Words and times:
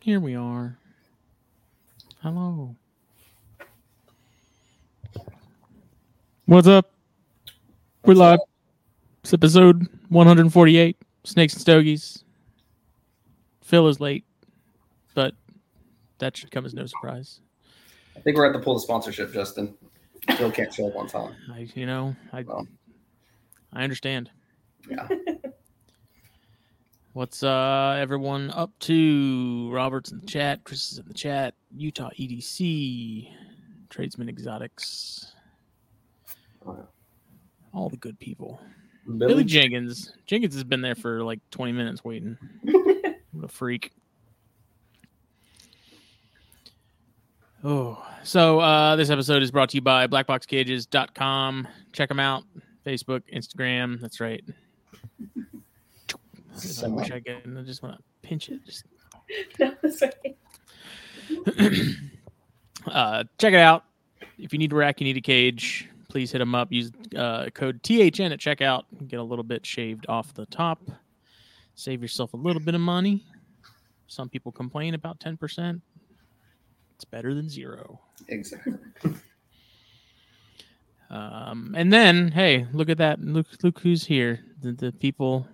Here 0.00 0.18
we 0.18 0.34
are. 0.34 0.78
Hello. 2.22 2.74
What's 6.46 6.66
up? 6.66 6.90
We're 8.06 8.14
live. 8.14 8.38
It's 9.22 9.34
episode 9.34 9.86
148. 10.08 10.96
Snakes 11.24 11.52
and 11.52 11.60
Stogies. 11.60 12.24
Phil 13.62 13.88
is 13.88 14.00
late, 14.00 14.24
but 15.14 15.34
that 16.18 16.34
should 16.34 16.50
come 16.50 16.64
as 16.64 16.72
no 16.72 16.86
surprise. 16.86 17.40
I 18.16 18.20
think 18.20 18.38
we're 18.38 18.46
at 18.46 18.54
the 18.54 18.58
pull 18.58 18.72
the 18.74 18.80
sponsorship, 18.80 19.34
Justin. 19.34 19.74
Phil 20.38 20.50
can't 20.50 20.72
show 20.72 20.88
up 20.88 20.96
on 20.96 21.08
time. 21.08 21.34
I, 21.52 21.68
you 21.74 21.84
know, 21.84 22.16
I, 22.32 22.40
Well. 22.40 22.66
I 23.74 23.84
understand. 23.84 24.30
Yeah. 24.88 25.06
What's 27.20 27.42
uh 27.42 27.98
everyone 28.00 28.50
up 28.52 28.70
to? 28.78 29.68
Robert's 29.70 30.10
in 30.10 30.20
the 30.20 30.26
chat. 30.26 30.64
Chris 30.64 30.90
is 30.90 30.98
in 31.00 31.06
the 31.06 31.12
chat. 31.12 31.52
Utah 31.76 32.08
EDC, 32.18 33.30
Tradesman 33.90 34.30
Exotics, 34.30 35.34
all 37.74 37.90
the 37.90 37.98
good 37.98 38.18
people. 38.18 38.58
Billy, 39.04 39.34
Billy, 39.34 39.44
Jenkins. 39.44 40.14
Jenkins 40.24 40.54
has 40.54 40.64
been 40.64 40.80
there 40.80 40.94
for 40.94 41.22
like 41.22 41.40
20 41.50 41.72
minutes 41.72 42.02
waiting. 42.02 42.38
what 42.62 43.44
a 43.44 43.48
freak. 43.48 43.92
Oh, 47.62 48.02
so 48.24 48.60
uh, 48.60 48.96
this 48.96 49.10
episode 49.10 49.42
is 49.42 49.50
brought 49.50 49.68
to 49.68 49.76
you 49.76 49.82
by 49.82 50.06
blackboxcages.com. 50.06 51.68
Check 51.92 52.08
them 52.08 52.18
out. 52.18 52.44
Facebook, 52.86 53.24
Instagram. 53.30 54.00
That's 54.00 54.20
right. 54.20 54.42
I 56.84 56.88
wish 56.88 57.10
I 57.10 57.20
could. 57.20 57.56
I 57.58 57.62
just 57.62 57.82
want 57.82 57.96
to 57.96 58.02
pinch 58.22 58.48
it. 58.48 58.64
Just 58.64 58.84
No, 59.58 59.74
that's 59.82 60.02
right. 60.02 60.36
uh, 62.86 63.24
check 63.38 63.52
it 63.52 63.60
out. 63.60 63.84
If 64.38 64.52
you 64.52 64.58
need 64.58 64.72
a 64.72 64.76
rack, 64.76 65.00
you 65.00 65.04
need 65.04 65.16
a 65.16 65.20
cage, 65.20 65.88
please 66.08 66.32
hit 66.32 66.38
them 66.38 66.54
up. 66.54 66.72
Use 66.72 66.90
uh, 67.16 67.46
code 67.54 67.82
THN 67.82 68.32
at 68.32 68.38
checkout. 68.38 68.84
Get 69.06 69.20
a 69.20 69.22
little 69.22 69.44
bit 69.44 69.64
shaved 69.64 70.06
off 70.08 70.34
the 70.34 70.46
top. 70.46 70.80
Save 71.74 72.02
yourself 72.02 72.34
a 72.34 72.36
little 72.36 72.62
bit 72.62 72.74
of 72.74 72.80
money. 72.80 73.24
Some 74.06 74.28
people 74.28 74.50
complain 74.50 74.94
about 74.94 75.20
10%. 75.20 75.80
It's 76.96 77.04
better 77.04 77.32
than 77.34 77.48
zero. 77.48 78.00
exactly. 78.28 78.74
Um, 81.10 81.74
and 81.76 81.92
then, 81.92 82.30
hey, 82.30 82.66
look 82.72 82.88
at 82.88 82.98
that. 82.98 83.20
Look, 83.20 83.46
look 83.62 83.80
who's 83.80 84.04
here. 84.04 84.40
The, 84.62 84.72
the 84.72 84.92
people 84.92 85.46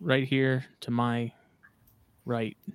right 0.00 0.24
here 0.26 0.64
to 0.80 0.90
my 0.90 1.32
right. 2.24 2.56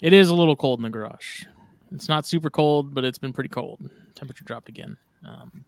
It 0.00 0.12
is 0.12 0.28
a 0.28 0.34
little 0.34 0.54
cold 0.54 0.78
in 0.78 0.84
the 0.84 0.90
garage. 0.90 1.44
It's 1.92 2.08
not 2.08 2.26
super 2.26 2.50
cold, 2.50 2.94
but 2.94 3.04
it's 3.04 3.18
been 3.18 3.32
pretty 3.32 3.48
cold. 3.48 3.90
Temperature 4.14 4.44
dropped 4.44 4.68
again. 4.68 4.96
Um, 5.26 5.64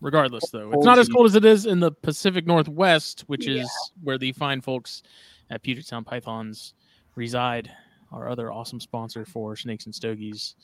regardless, 0.00 0.48
though, 0.50 0.70
it's 0.72 0.84
not 0.84 0.98
as 0.98 1.08
cold 1.08 1.26
as 1.26 1.34
it 1.34 1.44
is 1.44 1.66
in 1.66 1.80
the 1.80 1.90
Pacific 1.90 2.46
Northwest, 2.46 3.22
which 3.26 3.48
is 3.48 3.68
where 4.02 4.18
the 4.18 4.30
fine 4.32 4.60
folks 4.60 5.02
at 5.50 5.62
Puget 5.62 5.84
Sound 5.86 6.06
Pythons 6.06 6.74
reside. 7.16 7.70
Our 8.12 8.28
other 8.28 8.52
awesome 8.52 8.78
sponsor 8.78 9.24
for 9.24 9.56
Snakes 9.56 9.86
and 9.86 9.94
Stogies. 9.94 10.54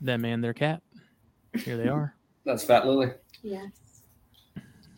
Them 0.00 0.24
and 0.24 0.44
their 0.44 0.54
cat. 0.54 0.82
Here 1.64 1.76
they 1.76 1.88
are. 1.88 2.14
That's 2.44 2.62
Fat 2.62 2.86
Lily. 2.86 3.10
yes. 3.42 3.70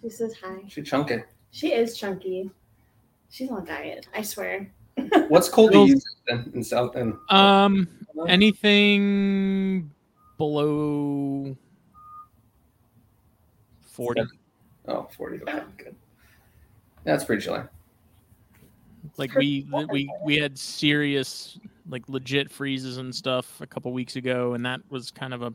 She 0.06 0.11
says 0.11 0.34
hi. 0.41 0.59
She 0.69 0.83
chunky. 0.83 1.25
She 1.50 1.72
is 1.72 1.99
chunky. 1.99 2.49
She's 3.28 3.50
on 3.50 3.65
diet. 3.65 4.06
I 4.15 4.22
swear. 4.22 4.71
What's 5.27 5.49
cold 5.49 5.72
to 5.72 5.78
Phil's- 5.84 5.91
you 5.91 6.00
in, 6.28 6.53
in 6.55 6.62
South 6.62 6.94
and 6.94 7.15
Um, 7.28 7.89
anything 8.28 9.91
below 10.39 11.56
forty. 13.81 14.22
oh 14.87 15.09
40 15.17 15.41
okay 15.43 15.62
good. 15.77 15.97
That's 17.03 17.25
pretty 17.25 17.43
chilly. 17.43 17.62
like 19.17 19.34
we 19.34 19.67
we 19.91 20.09
we 20.25 20.37
had 20.37 20.56
serious 20.56 21.59
like 21.88 22.09
legit 22.09 22.49
freezes 22.49 22.99
and 22.99 23.12
stuff 23.12 23.61
a 23.61 23.67
couple 23.67 23.93
weeks 23.93 24.15
ago 24.15 24.55
and 24.55 24.65
that 24.67 24.81
was 24.88 25.11
kind 25.11 25.34
of 25.34 25.43
a 25.43 25.53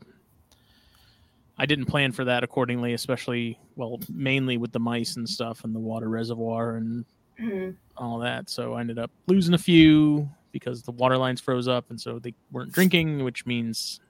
i 1.62 1.66
didn't 1.66 1.86
plan 1.86 2.10
for 2.10 2.24
that 2.24 2.42
accordingly 2.42 2.92
especially 2.92 3.56
well 3.76 3.98
mainly 4.12 4.56
with 4.56 4.72
the 4.72 4.80
mice 4.80 5.16
and 5.16 5.28
stuff 5.28 5.62
and 5.64 5.72
the 5.74 5.78
water 5.80 6.08
reservoir 6.08 6.76
and 6.76 7.04
Mhm. 7.40 7.76
all 7.96 8.18
that 8.18 8.50
so 8.50 8.74
i 8.74 8.80
ended 8.80 8.98
up 8.98 9.10
losing 9.28 9.54
a 9.54 9.58
few 9.58 10.28
because 10.50 10.82
the 10.82 10.90
water 10.92 11.16
lines 11.16 11.40
froze 11.40 11.68
up 11.68 11.88
and 11.90 11.98
so 12.00 12.18
they 12.18 12.34
weren't 12.50 12.72
drinking 12.72 13.22
which 13.24 13.46
means 13.46 14.00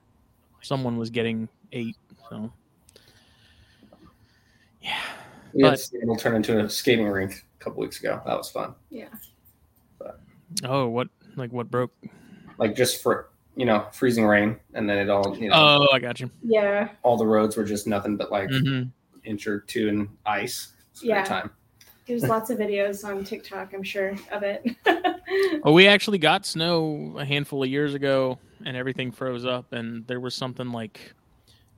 someone 0.61 0.97
was 0.97 1.09
getting 1.09 1.47
eight 1.71 1.95
so 2.29 2.51
yeah 4.81 4.99
We 5.53 5.63
had 5.63 5.71
But- 5.71 5.79
Seattle 5.79 6.15
turn 6.17 6.35
into 6.35 6.59
a 6.59 6.69
skating 6.69 7.07
rink 7.07 7.45
a 7.59 7.63
couple 7.63 7.81
weeks 7.81 7.99
ago. 7.99 8.19
That 8.25 8.35
was 8.37 8.49
fun. 8.49 8.73
Yeah. 8.89 9.09
oh 10.63 10.87
what 10.87 11.07
like 11.35 11.51
what 11.53 11.69
broke 11.71 11.93
Like 12.57 12.75
just 12.75 13.01
for 13.01 13.29
you 13.55 13.65
know 13.65 13.85
freezing 13.91 14.25
rain, 14.25 14.59
and 14.73 14.89
then 14.89 14.97
it 14.97 15.09
all 15.09 15.37
you 15.37 15.49
know 15.49 15.55
oh 15.55 15.87
i 15.93 15.99
got 15.99 16.19
you 16.19 16.29
Yeah. 16.41 16.89
all 17.03 17.17
the 17.17 17.25
roads 17.27 17.55
were 17.55 17.63
just 17.63 17.85
nothing 17.87 18.17
but 18.17 18.31
like 18.31 18.49
hmm 18.49 18.83
inch 19.25 19.47
or 19.47 19.61
two 19.61 19.87
in 19.87 20.09
ice. 20.25 20.73
Yeah. 21.01 21.23
time. 21.23 21.49
There's 22.05 22.23
lots 22.23 22.49
of 22.49 22.57
videos 22.65 23.05
on 23.05 23.23
TikTok, 23.23 23.73
I'm 23.73 23.81
sure, 23.83 24.13
of 24.33 24.43
it. 24.43 24.65
Well, 25.63 25.73
we 25.73 25.87
actually 25.87 26.17
got 26.17 26.45
snow 26.45 27.15
a 27.17 27.23
handful 27.23 27.63
of 27.63 27.69
years 27.69 27.93
ago, 27.93 28.37
and 28.65 28.75
everything 28.75 29.11
froze 29.13 29.45
up, 29.45 29.71
and 29.71 30.05
there 30.07 30.19
was 30.19 30.35
something 30.35 30.73
like 30.73 31.13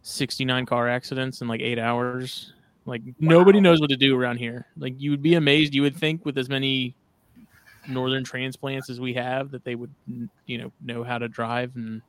69 0.02 0.66
car 0.66 0.90
accidents 0.90 1.42
in 1.42 1.48
like 1.48 1.62
eight 1.62 1.78
hours. 1.78 2.52
Like 2.86 3.04
nobody 3.20 3.62
knows 3.62 3.80
what 3.80 3.92
to 3.92 3.96
do 3.96 4.18
around 4.18 4.38
here. 4.38 4.66
Like 4.76 4.96
you 4.98 5.12
would 5.12 5.22
be 5.22 5.36
amazed. 5.36 5.76
You 5.76 5.84
would 5.84 5.96
think 5.96 6.26
with 6.26 6.38
as 6.40 6.50
many 6.50 6.96
northern 7.88 8.24
transplants 8.24 8.90
as 8.90 9.00
we 9.00 9.14
have 9.14 9.52
that 9.52 9.64
they 9.64 9.76
would, 9.76 9.94
you 10.46 10.58
know, 10.58 10.72
know 10.84 11.04
how 11.04 11.18
to 11.18 11.28
drive 11.28 11.76
and 11.76 12.02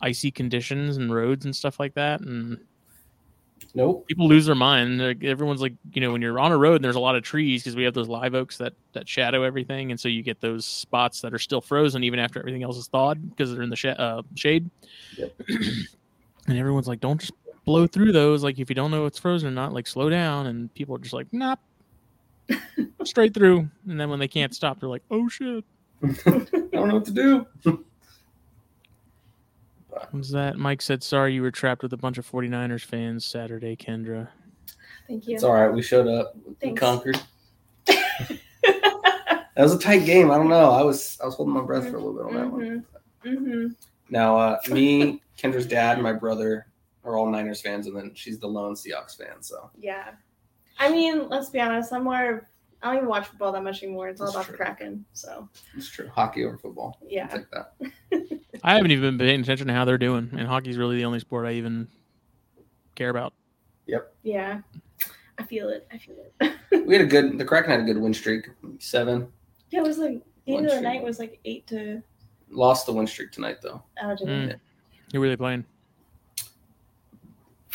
icy 0.00 0.30
conditions 0.30 0.96
and 0.96 1.14
roads 1.14 1.44
and 1.44 1.54
stuff 1.54 1.80
like 1.80 1.94
that. 1.94 2.20
And 2.20 2.58
Nope. 3.74 4.06
people 4.06 4.28
lose 4.28 4.46
their 4.46 4.54
mind. 4.54 5.00
Like, 5.00 5.24
everyone's 5.24 5.60
like, 5.60 5.74
you 5.92 6.00
know, 6.00 6.12
when 6.12 6.22
you're 6.22 6.38
on 6.38 6.52
a 6.52 6.56
road 6.56 6.76
and 6.76 6.84
there's 6.84 6.96
a 6.96 7.00
lot 7.00 7.16
of 7.16 7.22
trees 7.22 7.62
because 7.62 7.74
we 7.74 7.84
have 7.84 7.94
those 7.94 8.08
live 8.08 8.34
oaks 8.34 8.58
that 8.58 8.74
that 8.92 9.08
shadow 9.08 9.42
everything, 9.42 9.90
and 9.90 9.98
so 9.98 10.08
you 10.08 10.22
get 10.22 10.40
those 10.40 10.64
spots 10.64 11.20
that 11.22 11.32
are 11.34 11.38
still 11.38 11.60
frozen 11.60 12.04
even 12.04 12.18
after 12.18 12.38
everything 12.38 12.62
else 12.62 12.76
is 12.76 12.86
thawed 12.86 13.30
because 13.30 13.52
they're 13.52 13.62
in 13.62 13.70
the 13.70 13.76
sh- 13.76 13.86
uh, 13.86 14.22
shade. 14.34 14.70
Yep. 15.16 15.32
and 15.48 16.58
everyone's 16.58 16.86
like, 16.88 17.00
don't 17.00 17.20
just 17.20 17.32
blow 17.64 17.86
through 17.86 18.12
those. 18.12 18.42
Like 18.42 18.58
if 18.58 18.68
you 18.68 18.74
don't 18.74 18.90
know 18.90 19.06
it's 19.06 19.18
frozen 19.18 19.48
or 19.48 19.52
not, 19.52 19.72
like 19.72 19.86
slow 19.86 20.10
down. 20.10 20.46
And 20.46 20.72
people 20.74 20.94
are 20.94 20.98
just 20.98 21.14
like, 21.14 21.32
nah, 21.32 21.56
straight 23.04 23.34
through. 23.34 23.68
And 23.88 24.00
then 24.00 24.10
when 24.10 24.18
they 24.18 24.28
can't 24.28 24.54
stop, 24.54 24.80
they're 24.80 24.88
like, 24.88 25.02
oh 25.10 25.28
shit. 25.28 25.64
I 26.02 26.06
don't 26.72 26.88
know 26.88 26.94
what 26.94 27.04
to 27.06 27.12
do. 27.12 27.46
What 29.88 30.12
was 30.12 30.30
that? 30.30 30.56
Mike 30.56 30.82
said, 30.82 31.02
sorry 31.02 31.34
you 31.34 31.42
were 31.42 31.50
trapped 31.50 31.82
with 31.82 31.92
a 31.92 31.96
bunch 31.96 32.18
of 32.18 32.30
49ers 32.30 32.84
fans 32.84 33.24
Saturday, 33.24 33.76
Kendra. 33.76 34.28
Thank 35.08 35.26
you. 35.26 35.34
It's 35.34 35.44
all 35.44 35.52
right. 35.54 35.68
We 35.68 35.82
showed 35.82 36.08
up. 36.08 36.34
We 36.62 36.72
conquered. 36.72 37.20
That 39.56 39.62
was 39.62 39.72
a 39.72 39.78
tight 39.78 40.04
game. 40.04 40.32
I 40.32 40.36
don't 40.36 40.48
know. 40.48 40.72
I 40.72 40.82
was 40.82 41.16
I 41.22 41.26
was 41.26 41.36
holding 41.36 41.54
my 41.54 41.60
breath 41.60 41.88
for 41.88 41.96
a 41.96 42.00
little 42.00 42.14
bit 42.14 42.26
on 42.26 42.34
that 42.34 42.50
one. 42.50 42.84
hmm 43.22 43.36
hmm 43.36 43.66
Now, 44.10 44.36
uh, 44.36 44.58
me, 44.68 45.22
Kendra's 45.38 45.66
dad, 45.66 45.94
and 45.94 46.02
my 46.02 46.12
brother 46.12 46.66
are 47.04 47.16
all 47.16 47.30
Niners 47.30 47.60
fans, 47.60 47.86
and 47.86 47.96
then 47.96 48.10
she's 48.14 48.40
the 48.40 48.48
lone 48.48 48.74
Seahawks 48.74 49.16
fan. 49.16 49.40
So 49.42 49.70
Yeah. 49.78 50.10
I 50.78 50.90
mean, 50.90 51.28
let's 51.28 51.50
be 51.50 51.60
honest. 51.60 51.92
I'm 51.92 52.04
more. 52.04 52.48
I 52.82 52.88
don't 52.88 52.96
even 52.96 53.08
watch 53.08 53.26
football 53.28 53.52
that 53.52 53.62
much 53.62 53.82
anymore. 53.82 54.08
It's 54.08 54.20
all 54.20 54.26
That's 54.26 54.36
about 54.36 54.46
true. 54.46 54.52
the 54.52 54.64
Kraken. 54.64 55.04
So 55.14 55.48
it's 55.76 55.88
true. 55.88 56.08
Hockey 56.08 56.44
over 56.44 56.58
football. 56.58 56.98
Yeah. 57.08 57.26
take 57.28 57.46
that. 57.50 57.72
I 58.62 58.74
haven't 58.74 58.90
even 58.90 59.16
been 59.16 59.26
paying 59.26 59.40
attention 59.40 59.68
to 59.68 59.72
how 59.72 59.84
they're 59.84 59.96
doing, 59.98 60.30
and 60.36 60.46
hockey's 60.46 60.76
really 60.76 60.96
the 60.96 61.04
only 61.04 61.18
sport 61.20 61.46
I 61.46 61.52
even 61.52 61.88
care 62.94 63.08
about. 63.10 63.32
Yep. 63.86 64.14
Yeah. 64.22 64.60
I 65.38 65.42
feel 65.44 65.68
it. 65.70 65.86
I 65.92 65.98
feel 65.98 66.16
it. 66.40 66.86
We 66.86 66.94
had 66.94 67.02
a 67.04 67.08
good. 67.08 67.38
The 67.38 67.44
Kraken 67.44 67.70
had 67.70 67.80
a 67.80 67.84
good 67.84 67.98
win 67.98 68.12
streak. 68.14 68.48
Seven. 68.78 69.28
Yeah, 69.70 69.80
it 69.80 69.82
was 69.82 69.98
like 69.98 70.22
the 70.44 70.56
end 70.56 70.66
One 70.66 70.66
of 70.66 70.70
the 70.72 70.80
night 70.80 71.02
was 71.02 71.18
like 71.18 71.40
eight 71.44 71.66
to. 71.68 72.02
Lost 72.50 72.86
the 72.86 72.92
win 72.92 73.06
streak 73.06 73.32
tonight 73.32 73.56
though. 73.62 73.82
Oh, 74.02 74.14
did 74.14 74.28
Mm. 74.28 74.50
it? 74.50 74.60
Who 75.12 75.20
were 75.20 75.28
they 75.28 75.36
playing? 75.36 75.64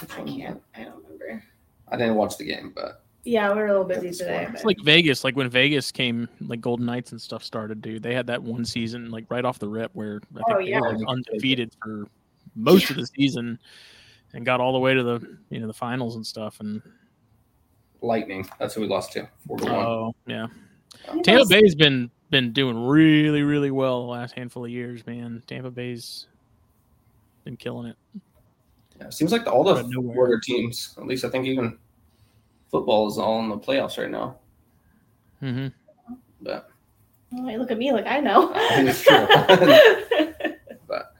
I 0.01 0.05
can't. 0.23 0.61
I 0.75 0.83
don't 0.83 1.03
remember. 1.03 1.43
I 1.91 1.97
didn't 1.97 2.15
watch 2.15 2.37
the 2.37 2.45
game, 2.45 2.71
but 2.75 3.03
Yeah, 3.23 3.53
we 3.53 3.59
are 3.59 3.67
a 3.67 3.71
little 3.71 3.83
busy 3.85 4.11
today. 4.11 4.45
fine. 4.45 4.53
It's 4.53 4.63
But 4.63 4.67
like 4.67 4.77
Vegas, 4.83 5.23
like 5.23 5.35
when 5.35 5.49
Vegas 5.49 5.91
came, 5.91 6.27
like 6.41 6.61
Golden 6.61 6.85
Knights 6.85 7.11
and 7.11 7.21
stuff 7.21 7.43
started, 7.43 7.81
dude. 7.81 8.03
They 8.03 8.13
had 8.13 8.27
that 8.27 8.41
one 8.41 8.63
season, 8.65 9.11
like 9.11 9.25
right 9.29 9.43
off 9.45 9.59
the 9.59 9.67
rip, 9.67 9.91
where 9.93 10.21
I 10.31 10.35
think 10.37 10.45
Oh, 10.49 10.63
they 10.63 10.73
were 10.79 10.97
like, 10.97 11.07
undefeated 11.07 11.71
for 11.81 12.07
most 12.55 12.89
of 12.89 12.95
the 12.95 13.05
season, 13.07 13.59
and 14.33 14.45
got 14.45 14.61
all 14.61 14.73
the 14.73 14.79
way 14.79 14.93
to 14.93 15.03
the 15.03 15.37
you 15.49 15.59
know 15.59 15.67
the 15.67 15.73
finals 15.73 16.15
and 16.15 16.25
stuff. 16.25 16.59
And 16.59 16.81
Lightning. 18.01 18.47
That's 18.59 18.75
who 18.75 18.81
we 18.81 18.87
lost 18.87 19.11
to. 19.13 19.27
Four 19.47 19.57
to 19.57 19.65
one. 19.65 19.73
oh 19.75 20.15
yeah, 20.25 20.47
You 21.13 21.21
Tampa 21.21 21.41
guys- 21.43 21.49
Bay's 21.49 21.75
been 21.75 22.09
been 22.29 22.53
doing 22.53 22.85
really 22.85 23.41
really 23.41 23.71
well 23.71 24.03
the 24.03 24.11
last 24.11 24.35
handful 24.35 24.63
of 24.65 24.71
years, 24.71 25.05
man. 25.05 25.43
Tampa 25.47 25.69
Bay's 25.71 26.27
been 27.43 27.57
killing 27.57 27.87
it. 27.87 27.97
Yeah, 28.99 29.07
it 29.07 29.13
seems 29.13 29.31
like 29.31 29.45
the, 29.45 29.51
all 29.51 29.63
the 29.63 29.75
Out 29.75 29.79
of 29.79 29.91
border 29.91 30.39
teams. 30.39 30.95
At 30.97 31.07
least 31.07 31.23
I 31.23 31.29
think 31.29 31.45
even 31.45 31.77
football 32.69 33.07
is 33.07 33.17
all 33.17 33.39
in 33.39 33.49
the 33.49 33.57
playoffs 33.57 33.97
right 33.97 34.09
now. 34.09 34.37
Mm-hmm. 35.41 35.67
But 36.41 36.69
you 37.31 37.57
look 37.57 37.71
at 37.71 37.77
me 37.77 37.91
like 37.91 38.07
I 38.07 38.19
know. 38.19 38.51
I 38.55 38.75
think 38.75 38.89
it's 38.89 39.03
true. 39.03 40.75
but 40.87 41.15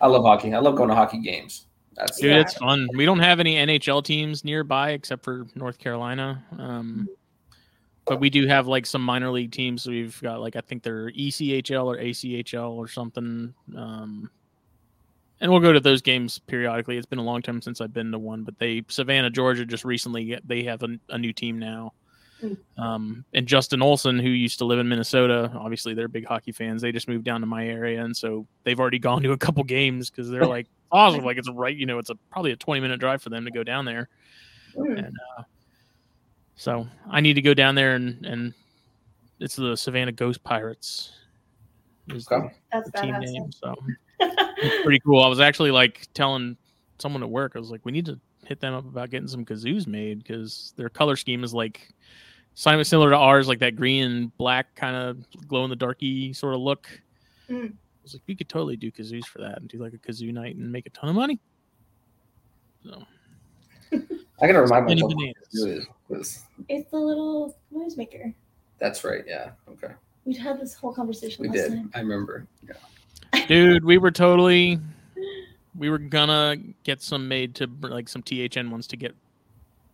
I 0.00 0.06
love 0.06 0.24
hockey. 0.24 0.52
I 0.54 0.58
love 0.58 0.76
going 0.76 0.88
to 0.88 0.94
hockey 0.94 1.20
games. 1.20 1.66
That's 1.94 2.18
Dude, 2.18 2.32
it's 2.32 2.54
fun. 2.54 2.88
We 2.94 3.04
don't 3.04 3.18
have 3.18 3.40
any 3.40 3.56
NHL 3.56 4.02
teams 4.04 4.44
nearby 4.44 4.90
except 4.92 5.24
for 5.24 5.46
North 5.54 5.78
Carolina. 5.78 6.42
Um, 6.58 7.08
but 8.06 8.20
we 8.20 8.30
do 8.30 8.46
have 8.46 8.66
like 8.66 8.86
some 8.86 9.02
minor 9.02 9.30
league 9.30 9.52
teams. 9.52 9.82
So 9.82 9.90
we've 9.90 10.20
got 10.22 10.40
like 10.40 10.56
I 10.56 10.60
think 10.60 10.82
they're 10.82 11.10
ECHL 11.10 11.84
or 11.84 11.98
ACHL 11.98 12.72
or 12.72 12.88
something. 12.88 13.54
Um, 13.76 14.30
and 15.40 15.50
we'll 15.50 15.60
go 15.60 15.72
to 15.72 15.80
those 15.80 16.02
games 16.02 16.38
periodically. 16.38 16.96
It's 16.96 17.06
been 17.06 17.18
a 17.18 17.24
long 17.24 17.42
time 17.42 17.62
since 17.62 17.80
I've 17.80 17.92
been 17.92 18.12
to 18.12 18.18
one, 18.18 18.44
but 18.44 18.58
they 18.58 18.82
Savannah, 18.88 19.30
Georgia, 19.30 19.64
just 19.64 19.84
recently 19.84 20.38
they 20.44 20.62
have 20.64 20.82
a, 20.82 20.98
a 21.08 21.18
new 21.18 21.32
team 21.32 21.58
now. 21.58 21.92
Mm. 22.42 22.56
Um, 22.78 23.24
and 23.34 23.46
Justin 23.46 23.82
Olson, 23.82 24.18
who 24.18 24.28
used 24.28 24.58
to 24.58 24.64
live 24.64 24.78
in 24.78 24.88
Minnesota, 24.88 25.50
obviously 25.54 25.94
they're 25.94 26.08
big 26.08 26.26
hockey 26.26 26.52
fans. 26.52 26.82
They 26.82 26.92
just 26.92 27.08
moved 27.08 27.24
down 27.24 27.40
to 27.40 27.46
my 27.46 27.66
area, 27.66 28.04
and 28.04 28.16
so 28.16 28.46
they've 28.64 28.78
already 28.78 28.98
gone 29.00 29.22
to 29.22 29.32
a 29.32 29.38
couple 29.38 29.62
games 29.64 30.10
because 30.10 30.30
they're 30.30 30.46
like 30.46 30.66
awesome. 30.92 31.24
Like 31.24 31.38
it's 31.38 31.50
right, 31.50 31.76
you 31.76 31.86
know, 31.86 31.98
it's 31.98 32.10
a 32.10 32.16
probably 32.30 32.52
a 32.52 32.56
twenty 32.56 32.80
minute 32.80 33.00
drive 33.00 33.22
for 33.22 33.30
them 33.30 33.44
to 33.44 33.50
go 33.50 33.62
down 33.62 33.84
there. 33.84 34.08
Mm. 34.76 34.98
And 34.98 35.16
uh, 35.38 35.42
so 36.56 36.86
I 37.10 37.20
need 37.20 37.34
to 37.34 37.42
go 37.42 37.54
down 37.54 37.74
there 37.74 37.94
and 37.94 38.24
and 38.26 38.54
it's 39.38 39.56
the 39.56 39.74
Savannah 39.76 40.12
Ghost 40.12 40.44
Pirates. 40.44 41.12
Is 42.08 42.26
the, 42.26 42.50
That's 42.72 42.90
the 42.90 43.00
team 43.00 43.18
name. 43.18 43.52
So 43.52 43.74
it's 44.62 44.82
pretty 44.82 45.00
cool. 45.00 45.22
I 45.22 45.28
was 45.28 45.40
actually 45.40 45.70
like 45.70 46.06
telling 46.14 46.56
someone 46.98 47.22
at 47.22 47.30
work, 47.30 47.52
I 47.56 47.58
was 47.58 47.70
like, 47.70 47.84
we 47.84 47.92
need 47.92 48.06
to 48.06 48.18
hit 48.46 48.60
them 48.60 48.74
up 48.74 48.84
about 48.86 49.10
getting 49.10 49.28
some 49.28 49.44
kazoos 49.44 49.86
made 49.86 50.18
because 50.18 50.74
their 50.76 50.88
color 50.88 51.16
scheme 51.16 51.44
is 51.44 51.54
like 51.54 51.92
Simon 52.54 52.84
similar 52.84 53.10
to 53.10 53.16
ours, 53.16 53.46
like 53.48 53.60
that 53.60 53.76
green 53.76 54.04
and 54.04 54.36
black 54.36 54.74
kind 54.74 54.96
of 54.96 55.24
glow 55.48 55.64
in 55.64 55.70
the 55.70 55.76
darky 55.76 56.32
sort 56.32 56.54
of 56.54 56.60
look. 56.60 56.88
Mm. 57.48 57.70
I 57.72 58.02
was 58.02 58.14
like, 58.14 58.22
we 58.26 58.34
could 58.34 58.48
totally 58.48 58.76
do 58.76 58.90
kazoos 58.90 59.24
for 59.26 59.38
that 59.40 59.58
and 59.58 59.68
do 59.68 59.78
like 59.78 59.92
a 59.94 59.98
kazoo 59.98 60.32
night 60.32 60.56
and 60.56 60.70
make 60.70 60.86
a 60.86 60.90
ton 60.90 61.08
of 61.10 61.14
money. 61.16 61.38
So 62.84 63.02
I 63.92 64.46
gotta 64.46 64.62
remind 64.62 64.86
myself. 64.86 65.12
bananas. 65.12 65.34
What 65.52 65.68
it 65.70 65.76
is, 65.78 65.86
'cause 66.08 66.42
It's 66.68 66.90
the 66.90 66.96
little 66.98 67.56
noisemaker. 67.72 68.34
That's 68.78 69.04
right. 69.04 69.22
Yeah. 69.26 69.50
Okay. 69.68 69.92
We'd 70.24 70.38
had 70.38 70.58
this 70.60 70.74
whole 70.74 70.92
conversation 70.92 71.42
We 71.42 71.48
last 71.48 71.56
did. 71.56 71.72
time. 71.72 71.90
I 71.94 72.00
remember. 72.00 72.46
Yeah. 72.66 72.74
Dude 73.48 73.84
we 73.84 73.98
were 73.98 74.10
totally 74.10 74.78
we 75.76 75.88
were 75.90 75.98
gonna 75.98 76.56
get 76.84 77.02
some 77.02 77.28
made 77.28 77.54
to 77.56 77.68
like 77.82 78.08
some 78.08 78.22
thn 78.22 78.70
ones 78.70 78.86
to 78.88 78.96
get 78.96 79.14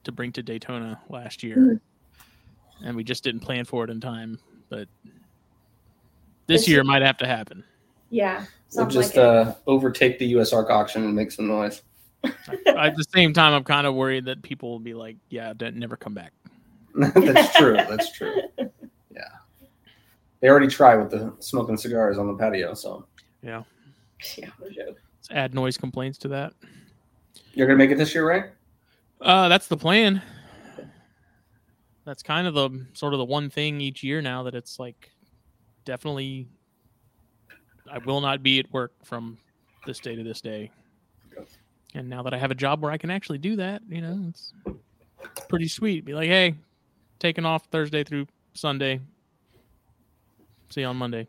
to 0.04 0.12
bring 0.12 0.32
to 0.32 0.42
daytona 0.42 1.00
last 1.08 1.42
year 1.42 1.56
Mhm. 1.56 1.80
and 2.84 2.96
we 2.96 3.04
just 3.04 3.22
didn't 3.24 3.40
plan 3.40 3.64
for 3.64 3.84
it 3.84 3.90
in 3.90 4.00
time 4.00 4.38
but 4.68 4.88
this 6.46 6.62
This 6.62 6.68
year 6.68 6.78
year- 6.78 6.84
might 6.84 7.02
have 7.02 7.16
to 7.18 7.26
happen 7.26 7.64
Yeah. 8.10 8.44
We'll 8.74 8.86
just 8.86 9.16
like 9.16 9.24
it. 9.24 9.48
uh, 9.48 9.54
overtake 9.66 10.18
the 10.18 10.32
USARK 10.34 10.70
auction 10.70 11.04
and 11.04 11.14
make 11.14 11.30
some 11.32 11.46
noise. 11.46 11.82
at 12.24 12.96
the 12.96 13.04
same 13.14 13.32
time 13.32 13.52
i'm 13.52 13.64
kind 13.64 13.86
of 13.86 13.94
worried 13.94 14.24
that 14.26 14.42
people 14.42 14.70
will 14.70 14.78
be 14.80 14.94
like 14.94 15.16
yeah 15.28 15.52
don't 15.56 15.76
never 15.76 15.96
come 15.96 16.14
back 16.14 16.32
That's 16.94 17.54
true. 17.56 17.74
That's 17.74 18.12
true. 18.12 18.34
Yeah. 19.14 19.28
They 20.40 20.48
already 20.48 20.66
tried 20.68 20.96
with 20.96 21.10
the 21.10 21.34
smoking 21.40 21.76
cigars 21.76 22.16
on 22.18 22.26
the 22.26 22.34
patio, 22.34 22.72
so 22.74 23.06
Yeah, 24.38 24.48
no 24.60 24.68
joke. 24.70 24.98
Let's 25.18 25.30
add 25.30 25.54
noise 25.54 25.76
complaints 25.76 26.16
to 26.18 26.28
that 26.28 26.52
you're 27.56 27.66
gonna 27.66 27.78
make 27.78 27.90
it 27.90 27.98
this 27.98 28.14
year, 28.14 28.28
right? 28.28 28.44
uh 29.22 29.48
that's 29.48 29.66
the 29.66 29.76
plan 29.76 30.20
that's 32.04 32.22
kind 32.22 32.46
of 32.46 32.52
the 32.52 32.86
sort 32.92 33.14
of 33.14 33.18
the 33.18 33.24
one 33.24 33.48
thing 33.48 33.80
each 33.80 34.02
year 34.02 34.20
now 34.20 34.42
that 34.42 34.54
it's 34.54 34.78
like 34.78 35.10
definitely 35.84 36.46
I 37.90 37.98
will 37.98 38.20
not 38.20 38.42
be 38.42 38.58
at 38.58 38.70
work 38.72 38.92
from 39.04 39.38
this 39.86 40.00
day 40.00 40.16
to 40.16 40.22
this 40.22 40.40
day. 40.40 40.70
And 41.94 42.10
now 42.10 42.22
that 42.24 42.34
I 42.34 42.38
have 42.38 42.50
a 42.50 42.54
job 42.54 42.82
where 42.82 42.90
I 42.90 42.98
can 42.98 43.10
actually 43.10 43.38
do 43.38 43.56
that, 43.56 43.80
you 43.88 44.02
know, 44.02 44.26
it's, 44.28 44.52
it's 44.66 45.46
pretty 45.46 45.68
sweet. 45.68 46.04
Be 46.04 46.12
like, 46.12 46.28
hey, 46.28 46.56
taking 47.20 47.46
off 47.46 47.66
Thursday 47.70 48.02
through 48.02 48.26
Sunday. 48.54 49.00
See 50.70 50.80
you 50.80 50.88
on 50.88 50.96
Monday. 50.96 51.28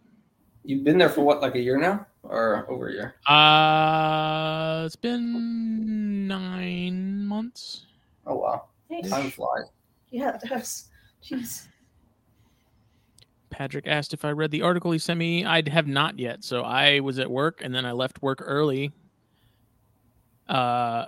You've 0.64 0.84
been 0.84 0.98
there 0.98 1.10
for 1.10 1.22
what, 1.22 1.42
like 1.42 1.54
a 1.54 1.60
year 1.60 1.78
now, 1.78 2.07
or 2.24 2.66
over 2.70 2.90
a 2.90 2.94
year? 2.94 3.16
Uh 3.28 4.84
it's 4.86 4.96
been 4.96 6.28
nine 6.28 7.26
months. 7.26 7.86
Oh 8.26 8.36
wow, 8.36 8.66
Nice. 8.90 9.10
time 9.10 9.30
flies. 9.32 9.66
Yeah, 10.10 10.36
it 10.36 10.50
does. 10.50 10.90
Jeez. 11.24 11.68
Patrick 13.50 13.88
asked 13.88 14.14
if 14.14 14.24
I 14.26 14.32
read 14.32 14.52
the 14.52 14.62
article 14.62 14.92
he 14.92 15.00
sent 15.00 15.18
me. 15.18 15.44
I 15.46 15.68
have 15.70 15.88
not 15.88 16.20
yet. 16.20 16.44
So 16.44 16.62
I 16.62 17.00
was 17.00 17.18
at 17.20 17.30
work 17.32 17.62
and 17.64 17.74
then 17.74 17.86
I 17.86 17.92
left 17.94 18.22
work 18.22 18.40
early. 18.42 18.92
Uh, 20.48 21.06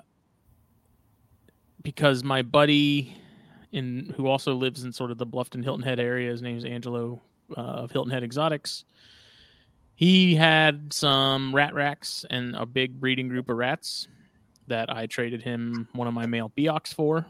because 1.84 2.24
my 2.24 2.42
buddy, 2.42 3.16
in 3.72 4.14
who 4.18 4.28
also 4.28 4.54
lives 4.56 4.84
in 4.84 4.92
sort 4.92 5.12
of 5.12 5.18
the 5.18 5.26
Bluffton 5.28 5.64
Hilton 5.64 5.84
Head 5.84 6.00
area, 6.00 6.32
his 6.32 6.42
name 6.42 6.58
is 6.58 6.66
Angelo 6.66 7.22
uh, 7.56 7.62
of 7.62 7.92
Hilton 7.92 8.12
Head 8.12 8.24
Exotics. 8.24 8.84
He 10.00 10.34
had 10.34 10.94
some 10.94 11.54
rat 11.54 11.74
racks 11.74 12.26
and 12.30 12.56
a 12.56 12.66
big 12.66 13.02
breeding 13.02 13.28
group 13.28 13.50
of 13.50 13.58
rats 13.58 14.08
that 14.68 14.90
I 14.90 15.08
traded 15.08 15.42
him 15.42 15.90
one 15.92 16.08
of 16.08 16.14
my 16.14 16.26
male 16.26 16.50
Beox 16.58 16.94
for. 16.94 17.26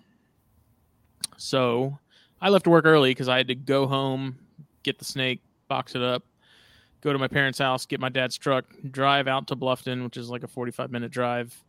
So 1.35 1.97
I 2.39 2.49
left 2.49 2.67
work 2.67 2.85
early 2.85 3.09
because 3.09 3.27
I 3.27 3.37
had 3.37 3.47
to 3.47 3.55
go 3.55 3.87
home, 3.87 4.37
get 4.83 4.99
the 4.99 5.05
snake, 5.05 5.41
box 5.67 5.95
it 5.95 6.03
up, 6.03 6.21
go 7.01 7.11
to 7.11 7.17
my 7.17 7.27
parents' 7.27 7.57
house, 7.57 7.87
get 7.87 7.99
my 7.99 8.09
dad's 8.09 8.37
truck, 8.37 8.65
drive 8.91 9.27
out 9.27 9.47
to 9.47 9.55
Bluffton, 9.55 10.03
which 10.03 10.15
is 10.15 10.29
like 10.29 10.43
a 10.43 10.47
45 10.47 10.91
minute 10.91 11.09
drive. 11.09 11.59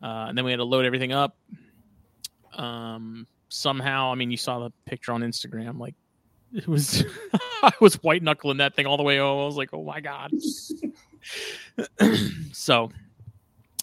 Uh, 0.00 0.26
and 0.28 0.38
then 0.38 0.44
we 0.44 0.52
had 0.52 0.58
to 0.58 0.64
load 0.64 0.84
everything 0.84 1.10
up. 1.10 1.36
Um, 2.52 3.26
somehow, 3.48 4.12
I 4.12 4.14
mean, 4.14 4.30
you 4.30 4.36
saw 4.36 4.60
the 4.60 4.72
picture 4.84 5.10
on 5.10 5.22
Instagram. 5.22 5.80
Like, 5.80 5.96
it 6.52 6.66
was, 6.66 7.04
I 7.62 7.72
was 7.80 8.02
white 8.02 8.22
knuckling 8.22 8.58
that 8.58 8.74
thing 8.74 8.86
all 8.86 8.96
the 8.96 9.02
way 9.02 9.18
home. 9.18 9.42
I 9.42 9.46
was 9.46 9.56
like, 9.56 9.70
oh 9.72 9.84
my 9.84 10.00
God. 10.00 10.32
so, 12.52 12.90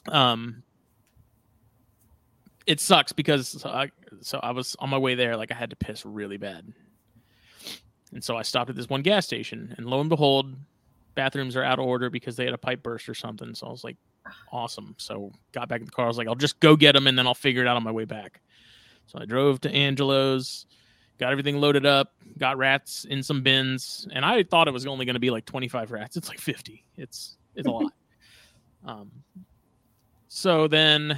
um, 0.08 0.64
it 2.66 2.80
sucks 2.80 3.12
because 3.12 3.66
I, 3.66 3.90
so 4.22 4.40
I 4.42 4.52
was 4.52 4.76
on 4.80 4.90
my 4.90 4.98
way 4.98 5.16
there, 5.16 5.36
like 5.36 5.52
I 5.52 5.56
had 5.56 5.70
to 5.72 5.76
piss 5.76 6.06
really 6.06 6.38
bad. 6.38 6.72
And 8.14 8.24
so 8.24 8.38
I 8.38 8.44
stopped 8.44 8.70
at 8.70 8.76
this 8.76 8.90
one 8.90 9.02
gas 9.02 9.26
station, 9.26 9.74
and 9.78 9.88
lo 9.88 10.00
and 10.00 10.10
behold, 10.10 10.56
bathrooms 11.16 11.56
are 11.56 11.64
out 11.64 11.80
of 11.80 11.86
order 11.86 12.10
because 12.10 12.36
they 12.36 12.46
had 12.46 12.54
a 12.54 12.60
pipe 12.60 12.84
burst 12.84 13.10
or 13.10 13.14
something. 13.14 13.54
So 13.56 13.68
I 13.68 13.72
was 13.72 13.84
like, 13.84 13.98
awesome. 14.52 14.96
So 14.98 15.32
got 15.52 15.68
back 15.68 15.80
in 15.80 15.86
the 15.86 15.92
car. 15.92 16.06
I 16.06 16.08
was 16.08 16.18
like, 16.18 16.28
I'll 16.28 16.36
just 16.36 16.60
go 16.60 16.76
get 16.76 16.94
them 16.94 17.08
and 17.08 17.18
then 17.18 17.28
I'll 17.28 17.34
figure 17.34 17.62
it 17.62 17.68
out 17.68 17.76
on 17.76 17.84
my 17.84 17.92
way 17.92 18.06
back. 18.06 18.42
So 19.08 19.20
I 19.20 19.26
drove 19.26 19.62
to 19.62 19.72
Angelo's, 19.72 20.66
got 21.24 21.32
everything 21.32 21.62
loaded 21.62 21.86
up, 21.86 22.12
got 22.38 22.58
rats 22.58 23.06
in 23.06 23.24
some 23.24 23.42
bins, 23.42 24.06
and 24.12 24.26
I 24.26 24.44
thought 24.44 24.68
it 24.68 24.72
was 24.72 24.86
only 24.86 25.06
going 25.06 25.14
to 25.14 25.22
be 25.22 25.30
like 25.30 25.46
25 25.46 25.92
rats. 25.92 26.18
It's 26.18 26.28
like 26.28 26.40
50. 26.40 26.84
It's 26.98 27.38
it's 27.56 27.68
a 27.68 27.72
lot. 27.72 27.92
Um, 28.86 29.10
so 30.28 30.68
then 30.68 31.18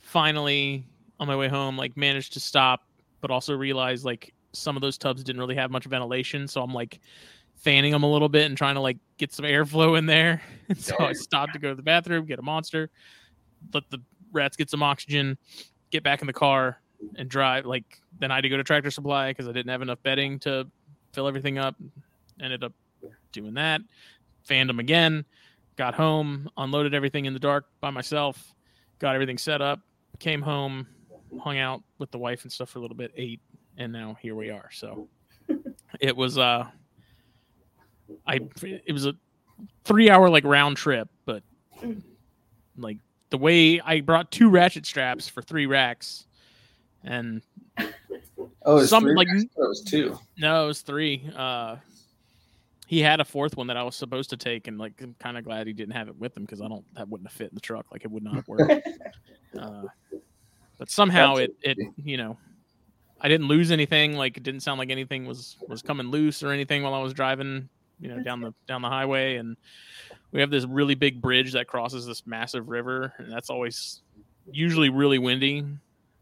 finally 0.00 0.84
on 1.20 1.28
my 1.28 1.36
way 1.36 1.46
home, 1.46 1.76
like 1.76 1.96
managed 1.96 2.32
to 2.32 2.40
stop, 2.40 2.82
but 3.20 3.30
also 3.30 3.54
realized 3.54 4.04
like 4.04 4.34
some 4.52 4.74
of 4.74 4.82
those 4.82 4.98
tubs 4.98 5.22
didn't 5.22 5.38
really 5.38 5.54
have 5.54 5.70
much 5.70 5.84
ventilation. 5.84 6.48
So 6.48 6.60
I'm 6.60 6.74
like 6.74 6.98
fanning 7.54 7.92
them 7.92 8.02
a 8.02 8.10
little 8.10 8.28
bit 8.28 8.46
and 8.46 8.58
trying 8.58 8.74
to 8.74 8.80
like 8.80 8.96
get 9.16 9.32
some 9.32 9.44
airflow 9.44 9.96
in 9.96 10.06
there. 10.06 10.42
And 10.68 10.76
so 10.76 10.96
I 10.98 11.12
stopped 11.12 11.52
to 11.52 11.60
go 11.60 11.68
to 11.68 11.76
the 11.76 11.84
bathroom, 11.84 12.26
get 12.26 12.40
a 12.40 12.42
monster, 12.42 12.90
let 13.72 13.88
the 13.88 14.02
rats 14.32 14.56
get 14.56 14.68
some 14.68 14.82
oxygen, 14.82 15.38
get 15.92 16.02
back 16.02 16.20
in 16.20 16.26
the 16.26 16.32
car, 16.32 16.80
and 17.16 17.28
drive. 17.28 17.66
Like 17.66 18.00
then 18.18 18.30
I 18.30 18.36
had 18.36 18.42
to 18.42 18.48
go 18.48 18.56
to 18.56 18.64
Tractor 18.64 18.90
Supply 18.90 19.30
because 19.30 19.48
I 19.48 19.52
didn't 19.52 19.70
have 19.70 19.82
enough 19.82 20.02
bedding 20.02 20.38
to 20.40 20.66
fill 21.12 21.28
everything 21.28 21.58
up. 21.58 21.76
Ended 22.40 22.64
up 22.64 22.72
doing 23.32 23.54
that. 23.54 23.80
Fanned 24.44 24.68
them 24.68 24.78
again. 24.78 25.24
Got 25.76 25.94
home, 25.94 26.48
unloaded 26.56 26.94
everything 26.94 27.26
in 27.26 27.34
the 27.34 27.38
dark 27.38 27.66
by 27.80 27.90
myself. 27.90 28.54
Got 28.98 29.14
everything 29.14 29.36
set 29.36 29.60
up. 29.60 29.80
Came 30.18 30.40
home, 30.40 30.86
hung 31.40 31.58
out 31.58 31.82
with 31.98 32.10
the 32.10 32.18
wife 32.18 32.44
and 32.44 32.52
stuff 32.52 32.70
for 32.70 32.78
a 32.78 32.82
little 32.82 32.96
bit. 32.96 33.12
Ate, 33.16 33.40
and 33.76 33.92
now 33.92 34.16
here 34.20 34.34
we 34.34 34.50
are. 34.50 34.70
So 34.72 35.08
it 36.00 36.16
was 36.16 36.38
uh, 36.38 36.66
I 38.26 38.40
it 38.62 38.92
was 38.92 39.06
a 39.06 39.14
three 39.84 40.10
hour 40.10 40.30
like 40.30 40.44
round 40.44 40.76
trip, 40.76 41.08
but 41.24 41.42
like 42.78 42.98
the 43.30 43.38
way 43.38 43.80
I 43.80 44.00
brought 44.00 44.30
two 44.30 44.48
ratchet 44.48 44.86
straps 44.86 45.28
for 45.28 45.42
three 45.42 45.66
racks, 45.66 46.25
and 47.06 47.40
Oh, 48.68 48.78
it's 48.78 48.90
Some, 48.90 49.04
three 49.04 49.14
like- 49.14 49.28
racks? 49.28 49.44
I 49.58 49.64
it 49.64 49.68
was 49.68 49.80
two. 49.82 50.18
no, 50.38 50.64
it 50.64 50.66
was 50.66 50.82
three. 50.82 51.30
Uh, 51.36 51.76
he 52.88 53.00
had 53.00 53.20
a 53.20 53.24
fourth 53.24 53.56
one 53.56 53.68
that 53.68 53.76
I 53.76 53.82
was 53.82 53.94
supposed 53.96 54.30
to 54.30 54.36
take, 54.36 54.66
and 54.66 54.76
like 54.78 54.92
I'm 55.00 55.14
kind 55.20 55.38
of 55.38 55.44
glad 55.44 55.66
he 55.66 55.72
didn't 55.72 55.94
have 55.94 56.08
it 56.08 56.16
with 56.16 56.36
him 56.36 56.44
because 56.44 56.60
I 56.60 56.68
don't 56.68 56.84
that 56.94 57.08
wouldn't 57.08 57.28
have 57.28 57.36
fit 57.36 57.50
in 57.50 57.54
the 57.54 57.60
truck. 57.60 57.86
Like 57.92 58.04
it 58.04 58.10
would 58.10 58.22
not 58.24 58.34
have 58.34 58.48
worked. 58.48 58.88
uh, 59.58 59.82
but 60.78 60.90
somehow 60.90 61.36
it 61.36 61.54
it 61.62 61.78
you 61.96 62.16
know 62.16 62.36
I 63.20 63.28
didn't 63.28 63.48
lose 63.48 63.70
anything. 63.70 64.16
Like 64.16 64.36
it 64.36 64.42
didn't 64.42 64.60
sound 64.60 64.78
like 64.78 64.90
anything 64.90 65.26
was 65.26 65.56
was 65.68 65.80
coming 65.82 66.08
loose 66.08 66.42
or 66.42 66.50
anything 66.50 66.82
while 66.82 66.94
I 66.94 67.00
was 67.02 67.12
driving. 67.12 67.68
You 68.00 68.08
know 68.08 68.22
down 68.22 68.40
the 68.40 68.52
down 68.66 68.82
the 68.82 68.88
highway, 68.88 69.36
and 69.36 69.56
we 70.32 70.40
have 70.40 70.50
this 70.50 70.64
really 70.64 70.94
big 70.94 71.20
bridge 71.22 71.52
that 71.52 71.66
crosses 71.66 72.04
this 72.04 72.26
massive 72.26 72.68
river, 72.68 73.12
and 73.18 73.32
that's 73.32 73.48
always 73.48 74.02
usually 74.50 74.90
really 74.90 75.18
windy. 75.18 75.64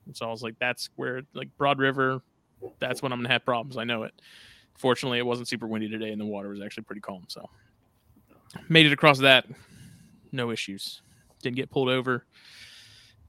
And 0.06 0.16
so 0.16 0.26
I 0.26 0.30
was 0.30 0.42
like, 0.42 0.54
that's 0.58 0.90
where 0.96 1.22
like 1.34 1.48
Broad 1.56 1.78
River, 1.78 2.20
that's 2.78 3.02
when 3.02 3.12
I'm 3.12 3.18
gonna 3.20 3.28
have 3.32 3.44
problems. 3.44 3.76
I 3.76 3.84
know 3.84 4.02
it. 4.04 4.12
Fortunately, 4.76 5.18
it 5.18 5.26
wasn't 5.26 5.48
super 5.48 5.66
windy 5.66 5.88
today, 5.88 6.10
and 6.10 6.20
the 6.20 6.26
water 6.26 6.48
was 6.48 6.60
actually 6.60 6.84
pretty 6.84 7.00
calm. 7.00 7.24
So 7.28 7.48
made 8.68 8.86
it 8.86 8.92
across 8.92 9.18
that, 9.20 9.46
no 10.32 10.50
issues. 10.50 11.02
Didn't 11.42 11.56
get 11.56 11.70
pulled 11.70 11.88
over. 11.88 12.24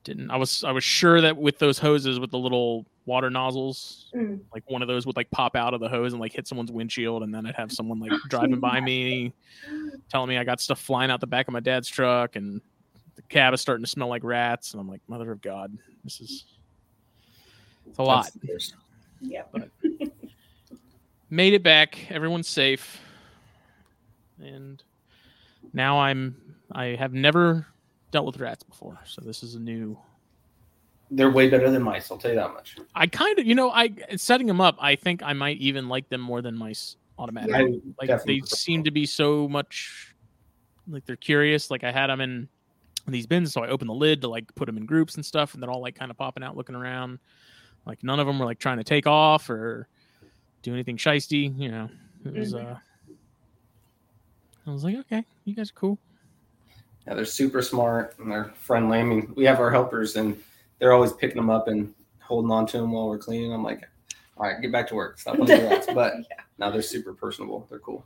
Didn't. 0.03 0.29
I 0.29 0.37
was 0.37 0.63
I 0.63 0.71
was 0.71 0.83
sure 0.83 1.21
that 1.21 1.35
with 1.35 1.57
those 1.59 1.79
hoses 1.79 2.19
with 2.19 2.29
the 2.31 2.37
little 2.37 2.85
water 3.07 3.29
nozzles, 3.29 4.11
Mm. 4.15 4.39
like 4.53 4.63
one 4.69 4.81
of 4.81 4.87
those 4.87 5.05
would 5.05 5.15
like 5.15 5.29
pop 5.31 5.55
out 5.55 5.73
of 5.73 5.79
the 5.79 5.89
hose 5.89 6.13
and 6.13 6.19
like 6.19 6.31
hit 6.33 6.47
someone's 6.47 6.71
windshield, 6.71 7.23
and 7.23 7.33
then 7.33 7.45
I'd 7.45 7.55
have 7.55 7.71
someone 7.71 7.99
like 7.99 8.11
driving 8.29 8.59
by 8.59 8.79
me, 8.81 9.33
telling 10.09 10.29
me 10.29 10.37
I 10.37 10.43
got 10.43 10.61
stuff 10.61 10.79
flying 10.79 11.09
out 11.11 11.21
the 11.21 11.27
back 11.27 11.47
of 11.47 11.53
my 11.53 11.59
dad's 11.59 11.87
truck, 11.87 12.35
and 12.35 12.61
the 13.15 13.21
cab 13.23 13.53
is 13.53 13.61
starting 13.61 13.83
to 13.83 13.89
smell 13.89 14.07
like 14.07 14.23
rats, 14.23 14.73
and 14.73 14.81
I'm 14.81 14.87
like, 14.87 15.01
mother 15.07 15.31
of 15.31 15.41
God, 15.41 15.75
this 16.03 16.21
is 16.21 16.45
it's 17.87 17.97
a 17.99 18.03
lot. 18.03 18.29
Yeah. 19.21 19.43
But 19.51 19.69
made 21.29 21.53
it 21.53 21.63
back. 21.63 22.11
Everyone's 22.11 22.47
safe, 22.47 22.99
and 24.39 24.81
now 25.73 25.99
I'm. 25.99 26.35
I 26.71 26.95
have 26.99 27.13
never 27.13 27.67
dealt 28.11 28.25
with 28.25 28.39
rats 28.39 28.63
before, 28.63 28.99
so 29.05 29.21
this 29.23 29.43
is 29.43 29.55
a 29.55 29.59
new. 29.59 29.97
They're 31.11 31.29
way 31.29 31.49
better 31.49 31.69
than 31.69 31.83
mice. 31.83 32.09
I'll 32.09 32.17
tell 32.17 32.31
you 32.31 32.37
that 32.37 32.53
much. 32.53 32.77
I 32.95 33.05
kind 33.05 33.37
of, 33.37 33.45
you 33.45 33.53
know, 33.53 33.69
I 33.69 33.91
setting 34.17 34.47
them 34.47 34.59
up. 34.59 34.75
I 34.79 34.95
think 34.95 35.21
I 35.21 35.33
might 35.33 35.57
even 35.57 35.87
like 35.87 36.09
them 36.09 36.21
more 36.21 36.41
than 36.41 36.57
mice 36.57 36.97
automatically. 37.19 37.81
I 37.99 38.05
like 38.07 38.25
they 38.25 38.39
prefer 38.39 38.55
seem 38.55 38.83
to 38.83 38.91
be 38.91 39.05
so 39.05 39.47
much 39.47 40.15
like 40.87 41.05
they're 41.05 41.15
curious. 41.15 41.69
Like 41.69 41.83
I 41.83 41.91
had 41.91 42.07
them 42.07 42.21
in 42.21 42.49
these 43.07 43.27
bins, 43.27 43.53
so 43.53 43.63
I 43.63 43.67
opened 43.67 43.89
the 43.89 43.93
lid 43.95 44.21
to 44.21 44.27
like 44.27 44.53
put 44.55 44.65
them 44.65 44.77
in 44.77 44.85
groups 44.85 45.15
and 45.15 45.25
stuff, 45.25 45.53
and 45.53 45.61
they're 45.61 45.69
all 45.69 45.81
like 45.81 45.95
kind 45.95 46.09
of 46.09 46.17
popping 46.17 46.43
out, 46.43 46.57
looking 46.57 46.75
around. 46.75 47.19
Like 47.85 48.03
none 48.03 48.19
of 48.19 48.27
them 48.27 48.39
were 48.39 48.45
like 48.45 48.59
trying 48.59 48.77
to 48.77 48.83
take 48.83 49.07
off 49.07 49.49
or 49.49 49.87
do 50.63 50.73
anything 50.73 50.97
shisty. 50.97 51.57
You 51.57 51.69
know, 51.71 51.89
it 52.25 52.33
was. 52.33 52.53
Mhm. 52.53 52.71
uh 52.75 52.79
I 54.67 54.71
was 54.71 54.83
like, 54.83 54.95
okay, 54.95 55.23
you 55.43 55.53
guys 55.53 55.69
are 55.69 55.73
cool. 55.75 55.99
Yeah, 57.05 57.13
they're 57.13 57.23
super 57.25 57.61
smart 57.61 58.15
and 58.17 58.31
they're 58.31 58.51
friendly. 58.55 58.97
I 58.99 59.03
mean, 59.03 59.31
we 59.35 59.45
have 59.45 59.59
our 59.59 59.69
helpers 59.69 60.15
and 60.15 60.41
they're 60.79 60.91
always 60.91 61.13
picking 61.13 61.35
them 61.37 61.51
up 61.51 61.67
and 61.67 61.93
holding 62.19 62.49
on 62.49 62.65
to 62.67 62.77
them 62.79 62.91
while 62.91 63.07
we're 63.07 63.19
cleaning. 63.19 63.53
I'm 63.53 63.63
like, 63.63 63.87
all 64.37 64.47
right, 64.47 64.59
get 64.59 64.71
back 64.71 64.87
to 64.87 64.95
work. 64.95 65.19
Stop 65.19 65.39
on 65.39 65.45
the 65.45 65.53
rats. 65.69 65.85
But 65.93 66.13
now 66.57 66.71
they're 66.71 66.81
super 66.81 67.13
personable. 67.13 67.67
They're 67.69 67.77
cool. 67.77 68.03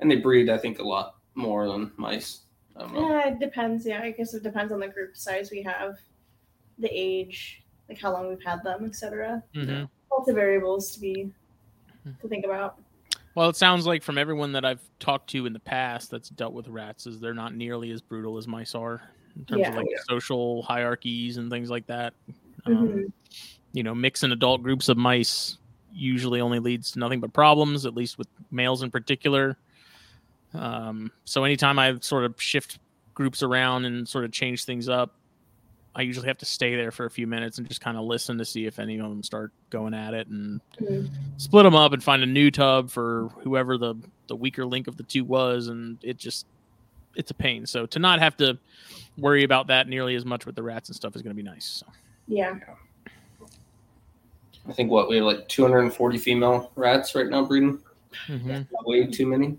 And 0.00 0.10
they 0.10 0.16
breed, 0.16 0.50
I 0.50 0.58
think, 0.58 0.80
a 0.80 0.82
lot 0.84 1.14
more 1.36 1.68
than 1.68 1.92
mice. 1.96 2.40
I 2.76 2.80
don't 2.80 2.92
know. 2.94 3.08
Yeah, 3.10 3.28
it 3.28 3.38
depends. 3.38 3.86
Yeah, 3.86 4.02
I 4.02 4.10
guess 4.10 4.34
it 4.34 4.42
depends 4.42 4.72
on 4.72 4.80
the 4.80 4.88
group 4.88 5.16
size 5.16 5.52
we 5.52 5.62
have, 5.62 6.00
the 6.80 6.88
age, 6.90 7.62
like 7.88 8.00
how 8.00 8.12
long 8.12 8.28
we've 8.28 8.42
had 8.42 8.62
them, 8.62 8.84
etc. 8.84 9.42
Mhm. 9.54 9.88
Lots 10.10 10.28
of 10.28 10.34
variables 10.34 10.90
to 10.92 11.00
be 11.00 11.30
Hmm. 12.04 12.10
to 12.20 12.28
think 12.28 12.44
about. 12.44 12.78
Well, 13.34 13.48
it 13.48 13.56
sounds 13.56 13.86
like 13.86 14.02
from 14.02 14.16
everyone 14.18 14.52
that 14.52 14.64
I've 14.64 14.82
talked 15.00 15.28
to 15.30 15.46
in 15.46 15.52
the 15.52 15.58
past 15.60 16.10
that's 16.10 16.28
dealt 16.28 16.52
with 16.52 16.68
rats, 16.68 17.06
is 17.06 17.18
they're 17.18 17.34
not 17.34 17.54
nearly 17.54 17.90
as 17.90 18.00
brutal 18.00 18.36
as 18.38 18.46
mice 18.46 18.74
are 18.74 19.02
in 19.36 19.44
terms 19.46 19.60
Yeah. 19.60 19.70
of 19.70 19.74
like 19.76 19.86
Yeah. 19.90 19.98
social 20.08 20.62
hierarchies 20.62 21.36
and 21.38 21.50
things 21.50 21.68
like 21.70 21.86
that. 21.86 22.14
Um, 22.66 22.74
Mhm. 22.88 23.12
you 23.72 23.82
know, 23.82 23.94
mixing 23.94 24.30
adult 24.32 24.62
groups 24.62 24.88
of 24.88 24.96
mice 24.96 25.58
usually 25.92 26.40
only 26.40 26.58
leads 26.60 26.92
to 26.92 26.98
nothing 27.00 27.20
but 27.20 27.32
problems, 27.32 27.86
at 27.86 27.94
least 27.94 28.18
with 28.18 28.28
males 28.50 28.82
in 28.82 28.90
particular. 28.90 29.56
Um, 30.52 31.10
so 31.24 31.42
anytime 31.44 31.78
I 31.78 31.98
sort 32.00 32.24
of 32.24 32.40
shift 32.40 32.78
groups 33.14 33.42
around 33.42 33.84
and 33.84 34.08
sort 34.08 34.24
of 34.24 34.30
change 34.32 34.64
things 34.64 34.88
up, 34.88 35.14
I 35.96 36.02
usually 36.02 36.26
have 36.26 36.38
to 36.38 36.44
stay 36.44 36.74
there 36.74 36.90
for 36.90 37.06
a 37.06 37.10
few 37.10 37.26
minutes 37.26 37.58
and 37.58 37.68
just 37.68 37.80
kind 37.80 37.96
of 37.96 38.04
listen 38.04 38.36
to 38.38 38.44
see 38.44 38.66
if 38.66 38.78
any 38.80 38.98
of 38.98 39.08
them 39.08 39.22
start 39.22 39.52
going 39.70 39.94
at 39.94 40.12
it 40.14 40.26
and 40.26 40.60
Mhm. 40.80 41.08
split 41.36 41.62
them 41.64 41.74
up 41.76 41.92
and 41.92 42.02
find 42.02 42.22
a 42.22 42.26
new 42.26 42.50
tub 42.50 42.90
for 42.90 43.28
whoever 43.42 43.78
the 43.78 43.94
the 44.26 44.34
weaker 44.34 44.64
link 44.66 44.88
of 44.88 44.96
the 44.96 45.02
two 45.02 45.22
was 45.24 45.68
and 45.68 45.98
it 46.02 46.16
just 46.16 46.46
it's 47.14 47.30
a 47.30 47.34
pain 47.34 47.64
so 47.66 47.84
to 47.86 47.98
not 47.98 48.18
have 48.18 48.36
to 48.38 48.58
worry 49.18 49.44
about 49.44 49.66
that 49.68 49.86
nearly 49.86 50.14
as 50.16 50.24
much 50.24 50.46
with 50.46 50.56
the 50.56 50.62
rats 50.62 50.88
and 50.88 50.96
stuff 50.96 51.14
is 51.14 51.22
going 51.22 51.30
to 51.36 51.40
be 51.40 51.48
nice 51.48 51.64
so. 51.66 51.86
Yeah. 52.26 52.58
I 54.66 54.72
think 54.72 54.90
what 54.90 55.08
we 55.08 55.16
have 55.16 55.26
like 55.26 55.46
240 55.48 56.18
female 56.18 56.72
rats 56.74 57.14
right 57.14 57.28
now 57.28 57.44
breeding. 57.44 57.78
Way 58.86 59.06
too 59.06 59.26
many. 59.26 59.58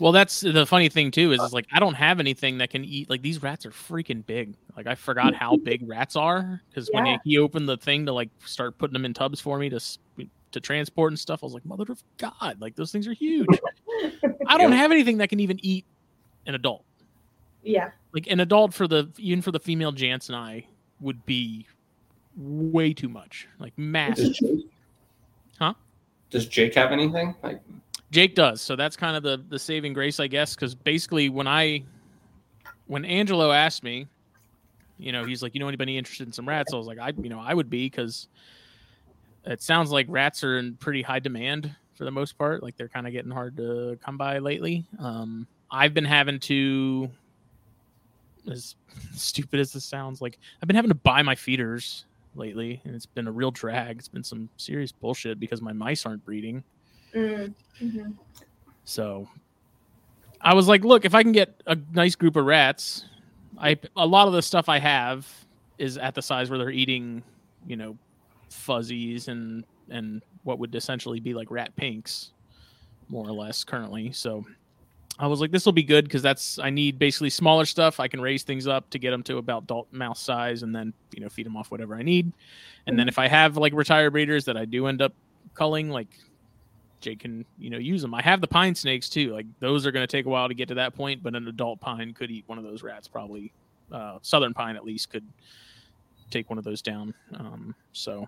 Well 0.00 0.12
that's 0.12 0.40
the 0.40 0.66
funny 0.66 0.88
thing 0.88 1.10
too 1.10 1.32
is, 1.32 1.40
is 1.40 1.52
like 1.52 1.66
i 1.72 1.78
don't 1.78 1.94
have 1.94 2.20
anything 2.20 2.58
that 2.58 2.70
can 2.70 2.84
eat 2.84 3.08
like 3.08 3.22
these 3.22 3.42
rats 3.42 3.64
are 3.64 3.70
freaking 3.70 4.24
big 4.26 4.54
like 4.76 4.86
i 4.86 4.94
forgot 4.94 5.34
how 5.34 5.54
mm-hmm. 5.54 5.64
big 5.64 5.88
rats 5.88 6.16
are 6.16 6.60
because 6.68 6.90
when 6.92 7.18
he 7.24 7.38
opened 7.38 7.68
the 7.68 7.76
thing 7.76 8.04
to 8.06 8.12
like 8.12 8.28
start 8.44 8.76
putting 8.78 8.92
them 8.92 9.04
in 9.04 9.14
tubs 9.14 9.40
for 9.40 9.58
me 9.58 9.68
to 9.68 9.80
to 10.50 10.60
transport 10.60 11.12
and 11.12 11.18
stuff 11.18 11.42
i 11.42 11.46
was 11.46 11.54
like 11.54 11.64
mother 11.64 11.84
of 11.88 12.02
god 12.18 12.60
like 12.60 12.74
those 12.76 12.90
things 12.92 13.06
are 13.06 13.12
huge 13.12 13.46
i 14.46 14.58
don't 14.58 14.72
have 14.72 14.90
anything 14.90 15.18
that 15.18 15.28
can 15.28 15.40
even 15.40 15.58
eat 15.62 15.84
an 16.46 16.54
adult 16.54 16.84
Yeah. 17.62 17.90
like 18.12 18.26
an 18.28 18.40
adult 18.40 18.74
for 18.74 18.86
the 18.86 19.08
even 19.18 19.42
for 19.42 19.50
the 19.50 19.60
female 19.60 19.92
Jance 19.92 20.28
and 20.28 20.36
I 20.36 20.66
would 21.00 21.24
be 21.26 21.66
way 22.36 22.92
too 22.92 23.08
much. 23.08 23.48
Like 23.58 23.72
massive. 23.76 24.26
Does 24.26 24.38
Jake, 24.38 24.70
Huh? 25.58 25.74
Does 26.30 26.46
Jake 26.46 26.74
have 26.74 26.90
anything? 26.90 27.34
Like, 27.42 27.60
Jake 28.14 28.36
does. 28.36 28.62
So 28.62 28.76
that's 28.76 28.96
kind 28.96 29.16
of 29.16 29.24
the 29.24 29.44
the 29.48 29.58
saving 29.58 29.92
grace, 29.92 30.20
I 30.20 30.28
guess, 30.28 30.54
because 30.54 30.74
basically 30.74 31.28
when 31.28 31.48
I 31.48 31.82
when 32.86 33.04
Angelo 33.04 33.50
asked 33.50 33.82
me, 33.82 34.06
you 34.98 35.10
know, 35.10 35.24
he's 35.24 35.42
like, 35.42 35.52
you 35.54 35.60
know, 35.60 35.66
anybody 35.66 35.98
interested 35.98 36.28
in 36.28 36.32
some 36.32 36.48
rats? 36.48 36.72
I 36.72 36.76
was 36.76 36.86
like, 36.86 37.00
I, 37.00 37.12
you 37.20 37.28
know, 37.28 37.40
I 37.40 37.52
would 37.52 37.68
be 37.68 37.86
because 37.86 38.28
it 39.44 39.60
sounds 39.60 39.90
like 39.90 40.06
rats 40.08 40.44
are 40.44 40.58
in 40.58 40.76
pretty 40.76 41.02
high 41.02 41.18
demand 41.18 41.74
for 41.94 42.04
the 42.04 42.12
most 42.12 42.38
part. 42.38 42.62
Like 42.62 42.76
they're 42.76 42.88
kind 42.88 43.06
of 43.08 43.12
getting 43.12 43.32
hard 43.32 43.56
to 43.56 43.98
come 44.04 44.16
by 44.16 44.38
lately. 44.38 44.84
Um, 45.00 45.48
I've 45.68 45.92
been 45.92 46.04
having 46.04 46.38
to, 46.40 47.10
as 48.48 48.76
stupid 49.14 49.58
as 49.58 49.72
this 49.72 49.84
sounds, 49.84 50.22
like 50.22 50.38
I've 50.62 50.68
been 50.68 50.76
having 50.76 50.90
to 50.90 50.94
buy 50.94 51.22
my 51.22 51.34
feeders 51.34 52.04
lately, 52.36 52.80
and 52.84 52.94
it's 52.94 53.06
been 53.06 53.26
a 53.26 53.32
real 53.32 53.50
drag. 53.50 53.98
It's 53.98 54.08
been 54.08 54.22
some 54.22 54.48
serious 54.56 54.92
bullshit 54.92 55.40
because 55.40 55.60
my 55.60 55.72
mice 55.72 56.06
aren't 56.06 56.24
breeding. 56.24 56.62
Mm. 57.14 57.54
Mhm. 57.80 58.14
So 58.84 59.28
I 60.40 60.54
was 60.54 60.68
like, 60.68 60.84
look, 60.84 61.04
if 61.04 61.14
I 61.14 61.22
can 61.22 61.32
get 61.32 61.62
a 61.66 61.76
nice 61.92 62.14
group 62.14 62.36
of 62.36 62.44
rats, 62.44 63.06
I 63.58 63.78
a 63.96 64.06
lot 64.06 64.26
of 64.26 64.32
the 64.34 64.42
stuff 64.42 64.68
I 64.68 64.78
have 64.78 65.26
is 65.78 65.96
at 65.98 66.14
the 66.14 66.22
size 66.22 66.50
where 66.50 66.58
they're 66.58 66.70
eating, 66.70 67.22
you 67.66 67.76
know, 67.76 67.96
fuzzies 68.50 69.28
and 69.28 69.64
and 69.90 70.22
what 70.44 70.58
would 70.58 70.74
essentially 70.74 71.20
be 71.20 71.34
like 71.34 71.50
rat 71.50 71.74
pinks, 71.76 72.32
more 73.08 73.26
or 73.26 73.32
less 73.32 73.64
currently. 73.64 74.12
So 74.12 74.44
I 75.18 75.26
was 75.28 75.40
like, 75.40 75.50
this 75.52 75.64
will 75.64 75.72
be 75.72 75.82
good 75.82 76.04
because 76.04 76.22
that's 76.22 76.58
I 76.58 76.70
need 76.70 76.98
basically 76.98 77.30
smaller 77.30 77.64
stuff. 77.64 78.00
I 78.00 78.08
can 78.08 78.20
raise 78.20 78.42
things 78.42 78.66
up 78.66 78.90
to 78.90 78.98
get 78.98 79.12
them 79.12 79.22
to 79.24 79.38
about 79.38 79.64
adult 79.64 79.92
mouse 79.92 80.20
size, 80.20 80.62
and 80.62 80.74
then 80.74 80.92
you 81.14 81.20
know 81.22 81.28
feed 81.28 81.46
them 81.46 81.56
off 81.56 81.70
whatever 81.70 81.94
I 81.94 82.02
need. 82.02 82.32
And 82.86 82.98
then 82.98 83.08
if 83.08 83.18
I 83.18 83.28
have 83.28 83.56
like 83.56 83.72
retired 83.72 84.10
breeders 84.10 84.44
that 84.44 84.56
I 84.56 84.66
do 84.66 84.86
end 84.88 85.00
up 85.00 85.14
culling, 85.54 85.88
like 85.88 86.08
Jake 87.04 87.20
can 87.20 87.44
you 87.58 87.70
know 87.70 87.78
use 87.78 88.02
them. 88.02 88.14
I 88.14 88.22
have 88.22 88.40
the 88.40 88.48
pine 88.48 88.74
snakes 88.74 89.08
too. 89.08 89.32
Like 89.32 89.46
those 89.60 89.86
are 89.86 89.92
going 89.92 90.02
to 90.02 90.10
take 90.10 90.26
a 90.26 90.28
while 90.28 90.48
to 90.48 90.54
get 90.54 90.68
to 90.68 90.74
that 90.74 90.94
point, 90.94 91.22
but 91.22 91.34
an 91.34 91.46
adult 91.46 91.80
pine 91.80 92.14
could 92.14 92.30
eat 92.30 92.44
one 92.46 92.58
of 92.58 92.64
those 92.64 92.82
rats 92.82 93.06
probably. 93.06 93.52
Uh, 93.92 94.18
southern 94.22 94.54
pine 94.54 94.74
at 94.74 94.84
least 94.84 95.10
could 95.10 95.26
take 96.30 96.48
one 96.48 96.58
of 96.58 96.64
those 96.64 96.80
down. 96.80 97.12
Um, 97.34 97.74
so 97.92 98.26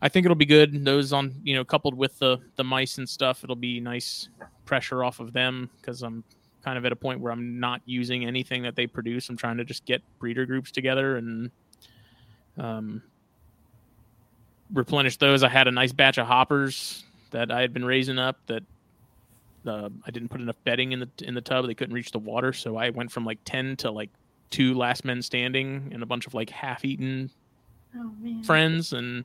I 0.00 0.08
think 0.08 0.24
it'll 0.24 0.34
be 0.34 0.46
good. 0.46 0.84
Those 0.84 1.12
on 1.12 1.34
you 1.44 1.54
know 1.54 1.64
coupled 1.64 1.94
with 1.94 2.18
the 2.18 2.38
the 2.56 2.64
mice 2.64 2.98
and 2.98 3.08
stuff, 3.08 3.44
it'll 3.44 3.54
be 3.54 3.78
nice 3.78 4.30
pressure 4.64 5.04
off 5.04 5.20
of 5.20 5.32
them 5.32 5.68
because 5.76 6.02
I'm 6.02 6.24
kind 6.64 6.78
of 6.78 6.84
at 6.86 6.92
a 6.92 6.96
point 6.96 7.20
where 7.20 7.30
I'm 7.30 7.60
not 7.60 7.82
using 7.84 8.24
anything 8.24 8.62
that 8.62 8.74
they 8.74 8.86
produce. 8.86 9.28
I'm 9.28 9.36
trying 9.36 9.58
to 9.58 9.64
just 9.64 9.84
get 9.84 10.02
breeder 10.18 10.46
groups 10.46 10.72
together 10.72 11.16
and 11.18 11.50
um, 12.58 13.02
replenish 14.72 15.18
those. 15.18 15.42
I 15.44 15.48
had 15.48 15.68
a 15.68 15.70
nice 15.70 15.92
batch 15.92 16.18
of 16.18 16.26
hoppers 16.26 17.04
that 17.30 17.50
I 17.50 17.60
had 17.60 17.72
been 17.72 17.84
raising 17.84 18.18
up 18.18 18.38
that 18.46 18.62
uh, 19.66 19.88
I 20.06 20.10
didn't 20.10 20.28
put 20.28 20.40
enough 20.40 20.56
bedding 20.64 20.92
in 20.92 21.00
the 21.00 21.08
in 21.22 21.34
the 21.34 21.40
tub. 21.40 21.66
They 21.66 21.74
couldn't 21.74 21.94
reach 21.94 22.12
the 22.12 22.18
water, 22.18 22.52
so 22.52 22.76
I 22.76 22.90
went 22.90 23.10
from 23.10 23.24
like 23.24 23.38
ten 23.44 23.76
to 23.78 23.90
like 23.90 24.10
two 24.50 24.74
last 24.74 25.04
men 25.04 25.22
standing 25.22 25.90
and 25.92 26.02
a 26.02 26.06
bunch 26.06 26.26
of 26.26 26.34
like 26.34 26.50
half-eaten 26.50 27.30
Oh 27.98 28.12
friends, 28.44 28.92
and 28.92 29.24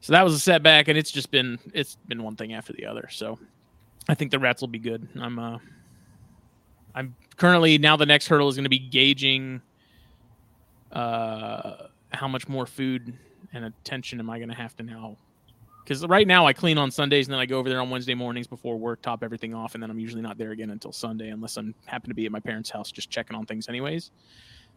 so 0.00 0.12
that 0.12 0.24
was 0.24 0.34
a 0.34 0.38
setback. 0.38 0.88
And 0.88 0.98
it's 0.98 1.10
just 1.10 1.30
been 1.30 1.58
it's 1.72 1.96
been 2.08 2.22
one 2.22 2.36
thing 2.36 2.52
after 2.52 2.72
the 2.72 2.86
other. 2.86 3.08
So 3.10 3.38
I 4.08 4.14
think 4.14 4.30
the 4.30 4.38
rats 4.38 4.60
will 4.60 4.68
be 4.68 4.78
good. 4.78 5.06
I'm 5.18 5.38
uh 5.38 5.58
I'm 6.94 7.14
currently 7.36 7.78
now 7.78 7.96
the 7.96 8.06
next 8.06 8.26
hurdle 8.26 8.48
is 8.48 8.56
going 8.56 8.64
to 8.64 8.70
be 8.70 8.78
gauging 8.78 9.62
uh 10.92 11.86
how 12.12 12.26
much 12.26 12.48
more 12.48 12.66
food 12.66 13.14
and 13.52 13.64
attention 13.64 14.18
am 14.18 14.28
I 14.28 14.38
going 14.38 14.48
to 14.48 14.54
have 14.54 14.76
to 14.76 14.82
now 14.82 15.16
because 15.84 16.06
right 16.06 16.26
now 16.26 16.46
I 16.46 16.52
clean 16.52 16.78
on 16.78 16.90
Sundays 16.90 17.26
and 17.26 17.32
then 17.32 17.40
I 17.40 17.46
go 17.46 17.58
over 17.58 17.68
there 17.68 17.80
on 17.80 17.90
Wednesday 17.90 18.14
mornings 18.14 18.46
before 18.46 18.76
work, 18.78 19.02
top 19.02 19.22
everything 19.22 19.54
off, 19.54 19.74
and 19.74 19.82
then 19.82 19.90
I'm 19.90 19.98
usually 19.98 20.22
not 20.22 20.38
there 20.38 20.50
again 20.52 20.70
until 20.70 20.92
Sunday 20.92 21.30
unless 21.30 21.56
I'm 21.56 21.74
happen 21.86 22.08
to 22.10 22.14
be 22.14 22.26
at 22.26 22.32
my 22.32 22.40
parents' 22.40 22.70
house 22.70 22.90
just 22.92 23.10
checking 23.10 23.36
on 23.36 23.46
things 23.46 23.68
anyways. 23.68 24.10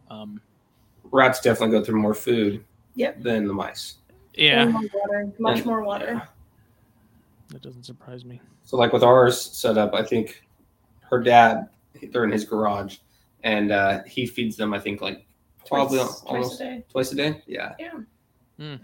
Um, 0.10 0.42
Rats 1.12 1.40
definitely 1.42 1.78
go 1.78 1.84
through 1.84 2.00
more 2.00 2.14
food 2.14 2.64
Yep. 2.96 3.22
than 3.24 3.48
the 3.48 3.54
mice. 3.54 3.96
yeah, 4.36 4.64
And 4.64 4.72
more 4.74 4.82
water, 4.94 5.34
much 5.40 5.58
And- 5.58 5.66
more 5.66 5.82
water. 5.84 6.06
yeah. 6.14 6.26
that 7.50 7.62
doesn't 7.62 7.84
surprise 7.84 8.26
me. 8.26 8.42
So 8.64 8.78
like 8.78 8.94
with 8.94 9.04
ours 9.04 9.40
set 9.40 9.78
up, 9.78 9.94
I 9.94 10.02
think 10.04 10.44
her 11.10 11.22
dad 11.22 11.70
they're 12.12 12.24
in 12.24 12.32
his 12.32 12.44
garage, 12.46 12.98
and 13.44 13.72
uh, 13.72 14.04
he 14.04 14.26
feeds 14.26 14.56
them. 14.58 14.74
I 14.74 14.80
think 14.80 15.02
like 15.02 15.26
probably 15.68 16.00
Twice- 16.00 16.22
twice 16.22 16.24
almost 16.26 16.62
a 16.62 16.64
day. 16.64 16.84
twice 16.90 17.12
a 17.12 17.16
day. 17.16 17.42
Yeah. 17.46 17.74
Yeah. 17.80 17.92
Hmm. 18.58 18.76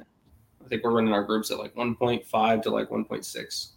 I 0.64 0.68
think 0.68 0.84
we're 0.84 0.92
running 0.92 1.14
our 1.14 1.24
groups 1.24 1.52
at 1.52 1.58
like 1.58 1.74
1.5 1.76 2.62
to 2.64 2.70
like 2.70 2.90
1.6. 2.90 3.68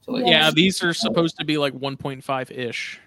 So 0.00 0.12
like 0.12 0.24
Yeah. 0.24 0.30
Yeah, 0.46 0.50
these 0.50 0.82
are 0.82 0.92
supposed 0.94 1.38
to 1.38 1.44
be 1.44 1.58
like 1.58 1.72
1.5 1.74 2.50
ish. 2.50 3.00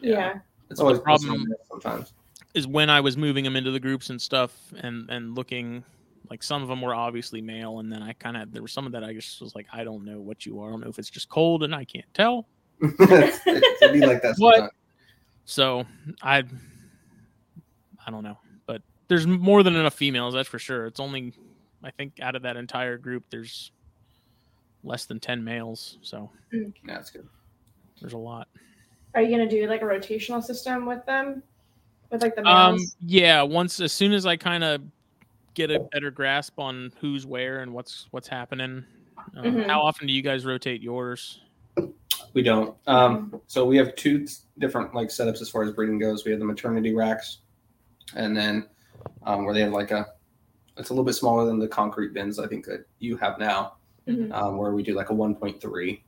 Yeah. 0.00 0.38
It's 0.70 0.80
always 0.80 0.98
The 0.98 1.02
problem- 1.04 1.44
problem 1.46 1.54
sometimes. 1.68 2.12
Is 2.54 2.66
when 2.66 2.88
I 2.90 3.00
was 3.00 3.16
moving 3.16 3.44
them 3.44 3.54
into 3.54 3.70
the 3.70 3.80
groups 3.80 4.08
and 4.10 4.20
stuff, 4.20 4.72
and 4.78 5.10
and 5.10 5.34
looking 5.34 5.84
like 6.30 6.42
some 6.42 6.62
of 6.62 6.68
them 6.68 6.80
were 6.80 6.94
obviously 6.94 7.42
male, 7.42 7.80
and 7.80 7.92
then 7.92 8.02
I 8.02 8.14
kind 8.14 8.36
of 8.36 8.50
there 8.50 8.62
were 8.62 8.68
some 8.68 8.86
of 8.86 8.92
that 8.92 9.04
I 9.04 9.12
just 9.12 9.40
was 9.42 9.54
like, 9.54 9.66
I 9.72 9.84
don't 9.84 10.04
know 10.06 10.20
what 10.20 10.46
you 10.46 10.58
are. 10.60 10.68
I 10.68 10.70
don't 10.72 10.80
know 10.80 10.88
if 10.88 10.98
it's 10.98 11.10
just 11.10 11.28
cold 11.28 11.62
and 11.64 11.74
I 11.74 11.84
can't 11.84 12.06
tell. 12.14 12.46
It'd 12.82 12.98
be 13.92 14.00
like 14.06 14.22
that. 14.22 14.34
What? 14.38 14.70
So 15.44 15.84
I 16.22 16.44
I 18.06 18.10
don't 18.10 18.22
know, 18.24 18.38
but 18.66 18.80
there's 19.08 19.26
more 19.26 19.62
than 19.62 19.76
enough 19.76 19.94
females, 19.94 20.32
that's 20.34 20.48
for 20.48 20.58
sure. 20.58 20.86
It's 20.86 20.98
only 21.00 21.34
I 21.86 21.90
think 21.92 22.14
out 22.20 22.34
of 22.34 22.42
that 22.42 22.56
entire 22.56 22.98
group, 22.98 23.24
there's 23.30 23.70
less 24.82 25.06
than 25.06 25.20
ten 25.20 25.42
males, 25.44 25.98
so 26.02 26.30
Yeah, 26.52 26.98
it's 26.98 27.10
good. 27.10 27.26
there's 28.00 28.12
a 28.12 28.18
lot. 28.18 28.48
Are 29.14 29.22
you 29.22 29.30
gonna 29.30 29.48
do 29.48 29.66
like 29.68 29.82
a 29.82 29.84
rotational 29.84 30.42
system 30.42 30.84
with 30.84 31.06
them? 31.06 31.42
With 32.10 32.22
like 32.22 32.34
the 32.34 32.46
Um, 32.46 32.74
males? 32.74 32.96
yeah. 33.00 33.42
Once 33.42 33.80
as 33.80 33.92
soon 33.92 34.12
as 34.12 34.26
I 34.26 34.36
kind 34.36 34.64
of 34.64 34.82
get 35.54 35.70
a 35.70 35.80
better 35.92 36.10
grasp 36.10 36.58
on 36.58 36.92
who's 37.00 37.24
where 37.24 37.60
and 37.60 37.72
what's 37.72 38.08
what's 38.10 38.28
happening. 38.28 38.84
Um, 39.36 39.44
Mhm. 39.44 39.66
How 39.66 39.80
often 39.80 40.06
do 40.06 40.12
you 40.12 40.22
guys 40.22 40.44
rotate 40.44 40.82
yours? 40.82 41.40
We 42.34 42.42
don't. 42.42 42.76
Um, 42.86 43.40
so 43.46 43.64
we 43.64 43.76
have 43.78 43.94
two 43.96 44.26
different 44.58 44.92
like 44.94 45.08
setups 45.08 45.40
as 45.40 45.48
far 45.48 45.62
as 45.62 45.72
breeding 45.72 45.98
goes. 45.98 46.24
We 46.24 46.32
have 46.32 46.40
the 46.40 46.46
maternity 46.46 46.94
racks, 46.94 47.38
and 48.14 48.36
then 48.36 48.68
um, 49.22 49.44
where 49.44 49.54
they 49.54 49.60
have 49.60 49.72
like 49.72 49.90
a, 49.92 50.06
it's 50.76 50.90
a 50.90 50.92
little 50.92 51.04
bit 51.04 51.14
smaller 51.14 51.44
than 51.46 51.58
the 51.58 51.68
concrete 51.68 52.12
bins 52.12 52.38
I 52.38 52.46
think 52.46 52.64
that 52.66 52.86
you 52.98 53.16
have 53.16 53.38
now, 53.38 53.74
Mhm. 54.06 54.32
um, 54.32 54.56
where 54.58 54.72
we 54.72 54.82
do 54.82 54.94
like 54.94 55.10
a 55.10 55.14
1.3, 55.14 56.02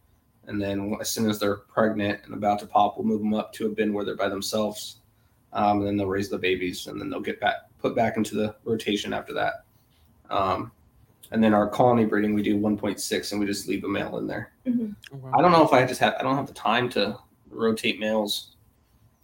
and 0.46 0.61
then 0.61 0.96
as 1.00 1.11
soon 1.11 1.28
as 1.28 1.38
they're 1.38 1.57
pregnant 1.57 2.20
and 2.24 2.35
about 2.35 2.59
to 2.61 2.66
pop, 2.66 2.96
we'll 2.96 3.07
move 3.07 3.20
them 3.20 3.35
up 3.35 3.52
to 3.54 3.66
a 3.66 3.70
bin 3.70 3.92
where 3.92 4.04
they're 4.04 4.16
by 4.16 4.28
themselves, 4.28 5.00
um, 5.52 5.78
and 5.78 5.87
then 5.87 5.96
they'll 5.96 6.07
raise 6.07 6.28
the 6.28 6.38
babies, 6.38 6.87
and 6.87 7.00
then 7.00 7.11
they'll 7.11 7.20
get 7.20 7.40
back 7.40 7.57
put 7.78 7.94
back 7.94 8.16
into 8.16 8.35
the 8.35 8.54
rotation 8.64 9.12
after 9.12 9.33
that. 9.33 9.64
Um, 10.31 10.72
and 11.31 11.42
then 11.44 11.54
our 11.54 11.68
colony 11.68 12.04
breeding, 12.07 12.35
we 12.35 12.42
do 12.42 12.57
1.6, 12.59 13.31
and 13.31 13.40
we 13.40 13.46
just 13.46 13.68
leave 13.68 13.85
a 13.85 13.88
male 13.88 14.18
in 14.18 14.26
there. 14.26 14.50
I 14.66 15.40
don't 15.40 15.52
know 15.52 15.62
if 15.64 15.72
I 15.72 15.87
just 15.87 16.00
have 16.00 16.14
I 16.18 16.22
don't 16.22 16.35
have 16.37 16.46
the 16.48 16.52
time 16.54 16.88
to 16.90 17.16
rotate 17.50 18.00
males. 18.00 18.57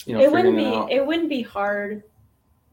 You 0.07 0.14
know, 0.14 0.20
it 0.20 0.30
wouldn't 0.30 0.57
be 0.57 0.64
it 0.64 0.74
out. 0.74 0.92
it 0.92 1.04
wouldn't 1.07 1.28
be 1.28 1.42
hard 1.42 2.02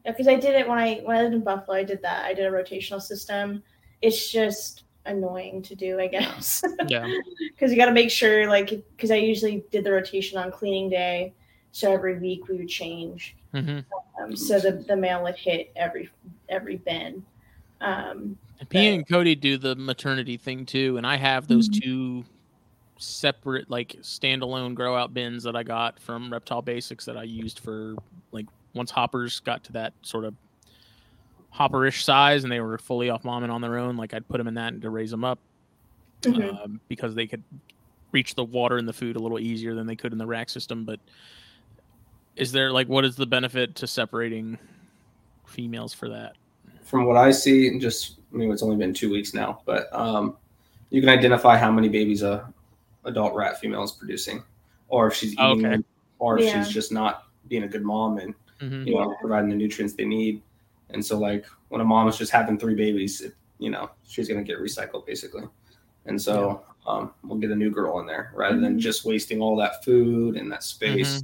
because 0.04 0.28
I 0.28 0.34
did 0.34 0.54
it 0.54 0.68
when 0.68 0.78
I 0.78 1.00
when 1.04 1.16
I 1.16 1.22
lived 1.22 1.34
in 1.34 1.42
Buffalo. 1.42 1.76
I 1.76 1.84
did 1.84 2.02
that. 2.02 2.24
I 2.24 2.34
did 2.34 2.46
a 2.46 2.50
rotational 2.50 3.00
system. 3.00 3.62
It's 4.00 4.30
just 4.30 4.84
annoying 5.06 5.62
to 5.62 5.74
do, 5.74 5.98
I 6.00 6.06
guess, 6.06 6.62
Yeah. 6.88 7.12
because 7.50 7.70
you 7.70 7.76
got 7.76 7.86
to 7.86 7.92
make 7.92 8.10
sure 8.10 8.48
like 8.48 8.70
because 8.96 9.10
I 9.10 9.16
usually 9.16 9.64
did 9.70 9.84
the 9.84 9.92
rotation 9.92 10.38
on 10.38 10.50
cleaning 10.50 10.88
day, 10.90 11.34
so 11.70 11.92
every 11.92 12.18
week 12.18 12.48
we 12.48 12.56
would 12.58 12.68
change. 12.68 13.36
hmm 13.52 13.80
Um, 14.20 14.36
so 14.36 14.58
the 14.58 14.72
the 14.72 14.96
male 14.96 15.22
would 15.22 15.36
hit 15.36 15.72
every 15.76 16.10
every 16.48 16.76
bin. 16.76 17.24
Um, 17.80 18.36
P 18.68 18.86
and 18.86 19.08
Cody 19.08 19.34
do 19.34 19.58
the 19.58 19.74
maternity 19.74 20.36
thing 20.36 20.64
too, 20.66 20.96
and 20.96 21.06
I 21.06 21.16
have 21.16 21.48
those 21.48 21.68
Mhm. 21.68 21.82
two 21.82 22.24
separate 22.98 23.68
like 23.68 23.96
standalone 24.02 24.74
grow 24.74 24.94
out 24.96 25.12
bins 25.12 25.42
that 25.42 25.56
I 25.56 25.64
got 25.64 25.98
from 25.98 26.32
Reptile 26.32 26.62
Basics 26.62 27.04
that 27.06 27.16
I 27.16 27.24
used 27.24 27.58
for 27.58 27.96
like 28.30 28.46
once 28.74 28.90
hoppers 28.90 29.40
got 29.40 29.64
to 29.64 29.72
that 29.72 29.92
sort 30.02 30.24
of 30.24 30.34
hopperish 31.54 32.02
size 32.02 32.44
and 32.44 32.52
they 32.52 32.60
were 32.60 32.78
fully 32.78 33.10
off 33.10 33.24
mom 33.24 33.42
and 33.42 33.52
on 33.52 33.60
their 33.60 33.78
own. 33.78 33.96
Like 33.96 34.14
I'd 34.14 34.26
put 34.28 34.38
them 34.38 34.48
in 34.48 34.54
that 34.54 34.72
and 34.72 34.82
to 34.82 34.90
raise 34.90 35.10
them 35.10 35.24
up 35.24 35.38
mhm. 36.22 36.64
um, 36.64 36.80
because 36.88 37.14
they 37.14 37.26
could 37.26 37.42
reach 38.12 38.34
the 38.34 38.44
water 38.44 38.76
and 38.76 38.88
the 38.88 38.92
food 38.92 39.16
a 39.16 39.18
little 39.18 39.38
easier 39.38 39.74
than 39.74 39.86
they 39.86 39.96
could 39.96 40.12
in 40.12 40.18
the 40.18 40.26
rack 40.26 40.48
system. 40.48 40.84
But 40.84 41.00
is 42.36 42.52
there 42.52 42.72
like 42.72 42.88
what 42.88 43.04
is 43.04 43.16
the 43.16 43.26
benefit 43.26 43.74
to 43.76 43.86
separating 43.86 44.58
females 45.46 45.92
for 45.92 46.08
that? 46.08 46.36
From 46.82 47.04
what 47.06 47.16
I 47.16 47.30
see, 47.30 47.68
and 47.68 47.80
just 47.80 48.18
I 48.32 48.36
mean, 48.36 48.50
it's 48.50 48.62
only 48.62 48.76
been 48.76 48.94
two 48.94 49.10
weeks 49.10 49.34
now, 49.34 49.60
but 49.66 49.92
um, 49.94 50.36
you 50.90 51.00
can 51.00 51.10
identify 51.10 51.56
how 51.56 51.70
many 51.70 51.88
babies 51.88 52.22
a 52.22 52.52
adult 53.04 53.34
rat 53.34 53.60
female 53.60 53.82
is 53.82 53.92
producing, 53.92 54.42
or 54.88 55.08
if 55.08 55.14
she's 55.14 55.32
eating 55.34 55.66
Okay. 55.66 55.82
or 56.18 56.38
if 56.38 56.46
Yeah. 56.46 56.62
she's 56.62 56.72
just 56.72 56.92
not 56.92 57.24
being 57.48 57.64
a 57.64 57.68
good 57.68 57.82
mom 57.82 58.18
and 58.18 58.34
hmm 58.62 58.84
you 58.86 58.94
know 58.94 59.16
providing 59.20 59.50
the 59.50 59.56
nutrients 59.56 59.94
they 59.94 60.04
need. 60.04 60.42
And 60.90 61.04
so, 61.04 61.18
like 61.18 61.44
when 61.68 61.80
a 61.80 61.84
mom 61.84 62.08
is 62.08 62.16
just 62.18 62.32
having 62.32 62.58
three 62.58 62.74
babies, 62.74 63.20
it, 63.20 63.34
you 63.58 63.70
know 63.70 63.90
she's 64.06 64.28
gonna 64.28 64.42
get 64.42 64.58
recycled 64.58 65.06
basically. 65.06 65.44
And 66.06 66.20
so 66.20 66.62
um, 66.86 67.12
we'll 67.22 67.38
get 67.38 67.50
a 67.52 67.56
new 67.56 67.70
girl 67.70 68.00
in 68.00 68.06
there 68.06 68.32
rather 68.34 68.58
than 68.58 68.76
Mhm. 68.76 68.80
just 68.80 69.04
wasting 69.04 69.40
all 69.40 69.56
that 69.56 69.84
food 69.84 70.36
and 70.36 70.50
that 70.50 70.64
space. 70.64 71.22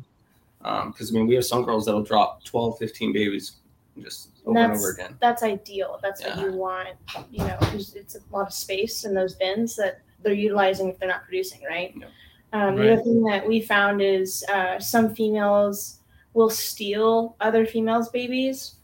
Because 0.60 1.10
I 1.10 1.14
mean, 1.14 1.26
we 1.26 1.34
have 1.34 1.44
some 1.44 1.64
girls 1.64 1.84
that'll 1.86 2.02
drop 2.04 2.44
12, 2.44 2.78
15 2.78 3.12
babies 3.12 3.56
just 4.00 4.28
over 4.46 4.56
and 4.58 4.70
That's 4.70 4.78
over 4.80 4.90
again. 4.92 5.16
that's 5.20 5.42
ideal. 5.42 5.98
That's 6.00 6.24
what 6.24 6.38
you 6.38 6.52
want. 6.52 6.90
You 7.32 7.38
know, 7.44 7.56
'cause 7.60 7.94
it's 7.96 8.14
a 8.14 8.20
lot 8.30 8.46
of 8.46 8.52
space 8.54 9.04
in 9.04 9.14
those 9.14 9.34
bins 9.34 9.74
that 9.76 10.00
they're 10.22 10.32
utilizing 10.32 10.88
if 10.88 10.98
they're 10.98 11.08
not 11.08 11.24
producing, 11.24 11.60
right? 11.68 11.92
Yeah. 11.96 12.06
Um, 12.52 12.76
The 12.76 12.92
other 12.92 13.02
thing 13.02 13.22
that 13.24 13.46
we 13.46 13.60
found 13.60 14.00
is 14.00 14.44
uh, 14.48 14.78
some 14.78 15.12
females 15.14 15.97
will 16.34 16.50
steal 16.50 17.36
other 17.40 17.66
females' 17.66 18.08
babies, 18.10 18.76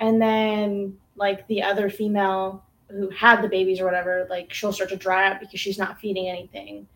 and 0.00 0.20
then 0.20 0.96
like 1.16 1.46
the 1.48 1.62
other 1.62 1.90
female 1.90 2.64
who 2.88 3.08
had 3.10 3.42
the 3.42 3.48
babies 3.48 3.80
or 3.80 3.84
whatever, 3.84 4.26
like 4.30 4.52
she'll 4.52 4.72
start 4.72 4.90
to 4.90 4.96
dry 4.96 5.30
up 5.30 5.40
because 5.40 5.60
she's 5.60 5.78
not 5.78 5.98
feeding 6.00 6.28
anything, 6.28 6.86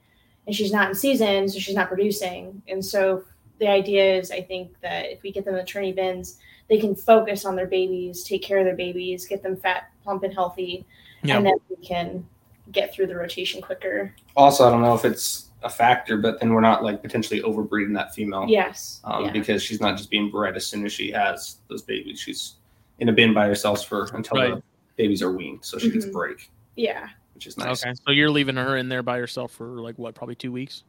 and 0.46 0.54
she's 0.54 0.72
not 0.72 0.88
in 0.88 0.94
season, 0.94 1.48
so 1.48 1.58
she's 1.58 1.74
not 1.74 1.88
producing. 1.88 2.62
And 2.68 2.84
so 2.84 3.24
the 3.58 3.68
idea 3.68 4.16
is, 4.18 4.30
I 4.30 4.40
think 4.42 4.72
that 4.82 5.06
if 5.06 5.22
we 5.22 5.32
get 5.32 5.44
them 5.44 5.54
in 5.54 5.58
the 5.58 5.62
attorney 5.64 5.92
bins, 5.92 6.38
they 6.68 6.78
can 6.78 6.94
focus 6.94 7.44
on 7.44 7.56
their 7.56 7.66
babies, 7.66 8.22
take 8.22 8.42
care 8.42 8.58
of 8.58 8.64
their 8.64 8.76
babies, 8.76 9.26
get 9.26 9.42
them 9.42 9.56
fat, 9.56 9.90
plump, 10.04 10.22
and 10.22 10.32
healthy, 10.32 10.87
Yeah. 11.22 11.38
and 11.38 11.46
then 11.46 11.54
we 11.68 11.76
can 11.84 12.26
get 12.70 12.92
through 12.92 13.06
the 13.06 13.16
rotation 13.16 13.61
quicker. 13.62 14.14
Also, 14.37 14.66
I 14.66 14.70
don't 14.70 14.82
know 14.82 14.94
if 14.94 15.04
it's 15.04 15.47
a 15.62 15.68
factor, 15.68 16.16
but 16.16 16.38
then 16.40 16.53
we're 16.55 16.61
not 16.61 16.85
like 16.85 17.03
potentially 17.03 17.40
overbreeding 17.42 17.94
that 17.94 18.14
female. 18.14 18.47
Yes. 18.49 19.01
Um, 19.05 19.25
yeah. 19.25 19.33
Because 19.33 19.62
she's 19.62 19.81
not 19.81 19.97
just 19.97 20.11
being 20.11 20.31
bred 20.31 20.57
as 20.57 20.66
soon 20.66 20.85
as 20.87 20.92
she 20.92 21.11
has 21.11 21.57
those 21.68 21.83
babies. 21.83 22.21
She's 22.21 22.55
in 23.01 23.09
a 23.09 23.12
bin 23.12 23.35
by 23.35 23.47
herself 23.47 23.85
for 23.87 24.05
until 24.14 24.37
the 24.37 24.62
babies 24.97 25.23
are 25.23 25.33
weaned, 25.33 25.64
so 25.64 25.79
she 25.79 25.90
gets 25.90 26.05
a 26.05 26.11
break, 26.11 26.51
yeah. 26.77 27.09
which 27.35 27.47
is 27.47 27.57
nice. 27.57 27.85
Okay, 27.85 27.94
so 28.07 28.12
you're 28.12 28.31
leaving 28.31 28.57
her 28.57 28.77
in 28.77 28.88
there 28.88 29.03
by 29.03 29.18
herself 29.18 29.53
for 29.53 29.66
like 29.81 29.97
what, 29.99 30.14
probably 30.14 30.35
two 30.35 30.53
weeks? 30.53 30.83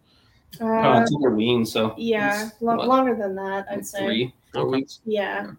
Uh, 0.60 0.66
Uh, 0.66 1.00
until 1.02 1.20
they're 1.20 1.30
weaned, 1.32 1.68
so 1.68 1.94
yeah. 1.98 2.50
Lo- 2.62 2.76
what, 2.78 2.88
longer 2.88 3.16
than 3.16 3.36
that, 3.36 3.68
I'd 3.72 3.86
say. 3.86 4.04
three, 4.06 4.34
four 4.54 4.64
Okay. 4.64 4.72
weeks. 4.78 5.00
Yeah. 5.06 5.52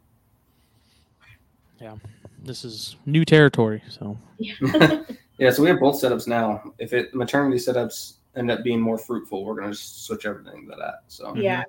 this 2.42 2.64
is 2.64 2.96
new 3.06 3.24
territory. 3.24 3.82
So 3.88 4.16
yeah, 4.38 5.50
so 5.50 5.62
we 5.62 5.68
have 5.68 5.80
both 5.80 6.00
setups 6.00 6.26
now. 6.26 6.72
If 6.78 6.92
it 6.92 7.14
maternity 7.14 7.58
setups 7.58 8.14
end 8.36 8.50
up 8.50 8.62
being 8.62 8.80
more 8.80 8.98
fruitful, 8.98 9.44
we're 9.44 9.60
gonna 9.60 9.74
switch 9.74 10.26
everything 10.26 10.68
to 10.68 10.76
that. 10.76 11.02
So 11.08 11.34
Yeah. 11.34 11.64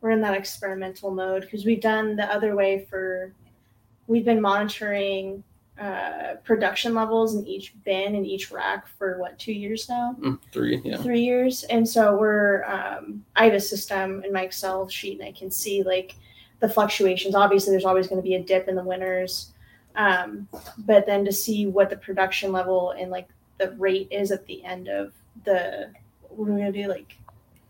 We're 0.00 0.10
in 0.10 0.20
that 0.20 0.34
experimental 0.34 1.10
mode 1.10 1.42
because 1.42 1.64
we've 1.64 1.80
done 1.80 2.16
the 2.16 2.32
other 2.32 2.54
way 2.54 2.86
for, 2.88 3.32
we've 4.06 4.24
been 4.24 4.40
monitoring 4.40 5.42
uh, 5.80 6.36
production 6.44 6.94
levels 6.94 7.34
in 7.34 7.46
each 7.46 7.74
bin 7.84 8.14
and 8.14 8.26
each 8.26 8.50
rack 8.50 8.86
for 8.86 9.18
what, 9.18 9.38
two 9.38 9.52
years 9.52 9.88
now? 9.88 10.16
Mm, 10.20 10.38
three, 10.52 10.80
yeah. 10.84 10.96
Three 10.98 11.20
years. 11.20 11.64
And 11.64 11.86
so 11.86 12.16
we're, 12.16 12.64
um, 12.64 13.24
I 13.36 13.44
have 13.44 13.54
a 13.54 13.60
system 13.60 14.22
in 14.24 14.32
my 14.32 14.42
Excel 14.42 14.88
sheet 14.88 15.18
and 15.18 15.28
I 15.28 15.32
can 15.32 15.50
see 15.50 15.82
like 15.82 16.14
the 16.60 16.68
fluctuations. 16.68 17.34
Obviously, 17.34 17.72
there's 17.72 17.84
always 17.84 18.06
going 18.06 18.20
to 18.20 18.26
be 18.26 18.36
a 18.36 18.42
dip 18.42 18.68
in 18.68 18.74
the 18.74 18.84
winters. 18.84 19.52
Um, 19.96 20.48
but 20.78 21.06
then 21.06 21.24
to 21.24 21.32
see 21.32 21.66
what 21.66 21.90
the 21.90 21.96
production 21.96 22.52
level 22.52 22.92
and 22.92 23.10
like 23.10 23.28
the 23.58 23.72
rate 23.72 24.08
is 24.10 24.30
at 24.30 24.46
the 24.46 24.64
end 24.64 24.88
of 24.88 25.12
the, 25.44 25.92
what 26.22 26.48
are 26.48 26.52
we 26.52 26.60
going 26.60 26.72
to 26.72 26.82
do? 26.82 26.88
Like 26.88 27.16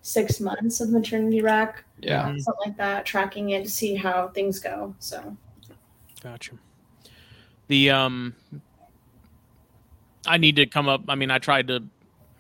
six 0.03 0.41
months 0.41 0.81
of 0.81 0.91
maternity 0.91 1.43
rack 1.43 1.85
Yeah. 2.01 2.29
Mhm. 2.29 2.41
something 2.41 2.63
like 2.71 2.77
that, 2.77 3.05
tracking 3.05 3.51
it 3.51 3.65
to 3.65 3.71
see 3.71 3.95
how 3.95 4.29
things 4.29 4.59
go. 4.59 4.95
So 4.99 5.37
Gotcha. 6.23 6.53
The 7.69 7.91
um, 7.91 8.35
I 10.27 10.39
need 10.39 10.57
to 10.57 10.67
come 10.67 10.89
up. 10.89 11.03
I 11.09 11.15
mean, 11.15 11.31
I 11.31 11.39
tried 11.39 11.69
to 11.69 11.83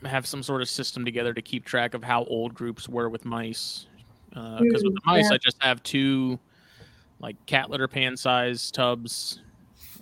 have 0.04 0.26
some 0.26 0.42
sort 0.42 0.62
of 0.62 0.68
system 0.68 1.04
together 1.04 1.32
to 1.34 1.42
keep 1.42 1.64
track 1.64 1.94
of 1.94 2.02
how 2.04 2.24
old 2.24 2.54
groups 2.54 2.88
were 2.88 3.08
with 3.08 3.24
mice. 3.24 3.86
Because 4.30 4.84
with 4.84 4.94
the 4.94 5.00
Mm, 5.00 5.06
mice, 5.06 5.30
yeah. 5.30 5.34
I 5.34 5.38
just 5.38 5.62
have 5.62 5.82
two, 5.82 6.38
like 7.18 7.36
cat 7.46 7.70
litter 7.70 7.88
pan 7.88 8.16
size 8.16 8.70
tubs, 8.70 9.40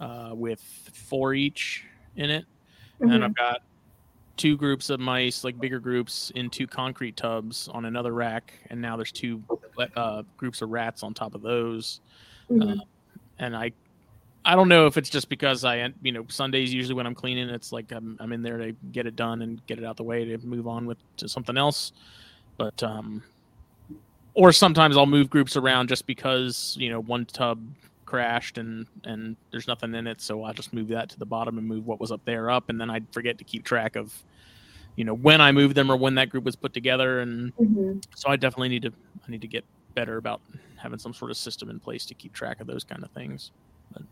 uh, 0.00 0.30
with 0.32 0.60
four 0.92 1.34
each 1.34 1.84
in 2.16 2.30
it, 2.30 2.44
and 3.00 3.10
then 3.10 3.20
mhm. 3.20 3.24
I've 3.24 3.34
got 3.34 3.60
two 4.36 4.56
groups 4.56 4.90
of 4.90 5.00
mice, 5.00 5.44
like 5.44 5.58
bigger 5.58 5.78
groups, 5.78 6.30
in 6.34 6.50
two 6.50 6.66
concrete 6.66 7.16
tubs 7.16 7.68
on 7.68 7.84
another 7.84 8.12
rack, 8.12 8.52
and 8.70 8.80
now 8.80 8.96
there's 8.96 9.12
two 9.12 9.42
uh, 9.96 10.22
groups 10.36 10.62
of 10.62 10.70
rats 10.70 11.02
on 11.02 11.14
top 11.14 11.34
of 11.34 11.42
those. 11.42 12.00
Mhm. 12.50 12.78
and 13.38 13.56
I 13.56 13.72
I 14.44 14.54
don't 14.54 14.68
know 14.68 14.86
if 14.86 14.98
it's 14.98 15.08
just 15.08 15.30
because 15.30 15.64
I 15.64 15.90
you 16.02 16.12
know 16.12 16.26
Sundays 16.28 16.72
usually 16.74 16.94
when 16.94 17.06
I'm 17.06 17.14
cleaning 17.14 17.48
it's 17.48 17.72
like 17.72 17.90
I'm 17.90 18.18
I'm 18.20 18.32
in 18.32 18.42
there 18.42 18.58
to 18.58 18.72
get 18.92 19.06
it 19.06 19.16
done 19.16 19.40
and 19.40 19.64
get 19.66 19.78
it 19.78 19.84
out 19.84 19.96
the 19.96 20.02
way 20.02 20.24
to 20.26 20.38
move 20.46 20.68
on 20.68 20.84
with 20.86 20.98
to 21.16 21.28
something 21.28 21.56
else, 21.56 21.92
but 22.58 22.82
um, 22.82 23.22
or 24.34 24.52
sometimes 24.52 24.96
I'll 24.96 25.06
move 25.06 25.30
groups 25.30 25.56
around 25.56 25.88
just 25.88 26.06
because 26.06 26.76
you 26.78 26.90
know 26.90 27.00
one 27.00 27.24
tub 27.24 27.60
crashed 28.14 28.58
and 28.58 28.86
and 29.04 29.36
there's 29.52 29.66
nothing 29.68 29.94
in 29.94 30.06
it, 30.06 30.20
so 30.20 30.44
I'll 30.44 30.54
just 30.54 30.72
move 30.72 30.88
that 30.88 31.10
to 31.10 31.18
the 31.18 31.26
bottom 31.26 31.58
and 31.58 31.66
move 31.66 31.84
what 31.86 32.00
was 32.00 32.12
up 32.12 32.22
there 32.26 32.50
up, 32.50 32.64
and 32.68 32.80
then 32.80 32.90
I 32.90 33.00
forget 33.12 33.38
to 33.38 33.44
keep 33.44 33.64
track 33.64 33.96
of 33.96 34.24
you 34.96 35.04
know 35.04 35.14
when 35.14 35.40
I 35.40 35.52
moved 35.52 35.76
them 35.76 35.90
or 35.90 35.96
when 35.96 36.16
that 36.16 36.30
group 36.30 36.44
was 36.44 36.56
put 36.56 36.74
together, 36.74 37.20
and 37.20 37.52
Mhm. 37.58 38.02
so 38.16 38.30
I 38.30 38.36
definitely 38.36 38.70
need 38.70 38.82
to 38.84 38.94
I 39.26 39.30
need 39.32 39.42
to 39.42 39.48
get 39.48 39.66
better 39.96 40.16
about 40.18 40.42
having 40.76 40.98
some 41.00 41.14
sort 41.14 41.30
of 41.32 41.36
system 41.38 41.70
in 41.70 41.80
place 41.80 42.06
to 42.06 42.14
keep 42.16 42.34
track 42.34 42.60
of 42.60 42.66
those 42.68 42.84
kind 42.84 43.04
of 43.04 43.10
things. 43.12 43.52
But 43.92 44.02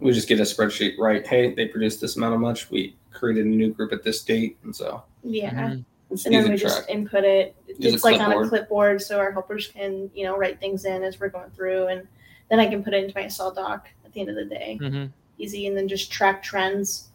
We 0.00 0.12
just 0.12 0.28
get 0.28 0.40
a 0.40 0.42
spreadsheet, 0.42 0.98
right? 0.98 1.26
Hey, 1.26 1.54
they 1.54 1.68
produced 1.68 2.00
this 2.00 2.16
amount 2.16 2.34
of 2.34 2.40
much. 2.40 2.70
We 2.70 2.98
created 3.12 3.46
a 3.46 3.48
new 3.48 3.72
group 3.72 3.92
at 3.92 4.02
this 4.02 4.24
date, 4.24 4.58
and 4.64 4.74
so 4.74 5.04
Yeah. 5.22 5.50
Mhm. 5.50 5.84
It's 6.14 6.24
And 6.26 6.34
easy 6.34 6.42
then 6.42 6.52
we 6.52 6.58
track. 6.58 6.72
just 6.72 6.88
input 6.90 7.24
it. 7.24 7.54
Use 7.78 7.94
It's 7.94 8.04
like 8.04 8.20
on 8.20 8.30
a 8.30 8.34
clipboard. 8.34 8.48
clipboard 8.50 9.02
so 9.02 9.18
our 9.18 9.32
helpers 9.32 9.66
can, 9.66 10.10
you 10.14 10.24
know, 10.24 10.36
write 10.36 10.60
things 10.60 10.84
in 10.84 11.02
as 11.02 11.18
we're 11.20 11.28
going 11.28 11.50
through 11.50 11.88
and 11.88 12.06
then 12.50 12.60
I 12.60 12.66
can 12.66 12.82
put 12.84 12.94
it 12.94 13.02
into 13.04 13.16
my 13.16 13.22
Excel 13.24 13.50
doc 13.52 13.88
at 14.04 14.12
the 14.12 14.20
end 14.20 14.30
of 14.30 14.36
the 14.36 14.44
day. 14.44 14.78
Mhm. 14.80 15.10
Easy 15.38 15.66
and 15.66 15.76
then 15.76 15.88
just 15.88 16.10
track 16.12 16.42
trends 16.42 17.08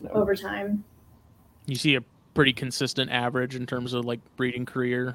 Yeah. 0.00 0.10
over 0.10 0.34
time. 0.34 0.84
You 1.66 1.76
see 1.76 1.94
a 1.94 2.00
pretty 2.34 2.52
consistent 2.52 3.10
average 3.10 3.54
in 3.54 3.66
terms 3.66 3.92
of 3.92 4.04
like 4.04 4.20
breeding 4.36 4.64
career, 4.66 5.14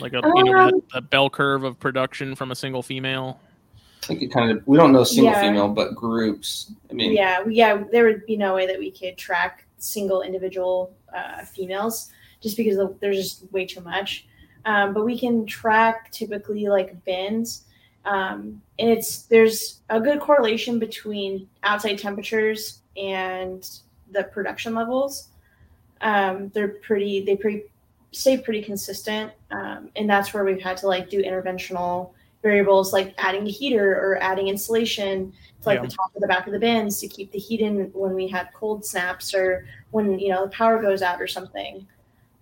like 0.00 0.12
a 0.12 0.20
you 0.34 0.44
know 0.44 0.58
Um, 0.58 0.70
that, 0.72 0.82
that 0.94 1.10
bell 1.10 1.30
curve 1.30 1.64
of 1.64 1.78
production 1.80 2.34
from 2.34 2.50
a 2.50 2.54
single 2.54 2.82
female. 2.82 3.40
I 4.02 4.06
think 4.06 4.22
it 4.22 4.28
kind 4.32 4.50
of 4.50 4.66
we 4.66 4.76
don't 4.76 4.92
know 4.92 5.04
single 5.04 5.32
Yeah. 5.32 5.40
female, 5.40 5.68
but 5.68 5.94
groups. 5.94 6.72
I 6.90 6.94
mean, 6.94 7.12
yeah, 7.12 7.44
yeah, 7.48 7.84
there 7.90 8.04
would 8.04 8.26
be 8.26 8.36
no 8.36 8.54
way 8.54 8.66
that 8.66 8.78
we 8.78 8.90
could 8.90 9.16
track 9.16 9.64
single 9.78 10.22
individual 10.22 10.92
uh, 11.16 11.44
females 11.44 12.10
just 12.40 12.56
because 12.56 12.78
there's 13.00 13.16
just 13.16 13.52
way 13.52 13.66
too 13.66 13.80
much. 13.80 14.26
Um, 14.64 14.92
but 14.92 15.04
we 15.04 15.18
can 15.18 15.46
track 15.46 16.10
typically 16.12 16.66
like 16.68 17.02
bins, 17.04 17.64
um, 18.04 18.60
and 18.78 18.90
it's 18.90 19.22
there's 19.22 19.80
a 19.88 20.00
good 20.00 20.20
correlation 20.20 20.78
between 20.78 21.48
outside 21.62 21.98
temperatures 21.98 22.80
and 22.96 23.68
the 24.12 24.24
production 24.24 24.74
levels. 24.74 25.28
Um, 26.00 26.48
they're 26.50 26.68
pretty 26.68 27.24
they 27.24 27.36
pretty 27.36 27.64
stay 28.12 28.36
pretty 28.38 28.62
consistent, 28.62 29.32
um, 29.50 29.90
and 29.96 30.08
that's 30.08 30.34
where 30.34 30.44
we've 30.44 30.60
had 30.60 30.76
to 30.78 30.86
like 30.86 31.08
do 31.08 31.22
interventional 31.22 32.10
variables 32.42 32.92
like 32.92 33.14
adding 33.18 33.46
a 33.46 33.50
heater 33.50 33.94
or 33.94 34.16
adding 34.22 34.46
insulation 34.48 35.32
to 35.60 35.68
like 35.68 35.78
Yeah. 35.78 35.86
the 35.86 35.88
top 35.88 36.14
of 36.14 36.20
the 36.20 36.28
back 36.28 36.46
of 36.46 36.52
the 36.52 36.58
bins 36.58 37.00
to 37.00 37.08
keep 37.08 37.32
the 37.32 37.38
heat 37.38 37.60
in 37.60 37.90
when 37.92 38.14
we 38.14 38.28
had 38.28 38.52
cold 38.54 38.84
snaps 38.84 39.34
or 39.34 39.66
when 39.90 40.18
you 40.18 40.28
know 40.28 40.44
the 40.44 40.50
power 40.50 40.80
goes 40.80 41.02
out 41.02 41.20
or 41.20 41.26
something. 41.26 41.86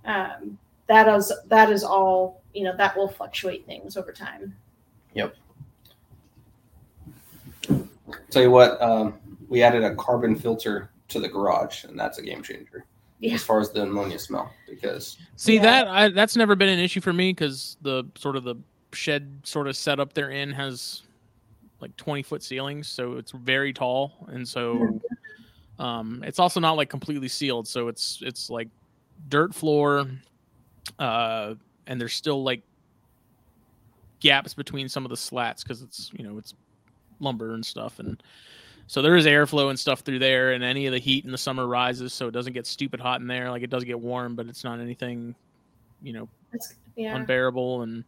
Um, 0.07 0.59
that 0.87 1.09
is 1.09 1.33
that 1.47 1.71
is 1.71 1.83
all 1.83 2.42
you 2.55 2.64
know 2.64 2.77
that 2.77 2.97
will 2.97 3.09
fluctuate 3.09 3.66
things 3.66 3.97
over 3.97 4.12
time. 4.12 4.55
Yep. 5.14 5.35
Tell 8.31 8.42
you 8.42 8.51
what, 8.51 8.81
um, 8.81 9.14
we 9.49 9.62
added 9.62 9.83
a 9.83 9.95
carbon 9.97 10.37
filter 10.37 10.90
to 11.09 11.21
the 11.21 11.29
garage, 11.29 11.85
and 11.85 11.99
that's 11.99 12.19
a 12.19 12.23
game 12.23 12.42
changer 12.42 12.85
Yeah. 13.19 13.35
as 13.35 13.42
far 13.42 13.61
as 13.61 13.71
the 13.71 13.83
ammonia 13.83 14.19
smell. 14.19 14.53
Because 14.69 15.16
See 15.37 15.57
Yeah. 15.57 15.62
that 15.62 15.88
I, 15.88 16.09
that's 16.09 16.37
never 16.37 16.55
been 16.55 16.69
an 16.69 16.79
issue 16.79 17.01
for 17.01 17.12
me 17.12 17.33
because 17.33 17.77
the 17.83 18.05
sort 18.16 18.37
of 18.37 18.45
the 18.45 18.57
shed 18.92 19.40
sort 19.45 19.66
of 19.69 19.77
setup 19.77 20.12
they're 20.14 20.31
in 20.31 20.53
has 20.53 21.03
like 21.81 21.97
20 21.97 22.23
foot 22.23 22.42
ceilings, 22.42 22.88
so 22.88 23.14
it's 23.14 23.33
very 23.33 23.73
tall, 23.73 24.27
and 24.29 24.47
so 24.47 25.01
um, 25.79 26.23
it's 26.25 26.38
also 26.38 26.61
not 26.61 26.73
like 26.77 26.88
completely 26.88 27.29
sealed, 27.29 27.66
so 27.69 27.88
it's 27.88 28.21
it's 28.23 28.49
like 28.51 28.69
dirt 29.29 29.55
floor, 29.55 30.07
uh, 30.98 31.55
and 31.87 32.00
there's 32.00 32.14
still 32.14 32.42
like 32.42 32.62
gaps 34.20 34.55
between 34.55 34.88
some 34.88 35.05
of 35.05 35.11
the 35.11 35.16
slats 35.16 35.62
because 35.62 35.83
it's 35.83 36.11
you 36.16 36.24
know 36.24 36.38
it's 36.38 36.55
lumber 37.20 37.55
and 37.55 37.64
stuff 37.64 37.98
and 37.98 38.22
so 38.87 39.02
there 39.02 39.16
is 39.16 39.26
airflow 39.26 39.70
and 39.70 39.79
stuff 39.79 40.00
through 40.00 40.18
there 40.18 40.52
and 40.52 40.62
any 40.62 40.87
of 40.87 40.92
the 40.92 40.98
heat 40.98 41.24
in 41.24 41.31
the 41.31 41.38
summer 41.38 41.66
rises 41.66 42.12
so 42.12 42.29
it 42.29 42.33
doesn't 42.33 42.52
get 42.52 42.66
stupid 42.66 42.98
hot 43.00 43.20
in 43.20 43.26
there 43.26 43.50
like 43.50 43.62
it 43.62 43.70
does 43.70 43.85
get 43.85 43.98
warm 43.98 44.35
but 44.35 44.46
it's 44.46 44.64
not 44.64 44.81
anything 44.81 45.35
you 46.02 46.12
know 46.12 46.29
yeah. 46.96 47.14
unbearable 47.14 47.83
and 47.83 48.05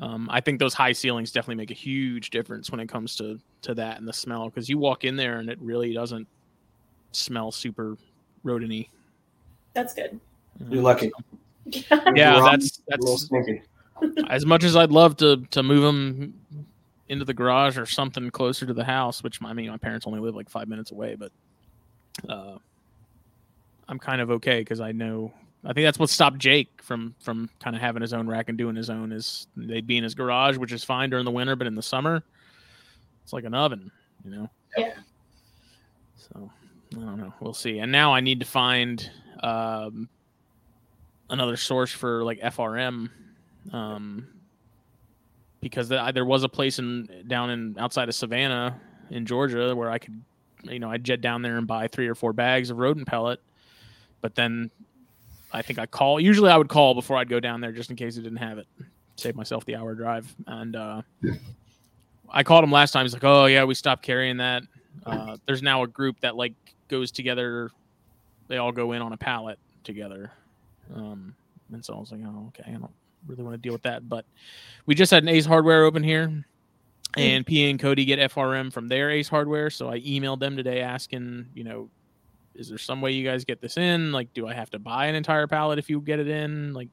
um, 0.00 0.28
i 0.30 0.40
think 0.40 0.58
those 0.58 0.74
high 0.74 0.92
ceilings 0.92 1.32
definitely 1.32 1.54
make 1.56 1.70
a 1.70 1.74
huge 1.74 2.30
difference 2.30 2.70
when 2.70 2.80
it 2.80 2.88
comes 2.88 3.16
to 3.16 3.38
to 3.62 3.74
that 3.74 3.98
and 3.98 4.06
the 4.06 4.12
smell 4.12 4.48
because 4.48 4.68
you 4.68 4.78
walk 4.78 5.04
in 5.04 5.16
there 5.16 5.38
and 5.38 5.48
it 5.48 5.58
really 5.60 5.92
doesn't 5.92 6.26
smell 7.12 7.50
super 7.50 7.96
rodent-y 8.44 8.86
That's 9.74 9.94
good. 9.94 10.20
You're 10.68 10.82
lucky. 10.82 11.10
yeah 12.14 12.38
Wrong. 12.38 12.44
that's 12.50 12.80
A 12.92 12.96
little 12.98 13.18
that's 13.30 14.30
as 14.30 14.46
much 14.46 14.64
as 14.64 14.76
I'd 14.76 14.90
love 14.90 15.16
to 15.18 15.38
to 15.50 15.62
move 15.62 15.82
them 15.82 16.34
into 17.08 17.24
the 17.24 17.34
garage 17.34 17.78
or 17.78 17.86
something 17.86 18.30
closer 18.30 18.66
to 18.66 18.74
the 18.74 18.84
house, 18.84 19.22
which 19.22 19.42
I 19.42 19.52
mean 19.52 19.70
my 19.70 19.76
parents 19.76 20.06
only 20.06 20.20
live 20.20 20.34
like 20.34 20.48
five 20.48 20.68
minutes 20.68 20.92
away, 20.92 21.16
but 21.16 21.32
uh, 22.28 22.58
I'm 23.88 23.98
kind 23.98 24.20
of 24.20 24.30
okay 24.32 24.60
because 24.60 24.80
I 24.80 24.92
know 24.92 25.32
I 25.64 25.72
think 25.72 25.86
that's 25.86 25.98
what 25.98 26.10
stopped 26.10 26.38
Jake 26.38 26.68
from 26.82 27.14
from 27.20 27.50
kind 27.60 27.74
of 27.74 27.82
having 27.82 28.02
his 28.02 28.12
own 28.12 28.28
rack 28.28 28.48
and 28.48 28.56
doing 28.56 28.76
his 28.76 28.90
own 28.90 29.12
is 29.12 29.46
they'd 29.56 29.86
be 29.86 29.96
in 29.96 30.04
his 30.04 30.14
garage, 30.14 30.56
which 30.56 30.72
is 30.72 30.84
fine 30.84 31.10
during 31.10 31.24
the 31.24 31.30
winter, 31.30 31.56
but 31.56 31.66
in 31.66 31.74
the 31.74 31.82
summer 31.82 32.22
it's 33.22 33.32
like 33.32 33.44
an 33.44 33.54
oven, 33.54 33.90
you 34.24 34.30
know. 34.30 34.50
Yeah. 34.76 34.94
So 36.16 36.50
I 36.96 37.00
don't 37.00 37.18
know. 37.18 37.34
We'll 37.40 37.54
see. 37.54 37.78
And 37.80 37.90
now 37.90 38.14
I 38.14 38.20
need 38.20 38.40
to 38.40 38.46
find 38.46 39.10
um, 39.42 40.08
another 41.30 41.56
source 41.56 41.90
for 41.90 42.24
like 42.24 42.40
FRM 42.40 43.10
um, 43.72 44.26
because 45.60 45.88
the, 45.88 46.10
there 46.12 46.24
was 46.24 46.44
a 46.44 46.48
place 46.48 46.78
in 46.78 47.24
down 47.26 47.50
in 47.50 47.76
outside 47.78 48.08
of 48.08 48.14
Savannah 48.14 48.80
in 49.10 49.26
Georgia 49.26 49.74
where 49.74 49.90
I 49.90 49.98
could, 49.98 50.22
you 50.64 50.78
know, 50.78 50.90
I'd 50.90 51.04
jet 51.04 51.20
down 51.20 51.42
there 51.42 51.56
and 51.56 51.66
buy 51.66 51.88
three 51.88 52.08
or 52.08 52.14
four 52.14 52.32
bags 52.32 52.70
of 52.70 52.78
rodent 52.78 53.06
pellet, 53.06 53.40
but 54.20 54.34
then 54.34 54.70
I 55.52 55.62
think 55.62 55.78
I 55.78 55.86
call. 55.86 56.20
Usually, 56.20 56.50
I 56.50 56.56
would 56.56 56.68
call 56.68 56.94
before 56.94 57.16
I'd 57.16 57.28
go 57.28 57.40
down 57.40 57.60
there 57.60 57.72
just 57.72 57.90
in 57.90 57.96
case 57.96 58.18
I 58.18 58.22
didn't 58.22 58.38
have 58.38 58.58
it, 58.58 58.66
save 59.16 59.34
myself 59.34 59.64
the 59.64 59.76
hour 59.76 59.94
drive. 59.94 60.34
And 60.46 60.76
uh, 60.76 61.02
I 62.28 62.42
called 62.42 62.64
him 62.64 62.72
last 62.72 62.92
time. 62.92 63.04
He's 63.04 63.14
like, 63.14 63.24
"Oh 63.24 63.46
yeah, 63.46 63.64
we 63.64 63.74
stopped 63.74 64.02
carrying 64.02 64.38
that." 64.38 64.62
Uh, 65.06 65.36
there's 65.46 65.62
now 65.62 65.82
a 65.82 65.86
group 65.86 66.20
that 66.20 66.36
like 66.36 66.54
goes 66.88 67.10
together. 67.10 67.70
They 68.48 68.58
all 68.58 68.72
go 68.72 68.92
in 68.92 69.02
on 69.02 69.12
a 69.12 69.16
pallet 69.16 69.58
together. 69.84 70.32
Um, 70.94 71.34
and 71.72 71.84
so 71.84 71.94
I 71.94 71.98
was 71.98 72.12
like, 72.12 72.20
"Oh 72.24 72.48
okay, 72.48 72.64
I 72.66 72.72
don't 72.72 72.90
really 73.26 73.42
want 73.42 73.54
to 73.54 73.58
deal 73.58 73.72
with 73.72 73.82
that." 73.82 74.08
But 74.08 74.24
we 74.86 74.94
just 74.94 75.10
had 75.10 75.22
an 75.22 75.28
Ace 75.28 75.46
Hardware 75.46 75.84
open 75.84 76.02
here, 76.02 76.44
and 77.16 77.46
P 77.46 77.68
and 77.70 77.78
Cody 77.78 78.04
get 78.04 78.18
FRM 78.30 78.72
from 78.72 78.88
their 78.88 79.10
Ace 79.10 79.28
Hardware. 79.28 79.70
So 79.70 79.88
I 79.88 80.00
emailed 80.00 80.40
them 80.40 80.56
today 80.56 80.80
asking, 80.80 81.46
you 81.54 81.64
know, 81.64 81.90
is 82.54 82.68
there 82.68 82.78
some 82.78 83.00
way 83.00 83.12
you 83.12 83.24
guys 83.24 83.44
get 83.44 83.60
this 83.60 83.76
in? 83.76 84.12
Like, 84.12 84.32
do 84.34 84.46
I 84.46 84.54
have 84.54 84.70
to 84.70 84.78
buy 84.78 85.06
an 85.06 85.14
entire 85.14 85.46
pallet 85.46 85.78
if 85.78 85.88
you 85.88 86.00
get 86.00 86.18
it 86.18 86.28
in? 86.28 86.74
Like, 86.74 86.88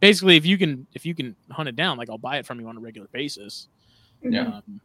basically, 0.00 0.36
if 0.36 0.44
you 0.44 0.58
can 0.58 0.86
if 0.92 1.06
you 1.06 1.14
can 1.14 1.36
hunt 1.50 1.68
it 1.68 1.76
down, 1.76 1.98
like 1.98 2.10
I'll 2.10 2.18
buy 2.18 2.38
it 2.38 2.46
from 2.46 2.60
you 2.60 2.68
on 2.68 2.76
a 2.76 2.80
regular 2.80 3.08
basis. 3.12 3.68
Yeah. 4.22 4.46
Um, 4.46 4.80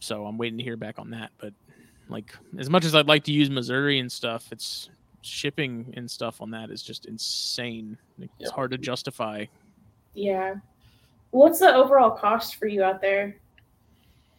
so 0.00 0.26
I'm 0.26 0.38
waiting 0.38 0.58
to 0.58 0.64
hear 0.64 0.76
back 0.76 0.98
on 0.98 1.10
that. 1.10 1.30
But 1.38 1.52
like, 2.08 2.34
as 2.58 2.70
much 2.70 2.84
as 2.84 2.94
I'd 2.94 3.06
like 3.06 3.24
to 3.24 3.32
use 3.32 3.50
Mazuri 3.50 4.00
and 4.00 4.10
stuff, 4.10 4.48
it's 4.50 4.88
shipping 5.22 5.92
and 5.96 6.10
stuff 6.10 6.40
on 6.40 6.50
that 6.52 6.70
is 6.70 6.82
just 6.82 7.06
insane. 7.06 7.96
It's 8.18 8.30
Yep. 8.38 8.50
hard 8.52 8.70
to 8.72 8.78
justify. 8.78 9.44
Yeah. 10.14 10.56
What's 11.30 11.58
the 11.60 11.74
overall 11.74 12.10
cost 12.10 12.56
for 12.56 12.66
you 12.66 12.82
out 12.82 13.00
there? 13.00 13.36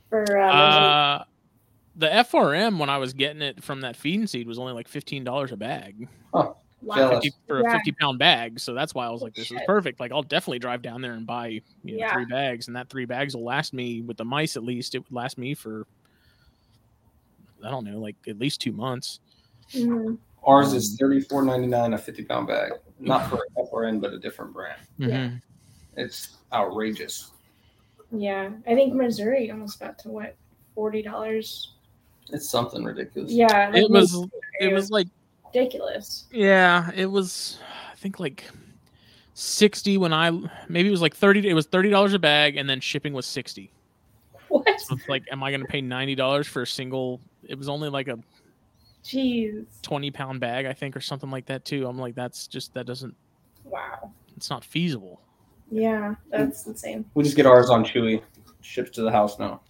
For 0.09 0.37
uh, 0.37 0.51
Uh, 0.53 1.23
the 1.95 2.07
FRM 2.07 2.79
when 2.79 2.89
I 2.89 2.97
was 2.97 3.13
getting 3.13 3.41
it 3.41 3.63
from 3.63 3.81
that 3.81 3.95
feed 3.95 4.19
and 4.19 4.29
seed 4.29 4.47
was 4.47 4.59
only 4.59 4.73
like 4.73 4.87
fifteen 4.87 5.23
dollars 5.23 5.51
a 5.51 5.57
bag 5.57 6.07
Oh, 6.33 6.55
wow. 6.81 7.09
50, 7.09 7.31
for 7.47 7.59
a 7.61 7.71
fifty 7.71 7.91
pound 7.93 8.19
bag. 8.19 8.59
So 8.59 8.73
that's 8.73 8.93
why 8.95 9.05
I 9.05 9.09
was 9.09 9.21
like, 9.21 9.33
this 9.35 9.51
is 9.51 9.59
perfect. 9.65 9.99
Like 9.99 10.11
I'll 10.11 10.23
definitely 10.23 10.59
drive 10.59 10.81
down 10.81 11.01
there 11.01 11.13
and 11.13 11.25
buy 11.25 11.47
you 11.47 11.61
know 11.83 11.97
Yeah. 11.99 12.13
three 12.13 12.25
bags, 12.25 12.67
and 12.67 12.75
that 12.75 12.89
three 12.89 13.05
bags 13.05 13.35
will 13.35 13.45
last 13.45 13.73
me 13.73 14.01
with 14.01 14.17
the 14.17 14.25
mice 14.25 14.57
at 14.57 14.63
least. 14.63 14.95
It 14.95 14.99
would 14.99 15.11
last 15.11 15.37
me 15.37 15.53
for 15.53 15.85
I 17.63 17.69
don't 17.69 17.85
know, 17.85 17.99
like 17.99 18.15
at 18.27 18.39
least 18.39 18.59
two 18.61 18.71
months. 18.71 19.19
Mhm. 19.73 20.17
Ours 20.43 20.73
is 20.73 20.97
thirty 20.99 21.21
four 21.21 21.43
ninety 21.43 21.67
nine 21.67 21.93
a 21.93 21.97
fifty 21.97 22.23
pound 22.23 22.47
bag, 22.47 22.71
not 22.99 23.29
for 23.29 23.35
a 23.57 23.61
FRM, 23.61 24.01
but 24.01 24.13
a 24.13 24.19
different 24.19 24.53
brand. 24.53 24.81
Yeah. 24.97 25.07
Mhm. 25.07 25.41
It's 25.97 26.37
outrageous. 26.51 27.31
Yeah, 28.11 28.49
I 28.67 28.75
think 28.75 28.93
Mazuri 28.93 29.51
almost 29.51 29.79
got 29.79 29.99
to 29.99 30.09
what 30.09 30.35
forty 30.73 31.01
dollars. 31.01 31.73
It's 32.31 32.49
something 32.49 32.83
ridiculous. 32.83 33.31
Yeah, 33.31 33.69
like, 33.71 33.83
It 33.83 33.89
was 33.89 34.13
Mazuri 34.13 34.29
it 34.59 34.73
was 34.73 34.89
like 34.89 35.07
ridiculous. 35.53 36.25
Yeah, 36.31 36.91
it 36.95 37.05
was. 37.05 37.59
I 37.91 37.95
think 37.95 38.19
like 38.19 38.45
sixty 39.35 39.97
when 39.97 40.13
I 40.13 40.31
maybe 40.69 40.87
it 40.87 40.91
was 40.91 41.01
like 41.01 41.15
thirty. 41.15 41.47
It 41.47 41.53
was 41.53 41.67
thirty 41.67 41.89
dollars 41.89 42.13
a 42.13 42.19
bag, 42.19 42.57
and 42.57 42.69
then 42.69 42.79
shipping 42.79 43.13
was 43.13 43.25
sixty. 43.25 43.71
What? 44.47 44.65
So 44.81 44.95
it's 44.95 45.07
like, 45.07 45.23
am 45.31 45.43
I 45.43 45.51
going 45.51 45.61
to 45.61 45.67
pay 45.67 45.81
ninety 45.81 46.15
dollars 46.15 46.47
for 46.47 46.63
a 46.63 46.67
single? 46.67 47.21
It 47.47 47.57
was 47.57 47.69
only 47.69 47.89
like 47.89 48.07
a 48.07 48.17
Jeez! 49.03 49.65
twenty 49.81 50.11
pound 50.11 50.39
bag, 50.39 50.65
I 50.65 50.73
think, 50.73 50.95
or 50.95 51.01
something 51.01 51.31
like 51.31 51.45
that 51.47 51.65
too. 51.65 51.87
I'm 51.87 51.97
like, 51.97 52.15
that's 52.15 52.47
just 52.47 52.73
that 52.75 52.85
doesn't. 52.85 53.15
Wow. 53.63 54.11
It's 54.37 54.49
not 54.49 54.63
feasible. 54.63 55.21
Yeah, 55.71 56.15
that's 56.29 56.65
insane. 56.67 57.05
We 57.13 57.23
just 57.23 57.35
get 57.35 57.45
ours 57.45 57.69
on 57.69 57.83
Chewy, 57.85 58.21
ships 58.61 58.91
to 58.91 59.01
the 59.01 59.11
house 59.11 59.39
now. 59.39 59.61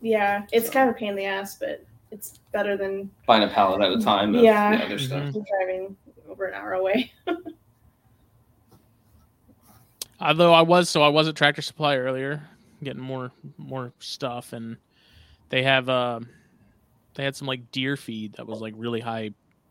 Yeah, 0.00 0.46
it's 0.52 0.70
kind 0.70 0.88
of 0.88 0.94
a 0.94 0.98
pain 0.98 1.10
in 1.10 1.16
the 1.16 1.24
ass, 1.24 1.56
but 1.58 1.84
it's 2.10 2.38
better 2.52 2.76
than 2.76 3.10
Buying 3.26 3.42
a 3.42 3.48
pallet 3.48 3.80
at 3.82 3.90
a 3.92 4.00
time. 4.00 4.34
Of 4.34 4.42
Yeah. 4.42 4.76
The 4.76 4.84
other 4.84 4.98
stuff. 4.98 5.34
driving 5.50 5.96
over 6.28 6.46
an 6.46 6.54
hour 6.54 6.74
away. 6.74 7.12
Although 10.20 10.54
I 10.54 10.62
was 10.62 10.88
so 10.88 11.02
I 11.02 11.08
was 11.08 11.26
at 11.28 11.34
Tractor 11.34 11.62
Supply 11.62 11.96
earlier, 11.96 12.42
getting 12.82 13.02
more 13.02 13.32
more 13.58 13.92
stuff, 13.98 14.52
and 14.52 14.76
they 15.48 15.62
have 15.62 15.88
uh, 15.88 16.20
they 17.14 17.24
had 17.24 17.36
some 17.36 17.48
like 17.48 17.70
deer 17.70 17.96
feed 17.96 18.34
that 18.34 18.46
was 18.46 18.60
like 18.60 18.74
really 18.76 19.00
high 19.00 19.30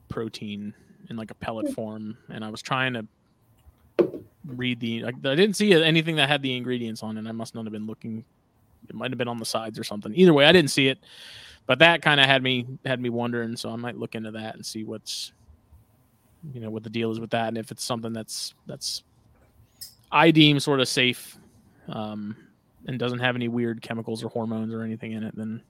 protein 0.10 0.74
in 1.10 1.16
like 1.16 1.32
a 1.32 1.36
pellet 1.36 1.74
form, 1.74 2.18
and 2.30 2.44
I 2.44 2.50
was 2.50 2.62
trying 2.62 2.94
to 2.94 3.06
read 4.46 4.80
the 4.80 5.04
like 5.04 5.16
I 5.26 5.36
didn't 5.36 5.56
see 5.56 5.74
anything 5.74 6.16
that 6.18 6.30
had 6.30 6.42
the 6.42 6.56
ingredients 6.56 7.04
on 7.04 7.18
it. 7.18 7.28
I 7.28 7.32
must 7.32 7.56
not 7.56 7.66
have 7.66 7.74
been 7.74 7.88
looking. 7.88 8.24
It 8.90 8.96
might 8.96 9.12
have 9.12 9.18
been 9.18 9.28
on 9.28 9.40
the 9.40 9.46
sides 9.46 9.80
or 9.80 9.84
something. 9.84 10.14
Either 10.16 10.34
way, 10.34 10.46
I 10.46 10.52
didn't 10.52 10.72
see 10.72 10.88
it, 10.88 11.00
but 11.66 11.80
that 11.80 12.02
kind 12.02 12.20
of 12.20 12.26
had 12.26 12.44
me 12.44 12.66
had 12.86 13.00
me 13.00 13.10
wondering. 13.10 13.56
So 13.56 13.70
I 13.70 13.76
might 13.76 13.98
look 13.98 14.16
into 14.16 14.32
that 14.32 14.56
and 14.56 14.66
see 14.66 14.84
what's 14.84 15.32
you 16.54 16.60
know 16.60 16.70
what 16.70 16.84
the 16.84 16.90
deal 16.90 17.12
is 17.12 17.20
with 17.20 17.32
that, 17.32 17.50
and 17.50 17.58
if 17.58 17.72
it's 17.72 17.84
something 17.84 18.14
that's 18.14 18.54
that's 18.68 19.04
I 20.12 20.32
deem 20.32 20.60
sort 20.60 20.80
of 20.80 20.88
safe 20.88 21.38
um, 21.90 22.36
and 22.86 23.00
doesn't 23.00 23.20
have 23.20 23.36
any 23.36 23.48
weird 23.48 23.82
chemicals 23.82 24.24
or 24.24 24.30
hormones 24.30 24.74
or 24.74 24.84
anything 24.84 25.14
in 25.14 25.24
it, 25.24 25.36
then 25.36 25.62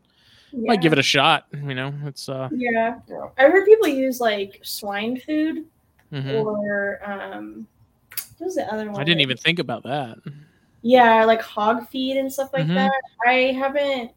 yeah. 0.53 0.67
might 0.67 0.81
give 0.81 0.93
it 0.93 0.99
a 0.99 1.03
shot. 1.03 1.47
You 1.51 1.73
know, 1.75 1.93
it's 2.05 2.29
uh, 2.29 2.49
Yeah. 2.51 2.99
Yeah. 3.07 3.27
I've 3.37 3.51
heard 3.51 3.65
people 3.65 3.87
use 3.87 4.19
like 4.19 4.59
swine 4.63 5.19
food 5.19 5.65
mhm. 6.11 6.43
or 6.45 6.99
um, 7.03 7.67
what 8.37 8.45
was 8.47 8.55
the 8.55 8.71
other 8.71 8.89
one? 8.91 8.99
I 9.01 9.03
didn't 9.03 9.21
even 9.21 9.37
think 9.37 9.59
about 9.59 9.83
that. 9.83 10.17
Yeah, 10.81 11.23
like 11.25 11.41
hog 11.41 11.87
feed 11.89 12.17
and 12.17 12.31
stuff 12.31 12.51
like 12.53 12.65
Mhm. 12.67 12.75
that. 12.75 13.01
I 13.25 13.53
haven't. 13.57 14.11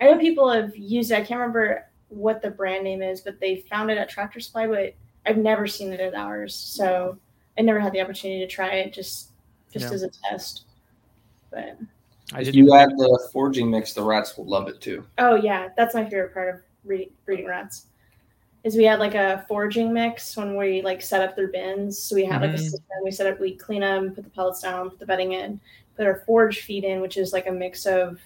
I 0.00 0.04
know 0.04 0.18
people 0.18 0.50
have 0.50 0.76
used 0.76 1.10
it. 1.10 1.14
I 1.14 1.20
can't 1.22 1.40
remember 1.40 1.88
what 2.08 2.42
the 2.42 2.50
brand 2.50 2.84
name 2.84 3.02
is, 3.02 3.20
but 3.20 3.40
they 3.40 3.56
found 3.70 3.90
it 3.90 3.98
at 3.98 4.08
Tractor 4.08 4.38
Supply, 4.40 4.66
but 4.66 4.94
I've 5.26 5.38
never 5.38 5.66
seen 5.66 5.92
it 5.92 6.00
at 6.00 6.14
ours. 6.14 6.54
So 6.54 7.18
I 7.56 7.62
never 7.62 7.80
had 7.80 7.92
the 7.92 8.00
opportunity 8.00 8.40
to 8.40 8.46
try 8.46 8.74
it, 8.74 8.92
just 8.92 9.30
just 9.72 9.86
Yeah. 9.86 9.94
as 9.94 10.02
a 10.02 10.10
test. 10.10 10.66
But 11.50 11.78
I 12.32 12.40
If 12.40 12.54
you 12.54 12.74
add 12.74 12.90
the 12.90 13.28
foraging 13.32 13.70
mix, 13.70 13.92
the 13.92 14.02
rats 14.02 14.36
will 14.36 14.46
love 14.46 14.68
it 14.68 14.80
too. 14.80 15.04
oh 15.18 15.34
yeah, 15.36 15.68
that's 15.76 15.94
my 15.94 16.04
favorite 16.04 16.32
part 16.32 16.54
of 16.54 16.60
breeding, 16.84 17.10
breeding 17.26 17.46
rats. 17.46 17.86
Is 18.64 18.76
we 18.76 18.84
had 18.84 18.98
like 18.98 19.14
a 19.14 19.44
foraging 19.46 19.92
mix 19.92 20.36
when 20.38 20.56
we 20.56 20.80
like 20.80 21.02
set 21.02 21.20
up 21.20 21.36
their 21.36 21.48
bins. 21.48 21.98
So 21.98 22.16
we 22.16 22.24
had 22.24 22.40
like 22.40 22.52
a 22.52 22.56
Mhm. 22.56 22.60
system. 22.60 22.80
We 23.04 23.10
set 23.10 23.26
up, 23.26 23.38
we 23.38 23.54
clean 23.56 23.82
them, 23.82 24.14
put 24.14 24.24
the 24.24 24.30
pellets 24.30 24.62
down, 24.62 24.88
put 24.88 24.98
the 24.98 25.06
bedding 25.06 25.32
in, 25.32 25.60
put 25.96 26.06
our 26.06 26.22
forage 26.26 26.62
feed 26.62 26.84
in, 26.84 27.02
which 27.02 27.18
is 27.18 27.32
like 27.34 27.46
a 27.46 27.52
mix 27.52 27.84
of 27.86 28.18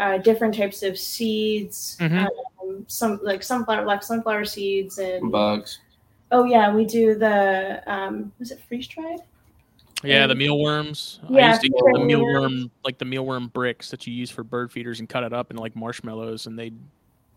uh, 0.00 0.18
different 0.18 0.54
types 0.54 0.82
of 0.82 0.96
seeds, 0.98 1.96
Mhm. 2.00 2.28
um, 2.62 2.84
some 2.88 3.18
like 3.22 3.42
sunflower, 3.42 3.84
like 3.84 4.02
sunflower 4.02 4.44
seeds, 4.44 4.98
and 4.98 5.30
Bugs. 5.32 5.80
oh 6.32 6.44
yeah, 6.44 6.72
we 6.74 6.84
do 6.84 7.14
the 7.16 7.82
um, 7.86 8.32
was 8.38 8.50
it 8.50 8.60
freeze 8.68 8.86
dried? 8.88 9.20
Yeah, 10.04 10.26
the 10.26 10.34
mealworms. 10.34 11.20
I 11.28 11.38
Yeah, 11.38 11.48
used 11.48 11.60
to 11.62 11.68
get 11.68 11.84
the 11.92 11.98
mealworm, 12.00 12.70
like 12.84 12.98
the 12.98 13.04
mealworm 13.04 13.52
bricks 13.52 13.90
that 13.90 14.06
you 14.06 14.12
use 14.14 14.30
for 14.30 14.44
bird 14.44 14.70
feeders, 14.72 15.00
and 15.00 15.08
cut 15.08 15.24
it 15.24 15.32
up 15.32 15.50
into 15.50 15.62
like 15.62 15.74
marshmallows, 15.76 16.46
and 16.46 16.58
they 16.58 16.72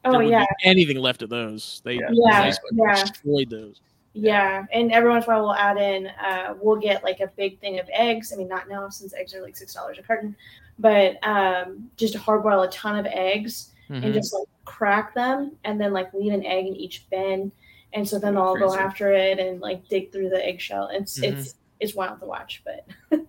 Oh 0.04 0.12
there 0.14 0.24
yeah, 0.24 0.40
be 0.42 0.68
anything 0.70 0.98
left 0.98 1.22
of 1.22 1.30
those. 1.30 1.82
They 1.84 1.96
Yeah. 1.96 2.10
yeah, 2.12 2.54
yeah. 2.74 2.94
destroyed 3.04 3.50
those. 3.50 3.82
Yeah, 4.14 4.66
and 4.74 4.92
every 4.92 5.10
once 5.10 5.26
in 5.26 5.32
a 5.32 5.36
while 5.36 5.44
we'll 5.44 5.56
add 5.56 5.78
in. 5.78 6.08
Uh, 6.08 6.56
we'll 6.60 6.76
get 6.80 7.04
like 7.04 7.20
a 7.22 7.28
big 7.38 7.60
thing 7.60 7.80
of 7.80 7.88
eggs. 7.94 8.34
I 8.34 8.36
mean, 8.36 8.48
not 8.48 8.68
now 8.68 8.90
since 8.90 9.14
eggs 9.14 9.34
are 9.34 9.42
like 9.42 9.56
six 9.56 9.74
dollars 9.74 10.00
a 10.00 10.04
carton, 10.04 10.36
but 10.80 11.18
um, 11.26 11.90
just 11.98 12.16
hard 12.16 12.44
boil 12.44 12.62
a 12.64 12.70
ton 12.72 12.98
of 12.98 13.06
eggs 13.06 13.72
and 13.90 14.04
Mhm. 14.06 14.14
just 14.14 14.34
like 14.34 14.48
crack 14.66 15.14
them, 15.14 15.56
and 15.64 15.80
then 15.80 15.94
like 15.94 16.14
leave 16.14 16.34
an 16.34 16.46
egg 16.46 16.66
in 16.66 16.76
each 16.76 17.10
bin, 17.10 17.52
and 17.94 18.08
so 18.08 18.18
then 18.20 18.38
I'll 18.38 18.56
go 18.58 18.74
after 18.74 19.12
it 19.14 19.38
and 19.40 19.62
like 19.62 19.88
dig 19.88 20.12
through 20.12 20.30
the 20.30 20.46
eggshell. 20.46 20.90
It's 20.92 21.20
Mhm. 21.20 21.32
it's 21.32 21.56
it's 21.82 21.96
wild 21.96 22.20
to 22.22 22.26
watch, 22.26 22.64
but 22.64 22.88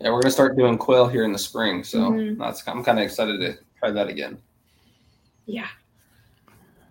Yeah, 0.00 0.10
we're 0.10 0.20
gonna 0.20 0.30
start 0.30 0.56
doing 0.56 0.78
quail 0.78 1.06
here 1.08 1.24
in 1.24 1.32
the 1.32 1.38
spring, 1.38 1.84
so 1.84 1.98
Mhm. 2.12 2.38
that's 2.38 2.66
I'm 2.66 2.82
kind 2.82 2.98
of 2.98 3.04
excited 3.04 3.38
to 3.40 3.58
try 3.78 3.90
that 3.90 4.08
again. 4.08 4.38
yeah. 5.46 5.68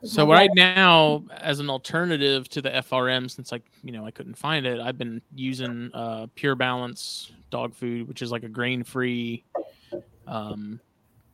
So 0.01 0.25
right 0.25 0.49
now, 0.55 1.25
as 1.29 1.59
an 1.59 1.69
alternative 1.69 2.47
to 2.49 2.61
the 2.61 2.69
FRM, 2.69 3.29
since 3.29 3.51
I 3.51 3.61
you 3.83 3.91
know 3.91 4.05
I 4.05 4.11
couldn't 4.11 4.35
find 4.35 4.65
it, 4.65 4.79
I've 4.79 4.97
been 4.97 5.21
using 5.35 5.91
uh, 5.93 6.27
Pure 6.35 6.55
Balance 6.55 7.31
dog 7.49 7.73
food, 7.75 8.07
which 8.07 8.21
is 8.21 8.31
like 8.31 8.43
a 8.43 8.47
grain 8.47 8.83
free 8.83 9.43
um, 10.27 10.79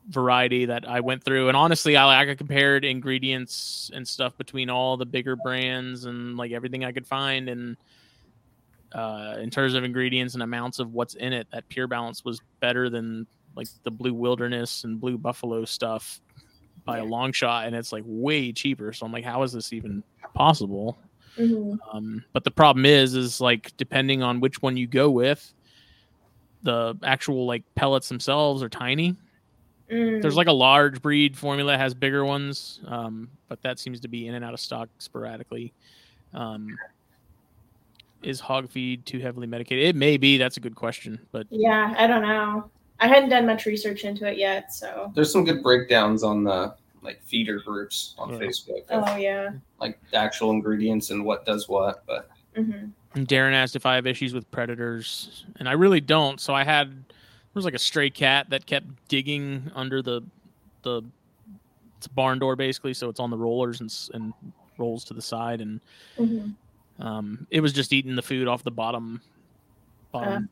variety 0.09 0.65
that 0.65 0.87
I 0.87 1.01
went 1.01 1.23
through. 1.23 1.49
And 1.49 1.57
honestly, 1.57 1.95
I 1.97 2.05
like 2.05 2.29
I 2.29 2.35
compared 2.35 2.85
ingredients 2.85 3.91
and 3.93 4.07
stuff 4.07 4.35
between 4.37 4.69
all 4.71 4.97
the 4.97 5.05
bigger 5.05 5.35
brands 5.35 6.05
and 6.05 6.35
like 6.37 6.51
everything 6.51 6.83
I 6.85 6.91
could 6.91 7.05
find. 7.05 7.49
And 7.49 7.77
uh, 8.95 9.35
in 9.39 9.49
terms 9.49 9.73
of 9.73 9.83
ingredients 9.83 10.35
and 10.35 10.43
amounts 10.43 10.79
of 10.79 10.93
what's 10.93 11.15
in 11.15 11.33
it, 11.33 11.47
that 11.51 11.67
Pure 11.67 11.87
Balance 11.87 12.23
was 12.23 12.39
better 12.61 12.89
than 12.89 13.27
like 13.55 13.67
the 13.83 13.91
Blue 13.91 14.13
Wilderness 14.13 14.85
and 14.85 14.99
Blue 14.99 15.17
Buffalo 15.17 15.65
stuff 15.65 16.21
by 16.85 16.99
a 16.99 17.03
long 17.03 17.31
shot, 17.31 17.65
and 17.65 17.75
it's 17.75 17.91
like 17.91 18.03
way 18.05 18.51
cheaper. 18.53 18.93
So 18.93 19.05
I'm 19.05 19.11
like, 19.11 19.25
how 19.25 19.43
is 19.43 19.51
this 19.51 19.73
even 19.73 20.01
possible? 20.33 20.97
Mhm. 21.37 21.77
Um, 21.91 22.23
but 22.31 22.45
the 22.45 22.51
problem 22.51 22.85
is, 22.85 23.15
is 23.15 23.41
like 23.41 23.75
depending 23.75 24.23
on 24.23 24.39
which 24.39 24.61
one 24.61 24.77
you 24.77 24.87
go 24.87 25.09
with, 25.11 25.53
the 26.63 26.97
actual 27.03 27.45
like 27.45 27.63
pellets 27.75 28.07
themselves 28.07 28.63
are 28.63 28.69
tiny. 28.69 29.15
Mm. 29.91 30.21
There's 30.21 30.35
like 30.37 30.47
a 30.47 30.53
large 30.53 31.01
breed 31.01 31.37
formula 31.37 31.77
has 31.77 31.93
bigger 31.93 32.23
ones, 32.23 32.79
um, 32.87 33.29
but 33.49 33.61
that 33.63 33.77
seems 33.77 33.99
to 34.01 34.07
be 34.07 34.27
in 34.27 34.35
and 34.35 34.45
out 34.45 34.53
of 34.53 34.59
stock 34.59 34.89
sporadically. 34.99 35.73
Um, 36.33 36.77
is 38.25 38.39
hog 38.39 38.69
feed 38.69 39.05
too 39.05 39.19
heavily 39.19 39.47
medicated? 39.47 39.85
It 39.85 39.95
may 39.95 40.17
be. 40.17 40.37
That's 40.37 40.57
a 40.57 40.59
good 40.59 40.75
question, 40.75 41.19
but 41.31 41.47
yeah, 41.49 41.93
I 41.97 42.07
don't 42.07 42.21
know. 42.23 42.69
I 42.99 43.07
hadn't 43.07 43.29
done 43.29 43.45
much 43.45 43.65
research 43.65 44.03
into 44.03 44.25
it 44.25 44.37
yet, 44.37 44.73
so 44.73 45.11
There's 45.15 45.31
some 45.31 45.43
good 45.45 45.61
breakdowns 45.61 46.23
on 46.23 46.43
the 46.43 46.75
like 47.01 47.21
feeder 47.21 47.59
groups 47.59 48.15
on 48.17 48.29
Yeah. 48.31 48.39
Facebook, 48.39 48.87
of, 48.89 49.03
oh 49.07 49.15
yeah. 49.15 49.51
like 49.79 49.99
the 50.11 50.17
actual 50.17 50.49
ingredients 50.51 51.11
and 51.11 51.23
what 51.23 51.45
does 51.45 51.69
what. 51.69 52.03
But 52.07 52.29
hmm 52.55 52.87
Darren 53.15 53.53
asked 53.53 53.75
if 53.77 53.85
I 53.85 53.95
have 53.95 54.07
issues 54.07 54.33
with 54.33 54.49
predators, 54.51 55.45
and 55.59 55.69
I 55.69 55.73
really 55.73 56.01
don't. 56.01 56.39
So 56.41 56.53
I 56.53 56.63
had 56.63 56.89
there 56.89 57.53
was 57.53 57.63
like 57.65 57.73
a 57.75 57.79
stray 57.79 58.09
cat 58.09 58.49
that 58.49 58.65
kept 58.65 58.87
digging 59.07 59.71
under 59.75 60.01
the 60.01 60.21
the 60.81 61.01
it's 61.97 62.07
a 62.07 62.09
barn 62.09 62.39
door 62.39 62.55
basically, 62.55 62.93
so 62.93 63.07
it's 63.09 63.19
on 63.19 63.29
the 63.29 63.37
rollers 63.37 63.81
and 63.81 63.93
and 64.13 64.33
rolls 64.77 65.03
to 65.05 65.13
the 65.13 65.21
side, 65.21 65.61
and 65.61 65.79
Mhm. 66.17 66.53
Um, 66.99 67.45
it 67.49 67.59
was 67.61 67.73
just 67.73 67.91
eating 67.93 68.15
the 68.15 68.21
food 68.21 68.47
off 68.47 68.63
the 68.63 68.71
bottom 68.71 69.21
bottom 70.11 70.49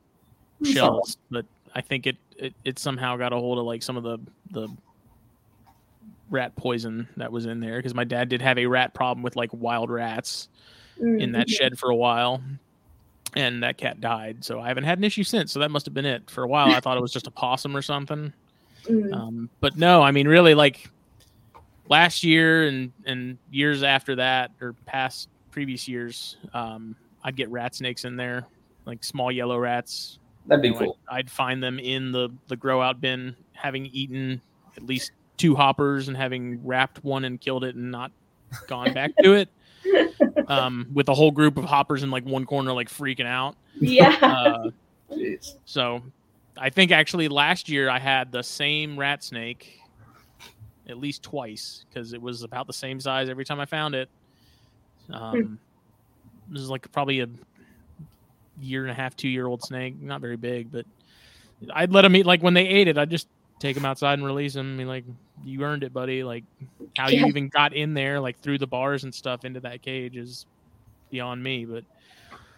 Uh, 0.61 0.65
shells. 0.65 1.17
But 1.31 1.45
I 1.75 1.81
think 1.81 2.07
it, 2.07 2.17
it 2.37 2.53
it 2.63 2.79
somehow 2.79 3.17
got 3.17 3.33
a 3.33 3.37
hold 3.37 3.59
of 3.59 3.65
like 3.65 3.81
some 3.83 3.97
of 3.97 4.03
the 4.03 4.19
the 4.51 4.67
rat 6.29 6.55
poison 6.55 7.07
that 7.17 7.31
was 7.31 7.45
in 7.45 7.59
there 7.59 7.77
because 7.77 7.93
my 7.93 8.03
dad 8.03 8.29
did 8.29 8.41
have 8.41 8.57
a 8.57 8.65
rat 8.65 8.93
problem 8.93 9.23
with 9.23 9.35
like 9.35 9.49
wild 9.53 9.89
rats 9.89 10.47
in 11.21 11.31
that 11.33 11.47
Mhm. 11.47 11.51
shed 11.51 11.79
for 11.79 11.89
a 11.89 11.95
while 11.95 12.41
and 13.35 13.61
that 13.63 13.77
cat 13.77 13.99
died 13.99 14.43
so 14.43 14.59
i 14.59 14.67
haven't 14.67 14.83
had 14.83 14.97
an 14.97 15.03
issue 15.03 15.23
since 15.23 15.51
so 15.51 15.59
that 15.59 15.69
must 15.71 15.85
have 15.85 15.93
been 15.93 16.05
it 16.05 16.29
for 16.29 16.43
a 16.43 16.47
while 16.47 16.69
i 16.69 16.79
thought 16.79 16.97
it 16.97 17.01
was 17.01 17.11
just 17.11 17.27
a 17.27 17.31
possum 17.31 17.75
or 17.75 17.81
something 17.81 18.31
Mhm. 18.89 19.13
um, 19.13 19.49
but 19.59 19.75
no 19.77 20.01
i 20.01 20.11
mean 20.11 20.27
really 20.27 20.53
like 20.55 20.89
last 21.89 22.23
year 22.23 22.67
and 22.67 22.91
and 23.05 23.37
years 23.49 23.83
after 23.83 24.15
that 24.15 24.51
or 24.61 24.75
past 24.85 25.29
previous 25.53 25.87
years 25.87 26.37
um, 26.53 26.95
i'd 27.23 27.35
get 27.35 27.49
rat 27.49 27.75
snakes 27.75 28.05
in 28.05 28.15
there 28.15 28.45
like 28.85 29.03
small 29.03 29.31
yellow 29.31 29.57
rats 29.57 30.19
That'd 30.47 30.61
be 30.61 30.69
you 30.69 30.73
know, 30.73 30.79
I'd- 30.79 30.85
cool. 30.87 30.97
I'd, 31.09 31.31
find 31.31 31.63
them 31.63 31.79
in 31.79 32.11
the 32.11 32.29
the 32.47 32.57
grow 32.57 32.81
out 32.81 32.99
bin 32.99 33.35
having 33.53 33.85
eaten 33.87 34.41
at 34.75 34.83
least 34.83 35.11
two 35.37 35.55
hoppers 35.55 36.07
and 36.07 36.17
having 36.17 36.65
wrapped 36.65 37.03
one 37.03 37.23
and 37.23 37.39
killed 37.39 37.63
it 37.63 37.75
and 37.75 37.91
not 37.91 38.11
gone 38.67 38.93
back 38.93 39.11
to 39.23 39.33
it 39.33 39.49
um, 40.47 40.87
with 40.93 41.07
a 41.07 41.13
whole 41.13 41.31
group 41.31 41.57
of 41.57 41.63
hoppers 41.65 42.03
in 42.03 42.11
like 42.11 42.25
one 42.25 42.45
corner 42.45 42.73
like 42.73 42.89
freaking 42.89 43.25
out 43.25 43.55
yeah. 43.79 44.17
uh, 44.21 44.69
so 45.65 46.01
I 46.57 46.69
think 46.69 46.91
actually 46.91 47.27
last 47.27 47.69
year 47.69 47.89
I 47.89 47.99
had 47.99 48.31
the 48.31 48.43
same 48.43 48.97
rat 48.97 49.23
snake 49.23 49.79
at 50.87 50.97
least 50.97 51.23
twice 51.23 51.85
because 51.89 52.13
it 52.13 52.21
was 52.21 52.43
about 52.43 52.67
the 52.67 52.73
same 52.73 52.99
size 52.99 53.29
every 53.29 53.45
time 53.45 53.59
I 53.59 53.65
found 53.65 53.95
it. 53.95 54.09
Um, 55.11 55.59
this 56.49 56.61
is 56.61 56.69
like 56.69 56.89
probably 56.91 57.21
a 57.21 57.27
year 58.59 58.83
and 58.83 58.91
a 58.91 58.93
half, 58.93 59.15
two 59.15 59.29
year 59.29 59.47
old 59.47 59.63
snake, 59.63 60.01
not 60.01 60.21
very 60.21 60.37
big, 60.37 60.71
but 60.71 60.85
I'd 61.73 61.91
let 61.91 62.01
them 62.03 62.15
eat. 62.15 62.25
Like 62.25 62.41
when 62.43 62.53
they 62.53 62.67
ate 62.67 62.87
it, 62.87 62.97
I'd 62.97 63.09
just 63.09 63.27
take 63.59 63.75
them 63.75 63.85
outside 63.85 64.13
and 64.13 64.25
release 64.25 64.53
them. 64.53 64.73
I 64.73 64.77
mean, 64.77 64.87
like 64.87 65.05
you 65.43 65.63
earned 65.63 65.83
it, 65.83 65.93
buddy. 65.93 66.23
Like 66.23 66.43
how 66.97 67.09
Yeah. 67.09 67.21
you 67.21 67.25
even 67.27 67.47
got 67.49 67.73
in 67.73 67.93
there, 67.93 68.19
like 68.19 68.39
through 68.39 68.57
the 68.59 68.67
bars 68.67 69.03
and 69.03 69.13
stuff 69.13 69.45
into 69.45 69.59
that 69.61 69.81
cage 69.81 70.15
is 70.17 70.45
beyond 71.09 71.41
me, 71.43 71.65
but 71.65 71.83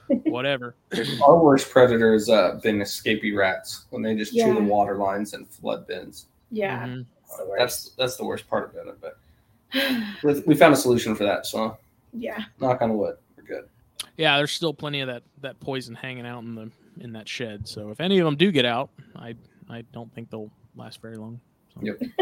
whatever. 0.25 0.75
Our 1.23 1.39
worst 1.39 1.69
predator 1.69 2.13
has 2.13 2.29
uh, 2.29 2.59
been 2.61 2.77
escapee 2.79 3.35
rats 3.35 3.85
when 3.89 4.01
they 4.01 4.15
just 4.15 4.33
chew 4.33 4.53
the 4.53 4.61
water 4.61 4.97
lines 4.97 5.33
and 5.33 5.47
flood 5.47 5.87
bins. 5.87 6.27
yeah. 6.51 6.85
Mhm. 6.85 7.05
It's 7.27 7.37
the 7.37 7.55
That's 7.57 7.89
that's 7.97 8.17
the 8.17 8.25
worst 8.25 8.47
part 8.47 8.71
about 8.73 8.87
it. 8.87 8.97
But 9.01 9.17
we- 10.23 10.41
we 10.45 10.55
found 10.55 10.73
a 10.73 10.77
solution 10.77 11.15
for 11.15 11.23
that. 11.23 11.45
So 11.47 11.77
yeah. 12.17 12.45
knock 12.59 12.81
on 12.81 12.97
wood, 12.97 13.15
we're 13.37 13.43
good. 13.43 13.69
Yeah, 14.17 14.37
there's 14.37 14.51
still 14.51 14.73
plenty 14.73 15.01
of 15.01 15.07
that 15.07 15.23
that 15.41 15.59
poison 15.59 15.95
hanging 15.95 16.25
out 16.25 16.43
in 16.43 16.55
the 16.55 16.71
in 16.99 17.13
that 17.13 17.27
shed. 17.27 17.67
So 17.67 17.89
if 17.89 17.99
any 17.99 18.19
of 18.19 18.25
them 18.25 18.35
do 18.35 18.51
get 18.51 18.65
out, 18.65 18.89
I 19.15 19.35
I 19.69 19.83
don't 19.93 20.13
think 20.13 20.29
they'll 20.29 20.51
last 20.75 21.01
very 21.01 21.17
long. 21.17 21.39
So. 21.73 21.81
Yep. 21.83 22.01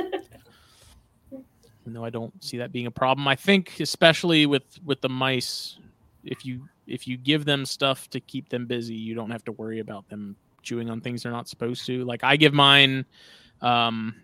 Even 1.82 1.94
though 1.94 2.06
I 2.06 2.10
don't 2.10 2.42
see 2.42 2.58
that 2.60 2.72
being 2.72 2.88
a 2.88 2.92
problem, 2.92 3.28
I 3.28 3.36
think 3.36 3.80
especially 3.80 4.46
with 4.46 4.64
with 4.86 5.02
the 5.02 5.10
mice, 5.10 5.78
if 6.24 6.46
you 6.46 6.68
if 6.88 7.08
you 7.08 7.18
give 7.18 7.46
them 7.46 7.66
stuff 7.66 8.10
to 8.12 8.20
keep 8.20 8.50
them 8.50 8.66
busy, 8.66 8.96
you 8.96 9.16
don't 9.16 9.32
have 9.32 9.44
to 9.46 9.52
worry 9.52 9.80
about 9.80 10.08
them 10.10 10.36
chewing 10.62 10.90
on 10.90 11.02
things 11.02 11.24
they're 11.24 11.32
not 11.32 11.50
supposed 11.50 11.86
to. 11.88 12.06
Like 12.06 12.24
I 12.24 12.38
give 12.38 12.54
mine, 12.54 13.06
um, 13.62 14.16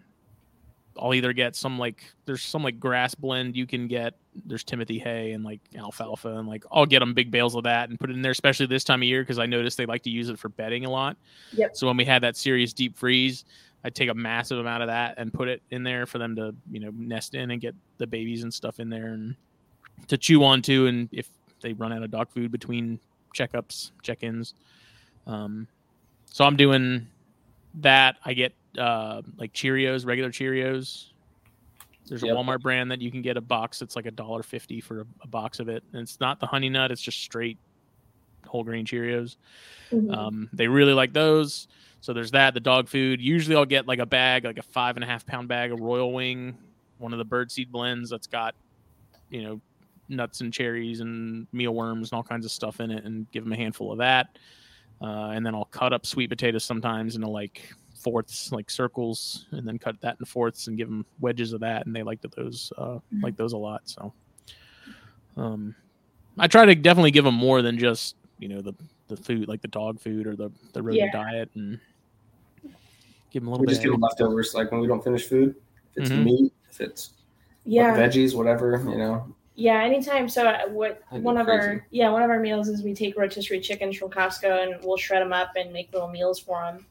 I'll 0.98 1.14
either 1.14 1.34
get 1.34 1.56
some 1.56 1.78
like 1.78 2.04
there's 2.26 2.42
some 2.42 2.64
like 2.64 2.80
grass 2.80 3.16
blend 3.16 3.56
you 3.56 3.66
can 3.66 3.88
get. 3.88 4.16
There's 4.46 4.64
Timothy 4.64 5.00
hay 5.00 5.34
and 5.34 5.44
like 5.44 5.62
alfalfa 5.76 6.30
and 6.38 6.48
like 6.48 6.64
I'll 6.72 6.86
get 6.86 7.00
them 7.00 7.14
big 7.14 7.32
bales 7.32 7.56
of 7.56 7.64
that 7.64 7.90
and 7.90 8.00
put 8.00 8.10
it 8.10 8.14
in 8.14 8.22
there, 8.22 8.32
especially 8.32 8.66
this 8.66 8.84
time 8.84 9.02
of 9.02 9.08
year 9.08 9.22
because 9.22 9.40
I 9.40 9.46
noticed 9.46 9.78
they 9.78 9.86
like 9.86 10.04
to 10.04 10.10
use 10.10 10.30
it 10.30 10.40
for 10.40 10.50
bedding 10.50 10.86
a 10.86 10.90
lot. 10.90 11.18
Yep. 11.54 11.76
So 11.76 11.88
when 11.88 11.98
we 11.98 12.06
had 12.06 12.24
that 12.24 12.36
serious 12.36 12.74
deep 12.74 12.98
freeze, 12.98 13.46
I'd 13.84 13.96
take 13.96 14.10
a 14.10 14.14
massive 14.14 14.60
amount 14.60 14.84
of 14.84 14.88
that 14.88 15.16
and 15.18 15.34
put 15.34 15.48
it 15.48 15.62
in 15.70 15.84
there 15.84 16.06
for 16.06 16.18
them 16.18 16.36
to 16.36 16.54
you 16.72 16.80
know 16.80 16.92
nest 16.96 17.36
in 17.36 17.52
and 17.52 17.62
get 17.62 17.76
the 17.98 18.08
babies 18.08 18.44
and 18.44 18.54
stuff 18.54 18.80
in 18.80 18.90
there 18.90 19.08
and 19.08 19.36
to 20.08 20.18
chew 20.18 20.44
on 20.44 20.62
too. 20.62 20.88
And 20.88 21.10
if 21.12 21.28
they 21.62 21.74
run 21.74 21.94
out 21.94 22.04
of 22.04 22.12
dog 22.12 22.30
food 22.32 22.52
between 22.52 23.00
checkups, 23.36 23.92
check-ins, 24.02 24.54
um, 25.28 25.68
so 26.26 26.46
I'm 26.46 26.56
doing 26.56 27.08
that. 27.76 28.18
I 28.26 28.34
get 28.34 28.54
uh, 28.78 29.22
like 29.38 29.54
Cheerios, 29.54 30.06
regular 30.06 30.32
Cheerios. 30.32 31.08
There's 32.08 32.24
a 32.24 32.28
Walmart 32.28 32.62
brand 32.62 32.90
that 32.90 33.02
you 33.02 33.12
can 33.12 33.22
get 33.22 33.38
a 33.38 33.42
box 33.42 33.78
that's 33.78 33.96
like 33.96 34.08
a 34.08 34.12
dollar 34.12 34.42
fifty 34.42 34.82
for 34.82 35.02
a, 35.02 35.06
a 35.22 35.28
box 35.28 35.60
of 35.60 35.70
it, 35.70 35.84
and 35.94 36.02
it's 36.02 36.20
not 36.20 36.40
the 36.40 36.48
honey 36.48 36.70
nut; 36.70 36.92
it's 36.92 37.02
just 37.02 37.20
straight 37.20 37.58
whole 38.48 38.64
grain 38.64 38.86
Cheerios. 38.86 39.38
Mhm. 39.92 40.16
Um, 40.16 40.50
they 40.52 40.68
really 40.68 40.94
like 40.94 41.14
those. 41.14 41.68
So 42.02 42.14
there's 42.14 42.32
that. 42.32 42.54
The 42.54 42.60
dog 42.60 42.88
food. 42.88 43.22
Usually 43.22 43.56
I'll 43.56 43.66
get 43.66 43.86
like 43.88 44.00
a 44.00 44.06
bag, 44.06 44.46
like 44.46 44.58
a 44.58 44.64
five 44.64 44.98
and 44.98 45.04
a 45.04 45.08
half 45.08 45.26
pound 45.26 45.48
bag 45.48 45.72
of 45.72 45.80
Royal 45.80 46.14
Wing, 46.14 46.58
one 46.98 47.14
of 47.14 47.20
the 47.20 47.26
birdseed 47.26 47.70
blends 47.70 48.10
that's 48.10 48.28
got, 48.28 48.56
you 49.30 49.44
know, 49.44 49.62
nuts 50.08 50.42
and 50.42 50.52
cherries 50.52 51.02
and 51.02 51.46
mealworms 51.52 52.12
and 52.12 52.18
all 52.18 52.24
kinds 52.24 52.46
of 52.46 52.52
stuff 52.52 52.80
in 52.80 52.90
it, 52.90 53.04
and 53.04 53.30
give 53.32 53.44
them 53.44 53.54
a 53.54 53.58
handful 53.58 53.92
of 53.92 54.00
that. 54.00 54.38
Uh, 55.02 55.32
and 55.34 55.46
then 55.46 55.56
I'll 55.56 55.66
cut 55.66 55.94
up 55.94 56.06
sweet 56.06 56.30
potatoes 56.30 56.66
sometimes 56.66 57.16
into 57.16 57.30
like 57.30 57.74
fourths, 58.04 58.52
like 58.52 58.70
circles, 58.70 59.46
and 59.52 59.68
then 59.68 59.80
cut 59.80 60.00
that 60.02 60.18
in 60.20 60.26
fourths 60.26 60.68
and 60.68 60.78
give 60.78 60.90
them 60.90 61.06
wedges 61.20 61.54
of 61.54 61.62
that, 61.62 61.86
and 61.86 61.96
they 61.96 62.04
like 62.04 62.20
those 62.36 62.72
uh, 62.78 63.00
like 63.22 63.36
those 63.38 63.54
a 63.54 63.58
lot. 63.58 63.82
So, 63.86 64.14
um, 65.38 65.76
I 66.38 66.48
try 66.48 66.66
to 66.66 66.76
definitely 66.76 67.12
give 67.12 67.26
them 67.26 67.36
more 67.36 67.62
than 67.62 67.78
just 67.78 68.16
you 68.40 68.48
know 68.50 68.62
the 68.62 68.74
the 69.08 69.18
food 69.18 69.48
like 69.48 69.62
the 69.62 69.68
dog 69.70 70.00
food 70.00 70.28
or 70.28 70.36
the 70.36 70.52
the 70.74 70.82
rodent 70.82 71.12
Yeah. 71.14 71.24
diet 71.24 71.50
and 71.56 71.80
give 73.32 73.42
them 73.42 73.48
a 73.48 73.52
little 73.52 73.62
We 73.64 73.68
bit 73.68 73.72
just 73.72 73.84
give 73.84 73.92
them 73.92 74.02
leftovers, 74.02 74.54
like 74.54 74.72
when 74.72 74.82
we 74.82 74.88
don't 74.88 75.04
finish 75.04 75.26
food. 75.28 75.56
If 75.96 76.04
it's 76.04 76.10
Mhm. 76.12 76.24
meat, 76.26 76.54
if 76.70 76.82
it's 76.82 77.14
yeah. 77.64 77.96
veggies, 77.96 78.36
whatever, 78.36 78.84
you 78.90 78.98
know. 78.98 79.36
Yeah, 79.60 79.84
anytime. 79.84 80.30
So 80.30 80.48
uh, 80.48 80.68
what 80.70 81.02
one 81.12 81.38
of 81.38 81.48
crazy. 81.48 81.68
our 81.68 81.86
yeah 81.92 82.10
one 82.10 82.24
of 82.24 82.30
our 82.30 82.40
meals 82.40 82.70
is 82.70 82.82
we 82.82 82.94
take 82.94 83.18
rotisserie 83.18 83.60
chickens 83.60 83.98
from 83.98 84.10
Costco 84.10 84.64
and 84.64 84.84
we'll 84.84 84.96
shred 84.98 85.22
them 85.22 85.34
up 85.34 85.52
and 85.58 85.74
make 85.74 85.92
little 85.92 86.08
meals 86.08 86.40
for 86.40 86.62
them, 86.64 86.86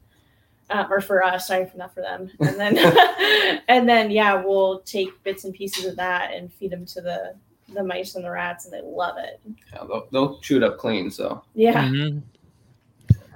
uh, 0.69 0.85
or 0.89 1.01
for 1.01 1.23
us. 1.23 1.47
Sorry, 1.47 1.65
for 1.65 1.77
not 1.77 1.93
for 1.93 2.01
them. 2.01 2.29
And 2.39 2.59
then 2.59 2.77
and 3.67 3.89
then 3.89 4.11
yeah, 4.11 4.35
we'll 4.43 4.81
take 4.81 5.09
bits 5.23 5.45
and 5.45 5.53
pieces 5.53 5.85
of 5.85 5.95
that 5.95 6.31
and 6.33 6.53
feed 6.53 6.71
them 6.71 6.85
to 6.85 7.01
the 7.01 7.33
the 7.73 7.83
mice 7.83 8.15
and 8.15 8.23
the 8.23 8.31
rats, 8.31 8.65
and 8.65 8.73
they 8.73 8.81
love 8.83 9.17
it. 9.17 9.39
Yeah, 9.73 9.83
they'll, 9.87 10.07
they'll 10.11 10.39
chew 10.39 10.57
it 10.57 10.63
up 10.63 10.77
clean. 10.77 11.09
So 11.11 11.43
Yeah, 11.55 11.87
Mhm. 11.87 12.21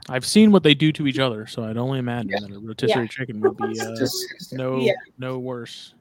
I've 0.09 0.25
seen 0.25 0.51
what 0.51 0.63
they 0.63 0.73
do 0.75 0.91
to 0.91 1.07
each 1.07 1.17
other, 1.19 1.47
so 1.47 1.63
I'd 1.63 1.77
only 1.77 1.97
imagine 1.97 2.29
Yeah. 2.31 2.39
that 2.41 2.51
a 2.51 2.59
rotisserie 2.59 3.07
chicken 3.07 3.39
would 3.41 3.57
be 3.57 3.63
uh, 3.79 3.95
just 3.95 4.53
no 4.53 4.79
Yeah. 4.79 4.93
no 5.17 5.39
worse. 5.39 5.93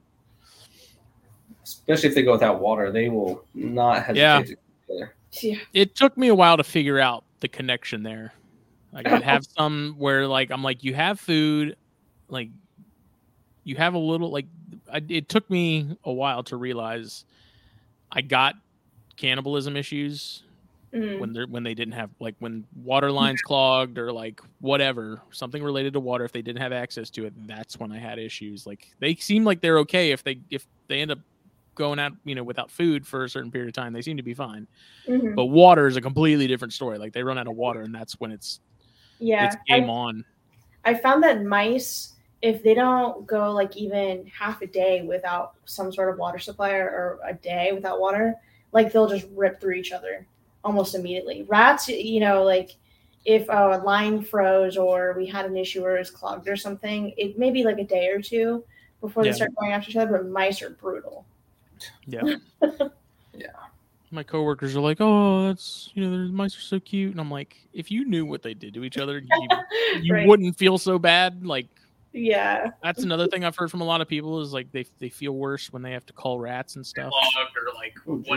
Especially 1.79 2.09
if 2.11 2.15
they 2.15 2.23
go 2.23 2.33
without 2.33 2.61
water, 2.61 2.91
they 2.93 3.09
will 3.09 3.45
not 3.55 4.05
hesitate 4.05 4.21
Yeah. 4.21 4.43
to 4.43 4.57
there. 4.89 5.15
yeah, 5.43 5.57
It 5.73 5.95
took 5.95 6.17
me 6.17 6.29
a 6.29 6.35
while 6.35 6.57
to 6.57 6.65
figure 6.65 6.99
out 6.99 7.25
the 7.41 7.49
connection 7.49 8.03
there. 8.03 8.33
Like 8.93 9.07
I'd 9.07 9.23
have 9.23 9.45
some 9.57 9.95
where 9.99 10.27
like 10.27 10.51
I'm 10.51 10.63
like 10.63 10.85
you 10.85 10.95
have 10.95 11.19
food, 11.21 11.77
like 12.29 12.51
you 13.65 13.77
have 13.77 13.95
a 13.95 13.99
little 13.99 14.31
like 14.31 14.47
I, 14.93 15.03
it 15.09 15.29
took 15.29 15.49
me 15.49 15.97
a 16.05 16.13
while 16.13 16.43
to 16.45 16.57
realize 16.57 17.25
I 18.11 18.21
got 18.23 18.55
cannibalism 19.17 19.77
issues 19.77 20.43
Mm. 20.95 21.21
when 21.21 21.33
they 21.33 21.45
when 21.47 21.63
they 21.63 21.73
didn't 21.73 21.95
have 21.95 22.11
like 22.21 22.35
when 22.39 22.67
water 22.77 23.11
lines 23.11 23.41
clogged 23.47 23.97
or 23.97 24.13
like 24.13 24.43
whatever 24.61 25.23
something 25.31 25.63
related 25.63 25.95
to 25.95 26.01
water 26.01 26.23
if 26.27 26.33
they 26.33 26.43
didn't 26.43 26.61
have 26.61 26.71
access 26.71 27.09
to 27.09 27.25
it 27.25 27.33
that's 27.47 27.79
when 27.81 27.91
i 27.91 27.97
had 27.99 28.19
issues 28.19 28.67
like 28.67 28.89
they 29.01 29.15
seem 29.15 29.43
like 29.43 29.63
they're 29.63 29.79
okay 29.79 30.11
if 30.11 30.23
they 30.23 30.39
if 30.51 30.67
they 30.89 31.01
end 31.01 31.11
up 31.11 31.19
going 31.75 31.99
out 31.99 32.13
you 32.25 32.35
know 32.35 32.43
without 32.43 32.71
food 32.71 33.07
for 33.07 33.25
a 33.25 33.29
certain 33.29 33.51
period 33.51 33.69
of 33.69 33.75
time 33.75 33.93
they 33.93 34.03
seem 34.03 34.17
to 34.17 34.23
be 34.23 34.35
fine 34.35 34.67
Mhm. 35.09 35.35
but 35.35 35.47
water 35.47 35.87
is 35.87 35.97
a 35.97 36.01
completely 36.01 36.47
different 36.47 36.73
story 36.73 36.99
like 36.99 37.13
they 37.13 37.23
run 37.23 37.39
out 37.39 37.47
of 37.47 37.57
water 37.57 37.81
and 37.81 37.95
that's 37.95 38.21
when 38.21 38.31
it's 38.31 38.61
yeah. 39.19 39.47
it's 39.47 39.57
game 39.67 39.85
I, 39.85 39.93
on 39.93 40.25
I 40.85 40.95
found 40.95 41.23
that 41.23 41.45
mice, 41.45 42.15
if 42.41 42.63
they 42.63 42.75
don't 42.75 43.25
go 43.27 43.53
like 43.53 43.77
even 43.77 44.27
half 44.27 44.63
a 44.63 44.67
day 44.67 45.03
without 45.03 45.53
some 45.65 45.93
sort 45.93 46.11
of 46.13 46.19
water 46.19 46.41
supply 46.41 46.73
or, 46.73 46.89
or 46.89 47.21
a 47.25 47.35
day 47.35 47.71
without 47.73 48.01
water, 48.01 48.35
like 48.73 48.93
they'll 48.93 49.09
just 49.09 49.29
rip 49.33 49.61
through 49.61 49.75
each 49.75 49.93
other 49.93 50.27
almost 50.65 50.97
immediately. 50.97 51.45
Rats, 51.45 51.89
you 51.89 52.19
know, 52.19 52.43
like 52.43 52.75
if 53.25 53.49
a 53.49 53.81
line 53.85 54.23
froze 54.23 54.77
or 54.77 55.15
we 55.17 55.25
had 55.25 55.47
an 55.47 55.57
issue 55.57 55.85
or 55.85 55.95
it 55.95 56.01
was 56.01 56.11
clogged 56.11 56.49
or 56.49 56.57
something, 56.57 57.15
it 57.17 57.39
may 57.39 57.53
be 57.53 57.63
like 57.63 57.79
a 57.79 57.85
day 57.85 58.09
or 58.09 58.21
two 58.21 58.65
before 59.01 59.25
Yeah. 59.25 59.31
they 59.31 59.37
start 59.37 59.55
going 59.61 59.71
after 59.73 59.91
each 59.91 59.97
other. 59.97 60.11
But 60.11 60.27
mice 60.27 60.63
are 60.63 60.71
brutal. 60.71 61.25
Yeah 62.07 62.23
yeah. 63.35 63.47
my 64.11 64.23
coworkers 64.23 64.77
are 64.77 64.81
like, 64.81 64.99
"Oh, 65.01 65.47
that's 65.49 65.91
you 65.95 66.05
know, 66.05 66.11
the 66.11 66.33
mice 66.33 66.57
are 66.57 66.61
so 66.61 66.79
cute," 66.81 67.13
and 67.13 67.21
I'm 67.21 67.31
like, 67.31 67.57
if 67.73 67.91
you 67.91 68.05
knew 68.05 68.25
what 68.27 68.43
they 68.43 68.55
did 68.55 68.75
to 68.75 68.85
each 68.85 68.99
other, 68.99 69.19
you, 69.19 69.49
you 70.03 70.15
Right. 70.15 70.27
wouldn't 70.29 70.57
feel 70.59 70.77
so 70.79 70.99
bad. 70.99 71.45
Like 71.47 71.67
Yeah. 72.13 72.71
that's 72.83 73.03
another 73.03 73.27
thing 73.27 73.45
I've 73.45 73.57
heard 73.57 73.71
from 73.71 73.81
a 73.81 73.85
lot 73.85 74.01
of 74.01 74.09
people 74.09 74.41
is 74.41 74.53
like 74.53 74.71
they 74.73 74.85
they 74.99 75.09
feel 75.09 75.33
worse 75.33 75.73
when 75.73 75.83
they 75.83 75.93
have 75.93 76.05
to 76.07 76.13
call 76.13 76.39
rats 76.39 76.77
and 76.77 76.87
stuff. 76.87 77.13
or 77.13 77.75
like 77.75 77.95
Oh, 78.07 78.19
Jesus. 78.19 78.29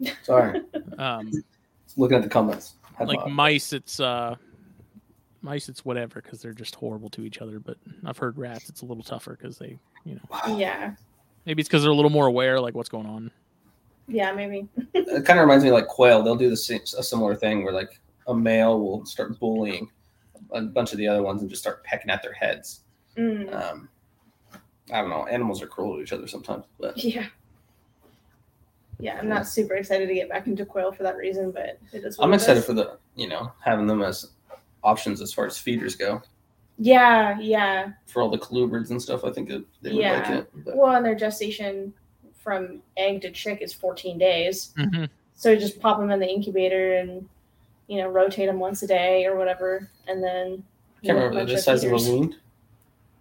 whatever. 0.00 0.16
Sorry, 0.22 0.60
Um, 0.98 1.30
looking 1.96 2.16
at 2.16 2.22
the 2.22 2.28
comments. 2.28 2.74
Had 2.96 3.08
like 3.08 3.18
my- 3.20 3.28
mice, 3.28 3.72
it's 3.72 3.98
uh, 3.98 4.36
mice, 5.42 5.68
it's 5.68 5.84
whatever 5.84 6.20
because 6.22 6.40
they're 6.40 6.52
just 6.52 6.74
horrible 6.76 7.08
to 7.10 7.22
each 7.24 7.38
other. 7.38 7.58
But 7.58 7.76
I've 8.04 8.18
heard 8.18 8.38
rats, 8.38 8.68
it's 8.68 8.82
a 8.82 8.86
little 8.86 9.02
tougher 9.02 9.36
because 9.40 9.58
they, 9.58 9.76
you 10.04 10.14
know, 10.14 10.56
Yeah. 10.56 10.94
Maybe 11.46 11.60
it's 11.60 11.68
because 11.68 11.82
they're 11.82 11.92
a 11.92 11.94
little 11.94 12.10
more 12.10 12.26
aware, 12.26 12.60
like 12.60 12.74
what's 12.74 12.88
going 12.88 13.06
on. 13.06 13.30
Yeah, 14.06 14.32
maybe. 14.32 14.68
it 14.94 15.24
kind 15.24 15.38
of 15.38 15.44
reminds 15.44 15.64
me 15.64 15.70
of 15.70 15.74
like 15.74 15.86
quail. 15.86 16.22
They'll 16.22 16.36
do 16.36 16.50
the 16.50 16.56
same, 16.56 16.80
a 16.98 17.02
similar 17.02 17.34
thing 17.34 17.64
where 17.64 17.72
like 17.72 18.00
a 18.26 18.34
male 18.34 18.80
will 18.80 19.04
start 19.06 19.38
bullying 19.38 19.90
a 20.52 20.62
bunch 20.62 20.92
of 20.92 20.98
the 20.98 21.08
other 21.08 21.22
ones 21.22 21.40
and 21.40 21.50
just 21.50 21.62
start 21.62 21.82
pecking 21.84 22.10
at 22.10 22.22
their 22.22 22.32
heads. 22.32 22.80
Mm. 23.16 23.52
Um, 23.54 23.88
I 24.92 25.00
don't 25.00 25.10
know. 25.10 25.26
Animals 25.26 25.62
are 25.62 25.66
cruel 25.66 25.96
to 25.96 26.02
each 26.02 26.12
other 26.12 26.26
sometimes, 26.26 26.64
but 26.78 27.02
Yeah. 27.02 27.26
Yeah, 29.00 29.18
I'm 29.18 29.28
not 29.28 29.48
super 29.48 29.74
excited 29.74 30.06
to 30.06 30.14
get 30.14 30.28
back 30.28 30.46
into 30.46 30.64
quail 30.64 30.92
for 30.92 31.02
that 31.02 31.16
reason, 31.16 31.50
but 31.50 31.80
it 31.92 32.04
is. 32.04 32.16
what 32.16 32.26
I'm 32.26 32.32
it 32.32 32.36
excited 32.36 32.60
is. 32.60 32.64
for 32.64 32.74
the 32.74 32.98
you 33.16 33.28
know 33.28 33.52
having 33.60 33.86
them 33.86 34.02
as 34.02 34.30
options 34.84 35.20
as 35.20 35.32
far 35.32 35.46
as 35.46 35.58
feeders 35.58 35.96
go 35.96 36.22
Yeah, 36.78 37.38
yeah. 37.38 37.92
for 38.06 38.22
all 38.22 38.28
the 38.28 38.38
colubrids 38.38 38.90
and 38.90 39.00
stuff. 39.00 39.24
I 39.24 39.30
think 39.30 39.48
it, 39.50 39.64
they 39.80 39.92
would 39.92 40.04
like 40.04 40.28
it. 40.30 40.50
But 40.64 40.76
Well, 40.76 40.96
and 40.96 41.04
their 41.06 41.14
gestation 41.14 41.92
from 42.38 42.82
egg 42.96 43.20
to 43.22 43.30
chick 43.30 43.60
is 43.62 43.72
14 43.72 44.18
days. 44.18 44.74
Mm-hmm. 44.76 45.04
So 45.36 45.50
you 45.50 45.58
just 45.58 45.80
pop 45.80 45.98
them 45.98 46.10
in 46.10 46.18
the 46.20 46.28
incubator 46.28 46.94
and, 46.96 47.28
you 47.86 47.98
know, 47.98 48.08
rotate 48.08 48.46
them 48.48 48.58
once 48.58 48.82
a 48.82 48.86
day 48.86 49.24
or 49.24 49.36
whatever, 49.36 49.88
and 50.08 50.22
then. 50.22 50.64
I 51.02 51.06
can't 51.06 51.16
remember 51.18 51.38
bunch 51.40 51.50
the 51.50 51.54
of 51.56 51.60
size 51.60 51.84
of 51.84 51.92
a 51.92 51.98
feeders. 51.98 52.08
wound. 52.10 52.36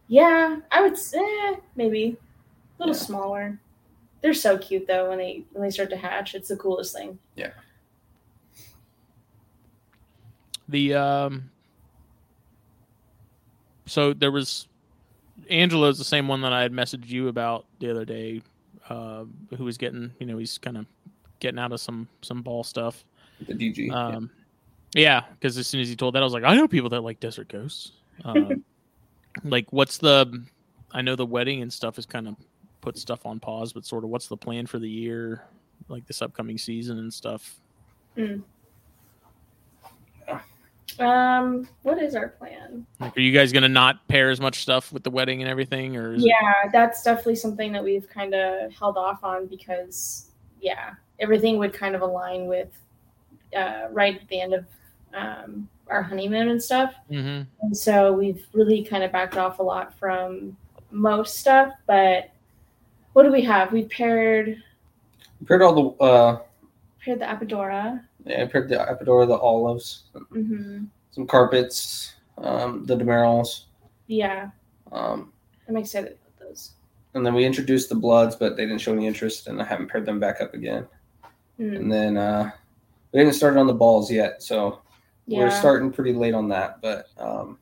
Yeah, 0.07 0.57
I 0.71 0.81
would 0.81 0.97
say 0.97 1.57
maybe 1.75 2.17
a 2.79 2.83
little 2.83 2.95
Yeah. 2.95 3.01
smaller. 3.01 3.59
They're 4.21 4.33
so 4.33 4.57
cute 4.57 4.87
though 4.87 5.09
when 5.09 5.17
they 5.17 5.43
when 5.51 5.63
they 5.63 5.69
start 5.69 5.89
to 5.89 5.97
hatch. 5.97 6.33
It's 6.33 6.47
the 6.47 6.55
coolest 6.55 6.95
thing. 6.95 7.19
Yeah. 7.35 7.51
The 10.69 10.93
um, 10.93 11.49
so 13.85 14.13
there 14.13 14.31
was 14.31 14.67
Angela's 15.49 15.97
the 15.97 16.03
same 16.03 16.27
one 16.27 16.41
that 16.41 16.53
I 16.53 16.61
had 16.61 16.71
messaged 16.71 17.09
you 17.09 17.27
about 17.27 17.65
the 17.79 17.89
other 17.89 18.05
day, 18.05 18.41
uh, 18.89 19.25
who 19.57 19.63
was 19.63 19.77
getting, 19.77 20.11
you 20.19 20.25
know, 20.25 20.37
he's 20.37 20.57
kind 20.57 20.77
of 20.77 20.85
getting 21.39 21.59
out 21.59 21.71
of 21.71 21.81
some 21.81 22.07
some 22.21 22.41
ball 22.41 22.63
stuff. 22.63 23.03
The 23.47 23.53
DG. 23.53 23.87
yeah. 23.87 23.93
Um, 23.93 24.29
yeah, 24.95 25.23
because 25.33 25.57
as 25.57 25.67
soon 25.67 25.81
as 25.81 25.89
he 25.89 25.95
told 25.95 26.15
that, 26.15 26.21
I 26.21 26.23
was 26.23 26.33
like, 26.33 26.43
I 26.43 26.55
know 26.55 26.67
people 26.67 26.89
that 26.89 27.01
like 27.01 27.19
desert 27.19 27.49
ghosts. 27.49 27.93
Um, 28.23 28.63
like, 29.43 29.71
what's 29.71 29.97
the? 29.97 30.43
I 30.91 31.01
know 31.01 31.15
the 31.15 31.25
wedding 31.25 31.61
and 31.61 31.73
stuff 31.73 31.97
is 31.97 32.05
kind 32.05 32.27
of 32.27 32.35
put 32.81 32.97
stuff 32.97 33.25
on 33.25 33.39
pause, 33.39 33.73
but 33.73 33.85
sort 33.85 34.03
of 34.03 34.11
what's 34.11 34.27
the 34.27 34.37
plan 34.37 34.67
for 34.67 34.77
the 34.77 34.89
year, 34.89 35.43
like 35.87 36.05
this 36.05 36.21
upcoming 36.21 36.57
season 36.57 36.99
and 36.99 37.11
stuff. 37.11 37.55
Um, 40.99 41.67
what 41.81 42.01
is 42.01 42.15
our 42.15 42.29
plan? 42.29 42.85
Like, 42.99 43.17
are 43.17 43.21
you 43.21 43.31
guys 43.31 43.51
gonna 43.51 43.69
not 43.69 44.07
pair 44.07 44.29
as 44.29 44.39
much 44.39 44.61
stuff 44.61 44.91
with 44.93 45.03
the 45.03 45.09
wedding 45.11 45.41
and 45.41 45.49
everything, 45.49 45.95
or 45.97 46.13
is 46.13 46.23
it- 46.23 46.27
Yeah, 46.27 46.69
that's 46.71 47.03
definitely 47.03 47.35
something 47.35 47.71
that 47.73 47.83
we've 47.83 48.07
kind 48.09 48.33
of 48.33 48.71
held 48.73 48.97
off 48.97 49.23
on 49.23 49.47
because, 49.47 50.31
yeah, 50.61 50.91
everything 51.19 51.57
would 51.57 51.73
kind 51.73 51.95
of 51.95 52.01
align 52.01 52.47
with 52.47 52.69
uh, 53.55 53.87
right 53.91 54.19
at 54.19 54.27
the 54.29 54.41
end 54.41 54.53
of 54.53 54.65
um, 55.13 55.69
our 55.87 56.01
honeymoon 56.01 56.49
and 56.49 56.61
stuff. 56.63 56.95
Mhm. 57.11 57.45
And 57.61 57.77
so 57.77 58.11
we've 58.13 58.47
really 58.53 58.83
kind 58.83 59.03
of 59.03 59.11
backed 59.11 59.37
off 59.37 59.59
a 59.59 59.63
lot 59.63 59.93
from 59.99 60.57
most 60.89 61.37
stuff. 61.37 61.71
But 61.85 62.31
what 63.13 63.23
do 63.23 63.31
we 63.31 63.43
have? 63.43 63.71
We 63.71 63.83
paired 63.85 64.57
Paired 65.47 65.61
all 65.61 65.73
the 65.97 66.03
uh, 66.03 66.39
paired 67.05 67.19
the 67.19 67.25
Apodora. 67.25 68.03
Yeah, 68.25 68.45
paired 68.47 68.69
the 68.69 68.75
Apodora, 68.77 69.27
the 69.27 69.37
olives, 69.37 70.03
hmm 70.31 70.85
some 71.11 71.27
carpets, 71.27 72.15
um, 72.39 72.85
the 72.87 72.95
Dumerils, 72.95 73.65
Yeah, 74.07 74.49
um, 74.91 75.31
I'm 75.69 75.77
excited 75.77 76.13
about 76.13 76.47
those. 76.49 76.71
and 77.13 77.23
then 77.23 77.35
we 77.35 77.45
introduced 77.45 77.89
the 77.89 77.95
Bloods, 77.95 78.35
but 78.35 78.55
they 78.57 78.65
didn't 78.65 78.81
show 78.81 78.93
any 78.93 79.05
interest, 79.05 79.45
and 79.47 79.61
I 79.61 79.65
haven't 79.65 79.89
paired 79.89 80.05
them 80.07 80.19
back 80.19 80.41
up 80.41 80.55
again. 80.55 80.87
Mm, 81.59 81.75
And 81.75 81.91
then 81.91 82.17
uh, 82.17 82.49
we 83.11 83.19
didn't 83.19 83.35
start 83.35 83.57
on 83.57 83.67
the 83.67 83.73
balls 83.75 84.09
yet, 84.11 84.41
so 84.41 84.81
yeah. 85.27 85.37
we're 85.39 85.51
starting 85.51 85.91
pretty 85.91 86.13
late 86.13 86.33
on 86.33 86.49
that. 86.49 86.81
But 86.81 87.05
um, 87.17 87.59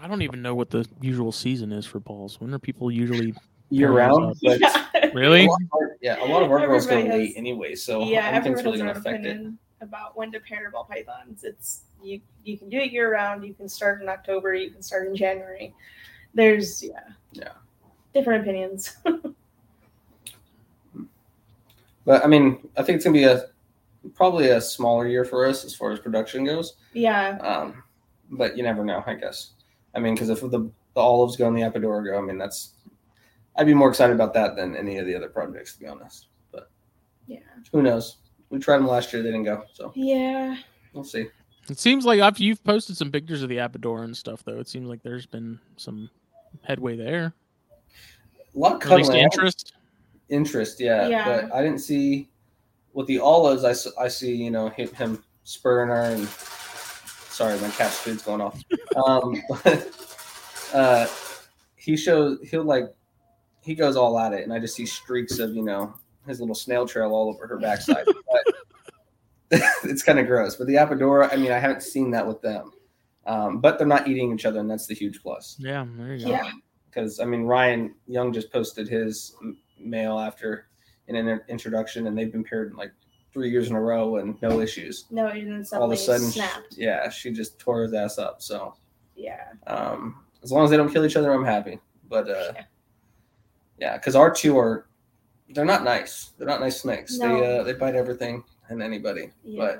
I 0.00 0.08
don't 0.08 0.22
even 0.22 0.40
know 0.40 0.54
what 0.54 0.70
the 0.70 0.86
usual 1.02 1.32
season 1.32 1.72
is 1.72 1.84
for 1.84 2.00
balls. 2.00 2.40
When 2.40 2.54
are 2.54 2.58
people 2.58 2.90
usually 2.90 3.34
year 3.68 3.90
round, 3.92 4.36
but 4.42 4.58
Yeah. 4.58 5.10
really? 5.12 5.44
a 5.44 5.48
lot 5.50 5.60
of 5.60 5.68
our- 5.74 5.96
yeah, 6.00 6.24
a 6.24 6.28
lot 6.32 6.42
of 6.42 6.50
our 6.50 6.60
girls 6.66 6.86
go 6.86 6.96
Everybody 6.96 7.18
late 7.26 7.34
anyway, 7.36 7.74
so 7.74 8.02
yeah, 8.04 8.28
I 8.28 8.32
don't 8.32 8.42
think 8.44 8.56
it's 8.56 8.64
really 8.64 8.78
going 8.78 8.88
to 8.88 8.94
own 8.94 9.00
affect 9.00 9.26
it. 9.26 9.46
About 9.80 10.16
when 10.16 10.32
to 10.32 10.40
pair 10.40 10.70
ball 10.70 10.84
pythons. 10.84 11.44
It's 11.44 11.82
you 12.02 12.20
you 12.44 12.56
can 12.58 12.68
do 12.68 12.78
it 12.78 12.92
year 12.92 13.12
round. 13.12 13.44
You 13.44 13.54
can 13.54 13.68
start 13.68 14.02
in 14.02 14.08
October. 14.08 14.54
You 14.54 14.70
can 14.70 14.82
start 14.82 15.06
in 15.06 15.14
January. 15.16 15.74
There's 16.34 16.82
yeah 16.82 17.00
Yeah. 17.32 17.52
different 18.14 18.42
opinions. 18.42 18.96
But 22.04 22.24
I 22.24 22.28
mean, 22.28 22.68
I 22.76 22.82
think 22.82 22.96
it's 22.96 23.04
gonna 23.04 23.14
be 23.14 23.24
a 23.24 23.46
probably 24.14 24.50
a 24.50 24.60
smaller 24.60 25.08
year 25.08 25.24
for 25.24 25.44
us 25.44 25.64
as 25.64 25.74
far 25.74 25.90
as 25.90 25.98
production 25.98 26.44
goes. 26.44 26.76
yeah, 26.92 27.36
Um, 27.38 27.82
but 28.30 28.56
you 28.56 28.62
never 28.62 28.84
know, 28.84 29.02
I 29.06 29.14
guess. 29.14 29.54
I 29.94 29.98
mean, 29.98 30.14
because 30.14 30.28
if 30.28 30.40
the 30.40 30.70
the 30.94 31.00
olives 31.00 31.36
go 31.36 31.48
and 31.48 31.56
the 31.56 31.62
Apodora 31.62 32.04
go, 32.04 32.16
I 32.16 32.20
mean, 32.20 32.38
that's 32.38 32.74
I'd 33.56 33.66
be 33.66 33.74
more 33.74 33.88
excited 33.88 34.14
about 34.14 34.34
that 34.34 34.54
than 34.54 34.76
any 34.76 34.98
of 34.98 35.06
the 35.06 35.16
other 35.16 35.28
projects, 35.28 35.74
to 35.74 35.80
be 35.80 35.86
honest. 35.88 36.28
But 36.52 36.70
yeah, 37.26 37.40
who 37.72 37.82
knows? 37.82 38.18
We 38.50 38.58
tried 38.58 38.78
them 38.78 38.86
last 38.86 39.12
year; 39.12 39.22
they 39.22 39.30
didn't 39.30 39.44
go, 39.44 39.64
so 39.72 39.92
yeah. 39.94 40.56
we'll 40.92 41.04
see. 41.04 41.26
It 41.68 41.78
seems 41.78 42.04
like 42.04 42.20
after 42.20 42.42
you've 42.44 42.62
posted 42.62 42.96
some 42.96 43.10
pictures 43.10 43.42
of 43.42 43.48
the 43.48 43.56
Apodora 43.56 44.04
and 44.04 44.16
stuff, 44.16 44.44
though, 44.44 44.58
it 44.60 44.68
seems 44.68 44.88
like 44.88 45.02
there's 45.02 45.26
been 45.26 45.58
some 45.76 46.08
headway 46.62 46.96
there. 46.96 47.34
A 48.54 48.58
lot 48.58 48.84
of 48.84 48.90
Or 48.90 48.94
at 48.94 48.98
least 48.98 49.12
interest. 49.12 49.74
interest, 50.28 50.80
yeah, 50.80 51.08
Yeah. 51.08 51.24
But 51.24 51.54
I 51.54 51.62
didn't 51.62 51.80
see 51.80 52.28
with 52.92 53.06
the 53.06 53.18
olives. 53.18 53.64
I 53.64 54.08
see 54.08 54.34
you 54.34 54.50
know 54.50 54.68
him, 54.68 54.88
him 54.94 55.24
spurring 55.44 55.88
her 55.88 56.02
and 56.02 56.28
sorry, 57.36 57.58
my 57.60 57.68
cat's 57.70 57.98
food's 57.98 58.22
going 58.22 58.40
off. 58.40 58.60
um, 59.06 59.42
but 59.62 59.90
uh, 60.72 61.06
he 61.76 61.96
shows 61.96 62.38
he'll 62.48 62.64
like 62.64 62.94
he 63.60 63.74
goes 63.74 63.96
all 63.96 64.18
at 64.18 64.32
it, 64.32 64.44
and 64.44 64.52
I 64.52 64.58
just 64.58 64.74
see 64.74 64.86
streaks 64.86 65.38
of 65.38 65.54
you 65.54 65.62
know 65.62 65.94
his 66.26 66.40
little 66.40 66.54
snail 66.54 66.86
trail 66.86 67.12
all 67.12 67.28
over 67.28 67.46
her 67.46 67.58
backside. 67.58 68.04
but 69.50 69.60
it's 69.84 70.02
kind 70.02 70.18
of 70.18 70.26
gross. 70.26 70.56
But 70.56 70.66
the 70.66 70.74
Apodora, 70.74 71.32
I 71.32 71.36
mean, 71.36 71.52
I 71.52 71.58
haven't 71.58 71.82
seen 71.82 72.10
that 72.12 72.26
with 72.26 72.40
them. 72.42 72.72
Um, 73.26 73.60
but 73.60 73.76
they're 73.78 73.86
not 73.86 74.06
eating 74.06 74.32
each 74.32 74.44
other, 74.44 74.60
and 74.60 74.70
that's 74.70 74.86
the 74.86 74.94
huge 74.94 75.20
plus 75.20 75.56
Yeah, 75.58 75.84
there 75.98 76.14
you 76.14 76.24
go. 76.26 76.30
Yeah. 76.30 76.50
because 76.88 77.18
I 77.18 77.24
mean 77.24 77.42
Ryan 77.42 77.92
Young 78.06 78.32
just 78.32 78.52
posted 78.52 78.88
his 78.88 79.34
m- 79.42 79.58
male 79.80 80.16
after 80.18 80.68
in 81.08 81.16
an 81.16 81.40
introduction, 81.48 82.06
and 82.06 82.16
they've 82.16 82.30
been 82.30 82.44
paired 82.44 82.74
like 82.74 82.92
three 83.32 83.50
years 83.50 83.68
in 83.68 83.74
a 83.74 83.80
row 83.80 84.16
and 84.16 84.40
no 84.42 84.60
issues. 84.60 85.06
No, 85.10 85.26
and 85.26 85.50
then 85.50 85.64
All 85.72 85.84
of 85.86 85.90
a 85.92 85.96
sudden, 85.96 86.30
sh- 86.30 86.34
snapped. 86.34 86.76
yeah, 86.76 87.08
she 87.10 87.32
just 87.32 87.58
tore 87.58 87.82
his 87.82 87.94
ass 87.94 88.16
up. 88.18 88.40
So 88.40 88.74
Yeah, 89.16 89.42
um, 89.66 90.24
as 90.44 90.52
long 90.52 90.62
as 90.64 90.70
they 90.70 90.76
don't 90.76 90.92
kill 90.92 91.04
each 91.04 91.16
other, 91.16 91.32
I'm 91.32 91.44
happy. 91.44 91.80
But 92.08 92.30
uh, 92.30 92.52
yeah, 93.78 93.96
because 93.96 94.14
our 94.14 94.30
two 94.32 94.56
are 94.56 94.86
they're 95.50 95.64
not 95.64 95.84
nice. 95.84 96.32
They're 96.38 96.46
not 96.46 96.60
nice 96.60 96.80
snakes. 96.80 97.18
No. 97.18 97.40
They 97.40 97.58
uh, 97.58 97.62
they 97.62 97.72
bite 97.74 97.94
everything 97.94 98.42
and 98.68 98.82
anybody. 98.82 99.30
yeah. 99.44 99.76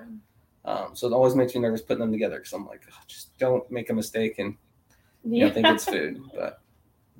Um, 0.64 0.90
so 0.94 1.06
it 1.06 1.12
always 1.12 1.36
makes 1.36 1.54
me 1.54 1.60
nervous 1.60 1.80
putting 1.80 2.00
them 2.00 2.10
together 2.10 2.38
because 2.38 2.52
I'm 2.52 2.66
like, 2.66 2.82
"Oh, 2.90 2.96
just 3.06 3.36
don't 3.38 3.70
make 3.70 3.88
a 3.90 3.94
mistake 3.94 4.40
and 4.40 4.56
you 5.24 5.46
know, 5.46 5.52
think 5.52 5.66
it's 5.66 5.84
food. 5.84 6.20
But 6.34 6.60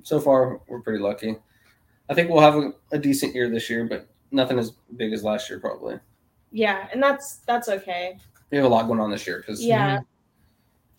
so 0.03 0.19
far, 0.19 0.59
we're 0.67 0.81
pretty 0.81 0.99
lucky. 1.01 1.37
I 2.09 2.13
think 2.13 2.29
we'll 2.29 2.41
have 2.41 2.55
a, 2.55 2.71
a 2.91 2.97
decent 2.97 3.35
year 3.35 3.49
this 3.49 3.69
year, 3.69 3.85
but 3.85 4.07
nothing 4.31 4.59
as 4.59 4.71
big 4.95 5.13
as 5.13 5.23
last 5.23 5.49
year, 5.49 5.59
probably. 5.59 5.99
yeah, 6.51 6.87
and 6.91 7.01
that's 7.01 7.37
that's 7.47 7.69
okay. 7.69 8.17
We 8.49 8.57
have 8.57 8.65
a 8.65 8.69
lot 8.69 8.87
going 8.87 8.99
on 8.99 9.11
this 9.11 9.27
year 9.27 9.37
because, 9.39 9.63
Yeah, 9.63 9.99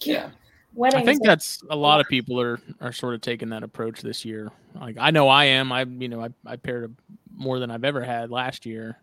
yeah, 0.01 0.31
weddings. 0.75 1.03
I 1.03 1.05
think 1.05 1.23
that's 1.23 1.63
a 1.71 1.77
lot 1.77 2.01
of 2.01 2.07
people 2.09 2.41
are 2.41 2.61
are 2.81 2.93
sort 2.93 3.15
of 3.15 3.21
taking 3.21 3.49
that 3.51 3.63
approach 3.63 4.03
this 4.03 4.25
year. 4.25 4.51
Like 4.75 4.97
I 4.99 5.11
know 5.11 5.29
I 5.29 5.45
am. 5.47 5.73
I 5.73 5.83
you 5.83 6.09
know 6.09 6.23
I 6.23 6.29
I 6.47 6.57
paired 6.57 6.85
a, 6.85 6.91
more 7.39 7.59
than 7.59 7.71
I've 7.71 7.85
ever 7.85 8.03
had 8.03 8.31
last 8.31 8.67
year, 8.67 8.97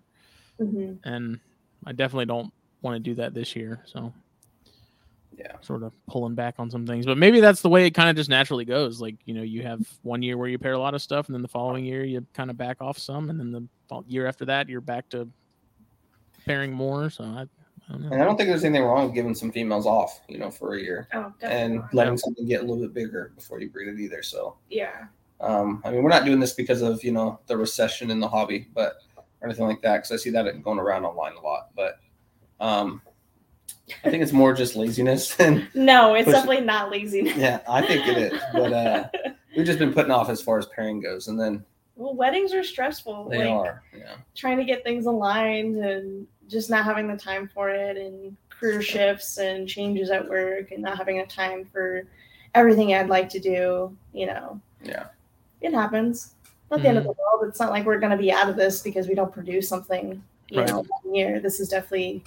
Mhm. 0.59 0.99
and 1.03 1.39
I 1.85 1.91
definitely 1.93 2.25
don't 2.25 2.53
want 2.81 2.95
to 2.95 2.99
do 2.99 3.15
that 3.15 3.33
this 3.33 3.55
year. 3.55 3.81
So 3.85 4.13
Yeah. 5.37 5.59
sort 5.61 5.83
of 5.83 5.93
pulling 6.07 6.35
back 6.35 6.55
on 6.59 6.69
some 6.69 6.85
things. 6.85 7.05
But 7.05 7.17
maybe 7.17 7.39
that's 7.41 7.61
the 7.61 7.69
way 7.69 7.85
it 7.85 7.91
kind 7.91 8.09
of 8.09 8.15
just 8.15 8.29
naturally 8.29 8.65
goes. 8.65 9.01
Like 9.01 9.15
you 9.25 9.33
know 9.33 9.41
you 9.41 9.63
have 9.63 9.79
one 10.03 10.21
year 10.21 10.37
where 10.37 10.47
you 10.47 10.57
pair 10.59 10.73
a 10.73 10.79
lot 10.79 10.93
of 10.93 11.01
stuff, 11.01 11.27
and 11.27 11.35
then 11.35 11.41
the 11.41 11.47
following 11.47 11.83
year 11.85 12.03
you 12.03 12.25
kind 12.33 12.49
of 12.49 12.57
back 12.57 12.81
off 12.81 12.97
some, 12.97 13.29
and 13.29 13.39
then 13.39 13.51
the 13.51 14.01
year 14.07 14.27
after 14.27 14.45
that 14.45 14.69
you're 14.69 14.81
back 14.81 15.09
to 15.09 15.27
pairing 16.45 16.71
more. 16.71 17.09
So 17.09 17.23
I, 17.23 17.27
I 17.27 17.91
don't 17.91 18.03
And. 18.05 18.21
I 18.21 18.25
don't 18.25 18.37
think 18.37 18.49
there's 18.49 18.63
anything 18.63 18.83
wrong 18.85 19.05
with 19.07 19.15
giving 19.15 19.35
some 19.35 19.51
females 19.51 19.85
off, 19.85 20.21
you 20.29 20.37
know, 20.37 20.49
for 20.51 20.75
a 20.75 20.81
year 20.81 21.07
Oh, 21.13 21.33
and 21.41 21.75
definitely. 21.75 21.87
letting 21.93 22.17
something 22.17 22.45
get 22.47 22.61
a 22.61 22.63
little 22.63 22.81
bit 22.83 22.93
bigger 22.93 23.31
before 23.35 23.59
you 23.59 23.69
breed 23.69 23.89
it 23.89 23.99
either. 23.99 24.21
So, 24.23 24.57
yeah. 24.69 25.07
Um, 25.41 25.81
I 25.85 25.91
mean, 25.91 26.03
we're 26.03 26.09
not 26.09 26.25
doing 26.25 26.39
this 26.39 26.53
because 26.53 26.81
of 26.81 27.03
you 27.03 27.11
know 27.11 27.39
the 27.47 27.57
recession 27.57 28.11
in 28.11 28.19
the 28.19 28.27
hobby, 28.27 28.67
but 28.73 28.95
or 29.41 29.47
anything 29.47 29.67
like 29.67 29.81
that. 29.81 29.97
Because 29.97 30.11
I 30.11 30.15
see 30.17 30.29
that 30.31 30.63
going 30.63 30.79
around 30.79 31.05
online 31.05 31.33
a 31.33 31.41
lot. 31.41 31.69
But 31.75 31.99
um, 32.59 33.01
I 34.03 34.09
think 34.09 34.23
it's 34.23 34.31
more 34.31 34.53
just 34.53 34.75
laziness, 34.75 35.35
and 35.39 35.67
No, 35.73 36.15
it's 36.15 36.29
definitely 36.29 36.65
not 36.65 36.91
laziness. 36.91 37.37
yeah, 37.37 37.61
I 37.67 37.85
think 37.85 38.07
it 38.07 38.17
is. 38.33 38.41
But 38.53 38.73
uh, 38.73 39.09
we've 39.57 39.65
just 39.65 39.79
been 39.79 39.93
putting 39.93 40.11
off 40.11 40.29
as 40.29 40.41
far 40.41 40.57
as 40.57 40.65
pairing 40.67 41.01
goes, 41.01 41.27
and 41.27 41.39
then 41.39 41.63
well, 41.95 42.13
weddings 42.13 42.53
are 42.53 42.63
stressful. 42.63 43.29
they 43.29 43.39
like, 43.39 43.49
are. 43.49 43.83
Yeah, 43.97 44.15
trying 44.35 44.57
to 44.57 44.65
get 44.65 44.83
things 44.83 45.05
aligned 45.05 45.77
and 45.77 46.27
just 46.47 46.69
not 46.69 46.85
having 46.85 47.07
the 47.07 47.17
time 47.17 47.49
for 47.53 47.69
it 47.69 47.97
and 47.97 48.35
career 48.49 48.81
shifts 48.81 49.37
and 49.37 49.67
changes 49.67 50.09
at 50.09 50.27
work 50.27 50.71
and 50.71 50.81
not 50.81 50.97
having 50.97 51.19
a 51.19 51.25
time 51.25 51.65
for 51.71 52.03
everything 52.53 52.93
I'd 52.93 53.09
like 53.09 53.29
to 53.29 53.39
do, 53.39 53.95
you 54.13 54.25
know. 54.27 54.61
yeah, 54.83 55.07
It 55.65 55.73
happens. 55.73 56.35
Not 56.69 56.81
the 56.83 56.89
end 56.89 56.97
of 56.99 57.03
the 57.05 57.09
world. 57.09 57.47
It's 57.49 57.59
not 57.59 57.71
like 57.71 57.85
we're 57.85 57.99
gonna 57.99 58.17
be 58.17 58.31
out 58.31 58.47
of 58.49 58.55
this 58.55 58.81
because 58.81 59.07
we 59.07 59.15
don't 59.15 59.31
produce 59.33 59.67
something, 59.67 60.23
you 60.51 60.59
Right. 60.59 60.67
know, 60.67 60.85
one 61.03 61.15
year. 61.15 61.39
This 61.39 61.59
is 61.59 61.69
definitely 61.69 62.23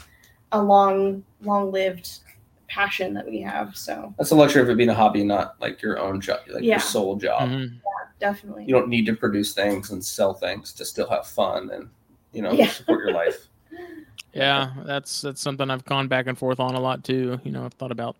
a 0.50 0.60
long, 0.60 1.22
long 1.42 1.70
lived 1.70 2.20
passion 2.68 3.14
that 3.14 3.24
we 3.30 3.40
have. 3.40 3.76
So 3.76 4.12
that's 4.18 4.30
the 4.30 4.36
luxury 4.36 4.60
of 4.62 4.70
it 4.70 4.76
being 4.76 4.88
a 4.88 4.94
hobby, 4.94 5.22
not 5.22 5.54
like 5.60 5.80
your 5.80 5.98
own 6.00 6.20
job, 6.20 6.40
like 6.48 6.64
Yeah. 6.64 6.74
your 6.74 6.80
sole 6.80 7.16
job. 7.16 7.48
Mhm. 7.48 7.80
definitely. 8.20 8.64
You 8.66 8.74
don't 8.74 8.88
need 8.88 9.06
to 9.06 9.14
produce 9.14 9.54
things 9.54 9.92
and 9.92 10.04
sell 10.04 10.34
things 10.34 10.72
to 10.72 10.84
still 10.84 11.08
have 11.08 11.24
fun 11.24 11.70
and 11.70 11.88
you 12.32 12.42
know 12.42 12.50
Yeah. 12.52 12.66
support 12.66 13.04
your 13.04 13.12
life. 13.12 13.48
Yeah, 14.34 14.72
that's 14.84 15.20
that's 15.22 15.40
something 15.40 15.70
I've 15.70 15.84
gone 15.84 16.08
back 16.08 16.26
and 16.26 16.36
forth 16.36 16.58
on 16.60 16.74
a 16.74 16.80
lot 16.80 17.04
too. 17.04 17.40
You 17.44 17.52
know, 17.52 17.64
I've 17.64 17.74
thought 17.74 17.92
about 17.92 18.16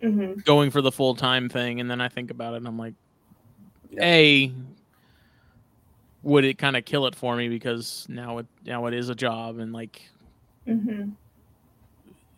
hmm 0.00 0.32
going 0.44 0.70
for 0.70 0.80
the 0.80 0.90
full 0.92 1.14
time 1.14 1.48
thing, 1.48 1.80
and 1.80 1.90
then 1.90 2.00
I 2.00 2.08
think 2.08 2.30
about 2.30 2.54
it, 2.54 2.58
and 2.58 2.66
I'm 2.66 2.78
like, 2.78 2.94
Yeah. 3.90 4.04
a 4.04 4.52
would 6.22 6.44
it 6.44 6.58
kind 6.58 6.76
of 6.76 6.84
kill 6.84 7.06
it 7.06 7.14
for 7.14 7.36
me 7.36 7.48
because 7.48 8.04
now 8.08 8.38
it 8.38 8.46
now 8.64 8.86
it 8.86 8.94
is 8.94 9.08
a 9.08 9.14
job 9.14 9.58
and 9.58 9.72
like 9.72 10.02
hmm 10.66 11.10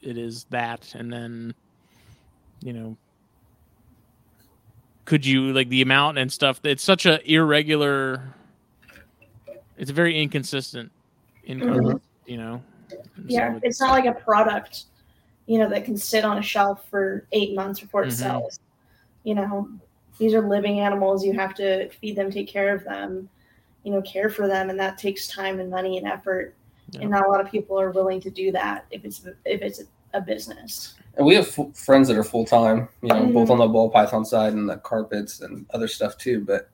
it 0.03 0.17
is 0.17 0.45
that 0.51 0.95
and 0.95 1.13
then 1.13 1.55
you 2.63 2.73
know 2.73 2.97
could 5.07 5.27
you 5.27 5.53
like 5.53 5.69
the 5.69 5.83
amount 5.83 6.19
and 6.19 6.33
stuff 6.33 6.61
it's 6.63 6.83
such 6.85 7.05
a 7.07 7.21
irregular 7.31 8.23
it's 9.77 9.91
very 9.91 10.21
inconsistent 10.21 10.91
income 11.45 11.71
Mhm. 11.81 12.01
you 12.27 12.37
know 12.37 12.63
And 13.17 13.31
Yeah, 13.31 13.53
so 13.55 13.61
it's 13.63 13.81
not 13.81 13.91
like 13.91 14.07
a 14.07 14.19
product, 14.21 14.85
you 15.47 15.59
know, 15.59 15.69
that 15.69 15.85
can 15.85 15.97
sit 15.97 16.25
on 16.25 16.39
a 16.39 16.43
shelf 16.43 16.89
for 16.89 17.27
eight 17.33 17.55
months 17.55 17.81
before 17.81 18.03
it 18.05 18.09
Mhm. 18.09 18.13
sells. 18.15 18.59
You 19.23 19.35
know, 19.37 19.69
these 20.21 20.35
are 20.35 20.47
living 20.47 20.79
animals. 20.79 21.25
You 21.25 21.33
have 21.33 21.55
to 21.55 21.89
feed 21.89 22.15
them, 22.15 22.31
take 22.31 22.47
care 22.47 22.73
of 22.75 22.85
them, 22.85 23.29
you 23.83 23.91
know, 23.91 24.03
care 24.03 24.29
for 24.31 24.47
them, 24.47 24.71
and 24.71 24.79
that 24.79 24.99
takes 24.99 25.27
time 25.27 25.59
and 25.59 25.69
money 25.71 25.97
and 25.99 26.07
effort. 26.07 26.55
Yeah. 26.91 27.01
And 27.03 27.11
not 27.11 27.27
a 27.27 27.31
lot 27.31 27.41
of 27.41 27.51
people 27.51 27.81
are 27.81 27.91
willing 27.91 28.21
to 28.21 28.31
do 28.31 28.53
that 28.53 28.85
if 28.91 29.05
it's 29.05 29.27
if 29.45 29.63
it's 29.63 29.83
a 30.13 30.21
business. 30.21 30.95
And 31.17 31.27
we 31.27 31.35
have 31.35 31.49
f- 31.59 31.75
friends 31.77 32.09
that 32.09 32.17
are 32.17 32.23
full 32.25 32.45
time, 32.45 32.89
you 33.03 33.09
know, 33.09 33.15
Mhm. 33.23 33.33
both 33.33 33.51
on 33.51 33.59
the 33.59 33.67
ball 33.67 33.91
python 33.91 34.25
side 34.25 34.53
and 34.53 34.69
the 34.69 34.77
carpets 34.77 35.41
and 35.41 35.67
other 35.71 35.89
stuff 35.89 36.19
too. 36.19 36.45
But 36.45 36.69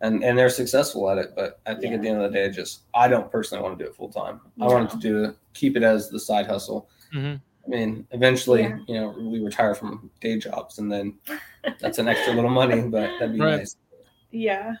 and 0.00 0.22
and 0.22 0.36
they're 0.36 0.50
successful 0.50 1.08
at 1.08 1.16
it. 1.18 1.32
But 1.34 1.60
I 1.66 1.72
think 1.74 1.86
Yeah. 1.86 1.94
at 1.94 2.02
the 2.02 2.08
end 2.08 2.20
of 2.22 2.30
the 2.30 2.36
day, 2.36 2.44
it 2.46 2.50
just 2.50 2.82
I 2.92 3.08
don't 3.08 3.30
personally 3.30 3.62
want 3.62 3.78
to 3.78 3.84
do 3.84 3.88
it 3.90 3.96
full 3.96 4.10
time. 4.10 4.40
I 4.60 4.66
wanted 4.66 4.90
to 4.90 4.98
do 4.98 5.24
it, 5.24 5.36
keep 5.54 5.76
it 5.76 5.82
as 5.82 6.10
the 6.10 6.20
side 6.20 6.46
hustle. 6.46 6.88
Mhm. 7.14 7.40
I 7.66 7.68
mean, 7.68 8.06
eventually, 8.10 8.62
Yeah. 8.62 8.78
you 8.88 8.94
know, 9.00 9.08
we 9.18 9.40
retire 9.40 9.74
from 9.74 10.10
day 10.20 10.38
jobs, 10.38 10.78
and 10.78 10.90
then 10.92 11.14
that's 11.80 11.98
an 11.98 12.08
extra 12.08 12.34
little 12.34 12.50
money. 12.50 12.80
But 12.90 13.10
that'd 13.18 13.32
be 13.34 13.40
Right. 13.40 13.58
nice. 13.58 13.76
Yeah, 14.30 14.74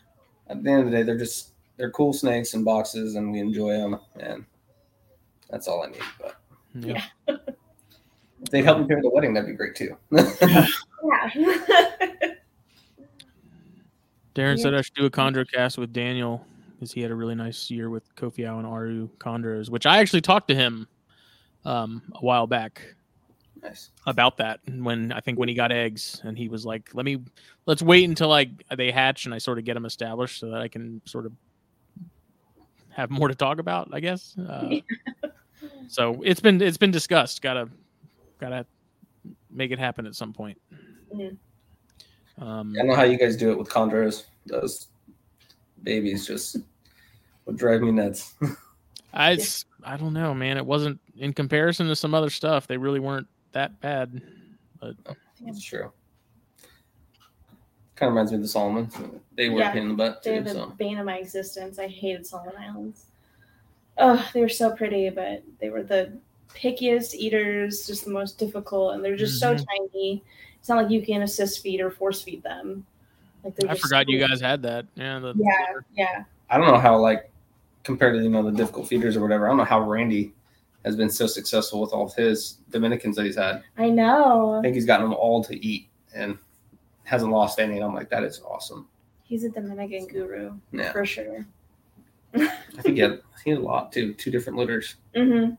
At 0.48 0.62
the 0.62 0.70
end 0.70 0.80
of 0.80 0.90
the 0.90 0.96
day, 0.98 1.02
they're 1.02 1.16
just 1.18 1.50
they're 1.76 1.90
cool 1.90 2.12
snakes 2.12 2.54
in 2.54 2.62
boxes, 2.64 3.14
and 3.16 3.32
we 3.32 3.38
enjoy 3.40 3.72
them, 3.72 3.98
and 4.20 4.44
that's 5.50 5.66
all 5.68 5.82
I 5.82 5.86
need. 5.90 6.00
But 6.20 6.36
yeah. 6.74 7.04
if 7.28 8.50
they'd 8.50 8.64
help 8.64 8.80
me 8.80 8.86
pay 8.86 8.94
for 8.96 9.02
the 9.02 9.10
wedding, 9.10 9.32
that'd 9.34 9.48
be 9.48 9.54
great 9.56 9.74
too. 9.74 9.96
yeah. 10.12 10.66
Darren 14.34 14.56
Yeah. 14.56 14.62
said 14.62 14.74
I 14.74 14.80
should 14.82 14.94
do 14.94 15.06
a 15.06 15.10
chondro 15.10 15.50
cast 15.50 15.78
with 15.78 15.92
Daniel 15.92 16.44
because 16.74 16.92
he 16.92 17.00
had 17.00 17.10
a 17.10 17.14
really 17.14 17.34
nice 17.36 17.70
year 17.70 17.88
with 17.90 18.14
Kofiau 18.16 18.58
and 18.58 18.66
Aru 18.66 19.08
chondros, 19.18 19.70
which 19.70 19.86
I 19.86 19.98
actually 19.98 20.20
talked 20.22 20.48
to 20.48 20.54
him 20.54 20.88
um, 21.64 22.02
a 22.14 22.20
while 22.20 22.46
back 22.46 22.82
nice. 23.62 23.90
about 24.06 24.36
that 24.38 24.60
when 24.68 25.12
I 25.12 25.20
think 25.20 25.38
when 25.38 25.48
he 25.48 25.54
got 25.54 25.72
eggs 25.72 26.20
and 26.24 26.36
he 26.36 26.48
was 26.48 26.64
like, 26.64 26.90
"Let 26.94 27.04
me 27.04 27.18
let's 27.66 27.82
wait 27.82 28.08
until 28.08 28.28
like 28.28 28.50
they 28.76 28.90
hatch 28.90 29.24
and 29.24 29.34
I 29.34 29.38
sort 29.38 29.58
of 29.58 29.64
get 29.64 29.74
them 29.74 29.86
established 29.86 30.40
so 30.40 30.50
that 30.50 30.60
I 30.60 30.68
can 30.68 31.00
sort 31.04 31.26
of 31.26 31.32
have 32.90 33.10
more 33.10 33.28
to 33.28 33.34
talk 33.34 33.58
about." 33.58 33.88
I 33.92 34.00
guess. 34.00 34.36
Uh, 34.38 34.76
so 35.88 36.20
it's 36.24 36.40
been 36.40 36.60
it's 36.60 36.78
been 36.78 36.90
discussed. 36.90 37.42
Gotta 37.42 37.68
gotta 38.38 38.66
make 39.50 39.70
it 39.70 39.78
happen 39.78 40.06
at 40.06 40.14
some 40.14 40.32
point. 40.32 40.60
Mhm. 41.14 41.36
Um, 42.38 42.74
I 42.78 42.82
know 42.82 42.96
how 42.96 43.04
you 43.04 43.16
guys 43.16 43.36
do 43.36 43.52
it 43.52 43.58
with 43.58 43.68
chondros. 43.68 44.24
Those 44.46 44.88
babies 45.82 46.26
just 46.26 46.56
would 47.46 47.56
drive 47.56 47.80
me 47.82 47.92
nuts. 47.92 48.34
I 49.14 49.32
it's- 49.32 49.64
I 49.86 49.96
don't 49.96 50.12
know, 50.14 50.34
man. 50.34 50.56
It 50.56 50.64
wasn't 50.64 50.98
in 51.18 51.32
comparison 51.32 51.88
to 51.88 51.96
some 51.96 52.14
other 52.14 52.30
stuff. 52.30 52.66
They 52.66 52.76
really 52.76 53.00
weren't 53.00 53.26
that 53.52 53.80
bad. 53.80 54.22
But 54.80 54.96
oh, 55.06 55.14
that's 55.44 55.62
true. 55.62 55.92
Kind 57.96 58.08
of 58.08 58.14
reminds 58.14 58.32
me 58.32 58.36
of 58.36 58.42
the 58.42 58.48
Solomons. 58.48 58.96
They 59.36 59.50
were 59.50 59.60
Yeah, 59.60 59.70
a 59.70 59.72
pain 59.72 59.82
in 59.82 59.88
the 59.90 59.94
butt 59.94 60.22
They're 60.22 60.38
too. 60.38 60.44
the 60.44 60.50
So 60.50 60.66
bane 60.78 60.98
of 60.98 61.06
my 61.06 61.18
existence. 61.18 61.78
I 61.78 61.86
hated 61.86 62.26
Solomon 62.26 62.54
Islands. 62.58 63.06
Oh, 63.98 64.28
they 64.34 64.40
were 64.40 64.48
so 64.48 64.74
pretty, 64.74 65.10
but 65.10 65.42
they 65.60 65.70
were 65.70 65.82
the 65.82 66.12
pickiest 66.48 67.14
eaters, 67.14 67.86
just 67.86 68.04
the 68.04 68.10
most 68.10 68.38
difficult, 68.38 68.94
and 68.94 69.04
they're 69.04 69.16
just 69.16 69.38
so 69.38 69.54
mm-hmm. 69.54 69.64
tiny. 69.64 70.24
It's 70.58 70.68
not 70.68 70.82
like 70.82 70.90
you 70.90 71.02
can 71.02 71.22
assist 71.22 71.62
feed 71.62 71.80
or 71.80 71.90
force 71.90 72.22
feed 72.22 72.42
them. 72.42 72.86
Like 73.44 73.54
I 73.62 73.74
just 73.74 73.82
forgot 73.82 74.08
you 74.08 74.18
guys 74.18 74.40
had 74.40 74.62
that. 74.62 74.86
Yeah, 74.94 75.18
the, 75.18 75.34
Yeah, 75.36 75.80
yeah. 75.94 76.24
I 76.50 76.58
don't 76.58 76.66
know 76.66 76.78
how 76.78 76.98
like 76.98 77.30
compared 77.84 78.16
to 78.16 78.22
you 78.22 78.28
know 78.30 78.42
the 78.42 78.50
difficult 78.50 78.88
feeders 78.88 79.16
or 79.16 79.20
whatever. 79.20 79.46
I 79.46 79.48
don't 79.50 79.58
know 79.58 79.64
how 79.64 79.80
Randy 79.80 80.34
has 80.84 80.96
been 80.96 81.10
so 81.10 81.26
successful 81.26 81.80
with 81.80 81.92
all 81.92 82.06
of 82.06 82.14
his 82.14 82.58
Dominicans 82.70 83.16
that 83.16 83.24
he's 83.24 83.36
had. 83.36 83.62
I 83.78 83.88
know. 83.88 84.56
I 84.58 84.62
think 84.62 84.74
he's 84.74 84.84
gotten 84.84 85.08
them 85.08 85.14
all 85.14 85.42
to 85.44 85.64
eat 85.64 85.88
and 86.14 86.36
hasn't 87.04 87.30
lost 87.30 87.58
any. 87.58 87.76
And 87.76 87.84
I'm 87.84 87.94
like, 87.94 88.10
that 88.10 88.24
is 88.24 88.42
awesome. 88.44 88.88
He's 89.22 89.44
a 89.44 89.48
Dominican 89.48 90.06
guru 90.06 90.52
Yeah, 90.72 90.92
for 90.92 91.06
sure. 91.06 91.46
I 92.34 92.48
think 92.82 92.96
he 92.96 93.00
had, 93.00 93.20
he 93.44 93.50
had 93.50 93.60
a 93.60 93.62
lot 93.62 93.92
too. 93.92 94.12
Two 94.14 94.30
different 94.30 94.58
litters. 94.58 94.96
hmm 95.14 95.50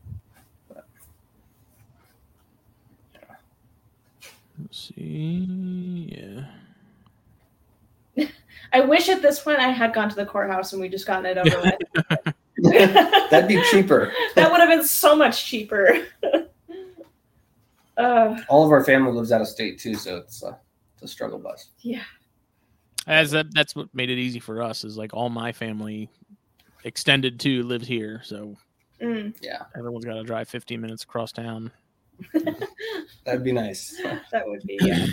Let's 4.58 4.92
see. 4.94 6.08
Yeah. 6.16 6.44
I 8.76 8.80
wish 8.80 9.08
at 9.08 9.22
this 9.22 9.40
point 9.40 9.58
I 9.58 9.68
had 9.70 9.94
gone 9.94 10.10
to 10.10 10.14
the 10.16 10.26
courthouse 10.26 10.72
and 10.74 10.82
we 10.82 10.88
just 10.90 11.06
gotten 11.06 11.24
it 11.24 11.38
over 11.38 11.62
with. 11.62 12.34
That'd 13.30 13.48
be 13.48 13.62
cheaper. 13.70 14.12
that 14.34 14.50
would 14.50 14.60
have 14.60 14.68
been 14.68 14.84
so 14.86 15.16
much 15.16 15.46
cheaper. 15.46 16.04
uh, 17.96 18.36
All 18.48 18.64
of 18.66 18.70
our 18.72 18.84
family 18.84 19.12
lives 19.12 19.32
out 19.32 19.40
of 19.40 19.48
state 19.48 19.78
too, 19.78 19.94
so 19.94 20.18
it's, 20.18 20.42
uh, 20.42 20.54
it's 20.94 21.02
a 21.04 21.08
struggle 21.08 21.38
bus. 21.38 21.70
yeah. 21.80 22.02
As 23.06 23.30
that 23.30 23.46
that's 23.54 23.76
what 23.76 23.88
made 23.94 24.10
it 24.10 24.18
easy 24.18 24.40
for 24.40 24.60
us 24.60 24.82
is 24.84 24.98
like 24.98 25.14
all 25.14 25.28
my 25.30 25.52
family 25.52 26.10
extended 26.84 27.38
to 27.40 27.62
lived 27.62 27.86
here, 27.86 28.20
so 28.24 28.56
Mm, 29.00 29.34
Yeah, 29.42 29.62
everyone's 29.76 30.04
got 30.06 30.14
to 30.14 30.24
drive 30.24 30.48
15 30.48 30.80
minutes 30.80 31.04
across 31.04 31.30
town. 31.30 31.70
that'd 33.24 33.44
be 33.44 33.52
nice. 33.52 34.00
that 34.32 34.42
would 34.46 34.62
be. 34.66 34.76
Yeah. 34.80 35.06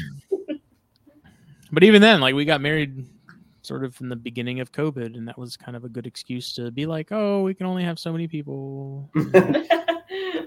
But 1.71 1.83
even 1.83 2.01
then, 2.01 2.19
like 2.21 2.33
we 2.33 2.45
got 2.45 2.61
married 2.61 3.05
sort 3.63 3.83
of 3.83 3.99
in 4.01 4.09
the 4.09 4.15
beginning 4.15 4.59
of 4.59 4.71
COVID, 4.71 5.15
and 5.17 5.27
that 5.27 5.37
was 5.37 5.57
kind 5.57 5.75
of 5.75 5.83
a 5.83 5.89
good 5.89 6.05
excuse 6.05 6.53
to 6.53 6.69
be 6.69 6.85
like, 6.85 7.07
oh, 7.11 7.41
we 7.43 7.53
can 7.53 7.65
only 7.65 7.83
have 7.83 7.97
so 7.97 8.11
many 8.11 8.27
people. 8.27 9.09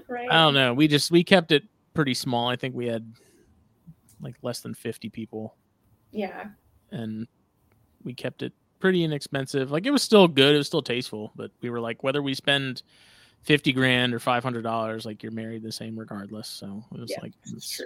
right. 0.07 0.29
I 0.31 0.33
don't 0.43 0.53
know. 0.53 0.73
We 0.73 0.87
just 0.87 1.11
we 1.11 1.23
kept 1.23 1.51
it 1.51 1.63
pretty 1.93 2.13
small. 2.13 2.47
I 2.47 2.55
think 2.55 2.75
we 2.75 2.85
had 2.87 3.11
like 4.21 4.35
less 4.41 4.61
than 4.61 4.73
50 4.73 5.09
people, 5.09 5.55
Yeah. 6.11 6.45
and 6.91 7.27
we 8.03 8.13
kept 8.13 8.41
it 8.41 8.53
pretty 8.79 9.03
inexpensive. 9.03 9.69
Like 9.71 9.85
it 9.85 9.91
was 9.91 10.01
still 10.03 10.27
good, 10.27 10.55
it 10.55 10.57
was 10.57 10.67
still 10.67 10.81
tasteful, 10.81 11.31
but 11.35 11.51
we 11.61 11.69
were 11.69 11.79
like, 11.79 12.03
whether 12.03 12.21
we 12.21 12.33
spend 12.33 12.81
50 13.43 13.73
grand 13.73 14.13
or 14.13 14.19
500 14.19 14.61
dollars, 14.63 15.05
like 15.05 15.21
you're 15.23 15.31
married 15.31 15.63
the 15.63 15.71
same 15.71 15.97
regardless. 15.97 16.47
So 16.47 16.83
it 16.93 16.99
was 16.99 17.11
Yeah, 17.11 17.17
like, 17.21 17.33
It's 17.45 17.69
true. 17.77 17.85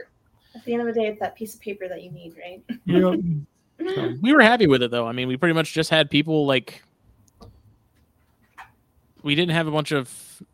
At 0.55 0.63
the 0.65 0.73
end 0.73 0.81
of 0.81 0.93
the 0.93 0.99
day, 1.01 1.07
it's 1.07 1.19
that 1.19 1.35
piece 1.35 1.53
of 1.55 1.61
paper 1.61 1.87
that 1.87 2.01
you 2.03 2.11
need, 2.11 2.33
right? 2.37 2.61
yeah. 2.85 3.15
So, 3.95 4.13
we 4.21 4.33
were 4.33 4.41
happy 4.41 4.67
with 4.67 4.81
it 4.83 4.91
though. 4.91 5.07
I 5.07 5.11
mean, 5.11 5.27
we 5.27 5.37
pretty 5.37 5.53
much 5.53 5.73
just 5.73 5.89
had 5.89 6.09
people 6.09 6.45
like 6.45 6.81
we 9.23 9.35
didn't 9.35 9.51
have 9.53 9.67
a 9.67 9.71
bunch 9.71 9.91
of 9.91 10.09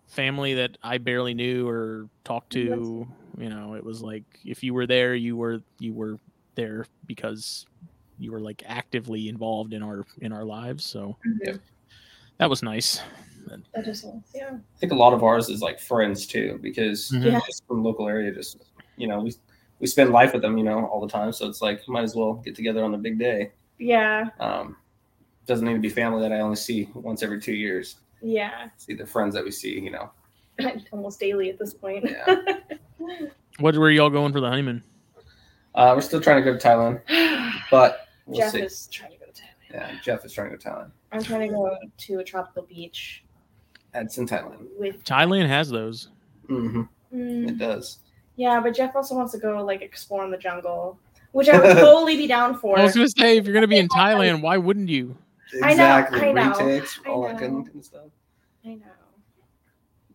family 0.07 0.55
that 0.55 0.77
I 0.83 0.97
barely 0.97 1.33
knew 1.33 1.67
or 1.67 2.07
talked 2.25 2.51
to. 2.53 3.07
You 3.37 3.49
know, 3.49 3.75
it 3.75 3.83
was 3.83 4.01
like 4.01 4.23
if 4.45 4.63
you 4.63 4.73
were 4.73 4.87
there, 4.87 5.15
you 5.15 5.37
were 5.37 5.61
you 5.79 5.93
were 5.93 6.17
there 6.55 6.85
because 7.05 7.65
you 8.17 8.31
were 8.31 8.39
like 8.41 8.63
actively 8.65 9.29
involved 9.29 9.73
in 9.73 9.83
our 9.83 10.05
in 10.19 10.33
our 10.33 10.43
lives. 10.43 10.85
So 10.85 11.17
Yeah. 11.45 11.53
that 12.39 12.49
was 12.49 12.63
nice. 12.63 13.01
That 13.73 13.87
is 13.87 14.03
nice. 14.03 14.23
Yeah. 14.35 14.55
I 14.55 14.79
think 14.79 14.91
a 14.91 14.95
lot 14.95 15.13
of 15.13 15.23
ours 15.23 15.49
is 15.49 15.61
like 15.61 15.79
friends 15.79 16.27
too, 16.27 16.59
because 16.61 17.11
Mhm. 17.11 17.25
Yeah. 17.33 17.39
just 17.45 17.63
from 17.67 17.83
local 17.83 18.07
area, 18.07 18.33
just 18.33 18.57
you 18.97 19.07
know, 19.07 19.19
we 19.19 19.33
we 19.79 19.87
spend 19.87 20.11
life 20.11 20.33
with 20.33 20.41
them, 20.41 20.57
you 20.57 20.63
know, 20.63 20.85
all 20.85 20.99
the 21.01 21.07
time. 21.11 21.31
So 21.31 21.47
it's 21.47 21.61
like 21.61 21.87
might 21.87 22.03
as 22.03 22.15
well 22.15 22.33
get 22.35 22.55
together 22.55 22.83
on 22.83 22.91
the 22.91 22.97
big 22.97 23.17
day. 23.19 23.51
Yeah. 23.77 24.29
Um, 24.39 24.77
doesn't 25.45 25.65
need 25.65 25.73
to 25.73 25.79
be 25.79 25.89
family 25.89 26.21
that 26.21 26.33
I 26.33 26.39
only 26.39 26.55
see 26.55 26.89
once 26.93 27.23
every 27.23 27.39
two 27.41 27.53
years. 27.53 27.97
Yeah. 28.21 28.69
See 28.77 28.93
the 28.95 29.05
friends 29.05 29.33
that 29.35 29.43
we 29.43 29.51
see, 29.51 29.79
you 29.79 29.91
know. 29.91 30.09
Almost 30.91 31.19
daily 31.19 31.49
at 31.49 31.59
this 31.59 31.73
point. 31.73 32.05
Yeah. 32.09 32.35
What 33.59 33.75
were 33.75 33.89
y'all 33.89 34.11
going 34.11 34.31
for 34.33 34.39
the 34.39 34.49
honeymoon? 34.49 34.83
Uh, 35.73 35.93
we're 35.95 36.01
still 36.01 36.21
trying 36.21 36.43
to 36.43 36.51
go 36.51 36.55
to 36.57 36.67
Thailand, 36.67 37.01
but 37.71 38.07
we'll 38.27 38.37
Jeff 38.39 38.51
see. 38.51 38.61
is 38.61 38.87
trying 38.91 39.13
to 39.13 39.17
go 39.17 39.25
to 39.25 39.31
Thailand. 39.31 39.71
Yeah, 39.71 39.97
Jeff 40.03 40.23
is 40.25 40.31
trying 40.33 40.51
to 40.51 40.57
go 40.57 40.61
to 40.61 40.69
Thailand. 40.69 40.91
I'm 41.11 41.23
trying 41.23 41.47
to 41.49 41.55
go 41.55 41.75
to 41.97 42.19
a 42.19 42.23
tropical 42.23 42.63
beach 42.63 43.23
It's 43.95 44.19
in 44.19 44.27
Thailand. 44.27 44.67
with. 44.77 45.03
Thailand 45.05 45.47
has 45.47 45.69
those. 45.71 46.09
hmm 46.47 46.83
Mm, 47.13 47.49
It 47.49 47.57
does. 47.57 47.97
Yeah, 48.37 48.59
but 48.61 48.75
Jeff 48.75 48.95
also 48.95 49.15
wants 49.15 49.33
to 49.33 49.39
go 49.39 49.63
like 49.65 49.81
explore 49.81 50.23
in 50.23 50.31
the 50.31 50.37
jungle, 50.37 50.97
which 51.31 51.49
I 51.49 51.59
would 51.59 51.75
totally 51.77 52.15
be 52.15 52.27
down 52.27 52.57
for. 52.57 52.79
I 52.79 52.83
was 52.83 52.95
gonna 52.95 53.09
say 53.09 53.37
if 53.37 53.45
you're 53.45 53.53
gonna 53.53 53.67
be 53.67 53.77
in 53.77 53.87
Thailand, 53.89 54.41
why 54.41 54.57
wouldn't 54.57 54.89
you? 54.89 55.17
I 55.63 55.73
know, 55.73 55.85
I 55.85 56.31
know, 56.31 56.51
Retics, 56.51 56.99
I 57.05 57.09
all 57.09 57.23
that 57.23 57.41
know. 57.41 57.61
good, 57.61 57.73
good 57.73 57.85
stuff. 57.85 58.07
I 58.65 58.75
know. 58.75 58.85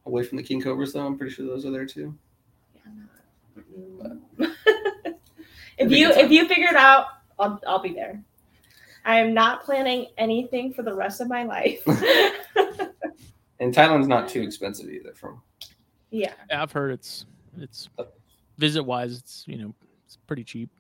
Away 0.07 0.25
from 0.25 0.37
the 0.37 0.43
king 0.43 0.61
cobras, 0.61 0.93
though, 0.93 1.07
I'm 1.07 1.17
pretty 1.17 1.35
sure 1.35 1.47
those 1.47 1.67
are 1.67 1.71
there 1.71 1.87
too. 1.87 2.17
Yeah, 2.75 4.47
if 5.79 5.91
you 5.91 6.11
if 6.11 6.31
you 6.31 6.47
figure 6.49 6.69
it 6.69 6.77
out, 6.77 7.07
I'll 7.39 7.61
I'll 7.67 7.83
be 7.83 7.93
there. 7.93 8.23
I 9.05 9.19
am 9.19 9.35
not 9.35 9.65
planning 9.65 10.07
anything 10.17 10.73
for 10.73 10.83
the 10.83 10.95
rest 10.95 11.21
of 11.21 11.29
my 11.29 11.43
life. 11.43 11.83
And 13.59 13.73
Thailand's 13.73 14.09
not 14.09 14.29
too 14.29 14.43
expensive 14.43 14.91
either. 14.91 15.13
From 15.15 15.41
yeah, 16.11 16.33
I've 16.51 16.73
heard 16.73 16.93
it's 16.93 17.27
it's 17.59 17.89
visit 18.59 18.83
wise, 18.83 19.19
it's 19.19 19.45
you 19.47 19.57
know 19.59 19.75
it's 20.07 20.17
pretty 20.27 20.45
cheap. 20.45 20.71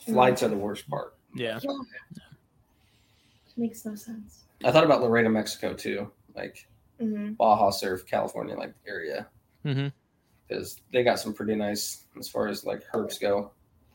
flights 0.00 0.42
are 0.42 0.48
the 0.48 0.56
worst 0.56 0.88
part. 0.88 1.14
Yeah. 1.34 1.58
makes 3.56 3.84
no 3.84 3.94
sense. 3.94 4.44
I 4.64 4.72
thought 4.72 4.84
about 4.84 5.02
Loreto, 5.02 5.28
Mexico 5.28 5.74
too, 5.74 6.10
like 6.34 6.66
hmm 6.98 7.32
Baja 7.32 7.70
Sur, 7.70 7.98
California, 7.98 8.56
like 8.56 8.74
area, 8.86 9.26
because 9.64 10.80
they 10.92 11.02
got 11.02 11.18
some 11.18 11.32
pretty 11.32 11.54
nice 11.54 12.04
as 12.18 12.28
far 12.28 12.48
as 12.48 12.64
like 12.64 12.82
herps 12.92 13.20
go. 13.20 13.50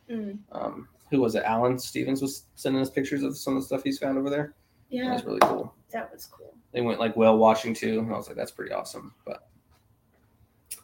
Mm. 0.10 0.38
Um, 0.52 0.88
who 1.10 1.22
was 1.22 1.36
it? 1.36 1.44
Alan 1.44 1.78
Stevens 1.80 2.22
was 2.22 2.44
sending 2.56 2.82
us 2.82 2.90
pictures 2.90 3.24
of 3.24 3.38
some 3.38 3.56
of 3.56 3.62
the 3.62 3.66
stuff 3.68 3.84
he's 3.84 4.00
found 4.00 4.18
over 4.18 4.30
there. 4.30 4.54
That 4.92 4.96
Yeah, 4.98 5.14
was 5.14 5.24
really 5.26 5.40
cool. 5.42 5.74
that 5.92 6.12
was 6.12 6.26
cool. 6.26 6.54
They 6.72 6.82
went 6.82 7.00
like 7.00 7.16
whale 7.16 7.38
watching 7.38 7.74
too, 7.74 8.00
and 8.00 8.12
I 8.14 8.18
was 8.18 8.28
like, 8.28 8.38
that's 8.38 8.52
pretty 8.52 8.72
awesome. 8.72 9.14
But 9.26 9.48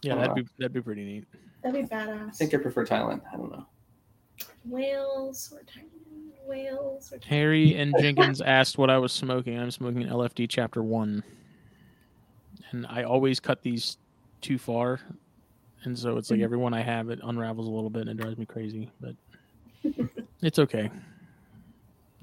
Yeah, 0.01 0.15
that'd 0.15 0.35
be 0.35 0.45
that'd 0.57 0.73
be 0.73 0.81
pretty 0.81 1.03
neat. 1.05 1.25
That'd 1.63 1.81
be 1.87 1.87
badass. 1.95 2.27
I 2.29 2.31
think 2.31 2.53
I 2.53 2.57
prefer 2.57 2.85
Thailand. 2.85 3.21
I 3.31 3.37
don't 3.37 3.51
know. 3.51 3.65
whales 4.65 5.51
or 5.53 5.61
tiny 5.63 5.87
whales 6.45 7.11
or 7.11 7.17
tiny. 7.19 7.29
Harry 7.35 7.75
and 7.75 7.93
Jenkins 7.99 8.41
asked 8.45 8.77
what 8.77 8.89
I 8.89 8.97
was 8.97 9.11
smoking. 9.11 9.57
I'm 9.59 9.71
smoking 9.71 10.03
LFD 10.07 10.49
Chapter 10.49 10.81
One, 10.83 11.23
and 12.71 12.85
I 12.87 13.03
always 13.03 13.39
cut 13.39 13.61
these 13.61 13.97
too 14.41 14.57
far, 14.57 14.99
and 15.83 15.97
so 15.97 16.17
it's 16.17 16.31
like 16.31 16.39
Mhm. 16.39 16.43
every 16.45 16.57
one 16.57 16.73
I 16.73 16.81
have, 16.81 17.09
it 17.09 17.19
unravels 17.23 17.67
a 17.67 17.71
little 17.71 17.89
bit 17.91 18.07
and 18.07 18.11
it 18.19 18.21
drives 18.21 18.37
me 18.37 18.45
crazy. 18.45 18.89
But 18.99 19.15
it's 20.41 20.57
okay. 20.59 20.89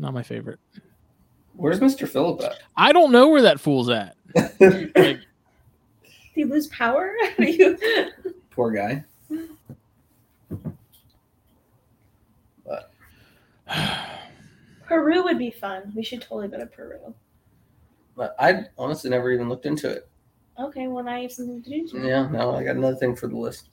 Not 0.01 0.15
my 0.15 0.23
favorite. 0.23 0.59
Where's 1.55 1.81
Mr. 1.81 2.09
Phillip 2.09 2.41
at? 2.43 2.57
I 2.77 2.93
don't 2.93 3.11
know 3.11 3.29
where 3.29 3.43
that 3.43 3.59
fool's 3.61 3.89
at. 3.91 4.17
Like, 4.61 5.21
Do 6.39 6.45
you 6.45 6.51
lose 6.53 6.69
power? 6.69 7.13
Do 7.37 7.51
you? 7.51 7.77
Poor 8.53 8.71
guy. 8.71 9.03
But. 12.65 12.93
Peru 14.87 15.25
would 15.25 15.37
be 15.37 15.51
fun. 15.51 15.93
We 15.97 16.05
should 16.05 16.23
totally 16.23 16.47
go 16.47 16.59
to 16.59 16.67
Peru. 16.67 17.13
But 18.17 18.37
I 18.39 18.67
honestly 18.79 19.11
never 19.11 19.33
even 19.33 19.49
looked 19.49 19.67
into 19.67 19.91
it. 19.91 20.09
Okay, 20.61 20.87
well 20.87 21.03
now 21.03 21.17
you 21.17 21.23
have 21.23 21.33
something 21.33 21.61
to 21.61 21.71
do. 21.71 21.89
Too. 21.89 22.07
Yeah, 22.07 22.29
no, 22.31 22.55
I 22.55 22.63
got 22.63 22.77
another 22.77 22.95
thing 22.97 23.17
for 23.17 23.27
the 23.27 23.37
list. 23.37 23.71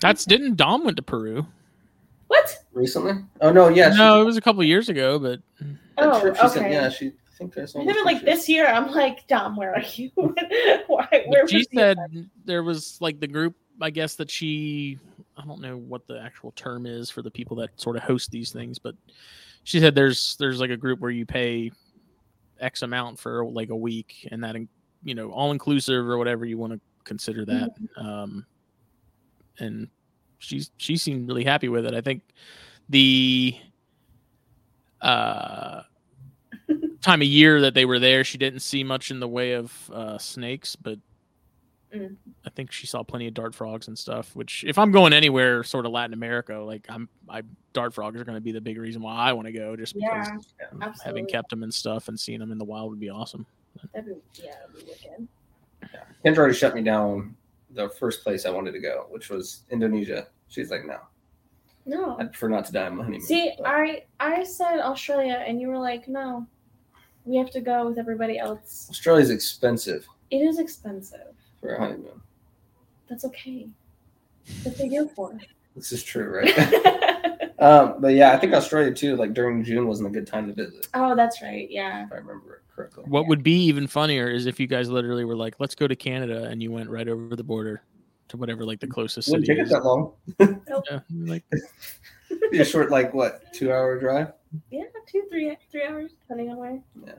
that's 0.00 0.26
didn't 0.26 0.56
Dom 0.56 0.84
went 0.84 0.98
to 0.98 1.02
Peru? 1.02 1.46
What? 2.26 2.54
Recently? 2.74 3.14
Oh 3.40 3.50
no, 3.50 3.68
yeah. 3.68 3.92
she- 3.92 3.96
no, 3.98 4.20
it 4.20 4.24
was 4.26 4.36
a 4.36 4.42
couple 4.42 4.62
years 4.62 4.90
ago, 4.90 5.18
but 5.18 5.40
Oh, 5.96 6.20
trip 6.20 6.36
she 6.36 6.42
okay. 6.42 6.54
said- 6.54 6.70
yeah, 6.72 6.90
she. 6.90 7.12
I 7.34 7.36
think 7.36 7.58
I 7.58 7.64
saw. 7.64 7.80
I 7.80 7.84
those 7.84 7.94
never 7.94 8.04
like 8.04 8.18
pictures. 8.18 8.38
this 8.38 8.48
year. 8.48 8.66
I'm 8.66 8.90
like, 8.92 9.26
Dom, 9.26 9.56
where 9.56 9.74
are 9.74 9.82
you? 9.94 10.10
Why? 10.86 11.24
Where 11.26 11.48
she 11.48 11.56
was 11.56 11.66
you 11.72 11.78
said 11.80 11.98
there 12.44 12.62
was 12.62 12.98
like 13.00 13.18
the 13.18 13.26
group 13.26 13.56
i 13.80 13.90
guess 13.90 14.14
that 14.16 14.30
she 14.30 14.98
i 15.36 15.44
don't 15.44 15.60
know 15.60 15.76
what 15.76 16.06
the 16.06 16.20
actual 16.20 16.52
term 16.52 16.86
is 16.86 17.10
for 17.10 17.22
the 17.22 17.30
people 17.30 17.56
that 17.56 17.70
sort 17.80 17.96
of 17.96 18.02
host 18.02 18.30
these 18.30 18.52
things 18.52 18.78
but 18.78 18.94
she 19.64 19.80
said 19.80 19.94
there's 19.94 20.36
there's 20.38 20.60
like 20.60 20.70
a 20.70 20.76
group 20.76 21.00
where 21.00 21.10
you 21.10 21.26
pay 21.26 21.70
x 22.60 22.82
amount 22.82 23.18
for 23.18 23.44
like 23.46 23.70
a 23.70 23.76
week 23.76 24.28
and 24.30 24.42
that 24.42 24.56
you 25.02 25.14
know 25.14 25.30
all 25.30 25.52
inclusive 25.52 26.06
or 26.06 26.18
whatever 26.18 26.44
you 26.44 26.56
want 26.58 26.72
to 26.72 26.80
consider 27.04 27.44
that 27.44 27.70
um 27.96 28.44
and 29.58 29.88
she's 30.38 30.70
she 30.76 30.96
seemed 30.96 31.28
really 31.28 31.44
happy 31.44 31.68
with 31.68 31.84
it 31.84 31.94
i 31.94 32.00
think 32.00 32.22
the 32.88 33.56
uh 35.00 35.82
time 37.04 37.20
of 37.22 37.28
year 37.28 37.60
that 37.60 37.74
they 37.74 37.84
were 37.84 37.98
there 37.98 38.24
she 38.24 38.38
didn't 38.38 38.60
see 38.60 38.82
much 38.82 39.10
in 39.10 39.20
the 39.20 39.28
way 39.28 39.52
of 39.52 39.90
uh 39.92 40.18
snakes 40.18 40.74
but 40.76 40.98
Mm. 41.94 42.16
I 42.44 42.50
think 42.50 42.72
she 42.72 42.88
saw 42.88 43.04
plenty 43.04 43.28
of 43.28 43.34
dart 43.34 43.54
frogs 43.54 43.86
and 43.86 43.96
stuff. 43.96 44.34
Which, 44.34 44.64
if 44.66 44.78
I'm 44.78 44.90
going 44.90 45.12
anywhere, 45.12 45.62
sort 45.62 45.86
of 45.86 45.92
Latin 45.92 46.12
America, 46.12 46.54
like 46.58 46.84
I'm, 46.88 47.08
I 47.28 47.42
dart 47.72 47.94
frogs 47.94 48.20
are 48.20 48.24
going 48.24 48.34
to 48.34 48.40
be 48.40 48.50
the 48.50 48.60
big 48.60 48.78
reason 48.78 49.00
why 49.00 49.14
I 49.14 49.32
want 49.32 49.46
to 49.46 49.52
go, 49.52 49.76
just 49.76 49.94
because 49.94 50.26
Yeah, 50.60 50.92
having 51.04 51.24
kept 51.26 51.50
them 51.50 51.62
and 51.62 51.72
stuff 51.72 52.08
and 52.08 52.18
seeing 52.18 52.40
them 52.40 52.50
in 52.50 52.58
the 52.58 52.64
wild 52.64 52.90
would 52.90 52.98
be 52.98 53.10
awesome. 53.10 53.46
That'd 53.92 54.08
be, 54.08 54.42
yeah, 54.42 54.54
that'd 54.66 54.74
be 54.74 54.90
wicked. 54.90 55.28
Kendra 56.24 56.38
already 56.38 56.54
shut 56.54 56.74
me 56.74 56.82
down. 56.82 57.36
The 57.70 57.88
first 57.90 58.24
place 58.24 58.44
I 58.44 58.50
wanted 58.50 58.72
to 58.72 58.80
go, 58.80 59.06
which 59.10 59.30
was 59.30 59.62
Indonesia. 59.70 60.26
She's 60.48 60.72
like, 60.72 60.84
no, 60.84 60.98
No. 61.86 62.16
I'd 62.18 62.32
prefer 62.32 62.48
not 62.48 62.64
to 62.64 62.72
die 62.72 62.86
on 62.86 62.96
my 62.96 63.04
honeymoon. 63.04 63.24
See, 63.24 63.52
But 63.58 63.66
I 63.68 64.04
I 64.18 64.42
said 64.42 64.80
Australia, 64.80 65.44
and 65.46 65.60
you 65.60 65.68
were 65.68 65.78
like, 65.78 66.08
no, 66.08 66.44
we 67.24 67.36
have 67.36 67.50
to 67.52 67.60
go 67.60 67.86
with 67.88 67.98
everybody 67.98 68.38
else. 68.38 68.86
Australia's 68.90 69.30
expensive 69.30 70.06
It 70.30 70.38
is 70.38 70.58
expensive. 70.58 71.34
for 71.60 71.74
a 71.74 71.78
honeymoon. 71.80 72.20
That's 73.08 73.24
okay. 73.26 73.68
That's 74.62 74.78
what 74.78 74.90
you're 74.90 75.08
for. 75.08 75.38
This 75.76 75.90
is 75.90 76.04
true, 76.04 76.28
right? 76.28 76.56
um, 77.58 77.96
but 78.00 78.14
yeah, 78.14 78.30
I 78.32 78.38
think 78.38 78.52
Australia 78.52 78.94
too. 78.94 79.16
Like 79.16 79.34
during 79.34 79.64
June 79.64 79.88
wasn't 79.88 80.08
a 80.08 80.12
good 80.12 80.24
time 80.24 80.46
to 80.46 80.52
visit, 80.52 80.86
oh, 80.94 81.16
that's 81.16 81.42
right. 81.42 81.68
Yeah. 81.68 82.06
if 82.06 82.12
I 82.12 82.16
remember 82.18 82.54
it 82.54 82.60
correctly. 82.72 83.02
What 83.08 83.26
would 83.26 83.42
be 83.42 83.56
even 83.64 83.88
funnier 83.88 84.28
is 84.28 84.46
if 84.46 84.60
you 84.60 84.68
guys 84.68 84.88
literally 84.88 85.24
were 85.24 85.34
like, 85.34 85.56
"Let's 85.58 85.74
go 85.74 85.88
to 85.88 85.96
Canada," 85.96 86.44
and 86.44 86.62
you 86.62 86.70
went 86.70 86.88
right 86.90 87.08
over 87.08 87.34
the 87.34 87.42
border 87.42 87.82
to 88.28 88.36
whatever 88.36 88.64
like 88.64 88.78
the 88.78 88.86
closest 88.86 89.28
Wouldn't 89.30 89.46
city 89.46 89.56
take 89.58 89.62
it 89.62 89.66
is. 89.66 89.70
that 89.72 89.84
long. 89.84 90.12
Yeah, 90.88 91.00
like 91.12 91.44
Be 92.52 92.60
a 92.60 92.64
short, 92.64 92.92
like 92.92 93.12
what, 93.12 93.52
two 93.52 93.72
hour 93.72 93.98
drive. 93.98 94.32
Yeah, 94.70 94.84
two, 95.06 95.24
three, 95.30 95.56
three 95.70 95.84
hours, 95.84 96.12
depending 96.20 96.50
on 96.50 96.56
where. 96.56 96.80
Yeah. 97.06 97.12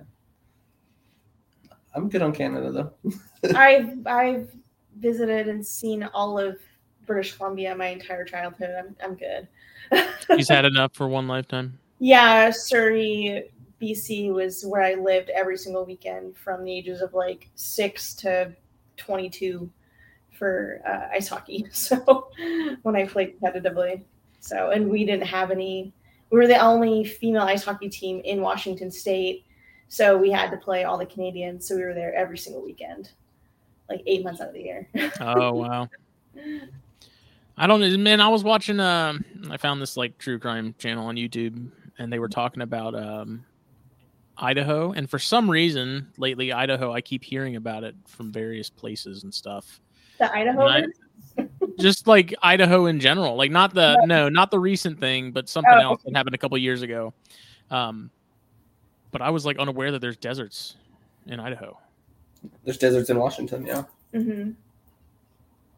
I'm 1.96 2.10
good 2.10 2.22
on 2.22 2.34
Canada 2.34 2.72
though. 2.72 3.14
I've 3.56 4.06
I've 4.06 4.54
visited 5.00 5.48
and 5.48 5.66
seen 5.66 6.04
all 6.04 6.38
of 6.38 6.60
British 7.06 7.34
Columbia 7.34 7.76
my 7.76 7.88
entire 7.88 8.26
childhood. 8.26 8.72
I'm 8.78 8.96
I'm 9.04 9.16
good. 9.16 9.48
he's 10.36 10.50
had 10.50 10.66
enough 10.66 10.94
for 10.94 11.08
one 11.08 11.28
lifetime. 11.28 11.80
yeah, 12.00 12.50
Surrey, 12.50 13.50
BC 13.82 14.34
was 14.34 14.66
where 14.66 14.82
I 14.82 14.96
lived 14.96 15.30
every 15.30 15.58
single 15.58 15.86
weekend 15.86 16.36
from 16.36 16.64
the 16.66 16.76
ages 16.76 17.02
of 17.02 17.14
like 17.14 17.50
six 17.56 18.14
to 18.16 18.54
twenty 18.98 19.30
two 19.30 19.70
for 20.38 20.82
uh, 20.86 21.16
ice 21.16 21.30
hockey. 21.30 21.66
So 21.72 22.28
when 22.82 22.96
I 22.98 23.06
played 23.06 23.40
competitively, 23.40 24.04
so 24.42 24.72
and 24.72 24.90
we 24.90 25.06
didn't 25.06 25.28
have 25.28 25.50
any. 25.50 25.94
We 26.36 26.42
were 26.42 26.48
the 26.48 26.60
only 26.60 27.06
female 27.06 27.44
ice 27.44 27.64
hockey 27.64 27.88
team 27.88 28.20
in 28.26 28.42
Washington 28.42 28.92
State, 28.92 29.46
so 29.88 30.18
we 30.18 30.30
had 30.32 30.52
to 30.52 30.58
play 30.58 30.84
all 30.84 30.98
the 30.98 31.06
Canadians. 31.06 31.66
So 31.66 31.78
we 31.78 31.84
were 31.84 31.94
there 31.94 32.14
every 32.14 32.38
single 32.38 32.62
weekend, 32.62 33.12
like 33.90 34.02
eight 34.06 34.22
months 34.22 34.42
out 34.42 34.50
of 34.50 34.54
the 34.54 34.62
year. 34.62 34.90
Oh 35.22 35.54
wow. 35.54 35.88
I 37.58 37.68
don't 37.68 37.80
know, 37.80 37.98
man. 37.98 38.20
I 38.20 38.28
was 38.28 38.44
watching. 38.44 38.82
Um, 38.82 39.24
I 39.50 39.56
found 39.56 39.82
this 39.82 39.96
like 39.96 40.18
true 40.18 40.38
crime 40.38 40.76
channel 40.78 41.08
on 41.08 41.16
YouTube, 41.16 41.72
and 42.00 42.12
they 42.12 42.20
were 42.20 42.28
talking 42.28 42.64
about 42.64 42.96
um, 42.96 43.46
Idaho. 44.38 44.92
And 44.92 45.10
for 45.10 45.20
some 45.20 45.50
reason, 45.50 46.10
lately, 46.18 46.52
Idaho, 46.52 46.92
I 46.92 47.00
keep 47.00 47.24
hearing 47.24 47.56
about 47.56 47.86
it 47.86 47.96
from 48.08 48.34
various 48.34 48.70
places 48.70 49.24
and 49.24 49.34
stuff. 49.34 49.80
The 50.20 50.30
Idaho. 50.36 50.84
And 51.78 51.82
I- 51.82 51.84
just 51.84 52.08
like 52.08 52.34
Idaho 52.42 52.86
in 52.88 53.00
general, 53.00 53.36
like 53.36 53.52
not 53.52 53.74
the 53.74 53.98
no, 54.06 54.30
not 54.30 54.52
the 54.52 54.60
recent 54.60 55.00
thing, 55.00 55.32
but 55.32 55.48
something 55.50 55.74
Oh, 55.74 55.80
else 55.82 56.02
that 56.04 56.16
happened 56.16 56.36
a 56.36 56.38
couple 56.38 56.58
years 56.58 56.82
ago. 56.82 57.14
Um, 57.72 58.10
but 59.12 59.22
I 59.22 59.30
was 59.30 59.46
like 59.46 59.58
unaware 59.58 59.92
that 59.92 60.00
there's 60.00 60.18
deserts 60.18 60.76
in 61.28 61.40
Idaho. 61.40 61.78
There's 62.64 62.78
deserts 62.78 63.10
in 63.10 63.18
Washington. 63.18 63.66
Yeah. 63.66 63.84
hmm 64.14 64.52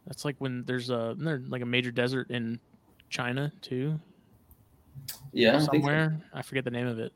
That's 0.06 0.26
like 0.26 0.36
when 0.40 0.64
there's 0.66 0.90
a 0.90 1.16
there 1.18 1.42
like 1.48 1.62
a 1.62 1.66
major 1.66 1.92
desert 1.92 2.30
in 2.30 2.60
China 3.10 3.52
too, 3.62 4.00
Yeah. 5.32 5.56
I 5.56 5.60
so. 5.60 5.66
somewhere. 5.72 6.20
I 6.34 6.42
forget 6.42 6.64
the 6.66 6.72
name 6.72 6.88
of 6.88 7.00
it. 7.00 7.14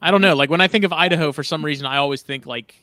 I 0.00 0.10
don't 0.10 0.20
know. 0.20 0.34
Like 0.34 0.50
when 0.50 0.60
I 0.60 0.68
think 0.68 0.84
of 0.84 0.92
Idaho, 0.92 1.30
for 1.32 1.42
some 1.44 1.64
reason, 1.64 1.86
I 1.86 1.96
always 1.98 2.22
think 2.22 2.44
like 2.44 2.74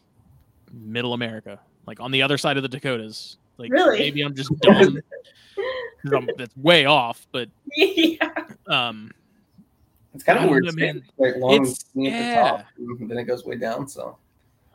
Middle 0.72 1.14
America, 1.14 1.60
like 1.86 2.00
on 2.00 2.12
the 2.12 2.22
other 2.24 2.38
side 2.38 2.58
of 2.58 2.64
the 2.64 2.70
Dakotas. 2.70 3.38
Like 3.60 3.72
Really? 3.72 4.00
maybe 4.00 4.22
I'm 4.22 4.34
just 4.36 4.52
dumb. 4.62 4.76
I'm- 6.12 6.28
that's 6.38 6.56
way 6.58 6.86
off, 6.86 7.28
but 7.32 7.50
yeah. 7.76 8.30
um, 8.68 9.12
It's 10.16 10.24
kind 10.24 10.40
of 10.40 10.50
weird. 10.50 10.64
know, 10.64 10.72
state. 10.72 10.96
man. 10.96 11.04
Like 11.18 11.36
long 11.36 11.54
It's- 11.56 11.84
thing 11.84 12.08
at 12.08 12.12
the 12.12 12.18
yeah. 12.26 12.50
top, 12.52 12.66
then 13.02 13.18
it 13.18 13.26
goes 13.26 13.44
way 13.46 13.58
down. 13.58 13.88
So 13.88 14.18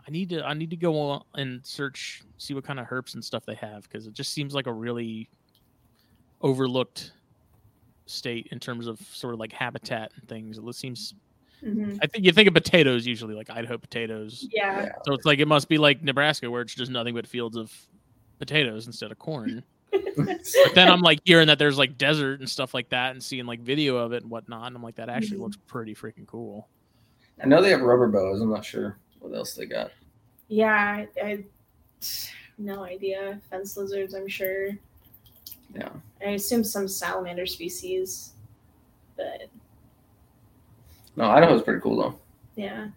I 0.06 0.10
need 0.10 0.28
to 0.30 0.44
I 0.46 0.52
need 0.52 0.68
to 0.70 0.76
go 0.76 1.00
on 1.00 1.22
and 1.34 1.64
search 1.66 2.22
see 2.36 2.52
what 2.52 2.62
kind 2.64 2.78
of 2.78 2.86
herps 2.86 3.14
and 3.14 3.24
stuff 3.24 3.46
they 3.46 3.54
have 3.54 3.84
because 3.84 4.06
it 4.06 4.12
just 4.12 4.32
seems 4.34 4.54
like 4.54 4.66
a 4.66 4.72
really 4.72 5.30
overlooked 6.42 7.12
state 8.06 8.48
in 8.50 8.60
terms 8.60 8.86
of 8.86 9.00
sort 9.00 9.32
of 9.32 9.40
like 9.40 9.50
habitat 9.52 10.12
and 10.18 10.28
things. 10.28 10.58
It 10.58 10.74
seems 10.74 11.14
hmm 11.62 11.94
I 12.02 12.06
think 12.06 12.26
you 12.26 12.32
think 12.32 12.48
of 12.48 12.52
potatoes 12.52 13.06
usually 13.06 13.34
like 13.34 13.48
Idaho 13.48 13.78
potatoes. 13.78 14.46
Yeah. 14.52 14.82
yeah. 14.82 14.92
So 15.06 15.14
it's 15.14 15.24
like 15.24 15.38
it 15.38 15.48
must 15.48 15.70
be 15.70 15.78
like 15.78 16.02
Nebraska 16.02 16.50
where 16.50 16.60
it's 16.60 16.74
just 16.74 16.90
nothing 16.90 17.14
but 17.14 17.26
fields 17.26 17.56
of 17.56 17.72
potatoes 18.44 18.86
instead 18.86 19.10
of 19.12 19.18
corn. 19.18 19.62
But 20.16 20.74
then 20.74 20.88
I'm 20.88 21.00
like 21.02 21.20
hearing 21.24 21.46
that 21.48 21.58
there's 21.58 21.78
like 21.78 21.96
desert 21.96 22.40
and 22.40 22.48
stuff 22.48 22.74
like 22.74 22.88
that 22.88 23.12
and 23.12 23.22
seeing 23.22 23.46
like 23.46 23.60
video 23.60 23.96
of 23.96 24.12
it 24.12 24.22
and 24.22 24.30
whatnot. 24.30 24.66
And 24.66 24.76
I'm 24.76 24.82
like 24.82 24.96
that 24.96 25.08
actually 25.08 25.38
Mhm. 25.38 25.42
looks 25.42 25.56
pretty 25.68 25.94
freaking 25.94 26.26
cool. 26.26 26.68
I 27.42 27.46
know 27.46 27.60
they 27.62 27.70
have 27.70 27.80
rubber 27.80 28.08
boas. 28.08 28.40
I'm 28.40 28.50
not 28.50 28.64
sure 28.64 28.98
what 29.20 29.32
else 29.36 29.54
they 29.54 29.66
got. 29.66 29.90
Yeah. 30.48 31.04
I, 31.16 31.22
I 31.24 31.44
no 32.58 32.82
idea. 32.84 33.40
Fence 33.50 33.76
lizards, 33.76 34.14
I'm 34.14 34.26
sure. 34.28 34.68
Yeah. 35.74 35.90
I 36.24 36.30
assume 36.30 36.64
some 36.64 36.86
salamander 36.88 37.46
species, 37.46 38.32
but 39.16 39.48
No, 41.16 41.24
Idaho's 41.24 41.62
pretty 41.62 41.80
cool 41.80 41.96
though. 41.96 42.18
yeah. 42.56 42.88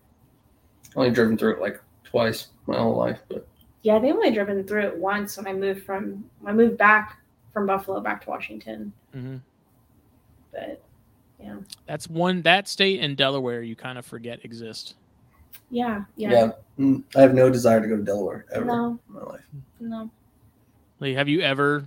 Only 0.95 1.12
driven 1.12 1.38
through 1.38 1.56
it 1.56 1.62
like 1.62 1.80
twice 2.04 2.48
my 2.66 2.78
whole 2.78 2.95
life, 2.95 3.20
but 3.30 3.48
Yeah, 3.84 3.95
I've 3.95 4.03
only 4.03 4.32
driven 4.32 4.63
through 4.65 4.82
it 4.88 4.97
once 4.97 5.38
when 5.38 5.47
I 5.47 5.53
moved 5.53 5.84
from 5.84 6.23
I 6.45 6.51
moved 6.53 6.78
back 6.78 7.19
from 7.53 7.65
Buffalo 7.67 7.99
back 8.01 8.23
to 8.23 8.30
Washington. 8.30 8.91
hmm 9.13 9.38
But 10.51 10.82
yeah, 11.39 11.55
That's 11.86 12.09
one 12.09 12.41
that 12.41 12.67
state 12.67 13.01
and 13.01 13.15
Delaware 13.15 13.61
you 13.61 13.75
kind 13.75 13.97
of 13.97 14.05
forget 14.05 14.43
exist. 14.43 14.95
yeah, 15.69 16.03
yeah. 16.15 16.32
yeah, 16.32 16.51
mm, 16.80 17.03
I 17.15 17.21
have 17.21 17.34
no 17.34 17.49
desire 17.49 17.80
to 17.82 17.88
go 17.88 17.95
to 17.97 18.03
Delaware 18.03 18.45
ever 18.51 18.65
No, 18.65 18.99
in 19.07 19.13
my 19.15 19.21
life. 19.23 19.45
no. 19.80 20.09
Like, 20.99 21.15
have 21.15 21.28
you 21.30 21.41
ever 21.41 21.86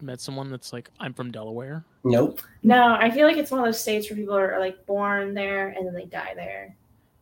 met 0.00 0.20
someone 0.20 0.50
that's 0.50 0.72
like, 0.72 0.90
I'm 0.98 1.14
from 1.14 1.30
Delaware? 1.30 1.84
Nope. 2.02 2.40
No, 2.64 2.96
I 2.98 3.08
feel 3.10 3.26
like 3.26 3.36
it's 3.36 3.52
one 3.52 3.60
of 3.60 3.66
those 3.66 3.80
states 3.80 4.10
where 4.10 4.16
people 4.16 4.36
are 4.36 4.58
like 4.58 4.84
born 4.86 5.32
there 5.34 5.68
and 5.68 5.86
then 5.86 5.94
they 5.94 6.06
die 6.06 6.32
there. 6.34 6.74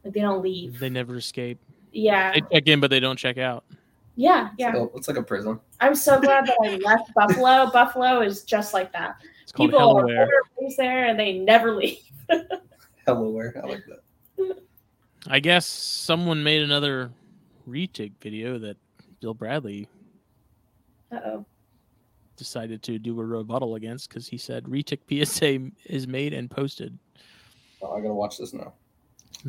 Like 0.02 0.14
they 0.14 0.20
don't 0.20 0.42
leave. 0.42 0.78
They 0.78 0.88
never 0.88 1.16
escape. 1.16 1.58
Yeah. 1.92 2.32
They 2.32 2.40
check 2.52 2.68
in, 2.68 2.80
but 2.80 2.88
they 2.90 3.00
don't 3.00 3.18
check 3.18 3.36
out. 3.36 3.64
Yeah, 4.16 4.48
yeah. 4.58 4.72
So 4.72 4.90
it's 4.94 5.08
like 5.08 5.18
a 5.18 5.22
prison. 5.22 5.60
I'm 5.80 5.94
so 5.94 6.18
glad 6.20 6.46
that 6.46 6.56
I 6.64 6.76
left 6.76 7.12
Buffalo. 7.14 7.70
Buffalo 7.72 8.22
is 8.22 8.42
just 8.44 8.72
like 8.72 8.90
that. 8.92 9.16
It's 9.42 9.52
called 9.52 9.70
People 9.70 9.80
are 9.80 10.06
Delaware. 10.06 10.16
born 10.26 10.28
and 10.58 10.64
raised 10.66 10.78
there 10.78 11.06
and 11.06 11.20
they 11.20 11.34
never 11.38 11.74
leave. 11.74 11.98
Delaware. 13.06 13.60
I 13.62 13.66
like 13.66 13.84
that. 13.88 14.56
I 15.28 15.40
guess 15.40 15.66
someone 15.66 16.42
made 16.42 16.62
another 16.62 17.10
retic 17.68 18.12
video 18.20 18.58
that 18.58 18.76
Bill 19.20 19.34
Bradley 19.34 19.88
Uh 21.12 21.18
oh. 21.24 21.44
decided 22.36 22.82
to 22.84 22.98
do 22.98 23.20
a 23.20 23.24
rebuttal 23.24 23.74
against 23.74 24.08
because 24.08 24.26
he 24.28 24.38
said 24.38 24.64
retic 24.64 25.00
PSA 25.08 25.70
is 25.92 26.06
made 26.08 26.32
and 26.32 26.50
posted. 26.50 26.98
Oh, 27.82 27.92
I 27.92 28.00
gotta 28.00 28.14
watch 28.14 28.38
this 28.38 28.54
now. 28.54 28.72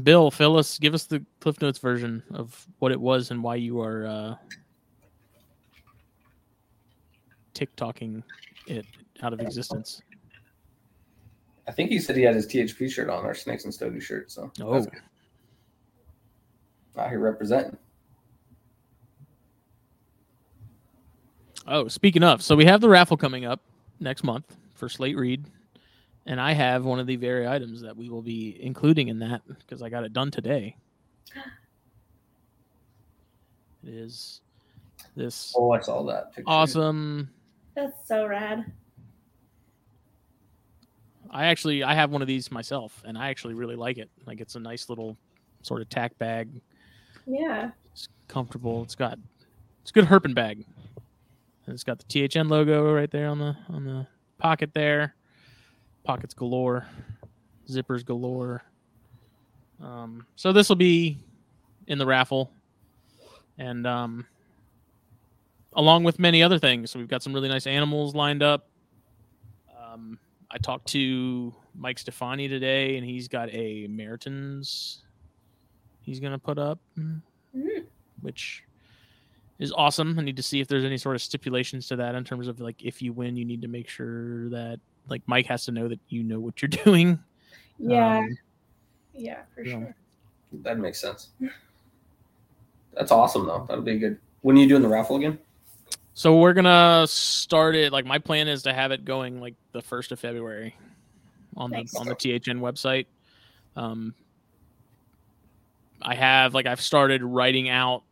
Bill, 0.04 0.30
fill 0.30 0.58
us, 0.58 0.78
give 0.78 0.94
us 0.94 1.06
the 1.06 1.24
Cliff 1.40 1.60
Notes 1.62 1.80
version 1.80 2.22
of 2.34 2.68
what 2.80 2.92
it 2.92 3.00
was 3.00 3.32
and 3.32 3.42
why 3.44 3.56
you 3.56 3.82
are 3.82 4.06
uh, 4.06 4.36
TikToking 7.56 8.22
it 8.68 8.86
out 9.24 9.34
of 9.34 9.40
existence. 9.42 10.02
I 11.68 11.72
think 11.72 11.90
he 11.90 12.00
said 12.00 12.16
he 12.16 12.22
had 12.22 12.36
his 12.36 12.48
THP 12.48 12.90
shirt 12.90 13.10
on, 13.10 13.26
or 13.26 13.34
Snakes 13.34 13.66
and 13.66 13.74
Stogie 13.74 14.00
shirt. 14.00 14.32
So 14.32 14.52
Oh, 14.62 14.86
out 16.98 17.10
here 17.10 17.20
representing. 17.20 17.78
oh. 21.68 21.88
Speaking 21.88 22.24
of, 22.24 22.42
so 22.42 22.56
we 22.56 22.66
have 22.66 22.82
the 22.82 22.90
raffle 22.90 23.18
coming 23.18 23.46
up 23.46 23.60
next 24.00 24.24
month 24.24 24.56
for 24.76 24.88
Slate 24.90 25.18
Read, 25.18 25.44
and 26.28 26.40
I 26.40 26.52
have 26.52 26.86
one 26.86 27.00
of 27.00 27.08
the 27.08 27.16
very 27.16 27.48
items 27.48 27.82
that 27.82 27.96
we 27.98 28.10
will 28.10 28.22
be 28.22 28.58
including 28.62 29.08
in 29.08 29.20
that 29.20 29.42
because 29.48 29.82
I 29.82 29.90
got 29.90 30.04
it 30.04 30.14
done 30.14 30.30
today. 30.30 30.76
It 33.84 33.94
is 33.94 34.42
this 35.16 35.54
Oh, 35.58 35.72
I 35.72 35.80
saw 35.80 36.04
that. 36.04 36.34
Picture. 36.34 36.44
awesome. 36.50 37.30
That's 37.76 38.08
so 38.08 38.28
rad. 38.28 38.66
I 41.30 41.46
actually 41.48 41.84
I 41.84 41.94
have 41.94 42.12
one 42.12 42.22
of 42.22 42.28
these 42.28 42.52
myself, 42.52 43.02
and 43.06 43.18
I 43.18 43.30
actually 43.30 43.54
really 43.54 43.76
like 43.76 43.98
it. 43.98 44.10
Like 44.26 44.42
it's 44.42 44.56
a 44.56 44.60
nice 44.60 44.90
little 44.90 45.18
sort 45.62 45.82
of 45.82 45.90
tack 45.90 46.18
bag. 46.18 46.50
Yeah. 47.26 47.72
It's 47.92 48.08
comfortable. 48.28 48.84
It's 48.84 48.96
got 48.96 49.18
it's 49.82 49.92
a 49.92 49.94
good 49.94 50.06
herping 50.06 50.36
bag. 50.36 50.66
And 51.66 51.74
it's 51.74 51.84
got 51.84 52.00
the 52.00 52.28
THN 52.30 52.48
logo 52.48 52.94
right 52.94 53.12
there 53.12 53.28
on 53.28 53.40
the 53.40 53.56
on 53.70 53.84
the 53.86 54.08
pocket 54.38 54.72
there. 54.74 55.16
Pockets 56.08 56.34
galore, 56.34 56.88
zippers 57.70 58.06
galore. 58.06 58.64
Um, 59.84 60.26
so 60.38 60.54
this 60.54 60.70
will 60.70 60.78
be 60.78 61.18
in 61.88 61.98
the 61.98 62.06
raffle, 62.06 62.50
and 63.58 63.86
um, 63.86 64.26
along 65.74 66.06
with 66.06 66.18
many 66.18 66.42
other 66.42 66.60
things. 66.60 66.92
So 66.92 67.00
we've 67.00 67.10
got 67.10 67.22
some 67.24 67.34
really 67.34 67.50
nice 67.50 67.68
animals 67.68 68.16
lined 68.16 68.42
up. 68.42 68.70
Um, 69.78 70.18
I 70.50 70.58
talked 70.60 70.88
to 70.94 71.54
Mike 71.76 72.00
Stefani 72.00 72.48
today, 72.48 72.96
and 72.96 73.06
he's 73.06 73.28
got 73.28 73.50
a 73.52 73.86
Meritons 73.90 75.00
he's 76.04 76.22
gonna 76.22 76.40
put 76.40 76.58
up, 76.58 76.80
Mhm. 76.98 77.22
which 78.22 78.64
is 79.60 79.74
awesome. 79.74 80.18
I 80.18 80.22
need 80.22 80.38
to 80.38 80.42
see 80.42 80.62
if 80.62 80.70
there's 80.70 80.86
any 80.86 80.98
sort 80.98 81.18
of 81.18 81.22
stipulations 81.22 81.86
to 81.90 81.98
that 81.98 82.16
in 82.16 82.24
terms 82.24 82.48
of 82.48 82.62
like 82.62 82.82
if 82.82 83.02
you 83.02 83.12
win, 83.12 83.36
you 83.36 83.44
need 83.44 83.62
to 83.64 83.68
make 83.68 83.90
sure 83.90 84.48
that 84.52 84.80
like 85.10 85.22
Mike 85.26 85.46
has 85.48 85.66
to 85.66 85.72
know 85.72 85.88
that 85.88 86.00
you 86.10 86.24
know 86.24 86.40
what 86.40 86.62
you're 86.62 86.70
doing. 86.86 87.20
Yeah. 87.80 88.20
Um, 88.20 88.38
yeah, 89.14 89.42
for 89.54 89.64
yeah. 89.64 89.72
sure. 89.72 89.96
That 90.64 90.80
makes 90.80 91.00
sense. 91.00 91.30
That's 92.94 93.12
awesome 93.12 93.46
though. 93.46 93.66
That'll 93.68 93.84
be 93.84 94.00
good. 94.00 94.18
When 94.42 94.58
are 94.58 94.60
you 94.62 94.68
doing 94.68 94.82
the 94.82 94.88
raffle 94.88 95.18
again? 95.18 95.38
So 96.14 96.38
we're 96.38 96.54
gonna 96.54 97.06
start 97.08 97.76
it. 97.76 97.92
Like 97.92 98.06
my 98.06 98.18
plan 98.18 98.48
is 98.48 98.64
to 98.64 98.74
have 98.74 98.92
it 98.92 99.06
going 99.06 99.40
like 99.40 99.56
the 99.72 99.82
first 99.82 100.12
of 100.12 100.20
February 100.20 100.76
on 101.56 101.72
Nice. 101.72 101.92
the 101.92 102.00
on 102.00 102.08
the 102.08 102.16
THN 102.16 102.60
website. 102.60 103.06
Um, 103.76 104.16
I 106.02 106.16
have 106.16 106.54
like 106.54 106.66
I've 106.66 106.82
started 106.82 107.24
writing 107.24 107.70
out 107.70 108.04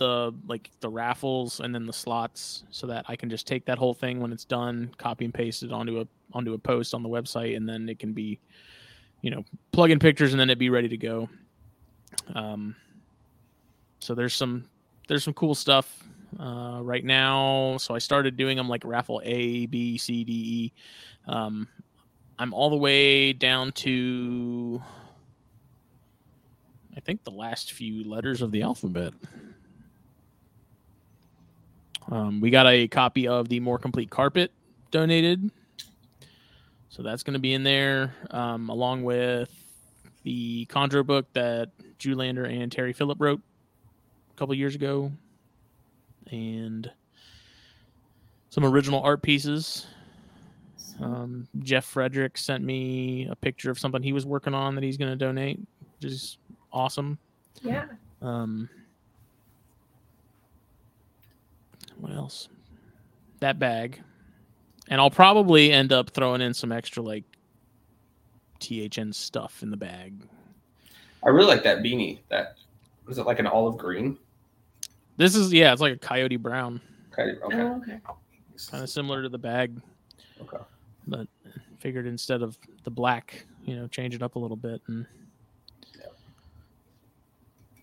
the 0.00 0.34
like 0.48 0.70
the 0.80 0.88
raffles 0.88 1.60
and 1.60 1.72
then 1.72 1.86
the 1.86 1.92
slots 1.92 2.64
so 2.70 2.88
that 2.88 3.04
I 3.06 3.14
can 3.14 3.30
just 3.30 3.46
take 3.46 3.66
that 3.66 3.78
whole 3.78 3.94
thing 3.94 4.18
when 4.18 4.32
it's 4.32 4.44
done, 4.44 4.90
copy 4.98 5.24
and 5.24 5.32
paste 5.32 5.62
it 5.62 5.70
onto 5.70 6.00
a 6.00 6.08
onto 6.32 6.54
a 6.54 6.58
post 6.58 6.94
on 6.94 7.04
the 7.04 7.08
website, 7.08 7.56
and 7.56 7.68
then 7.68 7.88
it 7.88 8.00
can 8.00 8.12
be, 8.12 8.40
you 9.20 9.30
know, 9.30 9.44
plug 9.70 9.90
in 9.90 10.00
pictures 10.00 10.32
and 10.32 10.40
then 10.40 10.50
it'd 10.50 10.58
be 10.58 10.70
ready 10.70 10.88
to 10.88 10.96
go. 10.96 11.28
Um, 12.34 12.74
so 14.00 14.14
there's 14.16 14.34
some 14.34 14.64
there's 15.06 15.22
some 15.22 15.34
cool 15.34 15.54
stuff 15.54 16.02
uh, 16.40 16.80
right 16.82 17.04
now. 17.04 17.76
So 17.76 17.94
I 17.94 17.98
started 17.98 18.36
doing 18.36 18.56
them 18.56 18.68
like 18.68 18.82
raffle 18.84 19.20
A, 19.24 19.66
B, 19.66 19.98
C, 19.98 20.24
D, 20.24 20.32
E. 20.32 20.72
Um, 21.28 21.68
I'm 22.38 22.54
all 22.54 22.70
the 22.70 22.76
way 22.76 23.34
down 23.34 23.72
to 23.72 24.82
I 26.96 27.00
think 27.00 27.22
the 27.22 27.30
last 27.30 27.72
few 27.72 28.08
letters 28.08 28.42
of 28.42 28.50
the 28.50 28.62
alphabet. 28.62 29.12
Um, 32.10 32.40
we 32.40 32.50
got 32.50 32.66
a 32.66 32.88
copy 32.88 33.28
of 33.28 33.48
the 33.48 33.60
more 33.60 33.78
complete 33.78 34.10
carpet 34.10 34.52
donated, 34.90 35.50
so 36.88 37.02
that's 37.02 37.22
going 37.22 37.34
to 37.34 37.40
be 37.40 37.54
in 37.54 37.62
there 37.62 38.14
um, 38.30 38.68
along 38.68 39.04
with 39.04 39.48
the 40.24 40.66
Chondro 40.66 41.06
book 41.06 41.26
that 41.34 41.70
Drew 41.98 42.14
Lander 42.14 42.44
and 42.44 42.70
Terry 42.72 42.92
Phillip 42.92 43.20
wrote 43.20 43.40
a 44.32 44.36
couple 44.36 44.54
years 44.54 44.74
ago, 44.74 45.12
and 46.30 46.90
some 48.50 48.64
original 48.64 49.02
art 49.02 49.22
pieces. 49.22 49.86
Um, 51.00 51.46
Jeff 51.60 51.84
Frederick 51.84 52.36
sent 52.36 52.62
me 52.62 53.28
a 53.30 53.36
picture 53.36 53.70
of 53.70 53.78
something 53.78 54.02
he 54.02 54.12
was 54.12 54.26
working 54.26 54.52
on 54.52 54.74
that 54.74 54.84
he's 54.84 54.96
going 54.96 55.10
to 55.10 55.16
donate, 55.16 55.60
which 56.00 56.10
is 56.10 56.38
awesome. 56.72 57.18
yeah. 57.62 57.86
Um, 58.20 58.68
what 62.00 62.12
else? 62.12 62.48
That 63.40 63.58
bag, 63.58 64.00
and 64.88 65.00
I'll 65.00 65.10
probably 65.10 65.72
end 65.72 65.92
up 65.92 66.10
throwing 66.10 66.40
in 66.40 66.52
some 66.52 66.72
extra 66.72 67.02
like 67.02 67.24
THN 68.60 69.12
stuff 69.12 69.62
in 69.62 69.70
the 69.70 69.76
bag. 69.76 70.22
I 71.24 71.28
really 71.30 71.46
like 71.48 71.62
that 71.64 71.78
beanie. 71.78 72.20
That 72.28 72.56
was 73.06 73.18
it 73.18 73.26
like 73.26 73.38
an 73.38 73.46
olive 73.46 73.76
green? 73.78 74.18
This 75.16 75.34
is 75.34 75.52
yeah, 75.52 75.72
it's 75.72 75.80
like 75.82 75.94
a 75.94 75.98
coyote 75.98 76.36
brown, 76.36 76.80
Okay. 77.12 77.32
Okay. 77.44 77.60
Oh, 77.60 77.76
okay. 77.76 77.98
kind 78.70 78.82
of 78.82 78.90
similar 78.90 79.22
to 79.22 79.28
the 79.28 79.38
bag, 79.38 79.80
okay. 80.40 80.62
but 81.06 81.26
figured 81.78 82.06
instead 82.06 82.42
of 82.42 82.58
the 82.84 82.90
black, 82.90 83.44
you 83.64 83.76
know, 83.76 83.86
change 83.86 84.14
it 84.14 84.22
up 84.22 84.36
a 84.36 84.38
little 84.38 84.56
bit 84.56 84.80
and 84.86 85.06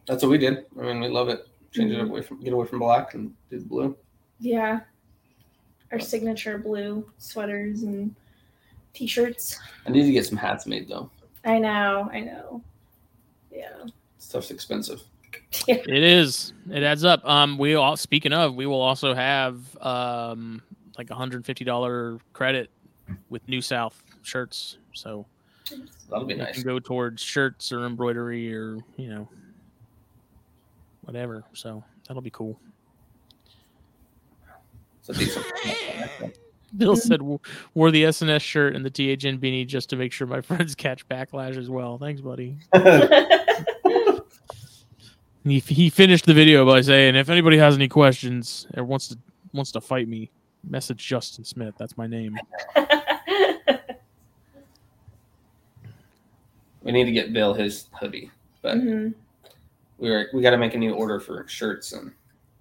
That's 0.07 0.23
what 0.23 0.29
we 0.29 0.37
did. 0.37 0.65
I 0.79 0.83
mean, 0.83 1.01
we 1.01 1.09
love 1.09 1.29
it. 1.29 1.47
Change 1.73 1.91
Mm-hmm. 1.91 1.99
it 1.99 2.09
away 2.09 2.21
from 2.21 2.39
get 2.41 2.53
away 2.53 2.65
from 2.65 2.79
black 2.79 3.13
and 3.13 3.33
do 3.51 3.59
the 3.59 3.65
blue. 3.65 3.97
Yeah. 4.39 4.81
Our 5.91 5.99
signature 5.99 6.57
blue 6.57 7.09
sweaters 7.17 7.83
and 7.83 8.13
t-shirts. 8.93 9.59
I 9.85 9.89
need 9.91 10.05
to 10.05 10.11
get 10.11 10.25
some 10.25 10.37
hats 10.37 10.65
made 10.65 10.87
though. 10.89 11.09
I 11.45 11.59
know. 11.59 12.09
I 12.11 12.19
know. 12.19 12.61
Yeah. 13.51 13.85
Stuff's 14.17 14.51
expensive. 14.51 15.01
It 15.67 15.87
is. 16.03 16.53
It 16.69 16.83
adds 16.83 17.03
up. 17.05 17.23
Um, 17.25 17.57
we 17.57 17.75
all 17.75 17.95
speaking 17.95 18.33
of, 18.33 18.55
we 18.55 18.65
will 18.65 18.81
also 18.81 19.13
have 19.13 19.59
um 19.81 20.61
like 20.97 21.09
a 21.09 21.15
hundred 21.15 21.45
fifty 21.45 21.63
dollar 21.63 22.17
credit 22.33 22.69
with 23.29 23.47
New 23.47 23.61
South 23.61 24.01
shirts. 24.23 24.77
So 24.93 25.25
That'll 26.09 26.25
be 26.25 26.33
nice. 26.35 26.55
can 26.55 26.63
go 26.63 26.79
towards 26.79 27.21
shirts 27.21 27.71
or 27.71 27.85
embroidery 27.85 28.53
or 28.53 28.77
you 28.97 29.09
know 29.09 29.29
whatever. 31.01 31.43
So 31.53 31.83
that'll 32.07 32.21
be 32.21 32.29
cool. 32.31 32.59
It's 35.07 35.09
a 35.09 35.13
decent. 35.13 35.45
Bill 36.75 36.95
said 36.97 37.21
wore 37.21 37.91
the 37.91 38.03
SNS 38.03 38.41
shirt 38.41 38.75
and 38.75 38.83
the 38.85 38.89
THN 38.89 39.37
beanie 39.39 39.65
just 39.65 39.89
to 39.91 39.95
make 39.95 40.11
sure 40.11 40.27
my 40.27 40.41
friends 40.47 40.75
catch 40.75 41.07
backlash 41.07 41.57
as 41.57 41.69
well. 41.69 41.97
Thanks, 41.97 42.21
buddy. 42.21 42.57
He, 45.43 45.59
he 45.59 45.89
finished 45.89 46.25
the 46.25 46.33
video 46.33 46.65
by 46.65 46.81
saying, 46.81 47.15
"If 47.15 47.29
anybody 47.29 47.57
has 47.57 47.75
any 47.75 47.87
questions 47.87 48.67
or 48.75 48.83
wants 48.83 49.07
to 49.07 49.17
wants 49.53 49.71
to 49.71 49.79
fight 49.79 50.09
me, 50.09 50.29
message 50.67 50.97
Justin 51.07 51.45
Smith. 51.45 51.73
That's 51.79 51.95
my 51.97 52.05
name." 52.05 52.37
we 56.83 56.91
need 56.91 57.05
to 57.05 57.13
get 57.13 57.31
Bill 57.31 57.53
his 57.53 57.87
hoodie, 57.97 58.29
but 58.61 58.75
Mhm. 58.75 59.13
we 59.99 60.09
were 60.09 60.27
we 60.33 60.41
got 60.41 60.49
to 60.51 60.57
make 60.57 60.73
a 60.73 60.77
new 60.77 60.93
order 60.93 61.17
for 61.21 61.47
shirts 61.47 61.93
and 61.93 62.11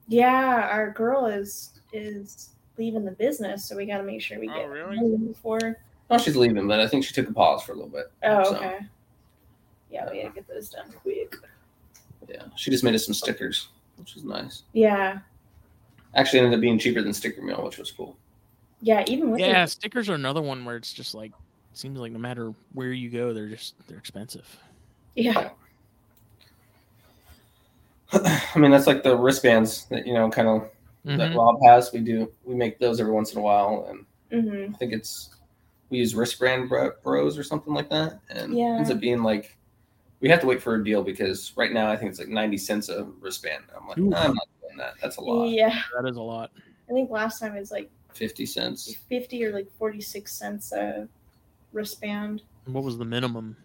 Yeah, 0.06 0.68
our 0.70 0.92
girl 0.92 1.26
is 1.26 1.75
is 1.92 2.50
leaving 2.78 3.04
the 3.04 3.12
business, 3.12 3.64
so 3.64 3.76
we 3.76 3.86
got 3.86 3.98
to 3.98 4.02
make 4.02 4.20
sure 4.20 4.38
we 4.38 4.48
Oh, 4.48 4.54
get 4.54 4.68
really? 4.70 4.98
moving 5.00 5.28
before. 5.28 5.78
well, 6.08 6.18
she's 6.18 6.36
leaving, 6.36 6.66
but 6.68 6.80
I 6.80 6.86
think 6.88 7.04
she 7.04 7.12
took 7.14 7.28
a 7.28 7.32
pause 7.32 7.62
for 7.62 7.72
a 7.72 7.74
little 7.74 7.90
bit. 7.90 8.10
Oh, 8.24 8.44
So, 8.44 8.56
okay. 8.56 8.78
Yeah, 9.90 10.10
we 10.10 10.20
gotta 10.22 10.34
get 10.34 10.48
those 10.48 10.68
done 10.70 10.92
quick. 11.02 11.36
Yeah, 12.28 12.42
she 12.56 12.70
just 12.70 12.82
made 12.84 12.94
us 12.94 13.04
some 13.06 13.14
stickers, 13.14 13.68
which 13.96 14.14
was 14.14 14.24
nice. 14.24 14.62
Yeah, 14.72 15.18
Actually, 16.14 16.40
ended 16.40 16.54
up 16.54 16.60
being 16.60 16.78
cheaper 16.78 17.02
than 17.02 17.12
Sticker 17.12 17.40
Mule, 17.42 17.62
which 17.62 17.78
was 17.78 17.90
cool. 17.92 18.16
yeah. 18.80 19.04
Even 19.06 19.30
with 19.30 19.40
Yeah, 19.40 19.64
the- 19.64 19.70
stickers 19.70 20.08
are 20.08 20.14
another 20.14 20.40
one 20.42 20.64
where 20.64 20.76
it's 20.76 20.92
just 20.92 21.14
like 21.14 21.32
seems 21.72 21.98
like 21.98 22.10
no 22.12 22.18
matter 22.18 22.52
where 22.72 22.92
you 22.92 23.10
go, 23.10 23.32
they're 23.32 23.48
just 23.48 23.74
they're 23.86 23.98
expensive. 23.98 24.58
yeah, 25.14 25.50
I 28.12 28.58
mean, 28.58 28.70
that's 28.70 28.86
like 28.86 29.02
the 29.02 29.16
wristbands 29.16 29.84
that 29.86 30.06
you 30.06 30.14
know, 30.14 30.30
kind 30.30 30.48
of 30.48 30.68
that 31.06 31.30
Mhm. 31.32 31.36
Rob 31.36 31.62
has. 31.64 31.92
We 31.92 32.00
do 32.00 32.32
we 32.44 32.54
make 32.54 32.78
those 32.78 33.00
every 33.00 33.12
once 33.12 33.32
in 33.32 33.38
a 33.38 33.42
while, 33.42 33.86
and 33.88 34.44
hmm 34.44 34.74
I 34.74 34.76
think 34.76 34.92
it's 34.92 35.30
we 35.90 35.98
use 35.98 36.14
wristband 36.16 36.68
bro- 36.68 36.92
bros 37.04 37.38
or 37.38 37.44
something 37.44 37.72
like 37.72 37.88
that, 37.90 38.18
and 38.30 38.56
Yeah. 38.56 38.76
ends 38.76 38.90
up 38.90 38.98
being 39.00 39.22
like 39.22 39.56
we 40.20 40.28
have 40.30 40.40
to 40.40 40.46
wait 40.46 40.60
for 40.62 40.74
a 40.74 40.82
deal 40.84 41.02
because 41.04 41.52
right 41.56 41.72
now 41.72 41.90
I 41.90 41.96
think 41.96 42.10
it's 42.10 42.18
like 42.18 42.28
ninety 42.28 42.56
cents 42.58 42.88
a 42.88 43.04
wristband. 43.20 43.64
I'm 43.78 43.86
like, 43.86 43.98
Ooh. 43.98 44.12
I'm 44.14 44.34
not 44.34 44.48
doing 44.62 44.76
that. 44.78 44.94
That's 45.00 45.16
a 45.18 45.20
lot. 45.20 45.44
yeah. 45.50 45.82
That 45.94 46.08
is 46.08 46.16
a 46.16 46.22
lot. 46.22 46.50
I 46.88 46.92
think 46.92 47.10
last 47.10 47.38
time 47.38 47.54
it 47.56 47.60
was 47.60 47.70
like 47.70 47.90
Fifty 48.12 48.46
cents. 48.46 48.94
fifty 49.08 49.44
or 49.44 49.52
like 49.52 49.70
forty 49.78 50.00
six 50.00 50.32
cents 50.32 50.72
a 50.72 51.06
wristband. 51.72 52.42
What 52.64 52.82
was 52.82 52.96
the 52.98 53.04
minimum? 53.04 53.56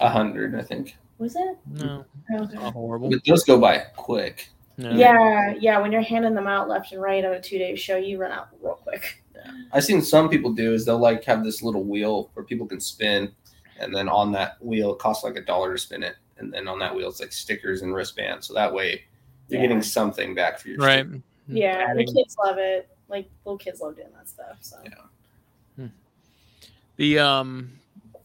A 0.00 0.08
hundred, 0.10 0.54
I 0.54 0.62
think. 0.62 0.96
Was 1.18 1.34
it? 1.36 1.56
No, 1.66 2.04
Oh, 2.32 2.42
okay. 2.44 2.54
not 2.54 2.72
horrible. 2.72 3.08
But 3.10 3.24
those 3.24 3.44
go 3.44 3.58
by 3.58 3.78
quick. 3.96 4.48
No. 4.78 4.90
Yeah, 4.92 5.54
yeah. 5.58 5.80
When 5.80 5.90
you're 5.90 6.00
handing 6.02 6.34
them 6.34 6.46
out 6.46 6.68
left 6.68 6.92
and 6.92 7.02
right 7.02 7.24
on 7.24 7.32
a 7.32 7.40
two 7.40 7.58
day 7.58 7.74
show, 7.74 7.96
you 7.96 8.16
run 8.18 8.30
out 8.30 8.48
real 8.62 8.74
quick. 8.74 9.22
I've 9.72 9.84
seen 9.84 10.00
some 10.02 10.28
people 10.28 10.52
do 10.52 10.72
is 10.72 10.84
they'll 10.84 10.98
like 10.98 11.24
have 11.24 11.42
this 11.44 11.62
little 11.62 11.82
wheel 11.84 12.30
where 12.34 12.44
people 12.44 12.66
can 12.66 12.80
spin, 12.80 13.32
and 13.80 13.94
then 13.94 14.08
on 14.08 14.30
that 14.32 14.62
wheel 14.64 14.92
it 14.92 14.98
costs 15.00 15.24
like 15.24 15.36
a 15.36 15.40
dollar 15.42 15.72
to 15.72 15.78
spin 15.78 16.02
it, 16.04 16.14
and 16.38 16.52
then 16.52 16.68
on 16.68 16.78
that 16.78 16.94
wheel 16.94 17.08
it's 17.08 17.18
like 17.20 17.32
stickers 17.32 17.82
and 17.82 17.92
wristbands. 17.92 18.46
So 18.46 18.54
that 18.54 18.72
way 18.72 19.02
you're 19.48 19.60
Yeah. 19.60 19.66
getting 19.66 19.82
something 19.82 20.34
back 20.34 20.60
for 20.60 20.68
your 20.68 20.78
Right. 20.78 21.04
sticker. 21.04 21.22
Yeah, 21.48 21.94
the 21.94 22.04
kids 22.04 22.36
love 22.44 22.58
it. 22.58 22.88
Like 23.08 23.28
little 23.44 23.58
kids 23.58 23.80
love 23.80 23.96
doing 23.96 24.08
that 24.16 24.28
stuff. 24.28 24.58
So 24.60 24.76
Yeah. 24.84 25.88
The 26.96 27.18
um, 27.20 27.72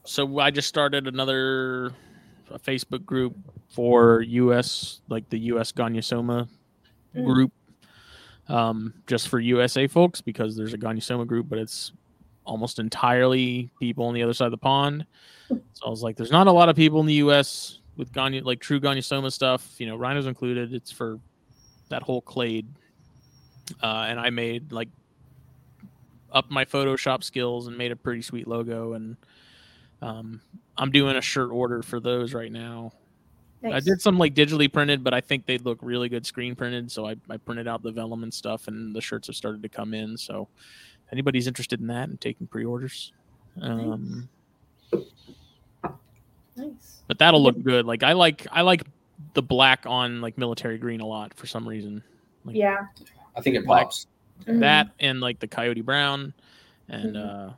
so 0.03 0.39
I 0.39 0.49
just 0.51 0.67
started 0.67 1.07
another 1.07 1.93
a 2.51 2.59
Facebook 2.59 3.05
group 3.05 3.35
for 3.73 4.21
U.S. 4.21 5.01
like 5.09 5.27
the 5.29 5.39
U.S. 5.39 5.71
Gonyosoma 5.71 6.47
Mm. 7.15 7.25
group, 7.25 7.51
um, 8.47 8.91
just 9.05 9.27
for 9.27 9.39
USA 9.39 9.85
folks 9.85 10.19
because 10.19 10.55
there's 10.57 10.73
a 10.73 10.77
Gonyosoma 10.79 11.27
group, 11.27 11.47
but 11.47 11.59
it's 11.59 11.91
almost 12.43 12.79
entirely 12.79 13.69
people 13.79 14.05
on 14.05 14.15
the 14.15 14.23
other 14.23 14.33
side 14.33 14.45
of 14.45 14.51
the 14.51 14.57
pond. 14.57 15.05
So 15.73 15.85
I 15.85 15.89
was 15.89 16.01
like, 16.01 16.15
there's 16.17 16.31
not 16.31 16.47
a 16.47 16.51
lot 16.51 16.69
of 16.69 16.75
people 16.75 16.99
in 17.01 17.05
the 17.05 17.13
U.S. 17.15 17.79
with 17.97 18.11
Ganya 18.11 18.43
like 18.43 18.59
true 18.59 18.79
Gonyosoma 18.79 19.31
stuff. 19.31 19.75
You 19.77 19.85
know, 19.85 19.95
rhinos 19.95 20.25
included. 20.25 20.73
It's 20.73 20.91
for 20.91 21.19
that 21.89 22.01
whole 22.01 22.21
clade, 22.21 22.65
uh, 23.83 24.05
and 24.07 24.19
I 24.19 24.31
made 24.31 24.71
like 24.71 24.89
up 26.31 26.49
my 26.49 26.65
Photoshop 26.65 27.23
skills 27.23 27.67
and 27.67 27.77
made 27.77 27.91
a 27.91 27.95
pretty 27.95 28.23
sweet 28.23 28.47
logo. 28.47 28.93
And 28.93 29.17
um, 30.01 30.41
I'm 30.77 30.89
doing 30.89 31.15
a 31.15 31.21
shirt 31.21 31.51
order 31.51 31.83
for 31.83 31.99
those 31.99 32.33
right 32.33 32.51
now. 32.51 32.93
I 33.65 33.79
did 33.79 34.01
some 34.01 34.17
like 34.17 34.33
digitally 34.33 34.71
printed, 34.71 35.03
but 35.03 35.13
I 35.13 35.21
think 35.21 35.45
they'd 35.45 35.63
look 35.63 35.79
really 35.81 36.09
good 36.09 36.25
screen 36.25 36.55
printed. 36.55 36.91
So 36.91 37.07
I, 37.07 37.15
I 37.29 37.37
printed 37.37 37.67
out 37.67 37.81
the 37.83 37.91
vellum 37.91 38.23
and 38.23 38.33
stuff, 38.33 38.67
and 38.67 38.93
the 38.95 39.01
shirts 39.01 39.27
have 39.27 39.35
started 39.35 39.63
to 39.63 39.69
come 39.69 39.93
in. 39.93 40.17
So 40.17 40.47
if 41.05 41.13
anybody's 41.13 41.47
interested 41.47 41.79
in 41.79 41.87
that 41.87 42.09
and 42.09 42.19
taking 42.19 42.47
pre-orders, 42.47 43.13
um, 43.61 44.27
nice. 46.55 47.03
but 47.07 47.17
that'll 47.19 47.41
look 47.41 47.61
good. 47.63 47.85
Like 47.85 48.03
I 48.03 48.13
like 48.13 48.47
I 48.51 48.61
like 48.61 48.83
the 49.33 49.41
black 49.43 49.85
on 49.85 50.21
like 50.21 50.37
military 50.37 50.77
green 50.77 50.99
a 51.01 51.05
lot 51.05 51.33
for 51.35 51.47
some 51.47 51.67
reason. 51.67 52.03
Like 52.45 52.55
Yeah. 52.55 52.87
I 53.35 53.41
think 53.41 53.55
it 53.55 53.65
Like- 53.65 53.85
pops. 53.85 54.07
Mhm. 54.45 54.59
that 54.59 54.89
and 54.99 55.21
like 55.21 55.39
the 55.39 55.47
coyote 55.47 55.81
brown, 55.81 56.33
and 56.89 57.15
Mhm. 57.15 57.49
uh, 57.49 57.53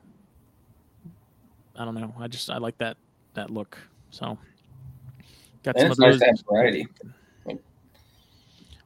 I 1.74 1.84
don't 1.84 1.94
know. 1.94 2.14
I 2.18 2.28
just 2.28 2.48
I 2.50 2.58
like 2.58 2.78
that 2.78 2.96
that 3.34 3.50
look. 3.50 3.76
So 4.10 4.38
got 5.66 5.76
And 5.76 5.82
some 5.82 5.90
it's 5.90 5.98
of 6.16 6.20
nice 6.20 6.30
those. 6.30 6.38
to 6.38 6.44
variety. 6.50 6.88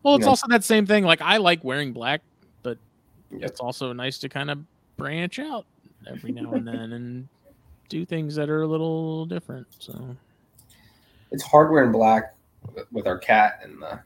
Well, 0.02 0.14
it's 0.16 0.24
Yeah. 0.24 0.28
also 0.30 0.46
that 0.48 0.64
same 0.64 0.86
thing. 0.86 1.04
Like 1.04 1.20
I 1.20 1.36
like 1.36 1.62
wearing 1.62 1.92
black, 1.92 2.22
but 2.62 2.78
Yep. 3.30 3.42
it's 3.50 3.60
also 3.60 3.92
nice 3.92 4.18
to 4.20 4.28
kind 4.30 4.50
of 4.50 4.58
branch 4.96 5.38
out 5.38 5.66
every 6.08 6.32
now 6.32 6.52
and 6.52 6.66
then 6.66 6.92
and 6.92 7.28
do 7.90 8.04
things 8.06 8.34
that 8.36 8.48
are 8.48 8.62
a 8.62 8.66
little 8.66 9.26
different. 9.26 9.66
So 9.78 10.16
It's 11.30 11.42
hard 11.42 11.70
wearing 11.70 11.92
black 11.92 12.34
with- 12.74 12.90
with 12.90 13.06
our 13.06 13.18
cat 13.18 13.60
and 13.62 13.80
the 13.82 14.00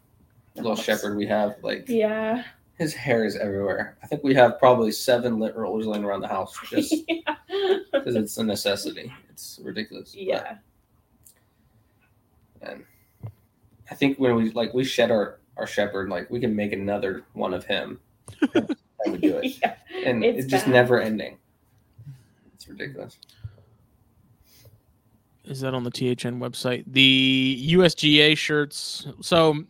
little 0.56 0.74
Nice. 0.74 0.84
shepherd 0.84 1.16
we 1.16 1.26
have. 1.26 1.56
Like 1.62 1.88
Yeah. 1.88 2.44
his 2.76 2.92
hair 2.92 3.24
is 3.24 3.36
everywhere. 3.36 3.96
I 4.02 4.08
think 4.08 4.24
we 4.24 4.34
have 4.34 4.58
probably 4.58 4.90
seven 4.90 5.38
lint 5.38 5.54
rollers 5.54 5.86
laying 5.86 6.04
around 6.04 6.22
the 6.22 6.28
house 6.28 6.58
just 6.68 6.92
yeah. 7.08 7.36
because 7.92 8.16
it's 8.16 8.36
a 8.36 8.42
necessity. 8.42 9.12
It's 9.30 9.60
ridiculous. 9.62 10.10
But- 10.12 10.22
Yeah. 10.22 10.56
And 12.66 12.84
I 13.90 13.94
think 13.94 14.18
when 14.18 14.34
we 14.34 14.50
like 14.52 14.74
we 14.74 14.84
shed 14.84 15.10
our 15.10 15.40
our 15.56 15.66
shepherd, 15.66 16.08
like 16.08 16.30
we 16.30 16.40
can 16.40 16.54
make 16.54 16.72
another 16.72 17.24
one 17.32 17.54
of 17.54 17.64
him. 17.64 18.00
and 18.54 18.76
we 19.06 19.18
do 19.18 19.38
it, 19.38 19.58
yeah. 19.60 19.74
and 20.04 20.24
It's 20.24 20.44
it's, 20.44 20.50
just 20.50 20.66
never 20.66 21.00
ending. 21.00 21.36
It's 22.54 22.68
ridiculous. 22.68 23.18
is 25.44 25.60
that 25.60 25.74
on 25.74 25.84
the 25.84 25.90
THN 25.90 26.40
website? 26.40 26.84
The 26.86 27.66
USGA 27.72 28.36
shirts. 28.36 29.06
So 29.20 29.62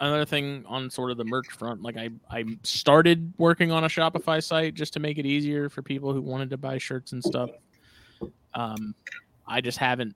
another 0.00 0.24
thing 0.24 0.64
on 0.66 0.90
sort 0.90 1.10
of 1.10 1.16
the 1.16 1.24
merch 1.24 1.48
front. 1.48 1.82
Like 1.82 1.96
I 1.96 2.10
I 2.30 2.44
started 2.62 3.32
working 3.38 3.72
on 3.72 3.84
a 3.84 3.88
Shopify 3.88 4.42
site 4.42 4.74
just 4.74 4.92
to 4.94 5.00
make 5.00 5.18
it 5.18 5.26
easier 5.26 5.68
for 5.68 5.82
people 5.82 6.12
who 6.12 6.20
wanted 6.20 6.50
to 6.50 6.56
buy 6.56 6.78
shirts 6.78 7.12
and 7.12 7.22
stuff. 7.22 7.50
Um, 8.54 8.94
I 9.46 9.60
just 9.60 9.78
haven't 9.78 10.14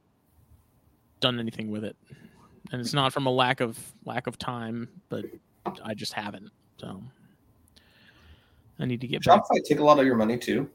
done 1.20 1.38
anything 1.38 1.70
with 1.70 1.84
it, 1.84 1.96
and 2.72 2.80
it's 2.80 2.94
not 2.94 3.12
from 3.12 3.26
a 3.26 3.30
lack 3.30 3.60
of 3.60 3.78
lack 4.04 4.26
of 4.26 4.38
time, 4.38 4.88
but 5.08 5.24
I 5.84 5.94
just 5.94 6.12
haven't. 6.12 6.50
So 6.78 7.02
I 8.78 8.84
need 8.84 9.00
to 9.00 9.06
get 9.06 9.24
back. 9.24 9.42
Shopify 9.42 9.64
take 9.64 9.78
a 9.78 9.84
lot 9.84 9.98
of 9.98 10.06
your 10.06 10.16
money 10.16 10.38
too. 10.38 10.68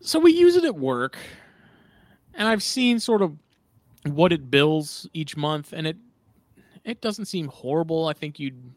So 0.00 0.18
we 0.18 0.32
use 0.32 0.56
it 0.56 0.64
at 0.64 0.74
work, 0.74 1.18
and 2.34 2.48
I've 2.48 2.62
seen 2.62 2.98
sort 3.00 3.20
of 3.20 3.36
what 4.04 4.32
it 4.32 4.50
bills 4.50 5.08
each 5.12 5.36
month, 5.36 5.72
and 5.72 5.86
it 5.86 5.96
it 6.84 7.00
doesn't 7.00 7.26
seem 7.26 7.48
horrible. 7.48 8.06
I 8.06 8.14
think 8.14 8.38
you'd 8.38 8.72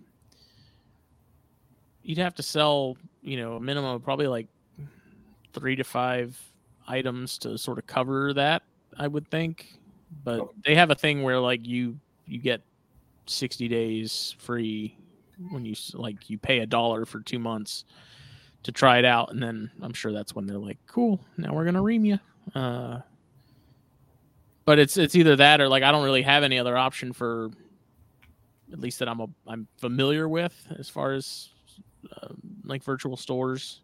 you'd 2.04 2.18
have 2.18 2.36
to 2.36 2.44
sell, 2.44 2.98
you 3.22 3.38
know, 3.38 3.56
a 3.56 3.60
minimum 3.60 3.96
of 3.96 4.04
probably 4.04 4.28
like 4.28 4.48
three 5.54 5.76
to 5.76 5.84
five 5.84 6.38
items 6.88 7.38
to 7.40 7.58
sort 7.58 7.78
of 7.78 7.88
cover 7.88 8.34
that. 8.34 8.64
I 8.98 9.08
would 9.08 9.28
think, 9.30 9.80
but 10.24 10.40
Okay. 10.40 10.54
they 10.66 10.76
have 10.76 10.92
a 10.92 10.96
thing 10.96 11.24
where 11.24 11.40
like 11.40 11.66
you 11.66 11.98
you 12.28 12.40
get 12.40 12.62
sixty 13.26 13.68
days 13.68 14.36
free 14.40 14.96
when 15.50 15.66
you 15.66 15.76
like 15.94 16.30
you 16.30 16.38
pay 16.38 16.60
a 16.60 16.66
dollar 16.66 17.06
for 17.06 17.20
two 17.22 17.40
months 17.40 17.86
to 18.64 18.72
try 18.72 19.00
it 19.00 19.06
out, 19.06 19.32
and 19.32 19.42
then 19.42 19.72
I'm 19.82 19.94
sure 19.94 20.12
that's 20.12 20.36
when 20.36 20.46
they're 20.46 20.58
like, 20.60 20.78
"Cool, 20.88 21.20
now 21.38 21.54
we're 21.54 21.66
gonna 21.66 21.82
ream 21.82 22.06
you." 22.06 22.20
Uh, 22.54 23.00
but 24.66 24.78
it's 24.80 24.98
it's 24.98 25.16
either 25.16 25.36
that 25.38 25.62
or 25.62 25.68
like 25.68 25.84
I 25.84 25.92
don't 25.92 26.04
really 26.04 26.22
have 26.22 26.44
any 26.44 26.60
other 26.60 26.78
option 26.78 27.14
for 27.14 27.50
at 28.72 28.80
least 28.80 29.00
that 29.00 29.08
I'm 29.08 29.20
a 29.22 29.28
I'm 29.48 29.68
familiar 29.78 30.28
with 30.30 30.54
as 30.78 30.90
far 30.90 31.14
as 31.14 31.50
uh, 32.22 32.28
like 32.64 32.84
virtual 32.84 33.18
stores. 33.18 33.82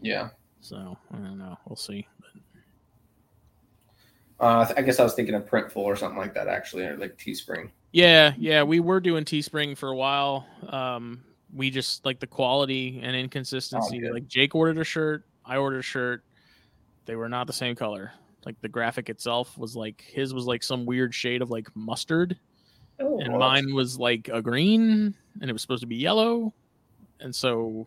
Yeah. 0.00 0.30
So 0.60 0.96
I 1.12 1.16
don't 1.16 1.38
know. 1.38 1.56
We'll 1.66 1.76
see. 1.76 2.06
Uh, 4.38 4.70
I 4.76 4.82
guess 4.82 5.00
I 5.00 5.04
was 5.04 5.14
thinking 5.14 5.34
of 5.34 5.46
Printful 5.46 5.76
or 5.78 5.96
something 5.96 6.18
like 6.18 6.34
that, 6.34 6.46
actually, 6.48 6.84
or 6.84 6.96
like 6.98 7.16
Teespring. 7.16 7.70
Yeah, 7.92 8.34
yeah, 8.36 8.62
we 8.64 8.80
were 8.80 9.00
doing 9.00 9.24
Teespring 9.24 9.76
for 9.78 9.88
a 9.88 9.96
while. 9.96 10.46
Um, 10.68 11.22
we 11.54 11.70
just 11.70 12.04
like 12.04 12.20
the 12.20 12.26
quality 12.26 13.00
and 13.02 13.16
inconsistency. 13.16 14.00
good. 14.00 14.12
like 14.12 14.26
Jake 14.28 14.54
ordered 14.54 14.78
a 14.78 14.84
shirt, 14.84 15.24
I 15.44 15.56
ordered 15.56 15.78
a 15.78 15.82
shirt. 15.82 16.22
They 17.06 17.16
were 17.16 17.28
not 17.30 17.46
the 17.46 17.52
same 17.54 17.76
color. 17.76 18.12
Like 18.44 18.60
the 18.60 18.68
graphic 18.68 19.08
itself 19.08 19.56
was 19.56 19.74
like 19.74 20.02
his 20.06 20.34
was 20.34 20.44
like 20.44 20.62
some 20.62 20.84
weird 20.84 21.14
shade 21.14 21.40
of 21.40 21.50
like 21.50 21.68
mustard, 21.74 22.38
Oh, 23.00 23.18
and 23.20 23.32
What? 23.32 23.38
mine 23.40 23.74
was 23.74 23.98
like 23.98 24.28
a 24.30 24.42
green, 24.42 25.14
and 25.40 25.50
it 25.50 25.52
was 25.52 25.62
supposed 25.62 25.80
to 25.82 25.86
be 25.86 25.96
yellow, 25.96 26.52
and 27.20 27.34
so 27.34 27.86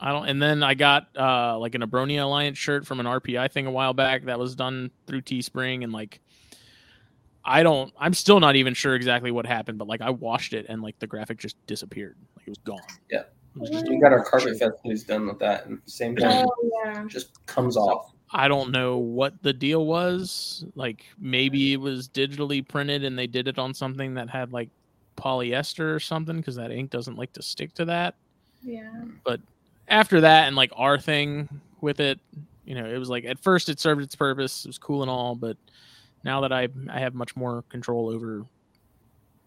I 0.00 0.12
don't. 0.12 0.26
And 0.28 0.40
then 0.40 0.62
I 0.62 0.74
got 0.74 1.08
uh 1.16 1.58
like 1.58 1.74
an 1.74 1.82
Abronia 1.82 2.22
Alliance 2.22 2.58
shirt 2.58 2.86
from 2.86 3.00
an 3.00 3.06
RPI 3.06 3.50
thing 3.50 3.66
a 3.66 3.70
while 3.70 3.94
back 3.94 4.24
that 4.24 4.38
was 4.38 4.54
done 4.54 4.90
through 5.06 5.22
Teespring, 5.22 5.82
and 5.84 5.92
like 5.92 6.20
I 7.44 7.62
don't. 7.62 7.92
I'm 7.98 8.14
still 8.14 8.40
not 8.40 8.56
even 8.56 8.74
sure 8.74 8.94
exactly 8.94 9.30
what 9.30 9.46
happened, 9.46 9.78
but 9.78 9.88
like 9.88 10.00
I 10.00 10.10
washed 10.10 10.52
it 10.52 10.66
and 10.68 10.82
like 10.82 10.98
the 10.98 11.06
graphic 11.06 11.38
just 11.38 11.56
disappeared, 11.66 12.16
like 12.36 12.46
it 12.46 12.50
was 12.50 12.58
gone. 12.58 12.78
Yeah. 13.10 13.22
Was 13.56 13.70
just 13.70 13.88
We 13.88 13.98
got 13.98 14.12
our 14.12 14.22
carpet 14.24 14.58
festivities 14.58 15.04
done 15.04 15.26
with 15.26 15.38
that, 15.40 15.66
and 15.66 15.80
same 15.86 16.14
thing, 16.14 16.26
oh 16.26 16.82
yeah. 16.84 17.04
just 17.06 17.44
comes 17.46 17.76
off. 17.76 18.12
I 18.30 18.48
don't 18.48 18.70
know 18.70 18.98
what 18.98 19.42
the 19.42 19.52
deal 19.52 19.86
was. 19.86 20.64
Like 20.74 21.04
maybe 21.18 21.72
it 21.72 21.80
was 21.80 22.08
digitally 22.08 22.66
printed 22.66 23.04
and 23.04 23.18
they 23.18 23.26
did 23.26 23.48
it 23.48 23.58
on 23.58 23.72
something 23.72 24.14
that 24.14 24.28
had 24.28 24.52
like 24.52 24.68
polyester 25.16 25.94
or 25.94 26.00
something 26.00 26.36
because 26.36 26.56
that 26.56 26.70
ink 26.70 26.90
doesn't 26.90 27.16
like 27.16 27.32
to 27.32 27.42
stick 27.42 27.72
to 27.74 27.84
that. 27.86 28.16
Yeah. 28.62 28.90
After 29.88 30.20
that 30.20 30.46
and 30.46 30.56
like 30.56 30.72
our 30.76 30.98
thing 30.98 31.48
with 31.80 32.00
it, 32.00 32.20
you 32.64 32.74
know, 32.74 32.84
it 32.84 32.98
was 32.98 33.08
like 33.08 33.24
at 33.24 33.38
first 33.38 33.68
it 33.68 33.80
served 33.80 34.02
its 34.02 34.14
purpose. 34.14 34.64
It 34.64 34.68
was 34.68 34.78
cool 34.78 35.02
and 35.02 35.10
all, 35.10 35.34
but 35.34 35.56
now 36.24 36.42
that 36.42 36.52
I 36.52 36.68
I 36.90 37.00
have 37.00 37.14
much 37.14 37.34
more 37.36 37.64
control 37.70 38.08
over 38.08 38.44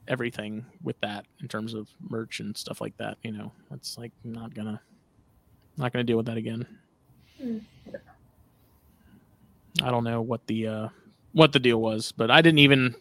everything 0.08 0.66
with 0.82 1.00
that 1.02 1.26
in 1.39 1.48
terms 1.48 1.74
of 1.74 1.88
merch 2.10 2.39
and 2.39 2.58
stuff 2.58 2.82
like 2.82 2.98
that, 2.98 3.18
you 3.24 3.32
know, 3.32 3.52
it's 3.72 3.98
like 3.98 4.12
not 4.24 4.54
gonna 4.54 4.82
not 5.78 5.94
gonna 5.94 6.04
deal 6.04 6.18
with 6.18 6.26
that 6.26 6.38
again. 6.38 6.66
Mm. 7.42 7.62
I 9.84 9.92
don't 9.92 10.04
know 10.04 10.22
what 10.22 10.46
the 10.48 10.68
uh 10.68 10.89
what 11.34 11.54
the 11.54 11.60
deal 11.60 11.80
was, 11.80 12.12
but 12.12 12.32
I 12.32 12.42
didn't 12.42 12.60
even 12.60 12.96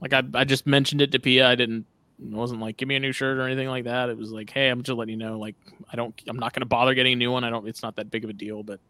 like 0.00 0.12
I 0.12 0.22
I 0.34 0.44
just 0.44 0.66
mentioned 0.66 1.02
it 1.02 1.12
to 1.12 1.18
Pia. 1.18 1.48
I 1.48 1.54
didn't 1.54 1.86
it 2.20 2.34
wasn't 2.34 2.60
like 2.60 2.76
give 2.76 2.88
me 2.88 2.96
a 2.96 3.00
new 3.00 3.12
shirt 3.12 3.38
or 3.38 3.42
anything 3.42 3.68
like 3.68 3.84
that. 3.84 4.08
It 4.08 4.16
was 4.16 4.30
like, 4.32 4.50
hey, 4.50 4.68
I'm 4.68 4.82
just 4.82 4.96
letting 4.96 5.12
you 5.12 5.18
know, 5.18 5.38
like 5.38 5.54
I 5.92 5.96
don't 5.96 6.14
I'm 6.26 6.38
not 6.38 6.52
gonna 6.52 6.66
bother 6.66 6.94
getting 6.94 7.12
a 7.12 7.16
new 7.16 7.30
one. 7.30 7.44
I 7.44 7.50
don't 7.50 7.66
it's 7.68 7.82
not 7.82 7.96
that 7.96 8.10
big 8.10 8.24
of 8.24 8.30
a 8.30 8.34
deal, 8.34 8.62
but 8.62 8.80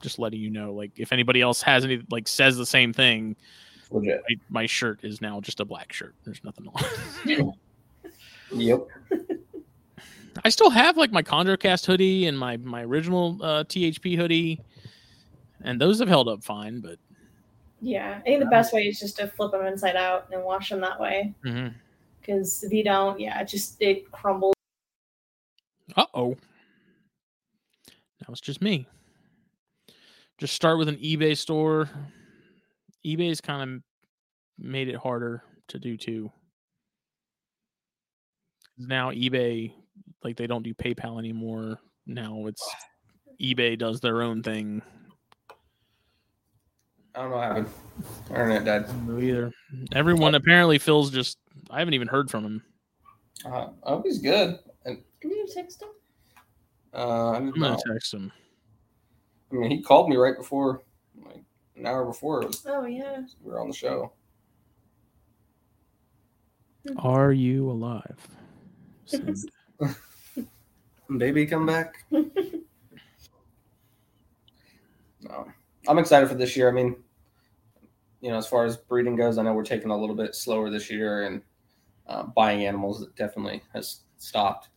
just 0.00 0.18
letting 0.18 0.40
you 0.40 0.50
know, 0.50 0.72
like 0.72 0.92
if 0.96 1.12
anybody 1.12 1.40
else 1.40 1.62
has 1.62 1.84
any 1.84 2.02
like 2.10 2.28
says 2.28 2.56
the 2.56 2.66
same 2.66 2.92
thing, 2.92 3.36
Legit. 3.90 4.22
my, 4.28 4.36
my 4.60 4.66
shirt 4.66 5.00
is 5.02 5.20
now 5.20 5.40
just 5.40 5.60
a 5.60 5.64
black 5.64 5.92
shirt. 5.92 6.14
There's 6.24 6.42
nothing 6.44 6.68
on. 6.68 7.52
Yep. 8.52 8.86
I 10.44 10.48
still 10.50 10.70
have 10.70 10.96
like 10.96 11.10
my 11.10 11.22
CondraCast 11.22 11.86
hoodie 11.86 12.26
and 12.26 12.38
my 12.38 12.56
my 12.58 12.84
original 12.84 13.38
uh, 13.42 13.64
THP 13.64 14.16
hoodie, 14.16 14.60
and 15.62 15.80
those 15.80 15.98
have 15.98 16.08
held 16.08 16.28
up 16.28 16.44
fine. 16.44 16.80
But 16.80 16.98
Yeah. 17.80 18.18
I 18.20 18.22
think 18.22 18.40
the 18.40 18.46
best 18.46 18.72
way 18.72 18.86
is 18.86 19.00
just 19.00 19.16
to 19.16 19.26
flip 19.28 19.52
them 19.52 19.66
inside 19.66 19.96
out 19.96 20.28
and 20.30 20.44
wash 20.44 20.68
them 20.68 20.80
that 20.82 21.00
way. 21.00 21.34
Because 22.26 22.64
if 22.64 22.72
you 22.72 22.82
don't, 22.82 23.20
yeah, 23.20 23.40
it 23.40 23.48
just 23.48 23.80
it 23.80 24.10
crumbles. 24.10 24.54
uh 25.96 26.06
oh, 26.14 26.30
now 28.20 28.28
it's 28.30 28.40
just 28.40 28.60
me. 28.60 28.86
Just 30.38 30.54
start 30.54 30.78
with 30.78 30.88
an 30.88 30.96
eBay 30.96 31.36
store. 31.36 31.88
eBay's 33.06 33.40
kind 33.40 33.62
of 33.62 33.82
made 34.58 34.88
it 34.88 34.96
harder 34.96 35.42
to 35.68 35.78
do 35.78 35.96
too. 35.96 36.30
Now 38.76 39.10
eBay, 39.10 39.72
like 40.22 40.36
they 40.36 40.46
don't 40.46 40.62
do 40.62 40.74
PayPal 40.74 41.18
anymore. 41.18 41.78
Now 42.06 42.46
it's 42.46 42.68
eBay 43.40 43.78
does 43.78 44.00
their 44.00 44.22
own 44.22 44.42
thing. 44.42 44.82
I 47.16 47.20
don't 47.22 47.30
know 47.30 47.36
what 47.36 47.46
happened. 47.46 47.68
Internet 48.28 48.64
died. 48.64 49.06
No 49.08 49.18
either. 49.18 49.50
Everyone 49.92 50.34
apparently 50.34 50.78
Phil's 50.78 51.10
just. 51.10 51.38
I 51.70 51.78
haven't 51.78 51.94
even 51.94 52.08
heard 52.08 52.30
from 52.30 52.44
him. 52.44 52.62
Uh, 53.44 53.68
I 53.84 53.88
hope 53.88 54.04
he's 54.04 54.18
good. 54.18 54.58
And 54.84 55.02
Can 55.20 55.30
you 55.30 55.48
text 55.52 55.82
him? 55.82 55.88
uh, 56.92 57.30
I, 57.30 57.36
I'm 57.36 57.50
don't 57.50 57.58
gonna 57.58 57.78
text 57.90 58.12
him. 58.12 58.30
I 59.50 59.54
mean, 59.54 59.70
he 59.70 59.80
called 59.82 60.10
me 60.10 60.16
right 60.16 60.36
before, 60.36 60.82
like 61.24 61.42
an 61.76 61.86
hour 61.86 62.04
before 62.04 62.40
was, 62.40 62.66
Oh 62.68 62.84
yeah. 62.84 63.22
we 63.42 63.50
were 63.50 63.60
on 63.60 63.68
the 63.68 63.74
show. 63.74 64.12
Are 66.98 67.32
you 67.32 67.70
alive? 67.70 68.28
Baby, 71.18 71.46
come 71.46 71.64
back. 71.66 71.94
no, 72.10 72.26
I'm 75.88 75.98
excited 75.98 76.28
for 76.28 76.34
this 76.34 76.56
year. 76.56 76.68
I 76.68 76.72
mean, 76.72 76.96
you 78.20 78.30
know, 78.30 78.36
as 78.36 78.46
far 78.46 78.64
as 78.64 78.76
breeding 78.76 79.16
goes, 79.16 79.38
I 79.38 79.42
know 79.42 79.52
we're 79.52 79.64
taking 79.64 79.90
a 79.90 79.96
little 79.96 80.16
bit 80.16 80.34
slower 80.34 80.70
this 80.70 80.90
year, 80.90 81.24
and 81.24 81.42
uh, 82.08 82.24
buying 82.24 82.64
animals 82.64 83.06
definitely 83.16 83.62
has 83.72 84.00
stopped 84.18 84.68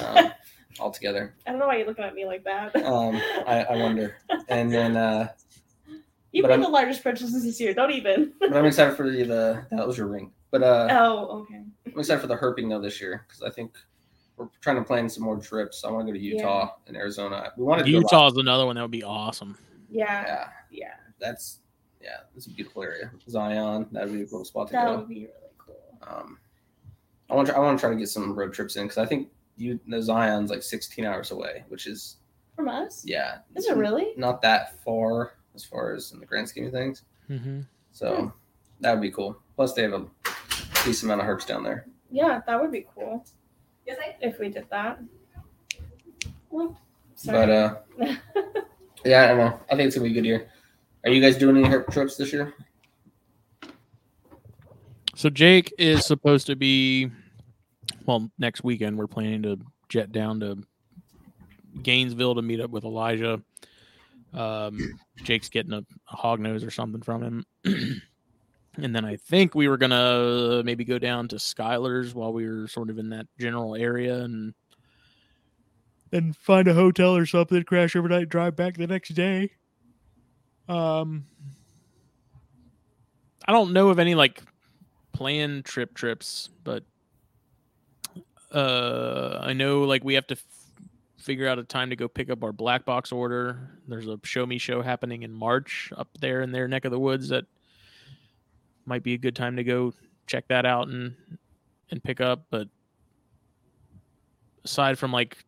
um, 0.00 0.32
altogether. 0.80 1.34
I 1.46 1.50
don't 1.50 1.60
know 1.60 1.66
why 1.66 1.76
you're 1.76 1.86
looking 1.86 2.04
at 2.04 2.14
me 2.14 2.24
like 2.26 2.44
that. 2.44 2.74
Um, 2.76 3.16
I, 3.46 3.64
I 3.70 3.76
wonder. 3.76 4.16
And 4.48 4.72
then, 4.72 4.96
uh, 4.96 5.28
you 6.32 6.42
but 6.42 6.50
made 6.50 6.64
the 6.64 6.70
largest 6.70 7.02
purchases 7.02 7.44
this 7.44 7.60
year. 7.60 7.74
Don't 7.74 7.92
even. 7.92 8.32
but 8.40 8.56
I'm 8.56 8.64
excited 8.64 8.96
for 8.96 9.10
the, 9.10 9.24
the 9.24 9.66
that 9.70 9.86
was 9.86 9.96
your 9.96 10.08
ring. 10.08 10.32
But 10.50 10.62
uh, 10.62 10.88
oh, 10.90 11.40
okay. 11.40 11.62
I'm 11.86 11.98
excited 11.98 12.20
for 12.20 12.26
the 12.26 12.36
herping 12.36 12.68
though 12.68 12.80
this 12.80 13.00
year 13.00 13.24
because 13.26 13.42
I 13.42 13.50
think 13.50 13.74
we're 14.36 14.48
trying 14.60 14.76
to 14.76 14.82
plan 14.82 15.08
some 15.08 15.24
more 15.24 15.38
trips. 15.38 15.84
I 15.84 15.90
want 15.90 16.06
to 16.06 16.12
go 16.12 16.18
to 16.18 16.22
Utah 16.22 16.74
and 16.86 16.96
Arizona. 16.96 17.52
We 17.56 17.64
wanted 17.64 17.84
to 17.84 17.90
Utah 17.90 18.28
is 18.28 18.36
another 18.36 18.66
one 18.66 18.76
that 18.76 18.82
would 18.82 18.90
be 18.90 19.04
awesome. 19.04 19.56
Yeah. 19.90 20.24
Yeah, 20.26 20.48
Yeah. 20.70 20.94
that's 21.18 21.60
yeah, 22.02 22.20
it's 22.36 22.46
a 22.46 22.50
beautiful 22.50 22.82
area. 22.82 23.10
Zion, 23.28 23.86
that'd 23.92 24.12
be 24.12 24.22
a 24.22 24.26
cool 24.26 24.44
spot 24.44 24.68
to 24.68 24.72
That 24.72 24.84
go. 24.86 24.90
That 24.92 24.98
would 25.00 25.08
be 25.08 25.20
really 25.20 25.52
cool. 25.58 25.76
Um, 26.06 26.38
I 27.30 27.34
want 27.34 27.48
to, 27.48 27.56
I 27.56 27.60
want 27.60 27.78
to 27.78 27.80
try 27.80 27.90
to 27.90 27.96
get 27.98 28.08
some 28.08 28.34
road 28.34 28.52
trips 28.52 28.76
in 28.76 28.84
because 28.84 28.98
I 28.98 29.06
think 29.06 29.28
you 29.56 29.78
the 29.86 30.02
Zion's 30.02 30.50
like 30.50 30.62
16 30.62 31.04
hours 31.04 31.30
away, 31.30 31.64
which 31.68 31.86
is 31.86 32.16
From 32.56 32.68
us? 32.68 33.02
yeah, 33.06 33.38
Is 33.54 33.66
it 33.66 33.76
really? 33.76 34.12
not 34.16 34.42
that 34.42 34.82
far 34.84 35.34
as 35.54 35.64
far 35.64 35.94
as 35.94 36.12
in 36.12 36.20
the 36.20 36.26
grand 36.26 36.48
scheme 36.48 36.66
of 36.66 36.72
things. 36.72 37.02
Mm-hmm. 37.30 37.60
So 37.92 38.32
that 38.80 38.92
would 38.92 39.02
be 39.02 39.10
cool. 39.10 39.36
Plus, 39.56 39.72
they 39.74 39.82
have 39.82 39.92
a 39.92 40.04
decent 40.84 41.04
amount 41.12 41.20
of 41.20 41.26
herps 41.26 41.46
down 41.46 41.62
there. 41.62 41.86
Yeah, 42.10 42.40
that 42.46 42.60
would 42.60 42.72
be 42.72 42.86
cool. 42.94 43.24
Yes, 43.86 43.98
I- 44.02 44.16
If 44.20 44.38
we 44.38 44.48
did 44.48 44.66
that. 44.70 44.98
Well, 46.50 46.76
But 47.26 47.50
uh, 47.50 47.74
yeah, 49.04 49.24
I 49.24 49.26
don't 49.28 49.38
know. 49.38 49.60
I 49.70 49.76
think 49.76 49.86
it's 49.86 49.96
gonna 49.96 50.04
be 50.04 50.10
a 50.10 50.14
good 50.14 50.26
year. 50.26 50.48
Are 51.04 51.10
you 51.10 51.20
guys 51.20 51.36
doing 51.36 51.56
any 51.56 51.66
herp 51.66 51.90
trips 51.92 52.16
this 52.16 52.32
year? 52.32 52.54
So 55.14 55.30
Jake 55.30 55.72
is 55.78 56.06
supposed 56.06 56.46
to 56.46 56.56
be 56.56 57.10
well 58.06 58.30
next 58.38 58.64
weekend. 58.64 58.96
We're 58.96 59.06
planning 59.06 59.42
to 59.42 59.58
jet 59.88 60.12
down 60.12 60.40
to 60.40 60.58
Gainesville 61.82 62.36
to 62.36 62.42
meet 62.42 62.60
up 62.60 62.70
with 62.70 62.84
Elijah. 62.84 63.42
Um, 64.32 64.78
Jake's 65.22 65.48
getting 65.48 65.72
a, 65.72 65.84
a 66.10 66.16
hog 66.16 66.40
nose 66.40 66.64
or 66.64 66.70
something 66.70 67.02
from 67.02 67.22
him. 67.22 67.46
and 68.76 68.94
then 68.94 69.04
I 69.04 69.16
think 69.16 69.54
we 69.54 69.68
were 69.68 69.76
gonna 69.76 70.62
maybe 70.64 70.84
go 70.84 70.98
down 70.98 71.28
to 71.28 71.36
Skylar's 71.36 72.14
while 72.14 72.32
we 72.32 72.48
were 72.48 72.68
sort 72.68 72.90
of 72.90 72.98
in 72.98 73.10
that 73.10 73.26
general 73.38 73.74
area 73.74 74.22
and 74.22 74.54
then 76.10 76.32
find 76.32 76.68
a 76.68 76.74
hotel 76.74 77.16
or 77.16 77.26
something, 77.26 77.62
crash 77.64 77.96
overnight, 77.96 78.28
drive 78.28 78.56
back 78.56 78.76
the 78.76 78.86
next 78.86 79.10
day. 79.10 79.50
Um, 80.72 81.26
I 83.46 83.52
don't 83.52 83.74
know 83.74 83.90
of 83.90 83.98
any 83.98 84.14
like 84.14 84.42
planned 85.12 85.66
trip 85.66 85.92
trips, 85.92 86.48
but 86.64 86.84
uh, 88.52 89.38
I 89.42 89.52
know 89.52 89.82
like 89.82 90.02
we 90.02 90.14
have 90.14 90.26
to 90.28 90.34
f- 90.34 90.44
figure 91.18 91.46
out 91.46 91.58
a 91.58 91.64
time 91.64 91.90
to 91.90 91.96
go 91.96 92.08
pick 92.08 92.30
up 92.30 92.42
our 92.42 92.52
black 92.52 92.86
box 92.86 93.12
order. 93.12 93.70
There's 93.86 94.08
a 94.08 94.18
show 94.24 94.46
me 94.46 94.56
show 94.56 94.80
happening 94.80 95.24
in 95.24 95.32
March 95.32 95.92
up 95.94 96.08
there 96.20 96.40
in 96.40 96.52
their 96.52 96.66
neck 96.68 96.86
of 96.86 96.90
the 96.90 96.98
woods 96.98 97.28
that 97.28 97.44
might 98.86 99.02
be 99.02 99.12
a 99.12 99.18
good 99.18 99.36
time 99.36 99.56
to 99.56 99.64
go 99.64 99.92
check 100.26 100.48
that 100.48 100.64
out 100.64 100.88
and 100.88 101.14
and 101.90 102.02
pick 102.02 102.22
up. 102.22 102.46
But 102.50 102.68
aside 104.64 104.98
from 104.98 105.12
like 105.12 105.44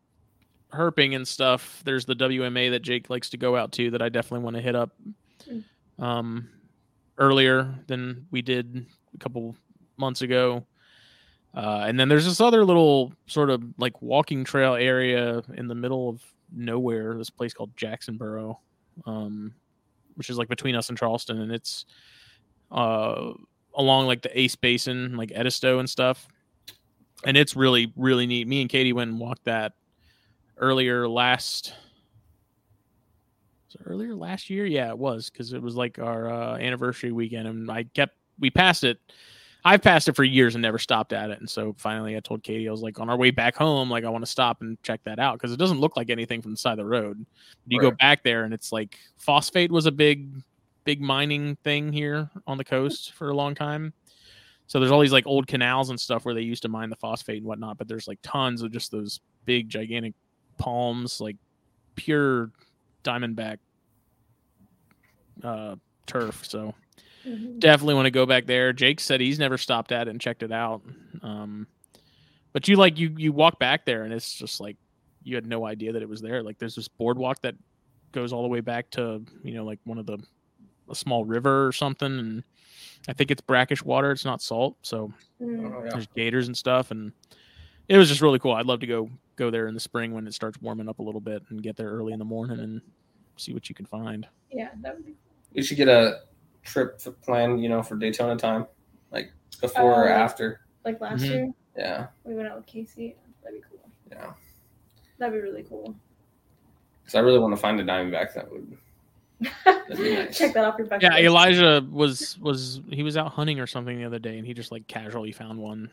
herping 0.75 1.15
and 1.15 1.27
stuff, 1.27 1.81
there's 1.85 2.05
the 2.05 2.15
WMA 2.15 2.71
that 2.71 2.81
Jake 2.81 3.09
likes 3.09 3.29
to 3.31 3.37
go 3.37 3.55
out 3.55 3.71
to 3.73 3.91
that 3.91 4.01
I 4.01 4.09
definitely 4.09 4.43
want 4.43 4.55
to 4.55 4.61
hit 4.61 4.75
up 4.75 4.91
um, 5.99 6.49
earlier 7.17 7.73
than 7.87 8.27
we 8.31 8.41
did 8.41 8.85
a 9.13 9.17
couple 9.17 9.55
months 9.97 10.21
ago. 10.21 10.65
Uh, 11.55 11.85
and 11.87 11.99
then 11.99 12.09
there's 12.09 12.25
this 12.25 12.41
other 12.41 12.65
little 12.65 13.13
sort 13.27 13.49
of 13.49 13.63
like 13.77 14.01
walking 14.01 14.43
trail 14.43 14.75
area 14.75 15.41
in 15.55 15.67
the 15.67 15.75
middle 15.75 16.09
of 16.09 16.21
nowhere. 16.51 17.17
This 17.17 17.29
place 17.29 17.53
called 17.53 17.75
Jacksonboro, 17.77 18.59
um, 19.05 19.53
which 20.15 20.29
is 20.29 20.37
like 20.37 20.49
between 20.49 20.75
us 20.75 20.89
and 20.89 20.97
Charleston, 20.97 21.39
and 21.41 21.51
it's 21.51 21.85
uh, 22.71 23.31
along 23.73 24.07
like 24.07 24.21
the 24.21 24.37
Ace 24.37 24.55
Basin, 24.55 25.15
like 25.15 25.31
Edisto 25.31 25.79
and 25.79 25.89
stuff. 25.89 26.27
And 27.25 27.37
it's 27.37 27.55
really 27.55 27.93
really 27.95 28.27
neat. 28.27 28.47
Me 28.47 28.59
and 28.59 28.69
Katie 28.69 28.93
went 28.93 29.11
and 29.11 29.19
walked 29.19 29.45
that 29.45 29.73
earlier 30.57 31.07
last. 31.07 31.73
Was 33.67 33.75
it 33.75 33.81
earlier 33.85 34.15
last 34.15 34.49
year? 34.49 34.65
Yeah, 34.65 34.89
it 34.89 34.97
was 34.97 35.29
because 35.29 35.53
it 35.53 35.61
was 35.61 35.75
like 35.75 35.99
our 35.99 36.29
uh, 36.29 36.57
anniversary 36.57 37.11
weekend, 37.11 37.47
and 37.47 37.69
I 37.69 37.83
kept 37.83 38.15
we 38.39 38.49
passed 38.49 38.83
it. 38.83 38.99
I've 39.67 39.81
passed 39.81 40.07
it 40.07 40.15
for 40.15 40.23
years 40.23 40.53
and 40.53 40.61
never 40.61 40.77
stopped 40.77 41.11
at 41.11 41.31
it, 41.31 41.39
and 41.39 41.49
so 41.49 41.73
finally 41.77 42.15
I 42.15 42.19
told 42.19 42.43
Katie 42.43 42.67
I 42.67 42.71
was 42.71 42.81
like, 42.81 42.99
on 42.99 43.09
our 43.09 43.17
way 43.17 43.31
back 43.31 43.55
home, 43.55 43.89
like 43.89 44.03
I 44.03 44.09
want 44.09 44.23
to 44.23 44.29
stop 44.29 44.61
and 44.61 44.81
check 44.83 45.01
that 45.05 45.17
out 45.17 45.33
because 45.33 45.51
it 45.51 45.57
doesn't 45.57 45.79
look 45.79 45.97
like 45.97 46.11
anything 46.11 46.41
from 46.41 46.51
the 46.51 46.57
side 46.57 46.73
of 46.73 46.77
the 46.77 46.85
road. 46.85 47.25
You 47.67 47.81
go 47.81 47.91
back 47.91 48.23
there, 48.23 48.43
and 48.43 48.53
it's 48.53 48.71
like 48.71 48.97
phosphate 49.17 49.71
was 49.71 49.87
a 49.87 49.91
big, 49.91 50.29
big 50.83 51.01
mining 51.01 51.55
thing 51.63 51.91
here 51.91 52.29
on 52.45 52.57
the 52.57 52.63
coast 52.63 53.13
for 53.13 53.29
a 53.29 53.33
long 53.33 53.55
time. 53.55 53.91
So 54.67 54.79
there's 54.79 54.91
all 54.91 55.01
these 55.01 55.11
like 55.11 55.27
old 55.27 55.47
canals 55.47 55.89
and 55.89 55.99
stuff 55.99 56.25
where 56.25 56.33
they 56.33 56.41
used 56.41 56.63
to 56.63 56.69
mine 56.69 56.89
the 56.89 56.95
phosphate 56.95 57.37
and 57.37 57.45
whatnot, 57.45 57.77
but 57.77 57.87
there's 57.87 58.07
like 58.07 58.19
tons 58.23 58.61
of 58.61 58.71
just 58.71 58.91
those 58.91 59.19
big, 59.45 59.69
gigantic 59.69 60.13
palms, 60.57 61.19
like 61.21 61.37
pure 61.95 62.51
diamondback 63.03 63.57
uh, 65.43 65.75
turf. 66.07 66.45
So 66.45 66.73
Mhm. 67.25 67.59
definitely 67.59 67.95
want 67.95 68.05
to 68.05 68.11
go 68.11 68.25
back 68.25 68.45
there. 68.45 68.71
Jake 68.73 68.99
said 68.99 69.19
he's 69.19 69.39
never 69.39 69.57
stopped 69.57 69.91
at 69.91 70.07
it 70.07 70.11
and 70.11 70.21
checked 70.21 70.43
it 70.43 70.51
out. 70.51 70.81
Um, 71.21 71.67
but 72.53 72.67
you 72.67 72.75
like 72.77 72.97
you 72.99 73.13
you 73.17 73.31
walk 73.31 73.59
back 73.59 73.85
there 73.85 74.03
and 74.03 74.13
it's 74.13 74.33
just 74.33 74.59
like 74.61 74.77
you 75.23 75.35
had 75.35 75.45
no 75.45 75.65
idea 75.65 75.91
that 75.93 76.01
it 76.01 76.09
was 76.09 76.21
there. 76.21 76.43
Like 76.43 76.57
there's 76.59 76.75
this 76.75 76.87
boardwalk 76.87 77.41
that 77.41 77.55
goes 78.11 78.31
all 78.31 78.43
the 78.43 78.47
way 78.47 78.61
back 78.61 78.89
to 78.91 79.23
you 79.43 79.53
know 79.55 79.65
like 79.65 79.79
one 79.83 79.97
of 79.97 80.05
the 80.05 80.19
a 80.89 80.93
small 80.95 81.25
river 81.25 81.65
or 81.67 81.71
something, 81.71 82.19
and 82.19 82.43
I 83.07 83.13
think 83.13 83.31
it's 83.31 83.41
brackish 83.41 83.83
water. 83.83 84.11
It's 84.11 84.23
not 84.25 84.41
salt, 84.41 84.77
so 84.83 85.11
Mm. 85.41 85.73
Oh, 85.75 85.83
yeah. 85.83 85.89
there's 85.91 86.07
gators 86.15 86.45
and 86.47 86.55
stuff, 86.55 86.91
and 86.91 87.11
it 87.89 87.97
was 87.97 88.07
just 88.07 88.21
really 88.21 88.37
cool. 88.39 88.53
I'd 88.53 88.67
love 88.67 88.79
to 88.81 88.87
go 88.87 89.09
go 89.35 89.49
there 89.51 89.67
in 89.67 89.73
the 89.73 89.79
spring 89.79 90.13
when 90.13 90.27
it 90.27 90.33
starts 90.33 90.61
warming 90.61 90.87
up 90.89 90.99
a 90.99 91.03
little 91.03 91.21
bit 91.21 91.43
and 91.49 91.61
get 91.61 91.75
there 91.75 91.89
early 91.89 92.13
in 92.13 92.19
the 92.19 92.25
morning 92.25 92.59
and 92.59 92.81
see 93.37 93.53
what 93.53 93.67
you 93.69 93.75
can 93.75 93.85
find. 93.85 94.27
Yeah, 94.51 94.69
that 94.81 94.95
would 94.95 95.05
be 95.05 95.15
We 95.53 95.61
should 95.63 95.77
get 95.77 95.87
a 95.87 96.21
trip 96.63 96.99
planned, 97.21 97.61
you 97.61 97.69
know, 97.69 97.81
for 97.83 97.95
Daytona 97.95 98.35
time, 98.37 98.65
like 99.11 99.31
before 99.61 100.05
or 100.05 100.09
Uh, 100.09 100.17
after. 100.17 100.61
like 100.83 100.99
last 101.01 101.23
Mhm. 101.23 101.29
year. 101.29 101.53
Yeah, 101.77 102.07
We 102.23 102.33
went 102.35 102.47
out 102.47 102.55
with 102.57 102.65
Casey. 102.65 103.15
That'd 103.43 103.61
be 103.61 103.67
cool. 103.69 103.89
yeah. 104.09 104.33
That'd 105.17 105.33
be 105.33 105.39
really 105.41 105.63
cool. 105.63 105.95
Because 107.03 107.15
I 107.15 107.19
really 107.19 107.39
want 107.39 107.53
to 107.53 107.61
find 107.61 107.79
a 107.79 107.83
Diamondback 107.83 108.33
that 108.33 108.49
would. 108.51 108.77
nice. 109.99 110.37
Check 110.37 110.53
that 110.53 110.63
off 110.65 110.77
your 110.77 110.87
bucket 110.87 111.03
Yeah, 111.03 111.09
list. 111.15 111.23
Elijah 111.25 111.85
was 111.91 112.39
was 112.39 112.81
he 112.89 113.03
was 113.03 113.17
out 113.17 113.31
hunting 113.33 113.59
or 113.59 113.67
something 113.67 113.97
the 113.97 114.05
other 114.05 114.17
day, 114.19 114.37
and 114.37 114.47
he 114.47 114.53
just 114.53 114.71
like 114.71 114.87
casually 114.87 115.31
found 115.33 115.59
one. 115.59 115.89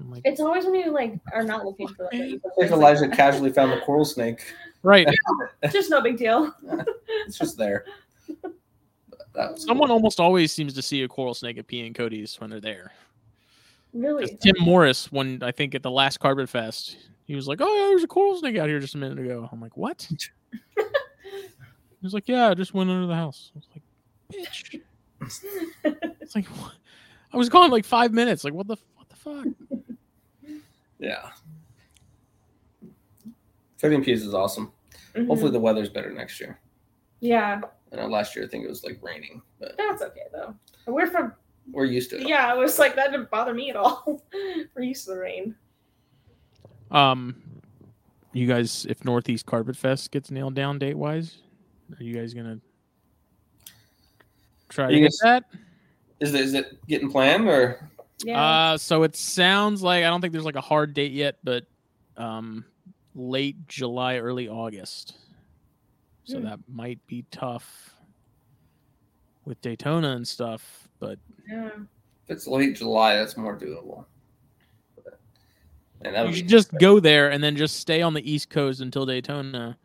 I'm 0.00 0.10
like, 0.10 0.22
It's 0.24 0.40
always 0.40 0.64
when 0.64 0.74
you 0.74 0.90
like 0.90 1.18
are 1.32 1.42
not 1.42 1.64
looking 1.64 1.88
for 1.88 2.04
like. 2.04 2.14
a 2.14 2.34
If 2.34 2.42
like 2.56 2.70
Elijah 2.70 3.08
casually 3.08 3.52
found 3.52 3.72
the 3.72 3.80
coral 3.80 4.04
snake, 4.04 4.40
right. 4.82 5.08
just 5.70 5.90
no 5.90 6.00
big 6.00 6.16
deal. 6.16 6.52
it's 7.26 7.38
just 7.38 7.56
there. 7.56 7.84
But 8.42 8.52
that 9.34 9.52
was 9.52 9.64
Someone 9.64 9.90
almost 9.90 10.20
always 10.20 10.52
seems 10.52 10.74
to 10.74 10.82
see 10.82 11.02
a 11.02 11.08
coral 11.08 11.34
snake 11.34 11.58
at 11.58 11.66
P 11.66 11.86
and 11.86 11.94
Cody's 11.94 12.40
when 12.40 12.50
they're 12.50 12.60
there. 12.60 12.92
Really? 13.92 14.36
Tim 14.42 14.56
Morris, 14.58 15.12
when 15.12 15.42
I 15.42 15.52
think 15.52 15.74
at 15.74 15.82
the 15.82 15.90
last 15.90 16.18
Carpet 16.18 16.48
Fest, 16.48 16.96
he 17.26 17.36
was 17.36 17.46
like, 17.46 17.60
"Oh 17.60 17.72
yeah, 17.74 17.88
there's 17.88 18.02
a 18.02 18.08
coral 18.08 18.36
snake 18.36 18.56
out 18.56 18.68
here 18.68 18.80
just 18.80 18.94
a 18.94 18.98
minute 18.98 19.18
ago." 19.18 19.48
I'm 19.50 19.60
like, 19.60 19.76
"What?" 19.76 20.08
He 20.76 22.06
was 22.06 22.12
like, 22.12 22.28
"Yeah, 22.28 22.50
I 22.50 22.54
just 22.54 22.74
went 22.74 22.90
under 22.90 23.06
the 23.06 23.14
house." 23.14 23.50
I 23.54 23.58
was 23.58 23.68
like, 23.74 24.46
"Bitch!" 24.46 24.82
It's 26.20 26.34
like, 26.34 26.46
what? 26.46 26.72
I 27.32 27.36
was 27.36 27.48
gone 27.48 27.70
like 27.70 27.84
five 27.84 28.12
minutes. 28.12 28.44
Like, 28.44 28.54
what 28.54 28.66
the 28.66 28.76
fuck? 29.24 29.46
Yeah. 30.98 31.30
Fifteen 33.78 34.04
Peas 34.04 34.24
is 34.24 34.34
awesome. 34.34 34.72
Mhm. 35.14 35.26
Hopefully 35.28 35.50
the 35.50 35.60
weather's 35.60 35.88
better 35.90 36.10
next 36.12 36.40
year. 36.40 36.58
Yeah, 37.20 37.60
I 37.92 37.96
know 37.96 38.06
last 38.06 38.34
year 38.36 38.44
I 38.44 38.48
think 38.48 38.64
it 38.64 38.68
was 38.68 38.84
like 38.84 38.98
raining, 39.02 39.42
but 39.58 39.74
that's 39.76 40.02
okay 40.02 40.22
though. 40.32 40.54
We're 40.86 41.06
from. 41.06 41.32
we're 41.72 41.84
used 41.86 42.10
to 42.10 42.20
it. 42.20 42.28
Yeah, 42.28 42.46
I 42.46 42.54
was 42.54 42.78
like 42.78 42.94
that 42.96 43.10
didn't 43.10 43.30
bother 43.30 43.54
me 43.54 43.70
at 43.70 43.76
all. 43.76 44.22
We're 44.74 44.82
used 44.82 45.06
to 45.06 45.12
the 45.12 45.18
rain. 45.18 45.54
Um, 46.90 47.42
you 48.32 48.46
guys, 48.46 48.86
if 48.88 49.04
Northeast 49.04 49.46
Carpet 49.46 49.76
Fest 49.76 50.10
gets 50.10 50.30
nailed 50.30 50.54
down 50.54 50.78
date 50.78 50.96
wise, 50.98 51.38
are 51.98 52.02
you 52.02 52.14
guys 52.14 52.34
gonna 52.34 52.60
try 54.68 54.88
to 54.88 54.92
You 54.94 55.00
get 55.00 55.06
guys- 55.06 55.18
that? 55.22 55.44
Is 56.20 56.32
it, 56.34 56.40
is 56.40 56.54
it 56.54 56.86
getting 56.86 57.10
planned 57.10 57.48
or? 57.48 57.90
Yeah. 58.22 58.40
Uh, 58.40 58.78
so 58.78 59.02
it 59.02 59.16
sounds 59.16 59.82
like 59.82 60.04
I 60.04 60.08
don't 60.08 60.20
think 60.20 60.32
there's 60.32 60.44
like 60.44 60.56
a 60.56 60.60
hard 60.60 60.94
date 60.94 61.12
yet, 61.12 61.38
but 61.42 61.64
um, 62.16 62.64
late 63.14 63.66
July, 63.66 64.18
early 64.18 64.48
August. 64.48 65.14
So 66.24 66.38
Hmm. 66.38 66.44
that 66.44 66.60
might 66.68 67.04
be 67.06 67.24
tough 67.30 67.94
with 69.44 69.60
Daytona 69.60 70.12
and 70.12 70.26
stuff. 70.26 70.88
But 71.00 71.18
yeah. 71.48 71.66
If 72.26 72.30
it's 72.30 72.46
late 72.46 72.76
July, 72.76 73.16
that's 73.16 73.36
more 73.36 73.58
doable. 73.58 74.06
And 76.00 76.14
that 76.14 76.26
you 76.28 76.34
should 76.34 76.46
be, 76.46 76.50
just 76.50 76.72
go 76.78 76.98
there 77.00 77.30
and 77.30 77.44
then 77.44 77.56
just 77.56 77.76
stay 77.76 78.00
on 78.00 78.14
the 78.14 78.30
East 78.30 78.48
Coast 78.48 78.80
until 78.80 79.04
Daytona. 79.04 79.76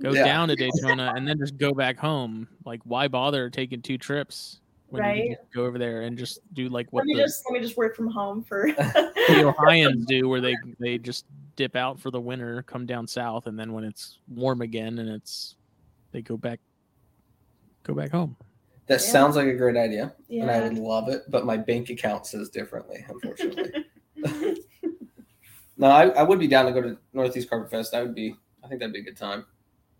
Go 0.00 0.12
Yeah. 0.12 0.24
down 0.24 0.48
to 0.48 0.56
Daytona 0.56 1.12
and 1.14 1.28
then 1.28 1.38
just 1.38 1.58
go 1.58 1.72
back 1.72 1.98
home. 1.98 2.48
Like, 2.64 2.80
why 2.84 3.08
bother 3.08 3.50
taking 3.50 3.82
two 3.82 3.98
trips 3.98 4.60
when 4.92 5.02
Right. 5.02 5.22
can 5.22 5.36
just 5.36 5.52
go 5.54 5.64
over 5.64 5.78
there 5.78 6.02
and 6.02 6.18
just 6.18 6.40
do 6.52 6.68
like 6.68 6.92
what 6.92 7.00
Let 7.00 7.06
me 7.06 7.14
the, 7.14 7.22
just 7.22 7.42
let 7.48 7.54
me 7.54 7.60
just 7.66 7.76
work 7.78 7.96
from 7.96 8.08
home 8.10 8.44
for. 8.44 8.70
the 8.76 9.44
Ohioans 9.44 10.04
do, 10.04 10.28
where 10.28 10.40
they 10.42 10.54
they 10.78 10.98
just 10.98 11.24
dip 11.56 11.76
out 11.76 11.98
for 11.98 12.10
the 12.10 12.20
winter, 12.20 12.62
come 12.62 12.84
down 12.84 13.06
south, 13.06 13.46
and 13.46 13.58
then 13.58 13.72
when 13.72 13.84
it's 13.84 14.18
warm 14.28 14.60
again 14.60 14.98
and 14.98 15.08
it's 15.08 15.56
they 16.12 16.20
go 16.20 16.36
back 16.36 16.60
go 17.84 17.94
back 17.94 18.10
home. 18.10 18.36
that 18.86 19.00
Yeah. 19.00 19.06
sounds 19.06 19.34
like 19.34 19.46
a 19.46 19.54
great 19.56 19.76
idea, 19.76 20.14
and 20.28 20.50
I 20.50 20.60
would 20.60 20.76
love 20.78 21.08
it. 21.08 21.22
But 21.30 21.46
my 21.46 21.56
bank 21.56 21.88
account 21.88 22.26
says 22.26 22.50
differently, 22.50 23.04
unfortunately. 23.08 23.86
no, 25.78 25.86
I, 25.88 26.08
I 26.10 26.22
would 26.22 26.38
be 26.38 26.46
down 26.48 26.66
to 26.66 26.72
go 26.72 26.82
to 26.82 26.98
Northeast 27.14 27.48
Carpet 27.48 27.70
Fest. 27.70 27.92
That 27.92 28.02
would 28.02 28.14
be, 28.14 28.36
I 28.62 28.68
think 28.68 28.80
that'd 28.80 28.92
be 28.92 29.00
a 29.00 29.04
good 29.04 29.16
time. 29.16 29.46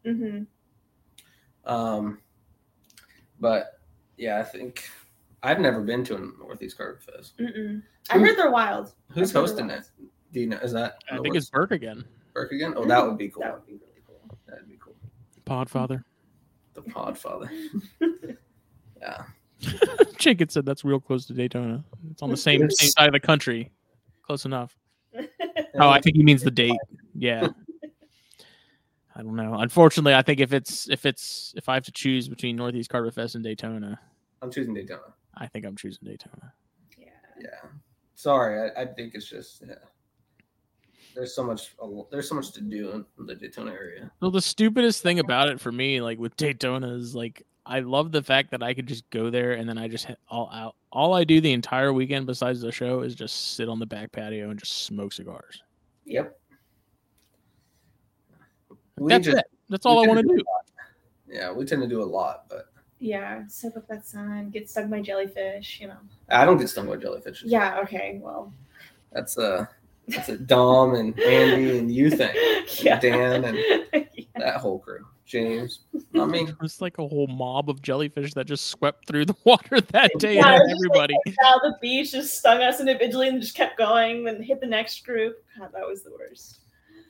Mm-hmm. 0.04 0.42
Um, 1.72 2.18
but 3.40 3.80
yeah, 4.22 4.38
I 4.38 4.44
think 4.44 4.88
I've 5.42 5.58
never 5.58 5.80
been 5.80 6.04
to 6.04 6.14
a 6.14 6.20
Northeast 6.38 6.78
Carpet 6.78 7.02
Fest. 7.02 7.36
Mm-mm. 7.38 7.82
I 8.08 8.18
heard 8.18 8.38
they're 8.38 8.52
wild. 8.52 8.94
Who's 9.10 9.32
I've 9.32 9.32
hosting 9.32 9.68
they're 9.68 9.70
it? 9.70 9.90
Do 10.32 10.40
you 10.40 10.46
know? 10.46 10.58
Is 10.58 10.72
that 10.72 11.02
I 11.10 11.18
think 11.18 11.34
it's 11.34 11.50
Burke 11.50 11.72
again. 11.72 12.04
Burke 12.32 12.52
again? 12.52 12.74
Oh, 12.76 12.80
mm-hmm. 12.80 12.88
that 12.88 13.04
would 13.04 13.18
be 13.18 13.28
cool. 13.28 13.42
That 13.42 13.54
would 13.54 13.66
be 13.66 13.72
really 13.72 14.00
cool. 14.06 14.38
That'd 14.46 14.68
be 14.68 14.78
cool. 14.80 14.94
Podfather. 15.44 16.04
The 16.74 16.82
Podfather. 16.82 17.50
yeah. 19.00 19.24
Jake 20.18 20.48
said 20.50 20.64
that's 20.64 20.84
real 20.84 21.00
close 21.00 21.26
to 21.26 21.34
Daytona. 21.34 21.84
It's 22.12 22.22
on 22.22 22.30
the 22.30 22.36
same 22.36 22.70
same 22.70 22.90
side 22.90 23.08
of 23.08 23.12
the 23.12 23.20
country. 23.20 23.72
Close 24.22 24.44
enough. 24.44 24.76
Oh, 25.74 25.88
I 25.88 26.00
think 26.00 26.16
he 26.16 26.22
means 26.22 26.42
the 26.42 26.50
date. 26.50 26.78
Yeah. 27.14 27.48
I 29.14 29.22
don't 29.22 29.36
know. 29.36 29.54
Unfortunately, 29.54 30.14
I 30.14 30.22
think 30.22 30.40
if 30.40 30.52
it's 30.52 30.88
if 30.88 31.06
it's 31.06 31.52
if 31.56 31.68
I 31.68 31.74
have 31.74 31.84
to 31.84 31.92
choose 31.92 32.28
between 32.28 32.56
Northeast 32.56 32.90
Carpet 32.90 33.14
Fest 33.14 33.34
and 33.34 33.44
Daytona, 33.44 33.98
I'm 34.42 34.50
choosing 34.50 34.74
Daytona. 34.74 35.14
I 35.36 35.46
think 35.46 35.64
I'm 35.64 35.76
choosing 35.76 36.06
Daytona. 36.06 36.52
yeah. 36.98 37.06
Yeah. 37.40 37.68
Sorry, 38.14 38.70
I, 38.76 38.82
I 38.82 38.86
think 38.86 39.14
it's 39.14 39.26
just 39.26 39.62
yeah. 39.66 39.74
There's 41.14 41.34
so 41.34 41.44
much. 41.44 41.74
There's 42.10 42.28
so 42.28 42.34
much 42.34 42.52
to 42.52 42.60
do 42.60 43.04
in 43.18 43.26
the 43.26 43.34
Daytona 43.34 43.72
area. 43.72 44.10
Well, 44.20 44.30
the 44.30 44.42
stupidest 44.42 45.02
thing 45.02 45.18
about 45.18 45.48
it 45.48 45.60
for 45.60 45.70
me, 45.70 46.00
like 46.00 46.18
with 46.18 46.36
Daytona, 46.36 46.94
is 46.94 47.14
like 47.14 47.44
I 47.64 47.80
love 47.80 48.12
the 48.12 48.22
fact 48.22 48.50
that 48.50 48.62
I 48.62 48.74
could 48.74 48.86
just 48.86 49.08
go 49.10 49.30
there 49.30 49.52
and 49.52 49.68
then 49.68 49.78
I 49.78 49.88
just 49.88 50.04
hit 50.04 50.18
all 50.28 50.50
out. 50.52 50.74
All 50.90 51.14
I 51.14 51.24
do 51.24 51.40
the 51.40 51.52
entire 51.52 51.92
weekend 51.92 52.26
besides 52.26 52.60
the 52.60 52.72
show 52.72 53.00
is 53.00 53.14
just 53.14 53.54
sit 53.54 53.68
on 53.68 53.78
the 53.78 53.86
back 53.86 54.12
patio 54.12 54.50
and 54.50 54.58
just 54.58 54.84
smoke 54.84 55.12
cigars. 55.12 55.62
Yep. 56.06 56.38
We 58.98 59.10
That's 59.10 59.24
just 59.24 59.38
it. 59.38 59.44
That's 59.68 59.86
all 59.86 60.02
I 60.02 60.06
want 60.06 60.20
to 60.20 60.26
tend 60.26 60.38
do. 60.38 60.44
yeah, 61.28 61.52
we 61.52 61.64
tend 61.64 61.82
to 61.82 61.88
do 61.88 62.02
a 62.02 62.04
lot, 62.04 62.44
but 62.48 62.71
Yeah, 63.02 63.42
soak 63.48 63.76
up 63.76 63.88
that 63.88 64.06
sun, 64.06 64.50
get 64.50 64.70
stung 64.70 64.88
by 64.88 65.00
jellyfish, 65.00 65.80
you 65.80 65.88
know. 65.88 65.96
I 66.28 66.44
don't 66.44 66.56
get 66.56 66.68
stung 66.68 66.86
by 66.86 66.96
jellyfish. 66.96 67.42
Yeah, 67.44 67.80
okay, 67.82 68.20
well. 68.22 68.52
That's 69.10 69.36
uh 69.36 69.66
that's 70.06 70.28
a 70.28 70.38
Dom 70.38 70.94
and 70.94 71.18
Andy 71.18 71.78
and 71.78 71.92
you 71.92 72.10
thing. 72.10 72.34
yeah. 72.80 73.00
Dan 73.00 73.44
and 73.44 73.56
yeah. 73.92 74.24
that 74.36 74.56
whole 74.58 74.78
crew. 74.78 75.04
James. 75.26 75.80
I 76.14 76.24
mean, 76.26 76.54
It's 76.62 76.80
like 76.80 76.98
a 76.98 77.06
whole 77.08 77.26
mob 77.26 77.68
of 77.70 77.82
jellyfish 77.82 78.34
that 78.34 78.46
just 78.46 78.66
swept 78.66 79.06
through 79.08 79.24
the 79.24 79.34
water 79.44 79.80
that 79.80 80.10
day 80.18 80.36
Yeah, 80.36 80.46
and 80.46 80.56
it 80.56 80.58
had 80.58 80.62
was 80.62 80.72
everybody. 80.84 81.14
Out 81.44 81.60
the 81.62 81.74
beach 81.80 82.12
just 82.12 82.38
stung 82.38 82.60
us 82.62 82.78
individually 82.80 83.28
and 83.28 83.40
just 83.40 83.54
kept 83.56 83.78
going, 83.78 84.24
then 84.24 84.42
hit 84.42 84.60
the 84.60 84.66
next 84.66 85.04
group. 85.04 85.42
God, 85.58 85.70
that 85.72 85.86
was 85.86 86.02
the 86.02 86.10
worst. 86.12 86.60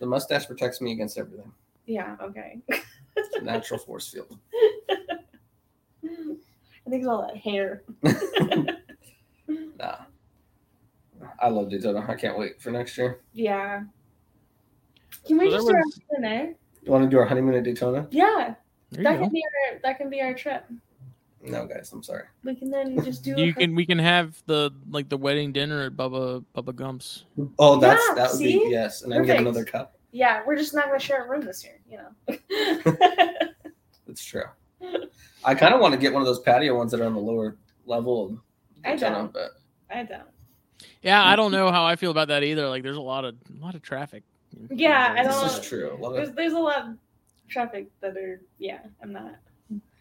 the 0.00 0.06
mustache 0.06 0.46
protects 0.46 0.80
me 0.80 0.92
against 0.92 1.18
everything. 1.18 1.52
Yeah, 1.86 2.16
okay. 2.22 2.60
Natural 3.42 3.78
force 3.80 4.08
field. 4.08 4.38
I 6.92 6.94
think 6.94 7.04
it's 7.04 7.08
all 7.08 7.22
that 7.26 7.36
hair. 7.38 7.82
Nah. 9.78 9.96
I 11.40 11.48
love 11.48 11.68
Daytona. 11.70 12.04
I 12.08 12.14
can't 12.14 12.38
wait 12.38 12.60
for 12.60 12.70
next 12.70 12.96
year. 12.98 13.20
Yeah. 13.32 13.82
Can 15.26 15.38
we 15.38 15.46
So 15.50 15.56
just 15.56 15.66
there 15.66 15.74
do 15.74 15.78
our 15.78 15.84
was- 15.84 16.00
honeymoon? 16.14 16.32
Eh? 16.48 16.52
You 16.84 16.92
want 16.92 17.04
to 17.04 17.10
do 17.10 17.18
our 17.18 17.24
honeymoon 17.24 17.54
at 17.54 17.64
Daytona? 17.64 18.06
Yeah, 18.10 18.54
There 18.90 19.02
that 19.04 19.12
you 19.14 19.18
can 19.18 19.28
go. 19.28 19.32
be 19.32 19.42
our 19.72 19.78
that 19.82 19.98
can 19.98 20.10
be 20.10 20.20
our 20.20 20.34
trip. 20.34 20.64
No, 21.42 21.66
guys. 21.66 21.90
I'm 21.92 22.02
sorry. 22.02 22.24
We 22.44 22.54
can 22.54 22.70
then 22.70 23.02
just 23.04 23.24
do. 23.24 23.34
a 23.34 23.38
You 23.40 23.52
cur- 23.54 23.60
can 23.60 23.74
we 23.74 23.84
can 23.86 23.98
have 23.98 24.40
the 24.46 24.70
like 24.90 25.08
the 25.08 25.16
wedding 25.16 25.52
dinner 25.52 25.82
at 25.86 25.92
Bubba 25.92 26.44
Bubba 26.54 26.72
Gump's. 26.74 27.24
Oh, 27.58 27.78
that's 27.80 28.02
Yeah, 28.08 28.14
that 28.14 28.30
would 28.30 28.38
see? 28.38 28.58
be 28.64 28.70
yes, 28.70 29.02
and 29.02 29.12
I 29.12 29.16
can 29.18 29.26
get 29.26 29.38
another 29.38 29.64
cup. 29.64 29.96
Yeah, 30.12 30.42
we're 30.46 30.56
just 30.56 30.74
not 30.74 30.86
gonna 30.86 31.00
share 31.00 31.24
a 31.24 31.28
room 31.28 31.40
this 31.42 31.64
year. 31.64 31.80
You 31.90 31.98
know. 31.98 32.36
That's 34.06 34.24
true. 34.24 34.44
I 35.44 35.54
kind 35.54 35.74
of 35.74 35.80
want 35.80 35.92
to 35.94 35.98
get 36.00 36.12
one 36.12 36.22
of 36.22 36.26
those 36.26 36.40
patio 36.40 36.76
ones 36.76 36.90
that 36.92 37.00
are 37.00 37.04
on 37.06 37.14
the 37.14 37.20
lower 37.20 37.56
level. 37.86 38.26
Of 38.26 38.38
I 38.84 38.96
don't. 38.96 39.32
but 39.32 39.50
I 39.90 40.02
don't. 40.04 40.22
Yeah, 41.02 41.22
I 41.24 41.36
don't 41.36 41.52
know 41.52 41.70
how 41.70 41.84
I 41.84 41.96
feel 41.96 42.10
about 42.10 42.28
that 42.28 42.42
either. 42.42 42.68
Like 42.68 42.82
there's 42.82 42.96
a 42.96 43.00
lot 43.00 43.24
of 43.24 43.34
a 43.60 43.64
lot 43.64 43.74
of 43.74 43.82
traffic. 43.82 44.22
Yeah, 44.70 45.14
I 45.16 45.22
don't- 45.22 45.46
is 45.46 45.60
true. 45.60 45.98
A 46.04 46.12
There's 46.12 46.28
of, 46.30 46.36
there's 46.36 46.52
a 46.52 46.58
lot 46.58 46.82
of 46.88 46.96
traffic 47.48 47.88
that 48.00 48.16
are 48.16 48.40
yeah. 48.58 48.80
I'm 49.02 49.12
not. 49.12 49.34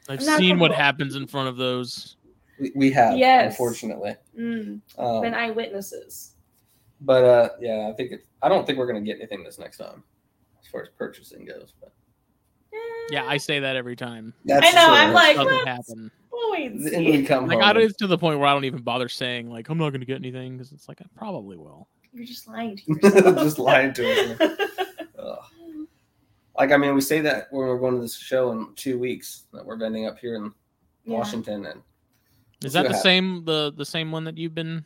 I've 0.09 0.19
I'm 0.19 0.25
not 0.25 0.39
seen 0.39 0.59
what 0.59 0.71
happens 0.71 1.15
in 1.15 1.27
front 1.27 1.47
of 1.49 1.57
those. 1.57 2.17
we, 2.59 2.71
we 2.75 2.91
have, 2.91 3.17
Yes. 3.17 3.51
unfortunately. 3.53 4.15
Mm, 4.37 4.81
Um, 4.97 5.21
been 5.21 5.33
eyewitnesses. 5.33 6.33
but 7.01 7.23
uh, 7.23 7.49
yeah, 7.59 7.87
I 7.91 7.95
think 7.95 8.11
it, 8.11 8.25
I 8.41 8.49
don't 8.49 8.65
think 8.65 8.77
we're 8.79 8.87
gonna 8.87 9.01
get 9.01 9.17
anything 9.17 9.43
this 9.43 9.59
next 9.59 9.77
time, 9.77 10.03
as 10.61 10.67
far 10.67 10.81
as 10.81 10.89
purchasing 10.97 11.45
goes. 11.45 11.73
But 11.79 11.91
Yeah, 13.09 13.25
I 13.25 13.37
say 13.37 13.59
that 13.59 13.75
every 13.75 13.95
time. 13.95 14.33
that's 14.45 14.65
I 14.65 14.71
know, 14.71 14.85
true. 14.87 14.95
I'm 14.95 15.13
like- 15.13 15.35
Doesn't 15.35 15.53
what? 15.53 15.67
happen. 15.67 16.11
We'll 16.31 16.51
wait 16.51 16.71
and 16.71 16.87
And 16.87 17.05
we 17.05 17.11
see. 17.17 17.25
come 17.25 17.47
Like 17.47 17.55
home. 17.59 17.63
I 17.69 17.73
don't, 17.73 17.83
it's 17.83 17.95
to 17.97 18.07
the 18.07 18.17
point 18.17 18.39
where 18.39 18.47
I 18.47 18.53
don't 18.53 18.65
even 18.65 18.81
bother 18.81 19.09
saying 19.09 19.49
like 19.49 19.69
I'm 19.69 19.77
not 19.77 19.89
going 19.89 19.99
to 20.01 20.05
get 20.05 20.15
anything 20.17 20.53
because 20.57 20.71
it's 20.71 20.87
like 20.87 21.01
I 21.01 21.05
probably 21.15 21.57
will. 21.57 21.87
You're 22.13 22.25
just 22.25 22.47
lying 22.47 22.77
to 22.77 22.83
yourself. 22.87 23.35
Just 23.37 23.59
lying 23.59 23.93
to 23.93 24.39
us. 24.41 24.59
Ugh. 25.19 25.37
Like 26.57 26.71
I 26.71 26.77
mean, 26.77 26.93
we 26.95 27.01
say 27.01 27.21
that 27.21 27.47
when 27.51 27.67
we're 27.67 27.79
going 27.79 27.95
to 27.95 28.01
this 28.01 28.15
show 28.17 28.51
in 28.51 28.73
two 28.75 28.97
weeks 28.99 29.43
that 29.53 29.65
we're 29.65 29.77
vending 29.77 30.05
up 30.07 30.17
here 30.19 30.35
in 30.35 30.51
Yeah. 31.05 31.17
Washington, 31.17 31.65
and 31.65 31.81
Is 32.63 32.73
that 32.73 32.83
the 32.83 32.89
happens. 32.89 33.03
same 33.03 33.45
the 33.45 33.73
the 33.75 33.85
same 33.85 34.11
one 34.11 34.23
that 34.25 34.37
you've 34.37 34.55
been 34.55 34.83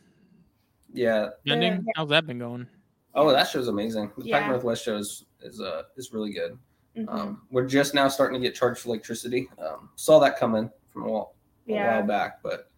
yeah. 0.94 1.30
vending? 1.46 1.74
Yeah. 1.74 1.92
How's 1.96 2.10
that 2.10 2.26
been 2.28 2.40
going? 2.40 2.68
Oh, 3.14 3.32
that 3.32 3.48
show's 3.48 3.68
amazing. 3.68 4.12
The 4.18 4.26
Yeah. 4.26 4.40
Pac 4.40 4.50
Northwest 4.50 4.84
show 4.84 4.98
is 4.98 5.26
is 5.42 5.60
uh 5.62 5.84
is 5.98 6.12
really 6.14 6.32
good. 6.34 6.58
Mhm. 6.96 7.10
Um, 7.10 7.42
we're 7.52 7.66
just 7.68 7.94
now 7.94 8.08
starting 8.08 8.40
to 8.42 8.46
get 8.48 8.56
charged 8.56 8.80
for 8.82 8.90
electricity. 8.90 9.50
Um, 9.60 9.90
saw 9.96 10.20
that 10.20 10.38
coming 10.38 10.72
from 10.92 11.04
a 11.04 11.10
while, 11.10 11.36
a 11.68 11.74
while 11.74 12.04
back, 12.04 12.42
but 12.42 12.70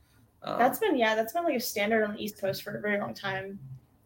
um, 0.43 0.57
That's 0.57 0.79
been 0.79 0.95
yeah, 0.97 1.13
that's 1.15 1.33
been 1.33 1.43
like 1.43 1.55
a 1.55 1.59
standard 1.59 2.03
on 2.03 2.13
the 2.15 2.23
East 2.23 2.39
Coast 2.39 2.63
for 2.63 2.77
a 2.77 2.81
very 2.81 2.99
long 2.99 3.13
time. 3.13 3.59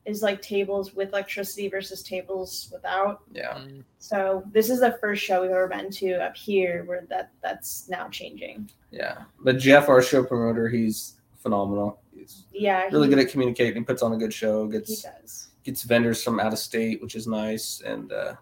Is 0.05 0.23
like 0.23 0.41
tables 0.41 0.95
with 0.95 1.09
electricity 1.09 1.69
versus 1.69 2.01
tables 2.01 2.69
without. 2.73 3.21
yeah. 3.31 3.61
So 3.99 4.43
this 4.51 4.71
is 4.71 4.79
the 4.79 4.97
first 4.99 5.23
show 5.23 5.43
we've 5.43 5.51
ever 5.51 5.67
been 5.67 5.91
to 5.91 6.13
up 6.13 6.35
here 6.35 6.83
where 6.85 7.05
that 7.09 7.29
that's 7.43 7.87
now 7.87 8.09
changing. 8.09 8.71
Yeah, 8.89 9.23
but 9.41 9.59
Jeff, 9.59 9.89
our 9.89 10.01
show 10.01 10.23
promoter, 10.23 10.67
he's 10.69 11.21
phenomenal. 11.37 12.01
He's 12.15 12.45
Yeah, 12.51 12.85
really 12.91 13.09
he, 13.09 13.13
good 13.13 13.23
at 13.25 13.31
communicating. 13.31 13.75
He 13.81 13.85
puts 13.85 14.01
on 14.01 14.11
a 14.13 14.17
good 14.17 14.33
show. 14.33 14.65
he 14.65 14.71
Gets 14.71 15.03
does. 15.03 15.49
gets 15.63 15.83
vendors 15.83 16.23
from 16.23 16.39
out 16.39 16.51
of 16.51 16.57
state, 16.59 16.99
which 17.03 17.15
is 17.15 17.27
nice, 17.27 17.81
and 17.85 18.11
uh, 18.11 18.33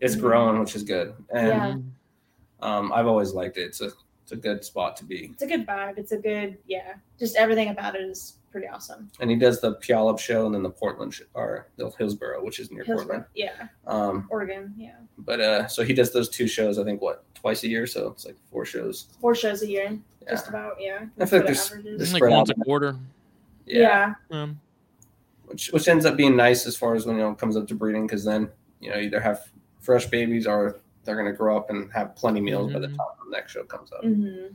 it's 0.00 0.16
Mhm. 0.16 0.20
growing, 0.20 0.60
which 0.60 0.74
is 0.76 0.82
good. 0.82 1.14
And 1.30 1.46
Yeah. 1.48 1.76
um, 2.60 2.92
I've 2.92 3.06
always 3.06 3.32
liked 3.32 3.56
it. 3.58 3.62
It's 3.62 3.80
a 3.80 3.90
it's 4.22 4.32
a 4.32 4.36
good 4.36 4.64
spot 4.64 4.96
to 4.96 5.04
be. 5.04 5.30
It's 5.32 5.42
a 5.42 5.46
good 5.46 5.64
vibe. 5.64 5.98
It's 5.98 6.10
a 6.10 6.16
good 6.18 6.58
yeah. 6.66 6.94
Just 7.18 7.36
everything 7.36 7.68
about 7.68 7.94
it 7.94 8.00
is 8.02 8.38
pretty 8.50 8.66
awesome. 8.66 9.08
And 9.20 9.30
he 9.30 9.36
does 9.36 9.60
the 9.60 9.76
Puyallup 9.76 10.18
show 10.18 10.46
and 10.46 10.54
then 10.54 10.64
the 10.64 10.70
Portland 10.70 11.14
sh- 11.14 11.22
or 11.34 11.68
the 11.76 11.90
Hillsboro, 11.90 12.42
which 12.42 12.58
is 12.58 12.72
near 12.72 12.84
Portland. 12.84 13.24
Yeah, 13.36 13.68
Um, 13.86 14.26
Oregon, 14.28 14.74
yeah. 14.76 14.96
but 15.18 15.40
uh, 15.40 15.68
so 15.68 15.84
he 15.84 15.92
does 15.94 16.12
those 16.12 16.28
two 16.28 16.48
shows. 16.48 16.76
I 16.76 16.82
think 16.82 17.00
what 17.02 17.22
twice 17.34 17.62
a 17.62 17.68
year, 17.68 17.86
so 17.86 18.08
it's 18.08 18.26
like 18.26 18.34
four 18.50 18.64
shows. 18.64 19.06
Four 19.20 19.36
shows 19.36 19.62
a 19.62 19.68
year, 19.68 19.96
Yeah. 20.22 20.28
just 20.30 20.48
about 20.48 20.80
yeah. 20.80 21.06
I 21.20 21.24
feel 21.26 21.38
like 21.40 21.46
what 21.48 21.54
there's- 21.54 21.68
there's- 21.84 22.12
like 22.12 22.16
spread 22.18 22.32
once 22.32 22.50
a 22.50 22.54
out. 22.58 22.64
quarter. 22.64 22.96
yeah. 23.64 24.14
Um, 24.32 24.58
which 25.46 25.68
which 25.68 25.86
ends 25.86 26.04
up 26.04 26.16
being 26.16 26.34
nice 26.34 26.66
as 26.66 26.76
far 26.76 26.96
as 26.96 27.06
when 27.06 27.14
you 27.16 27.22
know 27.22 27.30
it 27.30 27.38
comes 27.38 27.56
up 27.56 27.68
to 27.68 27.74
breeding 27.76 28.06
because 28.08 28.24
then 28.24 28.48
you 28.80 28.90
know 28.90 28.96
either 28.98 29.20
have 29.20 29.48
fresh 29.86 30.06
babies 30.06 30.46
are 30.46 30.76
they're 31.04 31.14
going 31.14 31.30
to 31.30 31.32
grow 31.32 31.56
up 31.56 31.70
and 31.70 31.90
have 31.92 32.16
plenty 32.16 32.40
meals 32.40 32.72
by 32.72 32.80
the 32.80 32.88
Mhm. 32.88 32.96
time 32.96 33.06
the 33.24 33.30
next 33.30 33.52
show 33.52 33.62
comes 33.64 33.92
up. 33.92 34.02
hmm 34.02 34.46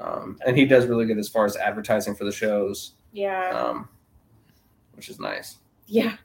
Um, 0.00 0.38
and 0.46 0.56
he 0.56 0.64
does 0.64 0.86
really 0.86 1.04
good 1.06 1.18
as 1.18 1.28
far 1.28 1.44
as 1.44 1.56
advertising 1.56 2.14
for 2.14 2.24
the 2.24 2.32
shows, 2.32 2.94
Yeah. 3.12 3.50
um, 3.50 3.88
which 4.94 5.08
is 5.08 5.20
nice. 5.20 5.58
yeah. 5.86 6.16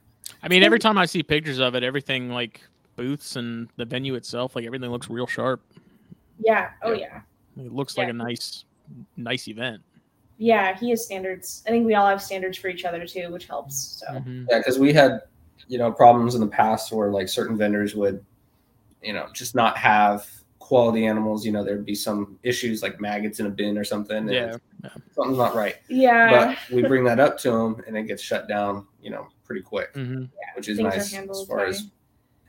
I 0.42 0.48
mean, 0.48 0.62
every 0.64 0.80
time 0.80 0.98
I 0.98 1.06
see 1.06 1.22
pictures 1.24 1.60
of 1.60 1.74
it, 1.76 1.84
everything 1.84 2.30
like 2.30 2.62
booths 2.96 3.36
and 3.38 3.68
the 3.78 3.86
venue 3.86 4.16
itself, 4.16 4.56
like 4.56 4.66
everything 4.66 4.90
looks 4.90 5.10
real 5.10 5.28
sharp. 5.28 5.62
Yeah. 6.40 6.72
Oh 6.82 6.92
Yeah. 6.94 7.22
yeah. 7.58 7.66
It 7.66 7.72
looks 7.74 7.98
like 7.98 8.10
a 8.10 8.14
nice, 8.14 8.66
nice 9.18 9.48
event. 9.48 9.82
Yeah. 10.38 10.78
He 10.78 10.90
has 10.92 11.04
standards. 11.06 11.64
I 11.68 11.70
think 11.72 11.86
we 11.86 11.96
all 11.96 12.08
have 12.08 12.22
standards 12.22 12.58
for 12.58 12.68
each 12.68 12.84
other 12.86 13.06
too, 13.08 13.32
which 13.32 13.48
helps. 13.48 13.76
So 14.06 14.08
Mhm. 14.08 14.48
Yeah, 14.50 14.58
because 14.60 14.80
we 14.80 14.94
had 14.94 15.22
you 15.68 15.78
know 15.78 15.92
problems 15.92 16.36
in 16.36 16.42
the 16.42 16.48
past 16.48 16.92
where 16.92 17.10
like 17.10 17.30
certain 17.30 17.58
vendors 17.58 17.96
would 17.96 18.24
you 19.04 19.14
know 19.14 19.28
just 19.34 19.56
not 19.56 19.78
have 19.78 20.28
quality 20.60 21.06
animals. 21.06 21.46
You 21.46 21.52
know 21.52 21.64
there'd 21.64 21.86
be 21.86 21.96
some 21.96 22.40
issues 22.44 22.82
like 22.82 23.00
maggots 23.02 23.40
in 23.40 23.46
a 23.46 23.50
bin 23.50 23.78
or 23.78 23.84
something. 23.84 24.18
and 24.18 24.32
Yeah. 24.32 24.56
something's 25.12 25.38
not 25.38 25.56
right. 25.56 25.76
yeah. 25.90 26.56
But 26.70 26.76
we 26.76 26.82
bring 26.84 27.04
that 27.06 27.20
up 27.20 27.38
to 27.40 27.52
him 27.52 27.84
and 27.88 27.98
it 27.98 28.04
gets 28.04 28.22
shut 28.22 28.48
down. 28.48 28.88
You 29.02 29.12
know 29.12 29.28
pretty 29.44 29.62
quick. 29.62 29.94
Mhm. 29.94 30.30
which 30.56 30.70
is 30.70 30.78
Things 30.78 30.96
nice 30.96 31.14
as 31.14 31.46
far 31.48 31.58
very- 31.58 31.70
as 31.72 31.88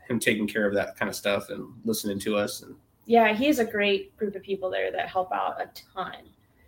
him 0.07 0.19
taking 0.19 0.47
care 0.47 0.67
of 0.67 0.73
that 0.75 0.95
kind 0.95 1.09
of 1.09 1.15
stuff 1.15 1.49
and 1.49 1.67
listening 1.83 2.19
to 2.19 2.37
us. 2.37 2.61
And 2.61 2.75
yeah, 3.05 3.33
he 3.33 3.45
has 3.47 3.59
a 3.59 3.65
great 3.65 4.15
group 4.17 4.35
of 4.35 4.43
people 4.43 4.69
there 4.69 4.91
that 4.91 5.07
help 5.09 5.31
out 5.33 5.59
a 5.59 5.67
ton. 5.93 6.15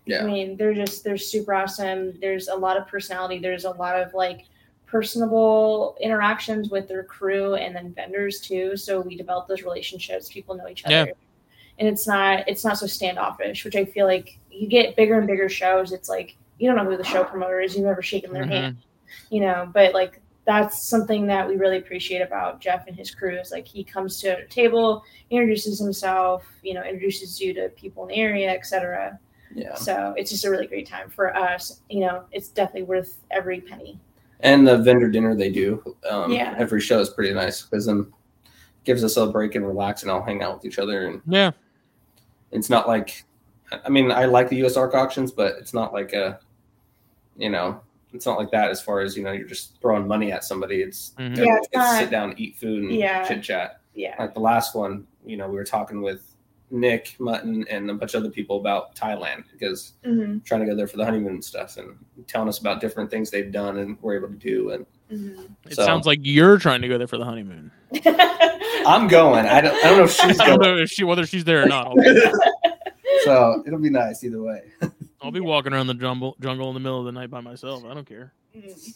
Yeah. 0.05 0.23
I 0.23 0.25
mean, 0.25 0.57
they're 0.57 0.73
just 0.73 1.03
they're 1.03 1.17
super 1.17 1.53
awesome. 1.53 2.19
There's 2.19 2.47
a 2.47 2.55
lot 2.55 2.77
of 2.77 2.87
personality. 2.87 3.39
There's 3.39 3.65
a 3.65 3.71
lot 3.71 3.95
of 4.01 4.13
like 4.13 4.45
personable 4.87 5.95
interactions 6.01 6.69
with 6.69 6.87
their 6.87 7.03
crew 7.03 7.55
and 7.55 7.75
then 7.75 7.93
vendors 7.93 8.39
too. 8.39 8.75
So 8.75 9.01
we 9.01 9.15
develop 9.15 9.47
those 9.47 9.61
relationships. 9.61 10.29
People 10.29 10.55
know 10.55 10.67
each 10.67 10.85
other. 10.85 10.93
Yeah. 11.07 11.13
And 11.79 11.87
it's 11.87 12.07
not 12.07 12.47
it's 12.47 12.63
not 12.63 12.79
so 12.79 12.87
standoffish, 12.87 13.63
which 13.63 13.75
I 13.75 13.85
feel 13.85 14.07
like 14.07 14.39
you 14.49 14.67
get 14.67 14.95
bigger 14.95 15.17
and 15.17 15.27
bigger 15.27 15.49
shows. 15.49 15.91
It's 15.91 16.09
like 16.09 16.35
you 16.57 16.67
don't 16.67 16.75
know 16.75 16.89
who 16.89 16.97
the 16.97 17.03
show 17.03 17.23
promoter 17.23 17.59
is. 17.59 17.75
You've 17.75 17.85
never 17.85 18.01
shaken 18.01 18.33
their 18.33 18.45
Mhm. 18.45 18.49
hand, 18.49 18.77
you 19.29 19.41
know. 19.41 19.69
But 19.71 19.93
like 19.93 20.19
that's 20.45 20.81
something 20.81 21.27
that 21.27 21.47
we 21.47 21.57
really 21.57 21.77
appreciate 21.77 22.21
about 22.21 22.61
Jeff 22.61 22.87
and 22.87 22.95
his 22.95 23.13
crew 23.13 23.37
is 23.37 23.51
like 23.51 23.67
he 23.67 23.83
comes 23.83 24.19
to 24.21 24.37
a 24.39 24.45
table, 24.45 25.03
introduces 25.29 25.77
himself, 25.77 26.45
you 26.63 26.73
know, 26.73 26.81
introduces 26.81 27.39
you 27.39 27.53
to 27.53 27.67
people 27.69 28.03
in 28.03 28.09
the 28.09 28.15
area, 28.15 28.49
etc. 28.49 29.19
Yeah. 29.53 29.75
So 29.75 30.13
it's 30.17 30.31
just 30.31 30.45
a 30.45 30.49
really 30.49 30.65
great 30.65 30.87
time 30.87 31.09
for 31.09 31.35
us. 31.35 31.81
You 31.89 31.99
know, 31.99 32.23
it's 32.31 32.47
definitely 32.47 32.83
worth 32.83 33.19
every 33.29 33.59
penny. 33.59 33.99
And 34.41 34.67
the 34.67 34.77
vendor 34.77 35.09
dinner 35.09 35.35
they 35.35 35.49
do 35.51 35.95
um, 36.09 36.31
Yeah. 36.31 36.53
every 36.57 36.79
show 36.81 36.99
is 36.99 37.09
pretty 37.09 37.33
nice 37.33 37.63
because 37.63 37.85
then 37.87 38.11
gives 38.83 39.03
us 39.03 39.17
a 39.17 39.25
break 39.27 39.55
and 39.55 39.65
relax 39.67 40.03
and 40.03 40.11
all 40.11 40.21
hang 40.21 40.41
out 40.43 40.55
with 40.55 40.65
each 40.65 40.79
other. 40.79 41.07
And 41.07 41.21
Yeah. 41.27 41.51
it's 42.51 42.69
not 42.69 42.87
like, 42.87 43.23
I 43.85 43.89
mean, 43.89 44.11
I 44.11 44.25
like 44.25 44.49
the 44.49 44.59
USARK 44.61 44.93
auctions, 44.93 45.31
but 45.31 45.55
it's 45.57 45.73
not 45.73 45.91
like 45.91 46.13
a, 46.13 46.39
you 47.37 47.49
know, 47.49 47.81
it's 48.13 48.25
not 48.25 48.37
like 48.37 48.51
that 48.51 48.69
as 48.69 48.81
far 48.81 49.01
as, 49.01 49.17
you 49.17 49.23
know, 49.23 49.31
you're 49.33 49.47
just 49.47 49.79
throwing 49.81 50.07
money 50.07 50.31
at 50.31 50.43
somebody. 50.45 50.81
It's, 50.81 51.11
Mhm. 51.19 51.35
Yeah, 51.37 51.57
it's 51.57 51.67
get 51.67 51.71
to 51.73 51.77
not- 51.79 51.99
sit 51.99 52.09
down, 52.11 52.33
eat 52.37 52.55
food, 52.55 52.83
and 52.83 52.93
Yeah. 52.93 53.27
chit 53.27 53.43
chat. 53.43 53.81
Yeah. 53.93 54.15
Like 54.19 54.33
the 54.33 54.39
last 54.39 54.75
one, 54.75 55.05
you 55.25 55.35
know, 55.37 55.47
we 55.49 55.55
were 55.55 55.63
talking 55.65 56.01
with 56.01 56.26
Nick 56.69 57.15
Mutton 57.19 57.65
and 57.69 57.89
a 57.89 57.93
bunch 57.93 58.13
of 58.13 58.21
other 58.23 58.29
people 58.31 58.59
about 58.59 58.93
Thailand 58.95 59.43
because 59.51 59.93
hmm 60.03 60.39
trying 60.39 60.59
to 60.61 60.65
go 60.67 60.75
there 60.75 60.87
for 60.87 60.97
the 60.97 61.05
honeymoon 61.05 61.33
and 61.35 61.43
stuff 61.43 61.77
and 61.77 61.95
telling 62.27 62.49
us 62.49 62.59
about 62.59 62.81
different 62.81 63.09
things 63.09 63.29
they've 63.31 63.51
done 63.51 63.77
and 63.77 64.01
were 64.01 64.15
able 64.15 64.27
to 64.27 64.35
do. 64.35 64.71
And 64.71 64.85
hmm 65.09 65.41
It 65.65 65.75
So- 65.75 65.85
sounds 65.85 66.05
like 66.05 66.19
you're 66.23 66.57
trying 66.57 66.81
to 66.81 66.87
go 66.87 66.97
there 66.97 67.07
for 67.07 67.17
the 67.17 67.25
honeymoon. 67.25 67.71
I'm 68.85 69.07
going. 69.07 69.45
I 69.45 69.61
don't, 69.61 69.75
I 69.83 69.89
don't 69.89 69.97
know 69.97 70.03
if 70.05 70.11
she's 70.13 70.39
I 70.41 70.45
don't 70.47 70.61
know 70.61 70.77
if 70.77 70.89
she 70.89 71.03
whether 71.03 71.25
she's 71.25 71.43
there 71.43 71.63
or 71.63 71.67
not. 71.67 71.95
So 73.23 73.63
it'll 73.65 73.79
be 73.79 73.89
nice 73.89 74.23
either 74.23 74.41
way. 74.41 74.61
I'll 75.21 75.31
be 75.31 75.39
walking 75.39 75.73
around 75.73 75.87
the 75.87 75.95
jungle 75.95 76.35
jungle 76.39 76.67
in 76.69 76.75
the 76.75 76.79
middle 76.79 76.99
of 76.99 77.05
the 77.05 77.11
night 77.11 77.29
by 77.31 77.41
myself. 77.41 77.83
I 77.83 77.93
don't 77.93 78.07
care. 78.07 78.31
Mm. 78.55 78.93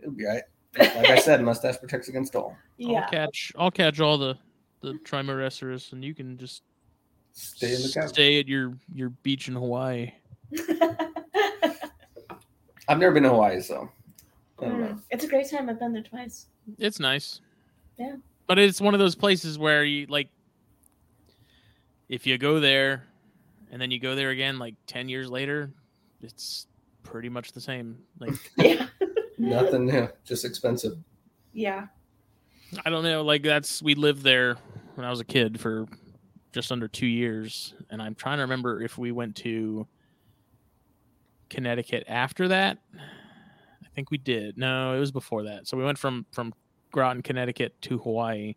It'll 0.00 0.12
be 0.12 0.26
all 0.26 0.34
right. 0.34 0.42
Like 0.78 1.10
I 1.10 1.18
said, 1.18 1.42
mustache 1.42 1.78
protects 1.80 2.08
against 2.08 2.36
all. 2.36 2.54
yeah. 2.76 3.00
I'll 3.00 3.10
catch 3.10 3.52
I'll 3.58 3.70
catch 3.70 3.98
all 3.98 4.18
the 4.18 4.36
the 4.82 4.92
trimeresurus 5.04 5.92
and 5.92 6.04
you 6.04 6.14
can 6.14 6.36
just 6.38 6.62
Stay 7.32 7.74
in 7.74 7.82
the 7.82 7.90
couch. 7.92 8.08
stay 8.10 8.38
at 8.40 8.48
your 8.48 8.74
your 8.92 9.10
beach 9.10 9.48
in 9.48 9.54
Hawaii. 9.54 10.12
I've 12.88 12.98
never 12.98 13.12
been 13.12 13.22
to 13.22 13.28
Hawaii, 13.28 13.60
so 13.60 13.88
I 14.60 14.64
don't 14.64 14.80
know. 14.80 14.86
Mm. 14.88 15.02
It's 15.10 15.24
a 15.24 15.28
great 15.28 15.48
time. 15.48 15.68
I've 15.70 15.78
been 15.78 15.92
there 15.92 16.02
twice. 16.02 16.46
It's 16.78 16.98
nice. 16.98 17.40
Yeah. 17.98 18.16
But 18.46 18.58
it's 18.58 18.80
one 18.80 18.94
of 18.94 19.00
those 19.00 19.14
places 19.14 19.58
where 19.58 19.84
you 19.84 20.06
like 20.06 20.28
if 22.08 22.26
you 22.26 22.36
go 22.36 22.58
there 22.58 23.04
and 23.70 23.80
then 23.80 23.90
you 23.92 24.00
go 24.00 24.16
there 24.16 24.30
again 24.30 24.58
like 24.58 24.74
10 24.86 25.08
years 25.08 25.30
later, 25.30 25.70
it's 26.20 26.66
pretty 27.04 27.28
much 27.28 27.52
the 27.52 27.60
same. 27.60 27.96
Like 28.18 28.34
Yeah. 28.56 28.86
nothing 29.38 29.86
new, 29.86 30.08
just 30.24 30.44
expensive. 30.44 30.98
Yeah. 31.52 31.86
I 32.84 32.90
don't 32.90 33.04
know, 33.04 33.22
like 33.22 33.42
that's 33.42 33.80
we 33.82 33.94
lived 33.94 34.22
there 34.22 34.56
when 34.96 35.06
I 35.06 35.10
was 35.10 35.20
a 35.20 35.24
kid 35.24 35.60
for 35.60 35.86
just 36.52 36.72
under 36.72 36.88
2 36.88 37.06
years 37.06 37.74
and 37.90 38.02
I'm 38.02 38.14
trying 38.14 38.38
to 38.38 38.42
remember 38.42 38.82
if 38.82 38.98
we 38.98 39.12
went 39.12 39.36
to 39.36 39.86
Connecticut 41.50 42.04
after 42.08 42.48
that. 42.48 42.78
I 42.94 43.88
think 43.94 44.10
we 44.10 44.18
did. 44.18 44.56
No, 44.56 44.94
it 44.94 45.00
was 45.00 45.10
before 45.10 45.42
that. 45.44 45.66
So 45.66 45.76
we 45.76 45.84
went 45.84 45.98
from 45.98 46.24
from 46.32 46.54
Groton, 46.92 47.22
Connecticut 47.22 47.74
to 47.82 47.98
Hawaii. 47.98 48.54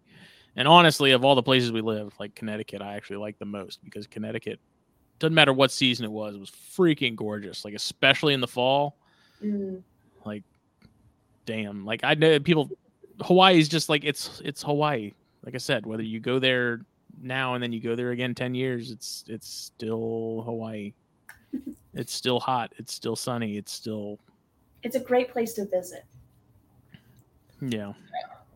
And 0.56 0.68
honestly, 0.68 1.12
of 1.12 1.26
all 1.26 1.36
the 1.36 1.44
places 1.44 1.72
we 1.72 1.82
lived, 1.82 2.14
like 2.20 2.36
Connecticut, 2.36 2.82
I 2.82 2.96
actually 2.96 3.18
like 3.18 3.40
the 3.40 3.46
most 3.46 3.84
because 3.84 4.08
Connecticut 4.08 4.60
doesn't 5.20 5.34
matter 5.34 5.54
what 5.54 5.72
season 5.72 6.06
it 6.06 6.12
was, 6.12 6.36
it 6.36 6.40
was 6.40 6.52
freaking 6.52 7.16
gorgeous. 7.16 7.66
Like 7.66 7.74
especially 7.74 8.34
in 8.34 8.42
the 8.42 8.48
fall. 8.48 8.98
Mm. 9.44 9.82
Like 10.24 10.44
damn. 11.46 11.86
Like 11.86 12.02
I 12.04 12.14
know 12.14 12.40
people 12.40 12.70
Hawaii 13.22 13.60
is 13.60 13.68
just 13.68 13.90
like 13.90 14.04
it's 14.04 14.42
it's 14.46 14.62
Hawaii. 14.62 15.12
Like 15.44 15.56
I 15.56 15.60
said, 15.60 15.86
whether 15.86 16.04
you 16.04 16.20
go 16.20 16.40
there 16.40 16.86
now 17.22 17.54
and 17.54 17.64
then 17.64 17.72
you 17.72 17.80
go 17.80 17.96
there 17.96 18.12
again 18.12 18.34
10 18.36 18.56
years, 18.56 18.92
it's 18.92 19.24
it's 19.28 19.48
still 19.50 20.44
Hawaii. 20.46 20.94
It's 21.96 22.12
still 22.12 22.40
hot, 22.40 22.74
it's 22.78 22.92
still 22.92 23.16
sunny, 23.16 23.56
it's 23.58 23.72
still 23.72 24.18
It's 24.82 24.96
a 24.96 25.00
great 25.00 25.32
place 25.32 25.54
to 25.54 25.66
visit. 25.68 26.06
yeah. 27.62 27.94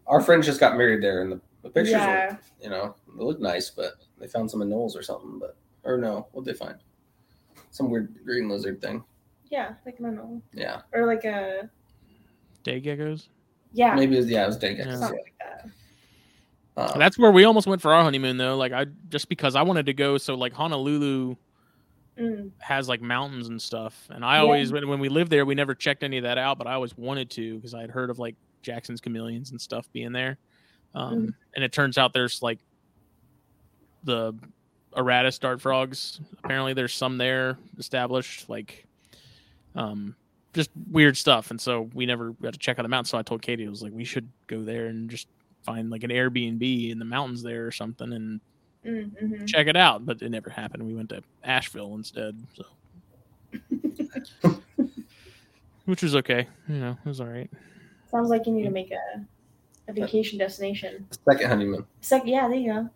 Our 0.07 0.21
friends 0.21 0.47
just 0.47 0.59
got 0.59 0.75
married 0.75 1.03
there, 1.03 1.21
and 1.21 1.31
the, 1.33 1.41
the 1.61 1.69
pictures, 1.69 1.93
were, 1.93 1.99
yeah. 1.99 2.37
you 2.59 2.69
know, 2.71 2.95
they 3.15 3.23
look 3.23 3.39
nice, 3.39 3.69
but 3.69 3.93
they 4.17 4.27
found 4.27 4.49
some 4.49 4.61
anoles 4.61 4.95
or 4.95 5.03
something. 5.03 5.37
But 5.37 5.55
or 5.83 5.97
no, 5.99 6.27
what'd 6.31 6.45
they 6.51 6.57
find? 6.57 6.77
Some 7.69 7.91
weird 7.91 8.15
green 8.25 8.49
lizard 8.49 8.81
thing. 8.81 9.03
Yeah. 9.51 9.73
Like 9.85 9.97
I 9.99 10.09
don't. 10.09 10.41
Yeah, 10.53 10.81
Or 10.93 11.05
like 11.05 11.23
a 11.25 11.69
Day 12.63 12.81
geckos. 12.81 13.27
yeah. 13.73 13.93
maybe 13.95 14.15
it 14.15 14.19
was, 14.19 14.29
yeah, 14.29 14.43
it 14.45 14.47
was 14.47 14.57
Dang. 14.57 14.77
Yeah. 14.77 14.95
Something 14.95 15.19
like 15.23 15.35
that. 15.39 15.69
Uh, 16.77 16.97
That's 16.97 17.17
where 17.17 17.31
we 17.31 17.43
almost 17.43 17.65
went 17.67 17.81
for 17.81 17.91
our 17.93 18.03
honeymoon 18.03 18.37
though. 18.37 18.55
Like 18.55 18.71
I 18.71 18.85
just 19.09 19.29
because 19.29 19.55
I 19.55 19.63
wanted 19.63 19.87
to 19.87 19.93
go 19.93 20.17
so 20.17 20.35
like 20.35 20.53
Honolulu 20.53 21.35
Mm. 22.19 22.51
has 22.59 22.89
like 22.89 22.99
mountains 22.99 23.47
and 23.47 23.61
stuff. 23.61 24.07
And 24.09 24.25
I 24.25 24.37
Yeah. 24.37 24.41
always 24.41 24.71
when, 24.71 24.87
when 24.87 24.99
we 24.99 25.07
lived 25.07 25.31
there 25.31 25.45
we 25.45 25.53
never 25.53 25.75
checked 25.75 26.01
any 26.01 26.17
of 26.17 26.23
that 26.23 26.39
out, 26.39 26.57
but 26.57 26.65
I 26.65 26.73
always 26.73 26.97
wanted 26.97 27.29
to 27.31 27.55
because 27.57 27.75
I 27.75 27.81
had 27.81 27.91
heard 27.91 28.09
of 28.09 28.17
like 28.17 28.35
Jackson's 28.63 29.01
chameleons 29.01 29.51
and 29.51 29.61
stuff 29.61 29.87
being 29.93 30.11
there. 30.13 30.37
Um 30.95 31.13
Mm. 31.13 31.33
and 31.55 31.63
it 31.63 31.71
turns 31.71 31.97
out 31.97 32.13
there's 32.13 32.41
like 32.41 32.59
the 34.03 34.33
auratus 34.95 35.39
dart 35.39 35.61
frogs. 35.61 36.19
Apparently 36.43 36.73
there's 36.73 36.93
some 36.93 37.17
there 37.19 37.57
established 37.77 38.49
like 38.49 38.87
um 39.75 40.15
just 40.55 40.71
weird 40.89 41.15
stuff. 41.17 41.51
And 41.51 41.61
so 41.61 41.89
we 41.93 42.05
never 42.07 42.31
got 42.31 42.53
to 42.53 42.59
check 42.59 42.79
out 42.79 42.83
the 42.83 42.89
mountains. 42.89 43.09
So 43.09 43.17
I 43.17 43.21
told 43.21 43.43
Katie, 43.43 43.67
I 43.67 43.69
was 43.69 43.83
like, 43.83 43.93
we 43.93 44.05
should 44.05 44.31
go 44.47 44.63
there 44.63 44.87
and 44.87 45.07
just 45.07 45.27
find 45.67 45.89
like 45.89 46.03
an 46.03 46.09
Airbnb 46.11 46.91
in 46.91 46.97
the 46.97 47.05
mountains 47.05 47.43
there 47.43 47.67
or 47.67 47.71
something 47.71 48.13
and 48.13 48.39
Mm, 48.85 49.11
mhm. 49.21 49.47
check 49.47 49.67
it 49.67 49.75
out. 49.75 50.05
But 50.05 50.21
it 50.21 50.29
never 50.29 50.49
happened. 50.49 50.81
We 50.85 50.93
went 50.93 51.09
to 51.09 51.21
Asheville 51.43 51.95
instead. 51.95 52.41
So 52.53 52.63
which 55.85 56.01
was 56.03 56.15
okay. 56.15 56.47
You 56.69 56.75
know, 56.77 56.97
it 57.03 57.07
was 57.07 57.19
all 57.19 57.27
right. 57.27 57.49
Sounds 58.09 58.29
like 58.29 58.45
you 58.45 58.53
need 58.53 58.63
to 58.63 58.69
make 58.69 58.91
a 58.91 59.25
a 59.89 59.93
vacation 59.93 60.37
destination. 60.39 61.05
second 61.27 61.47
honeymoon. 61.49 61.85
Sec- 62.01 62.23
yeah, 62.25 62.47
there 62.47 62.57
you 62.57 62.71
go. 62.73 62.89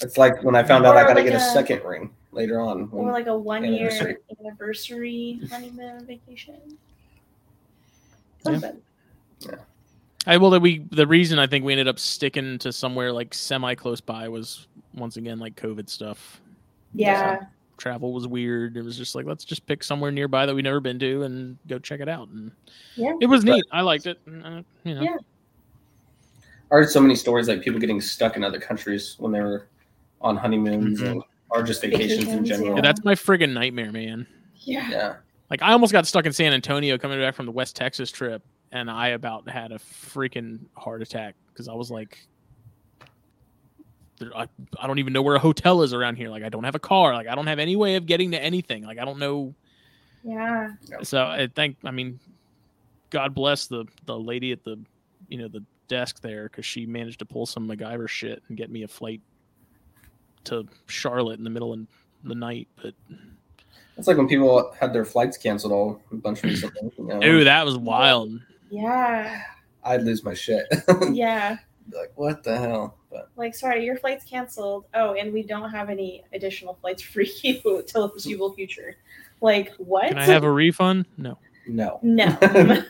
It's 0.00 0.16
like 0.18 0.42
when 0.42 0.56
I 0.56 0.62
found 0.64 0.84
out 0.84 0.96
I 0.96 1.02
got 1.02 1.10
to 1.10 1.20
like 1.20 1.24
get 1.26 1.34
a, 1.34 1.44
a- 1.44 1.52
second 1.52 1.84
ring 1.84 2.10
later 2.32 2.60
on. 2.60 2.90
when- 2.90 3.04
Or 3.06 3.12
like 3.12 3.26
a 3.28 3.36
one 3.36 3.62
year 3.64 3.88
Anniversary. 3.88 4.16
anniversary 4.40 5.40
honeymoon 5.50 6.06
vacation. 6.06 6.56
Yeah. 8.46 8.58
Something. 8.58 8.80
I 10.26 10.36
well, 10.36 10.50
the, 10.50 10.60
we 10.60 10.84
the 10.90 11.06
reason 11.06 11.38
I 11.38 11.46
think 11.46 11.64
we 11.64 11.72
ended 11.72 11.88
up 11.88 11.98
sticking 11.98 12.58
to 12.58 12.72
somewhere 12.72 13.12
like 13.12 13.34
semi 13.34 13.74
close 13.74 14.00
by 14.00 14.28
was 14.28 14.68
once 14.94 15.16
again 15.16 15.38
like 15.38 15.56
COVID 15.56 15.88
stuff. 15.88 16.40
Yeah. 16.94 17.40
Travel 17.76 18.12
was 18.12 18.28
weird. 18.28 18.76
It 18.76 18.82
was 18.82 18.96
just 18.96 19.14
like 19.14 19.26
let's 19.26 19.44
just 19.44 19.66
pick 19.66 19.82
somewhere 19.82 20.12
nearby 20.12 20.46
that 20.46 20.54
we've 20.54 20.62
never 20.62 20.78
been 20.80 20.98
to 21.00 21.22
and 21.24 21.58
go 21.66 21.78
check 21.78 22.00
it 22.00 22.08
out. 22.08 22.28
And 22.28 22.52
Yeah. 22.94 23.14
it 23.20 23.26
was 23.26 23.44
neat. 23.44 23.64
I 23.72 23.80
liked 23.80 24.06
it. 24.06 24.20
uh, 24.28 24.62
you 24.84 24.94
know, 24.94 25.02
Yeah. 25.02 25.16
I 26.70 26.76
heard 26.76 26.88
so 26.90 27.00
many 27.00 27.16
stories 27.16 27.48
like 27.48 27.60
people 27.62 27.80
getting 27.80 28.00
stuck 28.00 28.36
in 28.36 28.44
other 28.44 28.60
countries 28.60 29.16
when 29.18 29.32
they 29.32 29.40
were 29.40 29.66
on 30.20 30.36
honeymoons 30.36 31.00
Mhm. 31.00 31.10
and 31.10 31.22
or 31.50 31.62
just 31.62 31.82
vacations, 31.82 32.28
in 32.28 32.44
general. 32.46 32.68
Yeah, 32.70 32.74
yeah. 32.76 32.80
that's 32.80 33.04
my 33.04 33.14
friggin' 33.14 33.52
nightmare, 33.52 33.92
man. 33.92 34.26
Yeah. 34.60 34.88
yeah. 34.88 35.14
Like 35.50 35.60
I 35.60 35.72
almost 35.72 35.92
got 35.92 36.06
stuck 36.06 36.24
in 36.24 36.32
San 36.32 36.52
Antonio 36.54 36.96
coming 36.96 37.18
back 37.20 37.34
from 37.34 37.44
the 37.46 37.52
West 37.52 37.76
Texas 37.76 38.10
trip, 38.10 38.42
and 38.72 38.90
I 38.90 39.08
about 39.08 39.48
had 39.48 39.70
a 39.70 39.78
freaking 39.78 40.60
heart 40.76 41.02
attack 41.02 41.34
because 41.48 41.68
I 41.68 41.74
was 41.74 41.90
like, 41.90 42.26
I, 44.34 44.48
I 44.78 44.86
don't 44.86 44.98
even 44.98 45.12
know 45.12 45.22
where 45.22 45.36
a 45.36 45.40
hotel 45.40 45.82
is 45.82 45.92
around 45.92 46.16
here. 46.16 46.30
Like 46.30 46.42
I 46.42 46.48
don't 46.48 46.64
have 46.64 46.74
a 46.74 46.80
car. 46.80 47.14
Like 47.14 47.28
I 47.28 47.34
don't 47.34 47.46
have 47.46 47.58
any 47.58 47.76
way 47.76 47.96
of 47.96 48.06
getting 48.06 48.30
to 48.32 48.42
anything. 48.42 48.84
Like 48.84 48.98
I 48.98 49.04
don't 49.04 49.18
know. 49.18 49.54
Yeah. 50.24 50.70
So 51.02 51.22
I 51.22 51.48
think 51.54 51.76
I 51.84 51.90
mean, 51.90 52.18
God 53.10 53.34
bless 53.34 53.66
the 53.66 53.84
the 54.06 54.18
lady 54.18 54.52
at 54.52 54.64
the 54.64 54.80
you 55.28 55.38
know 55.38 55.48
the 55.48 55.64
desk 55.88 56.20
there 56.22 56.44
because 56.44 56.64
she 56.64 56.86
managed 56.86 57.18
to 57.18 57.26
pull 57.26 57.44
some 57.44 57.68
MacGyver 57.68 58.08
shit 58.08 58.42
and 58.48 58.56
get 58.56 58.70
me 58.70 58.84
a 58.84 58.88
flight 58.88 59.20
to 60.44 60.66
Charlotte 60.86 61.38
in 61.38 61.44
the 61.44 61.50
middle 61.50 61.72
of 61.72 61.80
the 62.24 62.34
night. 62.34 62.68
But 62.80 62.94
It's 63.98 64.06
like 64.06 64.16
when 64.16 64.28
people 64.28 64.72
had 64.78 64.92
their 64.92 65.04
flights 65.04 65.36
canceled 65.36 65.72
all 65.72 66.00
a 66.10 66.14
bunch 66.14 66.42
recently. 66.42 66.90
You 66.96 67.04
know, 67.04 67.20
dude, 67.20 67.46
that 67.46 67.64
was 67.66 67.76
wild. 67.76 68.40
Yeah. 68.72 69.42
I'd 69.84 70.02
lose 70.02 70.24
my 70.24 70.32
shit. 70.34 70.64
Yeah. 71.12 71.58
like 71.92 72.12
what 72.14 72.42
the 72.42 72.56
hell? 72.56 72.96
But 73.10 73.28
Like, 73.36 73.54
sorry, 73.54 73.84
your 73.84 73.96
flight's 73.96 74.24
canceled. 74.24 74.86
Oh, 74.94 75.12
and 75.12 75.30
we 75.32 75.42
don't 75.42 75.70
have 75.70 75.90
any 75.90 76.24
additional 76.32 76.74
flights 76.80 77.02
for 77.12 77.20
you 77.20 77.60
till 77.86 78.02
the 78.02 78.08
foreseeable 78.08 78.54
future. 78.54 78.96
Like, 79.42 79.72
what? 79.76 80.08
Can 80.08 80.18
I 80.18 80.24
have 80.24 80.44
a 80.44 80.50
refund? 80.50 81.04
No. 81.18 81.36
no. 81.66 81.98
No. 82.02 82.38
Why 82.40 82.84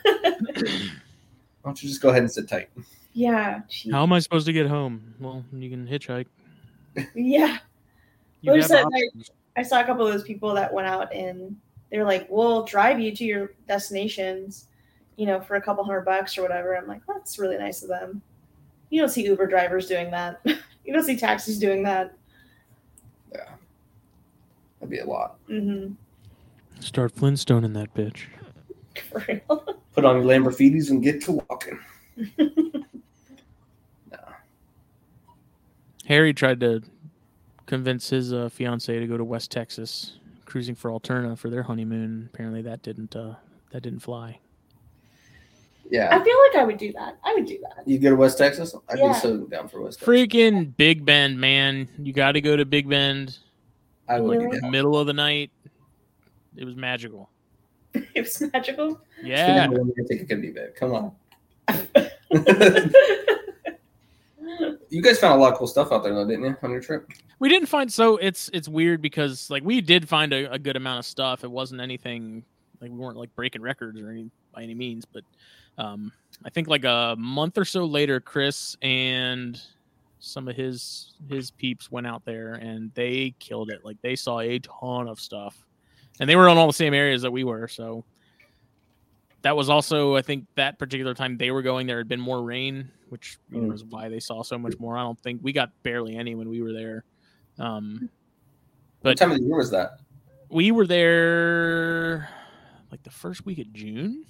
don't 1.65 1.81
you 1.83 1.89
just 1.89 2.01
go 2.01 2.09
ahead 2.09 2.21
and 2.23 2.31
sit 2.31 2.47
tight? 2.47 2.69
yeah. 3.13 3.61
gee. 3.69 3.91
How 3.91 4.03
am 4.03 4.13
I 4.13 4.19
supposed 4.19 4.45
to 4.45 4.53
get 4.53 4.67
home? 4.67 5.15
Well, 5.19 5.43
you 5.51 5.69
can 5.69 5.85
hitchhike. 5.87 6.27
Yeah. 7.15 7.57
You 8.41 8.51
Well, 8.53 8.61
have 8.61 8.69
that, 8.69 8.91
like. 8.91 9.25
I 9.57 9.63
saw 9.63 9.81
a 9.81 9.83
couple 9.83 10.05
of 10.07 10.13
those 10.13 10.23
people 10.23 10.53
that 10.55 10.73
went 10.73 10.87
out 10.87 11.13
and 11.13 11.55
they're 11.91 12.03
like, 12.05 12.27
"We'll 12.29 12.63
drive 12.65 12.99
you 12.99 13.15
to 13.15 13.23
your 13.23 13.51
destinations, 13.67 14.67
you 15.15 15.25
know, 15.25 15.39
for 15.39 15.55
a 15.55 15.61
couple 15.61 15.83
hundred 15.83 16.05
bucks 16.05 16.37
or 16.37 16.41
whatever." 16.41 16.75
I'm 16.75 16.87
like, 16.87 17.01
"That's 17.07 17.39
really 17.39 17.57
nice 17.57 17.83
of 17.83 17.89
them." 17.89 18.21
You 18.89 19.01
don't 19.01 19.09
see 19.09 19.25
Uber 19.25 19.47
drivers 19.47 19.87
doing 19.87 20.11
that. 20.11 20.39
you 20.45 20.93
don't 20.93 21.03
see 21.03 21.17
taxis 21.17 21.57
doing 21.57 21.81
that. 21.83 22.15
Yeah. 23.31 23.49
That'd 24.79 24.91
be 24.91 24.99
a 24.99 25.05
lot. 25.05 25.37
Mm-hmm. 25.49 25.93
Start 26.79 27.11
Flintstone 27.11 27.63
in 27.63 27.73
that 27.73 27.93
bitch. 27.95 28.25
For 29.09 29.25
real. 29.27 29.79
Put 29.93 30.05
on 30.05 30.17
your 30.17 30.25
Lamborghinis 30.25 30.89
and 30.89 31.01
get 31.01 31.21
to 31.23 31.43
walking. 31.49 31.79
No. 34.11 34.19
Harry 36.05 36.33
tried 36.33 36.59
to 36.59 36.83
convince 37.65 38.09
his 38.09 38.31
uh, 38.31 38.49
fiance 38.49 38.99
to 38.99 39.07
go 39.07 39.17
to 39.17 39.23
West 39.23 39.49
Texas, 39.49 40.19
cruising 40.45 40.75
for 40.75 40.91
Alterna 40.91 41.35
for 41.35 41.49
their 41.49 41.63
honeymoon. 41.63 42.29
Apparently, 42.31 42.61
that 42.61 42.83
didn't 42.83 43.15
uh, 43.15 43.33
that 43.71 43.81
didn't 43.81 44.01
fly. 44.01 44.37
Yeah. 45.89 46.07
I 46.15 46.23
feel 46.23 46.35
like 46.47 46.55
I 46.61 46.63
would 46.63 46.77
do 46.77 46.91
that. 46.93 47.17
I 47.23 47.33
would 47.33 47.45
do 47.45 47.59
that. 47.61 47.87
You 47.87 47.99
go 47.99 48.09
to 48.09 48.15
West 48.15 48.37
Texas? 48.37 48.73
I'd 48.89 48.97
Yeah. 48.99 49.09
be 49.13 49.19
so 49.19 49.37
down 49.45 49.67
for 49.67 49.81
West 49.81 49.99
Texas. 49.99 50.07
Freaking 50.15 50.75
Big 50.77 51.05
Bend, 51.05 51.39
man! 51.39 51.87
You 51.99 52.13
got 52.13 52.31
to 52.33 52.41
go 52.41 52.55
to 52.55 52.65
Big 52.65 52.89
Bend. 52.89 53.37
I 54.07 54.19
would 54.19 54.37
Really? 54.39 54.51
do 54.55 54.61
that. 54.61 54.71
Middle 54.71 54.97
of 54.97 55.07
the 55.07 55.13
night, 55.13 55.51
it 56.55 56.65
was 56.65 56.75
magical. 56.75 57.29
It 58.15 58.21
was 58.21 58.41
magical. 58.51 58.99
Yeah, 59.23 59.67
I 59.69 59.75
think 60.07 60.21
it 60.21 60.27
could 60.27 60.41
be 60.41 60.49
big. 60.51 60.73
Come 60.75 60.93
on. 60.93 61.11
you 64.89 65.01
guys 65.01 65.19
found 65.19 65.39
a 65.39 65.43
lot 65.43 65.53
of 65.53 65.57
cool 65.59 65.67
stuff 65.67 65.91
out 65.91 66.03
there, 66.03 66.13
though, 66.13 66.27
didn't 66.27 66.43
you, 66.45 66.57
on 66.63 66.71
your 66.71 66.81
trip? 66.81 67.07
we 67.39 67.49
didn't 67.49 67.67
find 67.67 67.91
so 67.91 68.17
it's 68.17 68.49
it's 68.53 68.67
weird 68.69 69.01
because 69.01 69.49
like 69.49 69.63
we 69.63 69.81
did 69.81 70.07
find 70.07 70.31
a, 70.33 70.51
a 70.53 70.59
good 70.59 70.75
amount 70.75 70.99
of 70.99 71.05
stuff. 71.05 71.43
It 71.43 71.51
wasn't 71.51 71.81
anything 71.81 72.43
like 72.79 72.89
we 72.91 72.97
weren't 72.97 73.17
like 73.17 73.33
breaking 73.35 73.61
records 73.61 73.99
or 73.99 74.09
any 74.09 74.29
by 74.53 74.63
any 74.63 74.73
means, 74.75 75.05
but 75.05 75.23
um, 75.77 76.11
I 76.45 76.49
think 76.49 76.67
like 76.67 76.83
a 76.85 77.15
month 77.17 77.57
or 77.57 77.65
so 77.65 77.85
later, 77.85 78.19
Chris 78.19 78.75
and 78.81 79.59
some 80.19 80.47
of 80.47 80.55
his 80.55 81.13
his 81.29 81.51
peeps 81.51 81.91
went 81.91 82.07
out 82.07 82.23
there 82.25 82.53
and 82.53 82.91
they 82.93 83.33
killed 83.39 83.69
it. 83.69 83.83
Like 83.83 83.97
they 84.01 84.15
saw 84.15 84.39
a 84.39 84.59
ton 84.59 85.07
of 85.07 85.19
stuff, 85.19 85.65
and 86.19 86.29
they 86.29 86.35
were 86.35 86.47
on 86.49 86.57
all 86.57 86.67
the 86.67 86.73
same 86.73 86.93
areas 86.93 87.21
that 87.23 87.31
we 87.31 87.43
were. 87.43 87.67
So 87.67 88.03
that 89.41 89.55
was 89.55 89.69
also 89.69 90.15
I 90.15 90.21
think 90.21 90.45
that 90.55 90.79
particular 90.79 91.13
time 91.13 91.37
they 91.37 91.51
were 91.51 91.61
going 91.61 91.87
there 91.87 91.97
had 91.97 92.07
been 92.07 92.19
more 92.21 92.41
rain, 92.43 92.89
which 93.09 93.37
you 93.49 93.61
know 93.61 93.69
Mm. 93.71 93.75
is 93.75 93.83
why 93.83 94.07
they 94.09 94.19
saw 94.19 94.43
so 94.43 94.57
much 94.57 94.79
more. 94.79 94.97
I 94.97 95.01
don't 95.01 95.19
think 95.19 95.41
we 95.43 95.51
got 95.51 95.71
barely 95.83 96.15
any 96.15 96.35
when 96.35 96.47
we 96.49 96.61
were 96.61 96.71
there. 96.73 97.03
Um, 97.59 98.09
but 99.01 99.09
what 99.09 99.17
time 99.17 99.31
of 99.31 99.37
the 99.39 99.43
year 99.43 99.57
was 99.57 99.71
that? 99.71 99.99
we 100.49 100.71
were 100.71 100.85
there 100.85 102.29
like 102.91 103.01
the 103.03 103.09
first 103.09 103.43
week 103.45 103.57
of 103.59 103.73
June, 103.73 104.23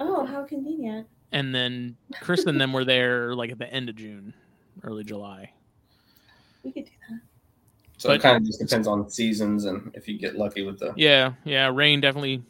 oh, 0.00 0.24
how 0.26 0.44
convenient. 0.44 1.06
and 1.32 1.54
then 1.54 1.96
Chris 2.20 2.44
and 2.46 2.60
them 2.60 2.72
were 2.72 2.84
there 2.84 3.34
like 3.34 3.50
at 3.50 3.58
the 3.58 3.72
end 3.72 3.88
of 3.88 3.96
June, 3.96 4.34
early 4.82 5.04
July. 5.04 5.50
We 6.62 6.72
could 6.72 6.84
do 6.84 6.90
that. 7.10 7.20
So 7.98 8.08
But- 8.08 8.16
it 8.16 8.22
kind 8.22 8.36
of 8.38 8.44
just 8.44 8.60
depends 8.60 8.86
on 8.88 9.08
seasons 9.10 9.64
and 9.66 9.90
if 9.94 10.08
you 10.08 10.18
get 10.18 10.36
lucky 10.36 10.62
with 10.62 10.78
the. 10.78 10.92
Yeah, 10.96 11.32
yeah, 11.44 11.70
rain 11.72 12.00
definitely 12.00 12.42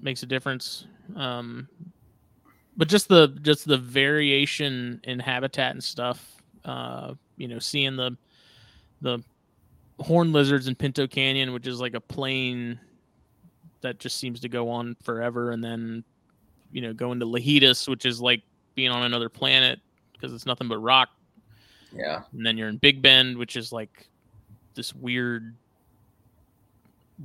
makes 0.00 0.22
a 0.22 0.26
difference. 0.26 0.86
Um, 1.16 1.68
but 2.76 2.88
just 2.88 3.08
the 3.08 3.28
just 3.42 3.64
the 3.66 3.78
variation 3.78 5.00
in 5.04 5.18
habitat 5.18 5.72
and 5.72 5.82
stuff. 5.82 6.42
Uh, 6.64 7.14
you 7.36 7.48
know, 7.48 7.58
seeing 7.58 7.96
the 7.96 8.16
the 9.00 9.18
horn 10.00 10.32
lizards 10.32 10.68
in 10.68 10.74
Pinto 10.74 11.06
Canyon, 11.06 11.52
which 11.52 11.66
is 11.66 11.80
like 11.80 11.94
a 11.94 12.00
plain 12.00 12.78
that 13.80 13.98
just 13.98 14.18
seems 14.18 14.40
to 14.40 14.48
go 14.48 14.68
on 14.70 14.96
forever, 15.02 15.50
and 15.50 15.62
then 15.62 16.04
you 16.72 16.80
know 16.80 16.92
going 16.92 17.20
to 17.20 17.26
Lajitas, 17.26 17.88
which 17.88 18.04
is 18.06 18.20
like 18.20 18.42
being 18.74 18.90
on 18.90 19.02
another 19.02 19.28
planet 19.28 19.80
because 20.12 20.32
it's 20.32 20.46
nothing 20.46 20.68
but 20.68 20.78
rock 20.78 21.08
Yeah. 21.92 22.22
and 22.32 22.44
then 22.44 22.56
you're 22.58 22.68
in 22.68 22.76
Big 22.76 23.02
Bend, 23.02 23.36
which 23.36 23.56
is 23.56 23.72
like 23.72 24.08
this 24.74 24.94
weird, 24.94 25.54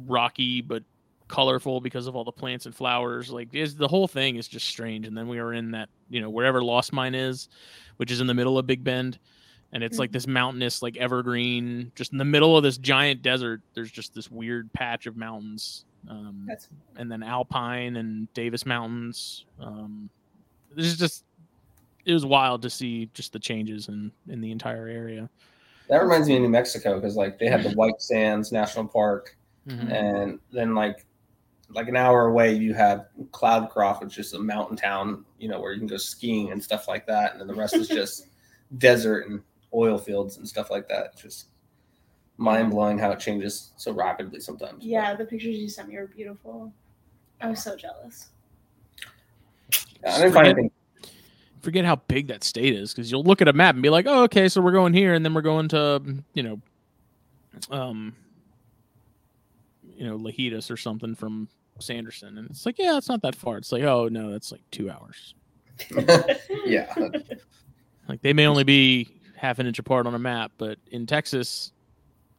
rocky 0.05 0.61
but 0.61 0.83
colorful 1.27 1.81
because 1.81 2.07
of 2.07 2.15
all 2.15 2.23
the 2.23 2.31
plants 2.31 2.65
and 2.65 2.75
flowers. 2.75 3.29
Like 3.31 3.53
is 3.53 3.75
the 3.75 3.87
whole 3.87 4.07
thing 4.07 4.35
is 4.35 4.47
just 4.47 4.67
strange. 4.67 5.07
And 5.07 5.17
then 5.17 5.27
we 5.27 5.39
are 5.39 5.53
in 5.53 5.71
that 5.71 5.89
you 6.09 6.21
know 6.21 6.29
wherever 6.29 6.63
Lost 6.63 6.93
Mine 6.93 7.15
is, 7.15 7.49
which 7.97 8.11
is 8.11 8.21
in 8.21 8.27
the 8.27 8.33
middle 8.33 8.57
of 8.57 8.67
Big 8.67 8.83
Bend, 8.83 9.19
and 9.71 9.83
it's 9.83 9.99
like 9.99 10.09
mm-hmm. 10.09 10.13
this 10.13 10.27
mountainous 10.27 10.81
like 10.81 10.97
evergreen, 10.97 11.91
just 11.95 12.11
in 12.11 12.17
the 12.17 12.25
middle 12.25 12.55
of 12.55 12.63
this 12.63 12.77
giant 12.77 13.21
desert. 13.21 13.61
There's 13.73 13.91
just 13.91 14.13
this 14.13 14.29
weird 14.31 14.71
patch 14.73 15.05
of 15.07 15.17
mountains. 15.17 15.85
Um, 16.09 16.45
That's 16.47 16.67
and 16.97 17.11
then 17.11 17.23
Alpine 17.23 17.95
and 17.97 18.31
Davis 18.33 18.65
Mountains. 18.65 19.45
Um, 19.59 20.09
this 20.75 20.85
is 20.85 20.97
just 20.97 21.23
it 22.05 22.13
was 22.13 22.25
wild 22.25 22.61
to 22.63 22.69
see 22.69 23.09
just 23.13 23.31
the 23.33 23.39
changes 23.39 23.87
in 23.87 24.11
in 24.27 24.41
the 24.41 24.51
entire 24.51 24.87
area. 24.87 25.29
That 25.89 25.97
reminds 26.01 26.27
me 26.27 26.35
of 26.37 26.41
New 26.41 26.49
Mexico 26.49 26.95
because 26.99 27.15
like 27.15 27.39
they 27.39 27.47
had 27.47 27.63
the 27.63 27.71
White 27.71 27.99
Sands 28.01 28.51
National 28.51 28.87
Park, 28.87 29.37
Mhm. 29.67 29.91
and 29.91 30.39
then 30.51 30.75
like 30.75 31.05
like 31.69 31.87
an 31.87 31.95
hour 31.95 32.27
away 32.27 32.53
you 32.53 32.73
have 32.73 33.07
Cloudcroft, 33.31 34.01
which 34.03 34.17
is 34.19 34.33
a 34.33 34.39
mountain 34.39 34.77
town, 34.77 35.25
you 35.39 35.47
know, 35.47 35.59
where 35.59 35.71
you 35.73 35.79
can 35.79 35.87
go 35.87 35.97
skiing 35.97 36.51
and 36.51 36.61
stuff 36.63 36.87
like 36.87 37.07
that, 37.07 37.31
and 37.31 37.39
then 37.41 37.47
the 37.47 37.53
rest 37.55 37.73
is 37.75 37.87
just 38.01 38.27
desert 38.77 39.27
and 39.27 39.41
oil 39.73 39.97
fields 39.97 40.37
and 40.37 40.47
stuff 40.47 40.69
like 40.69 40.87
that. 40.89 41.15
Just 41.17 41.47
mind 42.37 42.71
blowing 42.71 42.97
how 42.97 43.11
it 43.11 43.19
changes 43.19 43.71
so 43.77 43.91
rapidly 43.91 44.39
sometimes. 44.39 44.73
but- 44.79 44.83
yeah. 44.83 45.15
The 45.15 45.25
pictures 45.25 45.57
you 45.57 45.69
sent 45.69 45.89
me 45.89 45.97
were 45.97 46.07
beautiful. 46.07 46.73
I 47.41 47.49
was 47.49 47.61
so 47.63 47.75
jealous. 47.75 48.29
Yeah, 50.03 50.15
I 50.15 50.17
didn't 50.19 50.33
find 50.33 50.47
anything. 50.47 50.71
Forget 51.61 51.85
how 51.85 51.95
big 51.95 52.27
that 52.27 52.43
state 52.43 52.73
is 52.75 52.93
because 52.93 53.09
you'll 53.11 53.23
look 53.23 53.41
at 53.41 53.47
a 53.47 53.53
map 53.53 53.75
and 53.75 53.81
be 53.81 53.89
like, 53.89 54.05
"Oh, 54.07 54.23
okay, 54.23 54.49
so 54.49 54.61
we're 54.61 54.73
going 54.73 54.93
here, 54.93 55.13
and 55.13 55.23
then 55.23 55.33
we're 55.33 55.41
going 55.41 55.69
to 55.69 56.01
you 56.33 56.43
know, 56.43 56.61
um, 57.71 58.13
you 59.95 60.05
know, 60.05 60.17
Lajitas 60.17 60.69
or 60.69 60.75
something 60.75 61.15
from 61.15 61.47
Sanderson," 61.79 62.37
and 62.37 62.49
it's 62.49 62.65
like, 62.65 62.77
"Yeah, 62.77 62.97
it's 62.97 63.07
not 63.07 63.21
that 63.21 63.35
far." 63.35 63.57
It's 63.57 63.71
like, 63.71 63.83
"Oh 63.83 64.09
no, 64.09 64.31
that's 64.31 64.51
like 64.51 64.61
two 64.71 64.89
hours." 64.89 65.35
yeah, 66.65 66.93
Like 68.09 68.21
they 68.21 68.33
may 68.33 68.45
only 68.45 68.65
be 68.65 69.07
half 69.37 69.59
an 69.59 69.65
inch 69.65 69.79
apart 69.79 70.05
on 70.05 70.15
a 70.15 70.19
map, 70.19 70.51
but 70.57 70.77
in 70.91 71.05
Texas, 71.05 71.71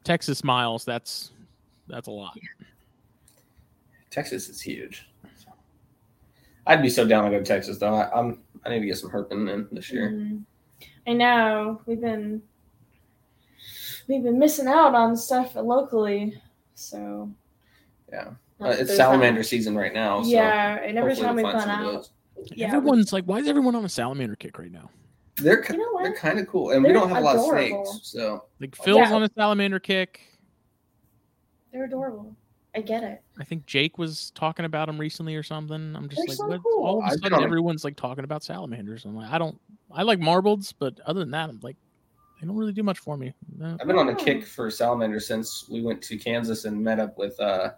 Texas 0.05 0.43
miles, 0.43 0.85
that's 0.85 1.31
that's 1.89 2.07
a 2.07 2.11
lot. 2.11 2.37
Texas 4.11 4.47
is 4.47 4.61
huge. 4.61 5.09
I'd 6.67 6.81
be 6.81 6.89
so 6.89 7.05
down 7.05 7.25
to 7.25 7.31
go 7.31 7.39
to 7.39 7.43
Texas 7.43 7.77
though. 7.77 7.93
I, 7.93 8.09
I'm 8.17 8.39
I 8.65 8.69
need 8.69 8.79
to 8.79 8.85
get 8.85 8.97
some 8.97 9.09
herping 9.11 9.51
in 9.53 9.67
this 9.71 9.91
year. 9.91 10.11
Mhm. 10.11 10.43
I 11.07 11.13
know 11.13 11.81
we've 11.85 11.99
been 12.01 12.41
we've 14.07 14.23
been 14.23 14.39
missing 14.39 14.67
out 14.67 14.95
on 14.95 15.17
stuff 15.17 15.55
locally. 15.55 16.41
So 16.75 17.29
Yeah. 18.11 18.29
Uh, 18.61 18.67
it's 18.69 18.95
salamander 18.95 19.39
not- 19.41 19.45
season 19.45 19.75
right 19.75 19.93
now. 19.93 20.21
So 20.23 20.29
yeah, 20.29 20.75
and 20.81 20.97
every 20.97 21.15
time 21.15 21.35
we'll 21.35 21.43
we've 21.45 21.53
gone 21.53 21.69
out, 21.69 22.09
yeah, 22.53 22.67
Everyone's 22.67 23.11
like, 23.11 23.25
"Why 23.25 23.39
is 23.39 23.47
everyone 23.47 23.75
on 23.75 23.83
a 23.83 23.89
salamander 23.89 24.35
kick 24.37 24.57
right 24.57 24.71
now?" 24.71 24.89
They're 25.37 25.63
You 25.69 25.77
know 25.77 25.99
they're 26.01 26.15
kind 26.15 26.39
of 26.39 26.47
cool, 26.47 26.71
and 26.71 26.81
we 26.83 26.89
They're 26.89 26.99
don't 26.99 27.09
have 27.09 27.17
a 27.17 27.21
lot 27.21 27.35
of 27.35 27.45
snakes. 27.45 27.99
So 28.03 28.45
Like 28.61 28.75
Phil's 28.75 29.09
Yeah. 29.09 29.13
on 29.15 29.23
a 29.23 29.29
salamander 29.35 29.79
kick. 29.79 30.21
they're 31.71 31.85
adorable. 31.85 32.35
I 32.73 32.81
get 32.81 33.03
it. 33.03 33.21
I 33.39 33.43
think 33.43 33.65
Jake 33.65 33.97
was 33.97 34.31
talking 34.31 34.65
about 34.65 34.87
them 34.87 34.97
recently 34.97 35.35
or 35.35 35.43
something. 35.43 35.95
I'm 35.95 36.07
just 36.09 36.17
They're 36.21 36.27
like, 36.27 36.37
so 36.37 36.47
what? 36.47 36.63
cool. 36.63 36.85
all 36.85 36.97
of 36.99 37.03
a 37.03 37.07
I've 37.07 37.11
been 37.13 37.21
sudden 37.23 37.33
on 37.37 37.43
a- 37.43 37.45
everyone's 37.45 37.83
like 37.83 37.95
talking 37.95 38.23
about 38.23 38.43
salamanders. 38.43 39.05
I'm 39.05 39.15
like, 39.15 39.29
I 39.31 39.37
don't, 39.37 39.59
I 39.91 40.03
like 40.03 40.19
marbleds, 40.19 40.73
but 40.77 40.99
other 41.05 41.19
than 41.21 41.31
that, 41.31 41.49
I'm 41.49 41.59
like, 41.61 41.77
they 42.41 42.47
don't 42.47 42.55
really 42.57 42.73
do 42.73 42.83
much 42.83 42.99
for 42.99 43.15
me. 43.17 43.33
No. 43.57 43.77
I've 43.79 43.87
been 43.87 43.97
on 43.97 44.09
a 44.09 44.15
kick 44.15 44.45
for 44.45 44.69
salamander 44.69 45.19
since 45.21 45.67
we 45.69 45.81
went 45.81 46.01
to 46.03 46.17
Kansas 46.17 46.65
and 46.65 46.81
met 46.81 46.99
up 46.99 47.17
with. 47.17 47.39
uh 47.39 47.71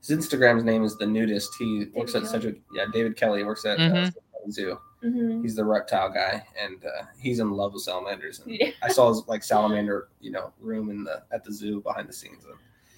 His 0.00 0.10
Instagram's 0.16 0.62
name 0.64 0.84
is 0.84 0.96
the 0.96 1.06
Nudist. 1.06 1.48
He 1.58 1.86
works 1.94 2.14
at 2.14 2.22
Kelly. 2.22 2.32
Sedgwick. 2.32 2.60
Yeah, 2.72 2.86
David 2.92 3.16
Kelly 3.16 3.42
works 3.44 3.64
at 3.64 3.78
uh, 3.78 3.82
Mhm. 3.82 4.04
Sedgwick 4.06 4.52
Zoo. 4.52 4.78
Hmm 5.02 5.42
He's 5.42 5.56
the 5.56 5.64
reptile 5.64 6.10
guy, 6.10 6.44
and 6.60 6.84
uh, 6.84 7.04
he's 7.18 7.38
in 7.40 7.50
love 7.50 7.72
with 7.72 7.82
salamanders. 7.82 8.40
And 8.40 8.54
Yeah, 8.54 8.70
I 8.82 8.88
saw 8.88 9.08
his 9.08 9.26
like 9.26 9.42
salamander, 9.42 10.08
you 10.20 10.30
know, 10.30 10.52
room 10.60 10.90
in 10.90 11.04
the 11.04 11.22
at 11.32 11.44
the 11.44 11.52
zoo 11.52 11.80
behind 11.80 12.08
the 12.08 12.12
scenes. 12.12 12.44
And 12.44 12.54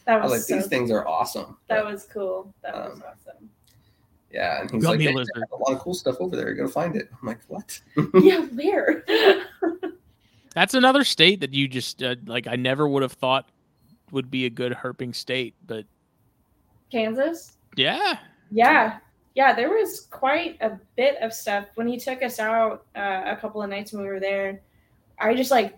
that 0.07 0.15
I 0.15 0.23
was, 0.23 0.31
was 0.33 0.41
like, 0.41 0.49
so, 0.49 0.55
these 0.57 0.67
things 0.67 0.91
are 0.91 1.07
awesome. 1.07 1.59
That 1.69 1.85
was 1.85 2.05
cool. 2.05 2.53
That 2.63 2.75
was 2.75 2.95
Um, 2.99 3.05
awesome. 3.07 3.51
Yeah, 4.33 4.61
and 4.63 4.71
he's 4.71 4.83
Got 4.83 4.91
like, 4.91 4.99
me 4.99 5.07
a 5.07 5.13
lizard." 5.13 5.31
have 5.37 5.53
a 5.53 5.63
lot 5.63 5.73
of 5.75 5.81
cool 5.81 5.95
stuff 5.95 6.17
over 6.21 6.35
there. 6.37 6.51
You 6.51 6.57
gotta 6.57 6.69
find 6.69 6.97
it. 6.97 7.09
I'm 7.21 7.27
like, 7.29 7.41
what? 7.49 7.81
yeah, 8.15 8.41
where? 8.47 9.05
That's 10.55 10.75
another 10.75 11.05
state 11.05 11.41
that 11.41 11.55
you 11.55 11.69
just 11.69 12.03
uh, 12.03 12.17
like. 12.27 12.47
I 12.47 12.57
never 12.57 12.87
would 12.89 13.03
have 13.03 13.13
thought 13.13 13.49
would 14.11 14.31
be 14.31 14.45
a 14.47 14.51
good 14.51 14.73
herping 14.73 15.15
state, 15.15 15.55
but 15.67 15.87
Kansas. 16.91 17.57
yeah, 17.77 18.19
Yeah, 18.51 18.99
yeah. 19.35 19.53
There 19.55 19.71
was 19.71 20.09
quite 20.11 20.57
a 20.61 20.79
bit 20.97 21.17
of 21.23 21.33
stuff 21.33 21.67
when 21.75 21.87
he 21.89 21.99
took 21.99 22.23
us 22.23 22.39
out 22.39 22.85
uh, 22.97 23.23
a 23.27 23.37
couple 23.37 23.63
of 23.63 23.71
nights 23.71 23.93
when 23.93 24.03
we 24.03 24.09
were 24.09 24.21
there. 24.21 24.61
I 25.19 25.35
just 25.35 25.51
like, 25.51 25.77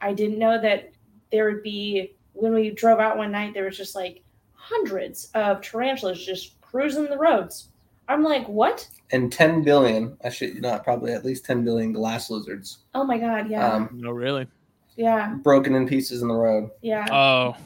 I 0.00 0.12
didn't 0.12 0.38
know 0.38 0.60
that 0.60 0.90
there 1.30 1.44
would 1.50 1.62
be 1.62 2.14
when 2.32 2.54
we 2.54 2.70
drove 2.70 2.98
out 3.00 3.16
one 3.16 3.30
night. 3.32 3.54
There 3.54 3.64
was 3.64 3.76
just 3.76 3.94
like 3.94 4.22
hundreds 4.54 5.30
of 5.34 5.60
tarantulas 5.62 6.24
just 6.24 6.60
cruising 6.60 7.04
the 7.04 7.18
roads. 7.18 7.68
I'm 8.08 8.22
like, 8.22 8.46
what? 8.48 8.88
And 9.12 9.32
10 9.32 9.62
billion, 9.62 10.16
I 10.24 10.28
should 10.30 10.54
you 10.54 10.60
not 10.60 10.82
probably 10.84 11.12
at 11.12 11.24
least 11.24 11.44
10 11.44 11.64
billion 11.64 11.92
glass 11.92 12.28
lizards 12.30 12.78
Oh 12.94 13.04
my 13.04 13.18
god, 13.18 13.48
yeah, 13.50 13.72
um, 13.72 13.88
no, 13.92 14.10
really. 14.10 14.46
yeah, 14.96 15.34
broken 15.42 15.74
in 15.74 15.86
pieces 15.88 16.22
in 16.22 16.28
the 16.28 16.34
road. 16.34 16.70
yeah. 16.82 17.06
Oh, 17.10 17.56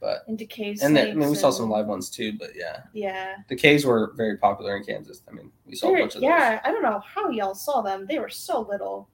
but 0.00 0.24
And 0.28 0.36
decay 0.38 0.76
and 0.82 0.94
then, 0.96 1.10
I 1.10 1.14
mean, 1.14 1.28
we 1.30 1.34
saw 1.34 1.50
some 1.50 1.70
live 1.70 1.86
ones 1.86 2.10
too. 2.10 2.32
But 2.38 2.50
yeah, 2.54 2.82
Yeah. 2.92 3.36
the 3.48 3.56
DeKays 3.56 3.84
were 3.84 4.12
very 4.16 4.36
popular 4.36 4.76
in 4.76 4.84
Kansas. 4.84 5.22
I 5.28 5.32
mean, 5.32 5.50
we 5.66 5.74
saw 5.74 5.88
a 5.88 5.90
They're- 5.92 6.00
bunch 6.00 6.14
of 6.16 6.20
them, 6.20 6.30
yeah, 6.30 6.60
I 6.64 6.70
don't 6.70 6.82
know 6.82 7.00
how 7.00 7.30
y'all 7.30 7.54
saw 7.54 7.80
them. 7.82 8.06
They 8.06 8.18
were 8.18 8.28
so 8.28 8.60
little. 8.60 9.08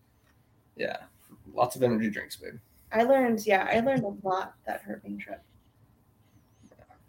Yeah, 0.76 0.96
lots 1.52 1.76
of 1.76 1.82
energy 1.82 2.10
drinks, 2.10 2.36
babe. 2.36 2.54
I 2.92 3.04
learned, 3.04 3.46
yeah, 3.46 3.68
I 3.70 3.80
learned 3.80 4.04
a 4.04 4.26
lot 4.26 4.54
that 4.66 4.82
herping 4.84 5.20
trip. 5.20 5.42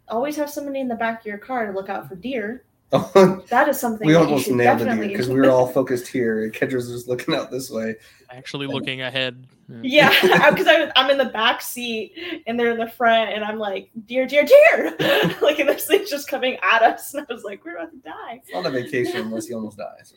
Always 0.08 0.36
have 0.36 0.50
somebody 0.50 0.80
in 0.80 0.88
the 0.88 0.96
back 0.96 1.22
of 1.22 1.26
your 1.26 1.38
car 1.38 1.66
to 1.66 1.72
look 1.72 1.90
out 1.90 2.08
for 2.10 2.16
deer. 2.16 2.66
That 3.50 3.68
is 3.70 3.80
something 3.80 4.06
we 4.06 4.14
that 4.14 4.22
almost 4.22 4.46
should 4.46 4.56
nailed 4.56 4.80
the 4.80 4.86
deer 4.86 5.08
because 5.08 5.28
we 5.28 5.36
were 5.36 5.50
all 5.50 5.68
focused 5.74 6.08
here. 6.08 6.44
and 6.44 6.54
Kendra 6.54 6.76
was 6.76 6.90
just 6.90 7.08
looking 7.08 7.34
out 7.34 7.50
this 7.50 7.72
way. 7.72 7.96
Actually 8.30 8.68
looking 8.68 9.02
ahead. 9.02 9.48
Yeah, 9.82 10.10
because 10.52 10.68
I'm 10.96 11.10
in 11.10 11.18
the 11.18 11.26
back 11.26 11.62
seat 11.62 12.14
and 12.46 12.60
they're 12.60 12.70
in 12.70 12.78
the 12.78 12.90
front, 12.90 13.32
and 13.32 13.44
I'm 13.44 13.58
like, 13.58 13.90
deer, 14.06 14.28
deer, 14.28 14.46
deer! 14.46 14.96
like, 15.42 15.58
and 15.58 15.70
this 15.70 15.88
thing's 15.88 16.10
just 16.10 16.28
coming 16.28 16.58
at 16.62 16.84
us, 16.84 17.14
and 17.14 17.26
I 17.28 17.34
was 17.34 17.44
like, 17.44 17.66
we're 17.66 17.78
about 17.78 17.92
to 17.92 17.98
die. 17.98 18.42
It's 18.44 18.54
not 18.54 18.66
a 18.66 18.70
vacation 18.70 19.22
unless 19.22 19.50
you 19.50 19.56
almost 19.56 19.78
die. 19.78 19.98
So. 20.04 20.16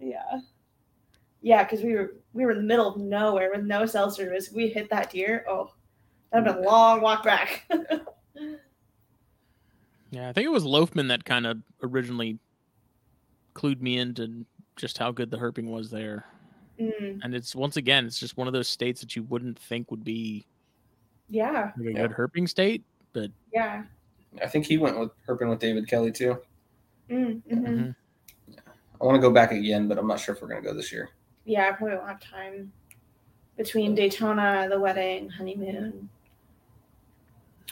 Yeah, 0.00 0.40
yeah, 1.42 1.64
because 1.64 1.82
we 1.82 1.94
were 1.94 2.16
we 2.32 2.46
were 2.46 2.52
in 2.52 2.58
the 2.58 2.64
middle 2.64 2.88
of 2.88 2.96
nowhere 2.96 3.50
with 3.54 3.64
no 3.64 3.84
cell 3.84 4.10
service. 4.10 4.50
We 4.52 4.68
hit 4.68 4.88
that 4.88 5.10
deer. 5.10 5.44
Oh, 5.48 5.70
that'd 6.32 6.46
been 6.46 6.56
a 6.56 6.66
mm. 6.66 6.70
long 6.70 7.02
walk 7.02 7.24
back. 7.24 7.70
Yeah, 10.16 10.30
I 10.30 10.32
think 10.32 10.46
it 10.46 10.50
was 10.50 10.64
Loafman 10.64 11.08
that 11.08 11.26
kind 11.26 11.46
of 11.46 11.58
originally 11.82 12.38
clued 13.54 13.82
me 13.82 13.98
into 13.98 14.46
just 14.76 14.96
how 14.96 15.12
good 15.12 15.30
the 15.30 15.36
herping 15.36 15.66
was 15.66 15.90
there. 15.90 16.24
Mm, 16.80 17.20
And 17.22 17.34
it's 17.34 17.54
once 17.54 17.76
again, 17.76 18.06
it's 18.06 18.18
just 18.18 18.38
one 18.38 18.46
of 18.46 18.54
those 18.54 18.66
states 18.66 19.02
that 19.02 19.14
you 19.14 19.24
wouldn't 19.24 19.58
think 19.58 19.90
would 19.90 20.04
be 20.04 20.46
yeah, 21.28 21.72
like 21.76 21.88
a 21.88 21.92
Yeah. 21.92 22.06
good 22.06 22.12
herping 22.12 22.48
state. 22.48 22.82
But 23.12 23.30
yeah. 23.52 23.84
I 24.42 24.46
think 24.46 24.64
he 24.64 24.78
went 24.78 24.98
with 24.98 25.10
herping 25.28 25.50
with 25.50 25.58
David 25.58 25.86
Kelly 25.86 26.12
too. 26.12 26.40
Mm, 27.10 27.42
hmm 27.42 27.66
Mhm. 27.66 27.94
I 28.98 29.04
want 29.04 29.16
to 29.16 29.20
go 29.20 29.30
back 29.30 29.52
again, 29.52 29.86
but 29.86 29.98
I'm 29.98 30.06
not 30.06 30.18
sure 30.18 30.34
if 30.34 30.40
we're 30.40 30.48
gonna 30.48 30.62
go 30.62 30.72
this 30.72 30.90
year. 30.90 31.10
Yeah, 31.44 31.68
I 31.68 31.72
probably 31.72 31.96
won't 31.96 32.08
have 32.08 32.20
time 32.20 32.72
between 33.58 33.94
Daytona, 33.94 34.66
the 34.70 34.80
wedding, 34.80 35.28
honeymoon. 35.28 36.08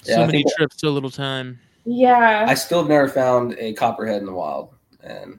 Yeah, 0.05 0.17
so 0.17 0.23
I 0.25 0.27
many 0.27 0.45
trips, 0.59 0.79
so 0.79 0.91
little 0.91 1.11
time. 1.11 1.59
Yeah, 1.85 2.47
I 2.49 2.55
still 2.55 2.79
have 2.79 2.89
never 2.89 3.09
found 3.09 3.55
a 3.59 3.73
copperhead 3.75 4.21
in 4.21 4.27
the 4.27 4.33
wild, 4.33 4.75
and 5.03 5.39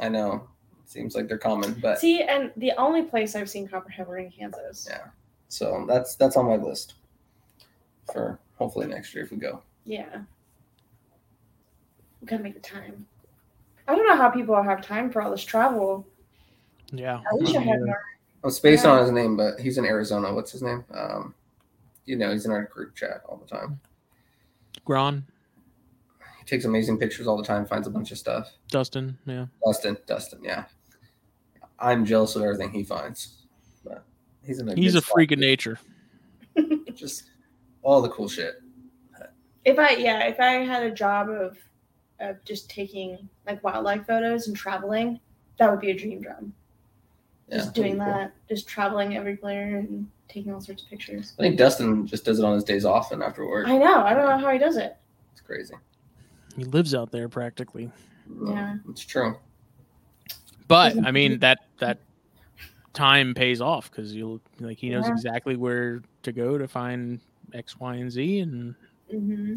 I 0.00 0.08
know 0.08 0.46
it 0.84 0.88
seems 0.90 1.14
like 1.16 1.26
they're 1.28 1.38
common, 1.38 1.74
but 1.82 1.98
see, 1.98 2.22
and 2.22 2.52
the 2.56 2.72
only 2.78 3.02
place 3.02 3.34
I've 3.34 3.50
seen 3.50 3.66
copperhead 3.66 4.06
were 4.06 4.18
in 4.18 4.30
Kansas. 4.30 4.86
Yeah. 4.88 5.06
so 5.48 5.84
that's 5.88 6.14
that's 6.14 6.36
on 6.36 6.46
my 6.46 6.56
list 6.56 6.94
for 8.12 8.38
hopefully 8.56 8.86
next 8.86 9.14
year 9.14 9.24
if 9.24 9.30
we 9.30 9.36
go. 9.36 9.62
Yeah. 9.84 10.20
We 12.20 12.26
gotta 12.26 12.42
make 12.42 12.54
the 12.54 12.60
time. 12.60 13.06
I 13.88 13.96
don't 13.96 14.06
know 14.06 14.16
how 14.16 14.28
people 14.30 14.60
have 14.62 14.82
time 14.82 15.10
for 15.10 15.22
all 15.22 15.30
this 15.30 15.42
travel. 15.44 16.06
Yeah. 16.92 17.16
I 17.18 17.34
wish 17.34 17.54
I 17.56 17.60
had 17.60 17.80
more. 17.82 18.00
I'm 18.44 18.50
spaced 18.50 18.84
Yeah. 18.84 18.92
on 18.92 19.02
his 19.02 19.10
name, 19.10 19.36
but 19.36 19.58
he's 19.58 19.78
in 19.78 19.84
Arizona. 19.84 20.32
What's 20.34 20.52
his 20.52 20.62
name? 20.62 20.84
Um, 20.92 21.34
you 22.04 22.16
know, 22.16 22.30
he's 22.32 22.44
in 22.46 22.52
our 22.52 22.64
group 22.64 22.94
chat 22.94 23.22
all 23.28 23.36
the 23.38 23.46
time. 23.46 23.80
Gron, 24.86 25.22
He 25.22 25.22
takes 26.50 26.64
amazing 26.64 26.98
pictures 26.98 27.26
all 27.26 27.36
the 27.36 27.44
time, 27.44 27.64
finds 27.64 27.86
a 27.86 27.90
bunch 27.90 28.10
of 28.10 28.18
stuff. 28.18 28.50
Dustin, 28.68 29.16
yeah. 29.24 29.46
Dustin, 29.64 29.96
Dustin, 30.06 30.40
yeah. 30.42 30.64
I'm 31.78 32.04
jealous 32.04 32.36
of 32.36 32.42
everything 32.42 32.72
he 32.72 32.84
finds, 32.84 33.46
but 33.84 34.04
he's 34.44 34.58
in 34.58 34.68
a 34.68 34.74
He's 34.74 34.96
a 34.96 35.00
freak 35.00 35.32
of 35.32 35.38
nature. 35.38 35.78
Just 36.94 37.30
all 37.82 38.02
the 38.02 38.10
cool 38.10 38.28
shit. 38.28 38.60
If 39.64 39.78
I 39.78 39.90
yeah, 39.90 40.26
if 40.26 40.40
I 40.40 40.52
had 40.64 40.82
a 40.82 40.90
job 40.90 41.28
of 41.28 41.56
of 42.18 42.42
just 42.44 42.68
taking 42.68 43.28
like 43.46 43.62
wildlife 43.62 44.06
photos 44.06 44.48
and 44.48 44.56
traveling, 44.56 45.20
that 45.58 45.70
would 45.70 45.80
be 45.80 45.90
a 45.90 45.94
dream 45.94 46.22
job. 46.22 46.50
Yeah, 47.48 47.58
just 47.58 47.74
doing 47.74 47.96
pretty 47.96 48.10
cool. 48.10 48.20
that, 48.20 48.32
just 48.48 48.68
traveling 48.68 49.16
everywhere 49.16 49.78
and 49.78 50.08
taking 50.28 50.52
all 50.52 50.60
sorts 50.60 50.82
of 50.82 50.88
pictures. 50.88 51.34
I 51.38 51.42
think 51.42 51.58
Dustin 51.58 52.06
just 52.06 52.24
does 52.24 52.38
it 52.38 52.44
on 52.44 52.54
his 52.54 52.64
days 52.64 52.84
off 52.84 53.12
and 53.12 53.22
after 53.22 53.46
work. 53.46 53.68
I 53.68 53.76
know. 53.76 54.02
I 54.02 54.14
don't 54.14 54.28
know 54.28 54.38
how 54.38 54.52
he 54.52 54.58
does 54.58 54.76
it. 54.76 54.96
It's 55.32 55.40
crazy. 55.40 55.74
He 56.56 56.64
lives 56.64 56.94
out 56.94 57.10
there 57.10 57.28
practically. 57.28 57.90
Yeah. 58.44 58.76
it's 58.88 59.04
true. 59.04 59.36
But 60.68 60.96
I 61.04 61.10
mean 61.10 61.38
that 61.40 61.58
that 61.78 61.98
time 62.92 63.34
pays 63.34 63.60
off 63.60 63.90
because 63.90 64.14
you'll 64.14 64.40
like 64.60 64.78
he 64.78 64.88
knows 64.90 65.06
Yeah. 65.06 65.12
exactly 65.12 65.56
where 65.56 66.02
to 66.22 66.32
go 66.32 66.58
to 66.58 66.68
find 66.68 67.20
X, 67.52 67.78
Y, 67.80 67.94
and 67.96 68.10
Z, 68.10 68.40
and 68.40 68.74
hmm 69.10 69.54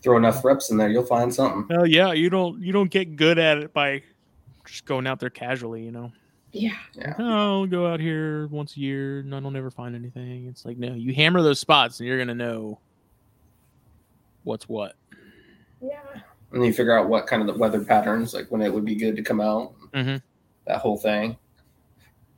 Throw 0.00 0.16
enough 0.16 0.44
reps 0.44 0.70
in 0.70 0.76
there, 0.76 0.88
you'll 0.88 1.02
find 1.04 1.34
something. 1.34 1.66
oh 1.76 1.82
yeah, 1.84 2.12
you 2.12 2.30
don't 2.30 2.60
you 2.62 2.72
don't 2.72 2.90
get 2.90 3.16
good 3.16 3.36
at 3.38 3.58
it 3.58 3.72
by 3.72 4.00
just 4.64 4.84
going 4.84 5.06
out 5.08 5.18
there 5.18 5.30
casually, 5.30 5.82
you 5.82 5.90
know. 5.90 6.12
Yeah. 6.52 6.76
Yeah. 6.94 7.14
Oh, 7.18 7.60
I'll 7.62 7.66
go 7.66 7.86
out 7.92 7.98
here 8.00 8.46
once 8.46 8.76
a 8.76 8.80
year 8.80 9.20
and 9.20 9.34
I'll 9.34 9.50
never 9.50 9.70
find 9.72 9.96
anything. 9.96 10.46
It's 10.46 10.64
like 10.64 10.78
no, 10.78 10.94
you 10.94 11.12
hammer 11.14 11.42
those 11.42 11.58
spots 11.58 11.98
and 11.98 12.06
you're 12.06 12.18
gonna 12.18 12.34
know 12.34 12.78
what's 14.44 14.68
what. 14.68 14.94
Yeah. 15.80 16.00
And 16.50 16.60
then 16.62 16.64
you 16.64 16.72
figure 16.72 16.98
out 16.98 17.08
what 17.08 17.26
kind 17.26 17.42
of 17.42 17.48
the 17.48 17.58
weather 17.60 17.84
patterns, 17.84 18.32
like 18.34 18.50
when 18.50 18.62
it 18.62 18.72
would 18.72 18.84
be 18.84 18.94
good 18.94 19.16
to 19.16 19.22
come 19.22 19.40
out, 19.40 19.74
Mhm. 19.92 20.22
that 20.66 20.78
whole 20.80 20.96
thing. 20.96 21.36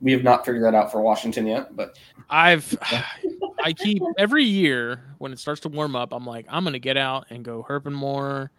We 0.01 0.11
have 0.13 0.23
not 0.23 0.45
figured 0.45 0.63
that 0.63 0.73
out 0.75 0.91
for 0.91 1.01
Washington 1.01 1.45
yet, 1.47 1.75
but 1.75 1.97
I've 2.29 2.75
I 3.63 3.73
keep 3.73 4.01
every 4.17 4.43
year 4.43 5.15
when 5.19 5.31
it 5.31 5.39
starts 5.39 5.61
to 5.61 5.69
warm 5.69 5.95
up, 5.95 6.11
I'm 6.13 6.25
like, 6.25 6.45
I'm 6.49 6.63
gonna 6.63 6.79
get 6.79 6.97
out 6.97 7.27
and 7.29 7.45
go 7.45 7.63
herping 7.67 7.93
more. 7.93 8.51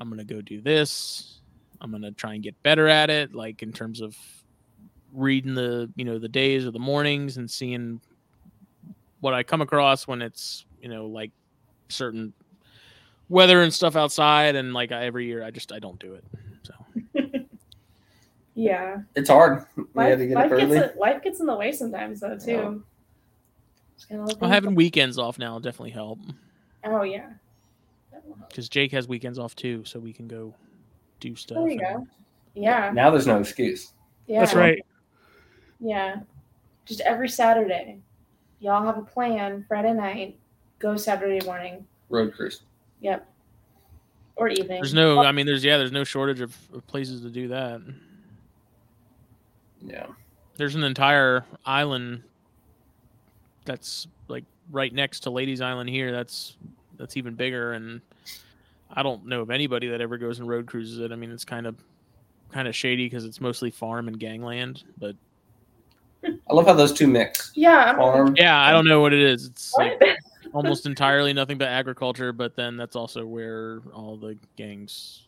I'm 0.00 0.08
gonna 0.08 0.24
go 0.24 0.40
do 0.40 0.60
this. 0.62 1.40
I'm 1.80 1.90
gonna 1.90 2.12
try 2.12 2.34
and 2.34 2.42
get 2.42 2.60
better 2.62 2.88
at 2.88 3.10
it, 3.10 3.34
like 3.34 3.62
in 3.62 3.72
terms 3.72 4.00
of 4.00 4.16
reading 5.12 5.54
the 5.54 5.90
you 5.96 6.04
know 6.04 6.18
the 6.18 6.28
days 6.28 6.64
or 6.64 6.70
the 6.70 6.78
mornings 6.78 7.36
and 7.36 7.50
seeing 7.50 8.00
what 9.20 9.34
I 9.34 9.42
come 9.42 9.60
across 9.60 10.06
when 10.06 10.22
it's 10.22 10.64
you 10.80 10.88
know 10.88 11.06
like 11.06 11.30
certain 11.88 12.32
weather 13.30 13.62
and 13.62 13.72
stuff 13.72 13.96
outside 13.96 14.56
and 14.56 14.74
like 14.74 14.92
every 14.92 15.24
year 15.24 15.42
I 15.42 15.50
just 15.50 15.72
I 15.72 15.78
don't 15.78 15.98
do 15.98 16.14
it. 16.14 16.24
So 16.62 16.74
Yeah. 18.54 18.98
it's 19.14 19.30
hard. 19.30 19.64
We 19.76 19.84
Life, 19.94 20.10
had 20.10 20.18
to 20.18 20.26
get 20.26 20.34
life 20.34 20.52
up 20.52 20.58
gets 20.58 20.72
early. 20.72 20.76
in, 20.78 20.98
life 20.98 21.22
gets 21.22 21.40
in 21.40 21.46
the 21.46 21.54
way 21.56 21.72
sometimes 21.72 22.20
though 22.20 22.36
too. 22.36 22.84
Yeah. 24.10 24.24
Just 24.26 24.40
well, 24.40 24.50
having 24.50 24.74
weekends 24.74 25.18
off 25.18 25.38
now 25.38 25.52
will 25.54 25.60
definitely 25.60 25.90
help 25.92 26.18
Oh 26.84 27.02
yeah. 27.02 27.30
That 28.12 28.26
will 28.26 28.34
help. 28.36 28.48
because 28.50 28.68
Jake 28.68 28.92
has 28.92 29.06
weekends 29.08 29.38
off 29.38 29.54
too, 29.54 29.84
so 29.84 29.98
we 29.98 30.12
can 30.12 30.26
go 30.28 30.54
do 31.20 31.36
stuff. 31.36 31.58
There 31.58 31.68
you 31.68 31.78
go. 31.78 32.06
Yeah. 32.54 32.90
Now 32.92 33.10
there's 33.10 33.26
no 33.26 33.38
excuse. 33.38 33.92
Yeah. 34.26 34.40
That's 34.40 34.54
right. 34.54 34.84
Yeah. 35.78 36.16
Just 36.86 37.00
every 37.02 37.28
Saturday. 37.28 38.00
Y'all 38.58 38.84
have 38.84 38.98
a 38.98 39.02
plan 39.02 39.64
Friday 39.68 39.92
night. 39.94 40.38
Go 40.80 40.96
Saturday 40.96 41.44
morning. 41.46 41.86
Road 42.08 42.34
cruise. 42.34 42.62
Yep. 43.00 43.26
Or 44.36 44.48
evening. 44.48 44.68
There's 44.68 44.94
no, 44.94 45.20
I 45.20 45.32
mean, 45.32 45.46
there's 45.46 45.64
yeah, 45.64 45.76
there's 45.76 45.92
no 45.92 46.04
shortage 46.04 46.40
of, 46.40 46.56
of 46.72 46.86
places 46.86 47.20
to 47.22 47.30
do 47.30 47.48
that. 47.48 47.80
Yeah. 49.82 50.06
There's 50.56 50.74
an 50.74 50.84
entire 50.84 51.44
island 51.64 52.22
that's 53.64 54.06
like 54.28 54.44
right 54.70 54.92
next 54.92 55.20
to 55.20 55.30
Lady's 55.30 55.60
Island 55.60 55.90
here. 55.90 56.12
That's 56.12 56.56
that's 56.98 57.16
even 57.16 57.34
bigger, 57.34 57.72
and 57.72 58.00
I 58.92 59.02
don't 59.02 59.26
know 59.26 59.40
of 59.40 59.50
anybody 59.50 59.88
that 59.88 60.00
ever 60.00 60.18
goes 60.18 60.38
and 60.38 60.48
road 60.48 60.66
cruises 60.66 60.98
it. 60.98 61.12
I 61.12 61.16
mean, 61.16 61.30
it's 61.30 61.44
kind 61.44 61.66
of 61.66 61.76
kind 62.50 62.68
of 62.68 62.74
shady 62.74 63.06
because 63.06 63.24
it's 63.24 63.40
mostly 63.40 63.70
farm 63.70 64.08
and 64.08 64.18
gangland. 64.18 64.84
But 64.98 65.16
I 66.24 66.52
love 66.52 66.66
how 66.66 66.74
those 66.74 66.92
two 66.92 67.06
mix. 67.06 67.52
Yeah, 67.54 67.96
Farm. 67.96 68.34
yeah, 68.36 68.60
I 68.60 68.70
don't 68.72 68.86
know 68.86 69.00
what 69.00 69.12
it 69.12 69.20
is. 69.20 69.46
It's 69.46 69.72
like 69.74 70.00
What? 70.00 70.16
Almost 70.52 70.86
entirely 70.86 71.32
nothing 71.32 71.58
but 71.58 71.68
agriculture. 71.68 72.32
But 72.32 72.56
then 72.56 72.76
that's 72.76 72.96
also 72.96 73.24
where 73.26 73.80
all 73.94 74.16
the 74.16 74.36
gangs 74.56 75.26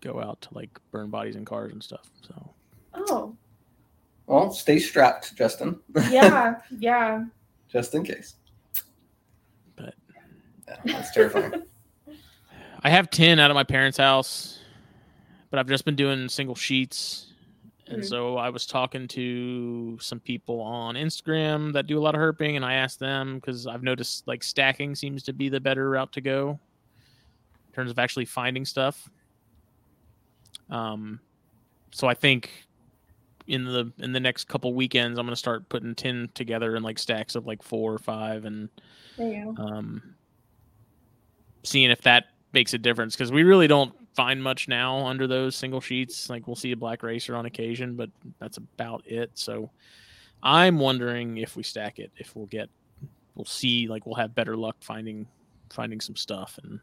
go 0.00 0.20
out 0.20 0.40
to 0.42 0.48
like 0.52 0.70
burn 0.90 1.10
bodies 1.10 1.36
in 1.36 1.44
cars 1.44 1.72
and 1.72 1.82
stuff. 1.82 2.08
So. 2.26 2.50
Oh, 2.94 3.36
Well, 4.26 4.50
stay 4.52 4.78
strapped, 4.78 5.34
Justin. 5.36 5.78
yeah, 6.10 6.56
yeah. 6.78 7.24
Just 7.70 7.94
in 7.94 8.04
case. 8.04 8.34
But- 9.76 9.94
yeah, 10.66 10.92
that's 10.94 11.12
terrifying. 11.12 11.62
I 12.82 12.88
have 12.90 13.10
tin 13.10 13.38
out 13.38 13.50
of 13.50 13.54
my 13.54 13.64
parents' 13.64 13.98
house, 13.98 14.58
but 15.50 15.58
I've 15.58 15.68
just 15.68 15.84
been 15.84 15.96
doing 15.96 16.28
single 16.30 16.54
sheets. 16.54 17.29
And 17.90 18.02
Mhm. 18.02 18.06
so 18.06 18.36
I 18.36 18.50
was 18.50 18.66
talking 18.66 19.08
to 19.08 19.98
some 20.00 20.20
people 20.20 20.60
on 20.60 20.94
Instagram 20.94 21.72
that 21.72 21.88
do 21.88 21.98
a 21.98 22.00
lot 22.00 22.14
of 22.14 22.20
herping, 22.20 22.54
and 22.54 22.64
I 22.64 22.74
asked 22.74 23.00
them 23.00 23.34
because 23.36 23.66
I've 23.66 23.82
noticed 23.82 24.28
like 24.28 24.44
stacking 24.44 24.94
seems 24.94 25.24
to 25.24 25.32
be 25.32 25.48
the 25.48 25.60
better 25.60 25.90
route 25.90 26.12
to 26.12 26.20
go 26.20 26.50
in 27.68 27.74
terms 27.74 27.90
of 27.90 27.98
actually 27.98 28.26
finding 28.26 28.64
stuff. 28.64 29.10
Um, 30.70 31.18
so 31.90 32.06
I 32.06 32.14
think 32.14 32.50
in 33.48 33.64
the 33.64 33.92
in 33.98 34.12
the 34.12 34.20
next 34.20 34.44
couple 34.46 34.72
weekends, 34.72 35.18
I'm 35.18 35.26
gonna 35.26 35.34
start 35.34 35.68
putting 35.68 35.96
tin 35.96 36.30
together 36.34 36.76
in 36.76 36.84
like 36.84 36.98
stacks 36.98 37.34
of 37.34 37.44
like 37.46 37.60
four 37.60 37.92
or 37.92 37.98
five, 37.98 38.44
and 38.44 38.68
There 39.18 39.26
you 39.26 39.56
go. 39.56 39.62
um, 39.64 40.14
seeing 41.64 41.90
if 41.90 42.02
that 42.02 42.26
makes 42.52 42.72
a 42.72 42.78
difference 42.78 43.16
because 43.16 43.32
we 43.32 43.42
really 43.42 43.66
don't 43.66 43.92
find 44.14 44.42
much 44.42 44.68
now 44.68 45.06
under 45.06 45.26
those 45.26 45.54
single 45.56 45.80
sheets. 45.80 46.28
Like 46.28 46.46
we'll 46.46 46.56
see 46.56 46.72
a 46.72 46.76
black 46.76 47.02
racer 47.02 47.34
on 47.36 47.46
occasion, 47.46 47.96
but 47.96 48.10
that's 48.38 48.56
about 48.56 49.02
it. 49.06 49.30
So 49.34 49.70
I'm 50.42 50.78
wondering 50.78 51.38
if 51.38 51.56
we 51.56 51.62
stack 51.62 51.98
it, 51.98 52.10
if 52.16 52.34
we'll 52.34 52.46
get, 52.46 52.68
we'll 53.34 53.44
see, 53.44 53.86
like 53.88 54.06
we'll 54.06 54.16
have 54.16 54.34
better 54.34 54.56
luck 54.56 54.76
finding 54.80 55.26
finding 55.70 56.00
some 56.00 56.16
stuff. 56.16 56.58
And 56.62 56.80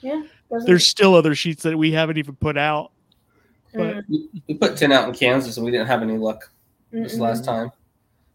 Yeah. 0.00 0.22
doesn't- 0.50 0.66
there's 0.66 0.88
still 0.88 1.14
other 1.14 1.34
sheets 1.34 1.64
that 1.64 1.76
we 1.76 1.90
haven't 1.90 2.18
even 2.18 2.36
put 2.36 2.56
out. 2.56 2.92
but- 3.74 4.04
We, 4.08 4.28
we 4.46 4.54
put 4.54 4.76
ten 4.76 4.92
out 4.92 5.08
in 5.08 5.14
Kansas 5.14 5.56
and 5.56 5.64
we 5.66 5.72
didn't 5.72 5.88
have 5.88 6.02
any 6.02 6.16
luck 6.16 6.50
this 6.90 7.16
mm-mm. 7.16 7.20
last 7.20 7.44
time. 7.44 7.70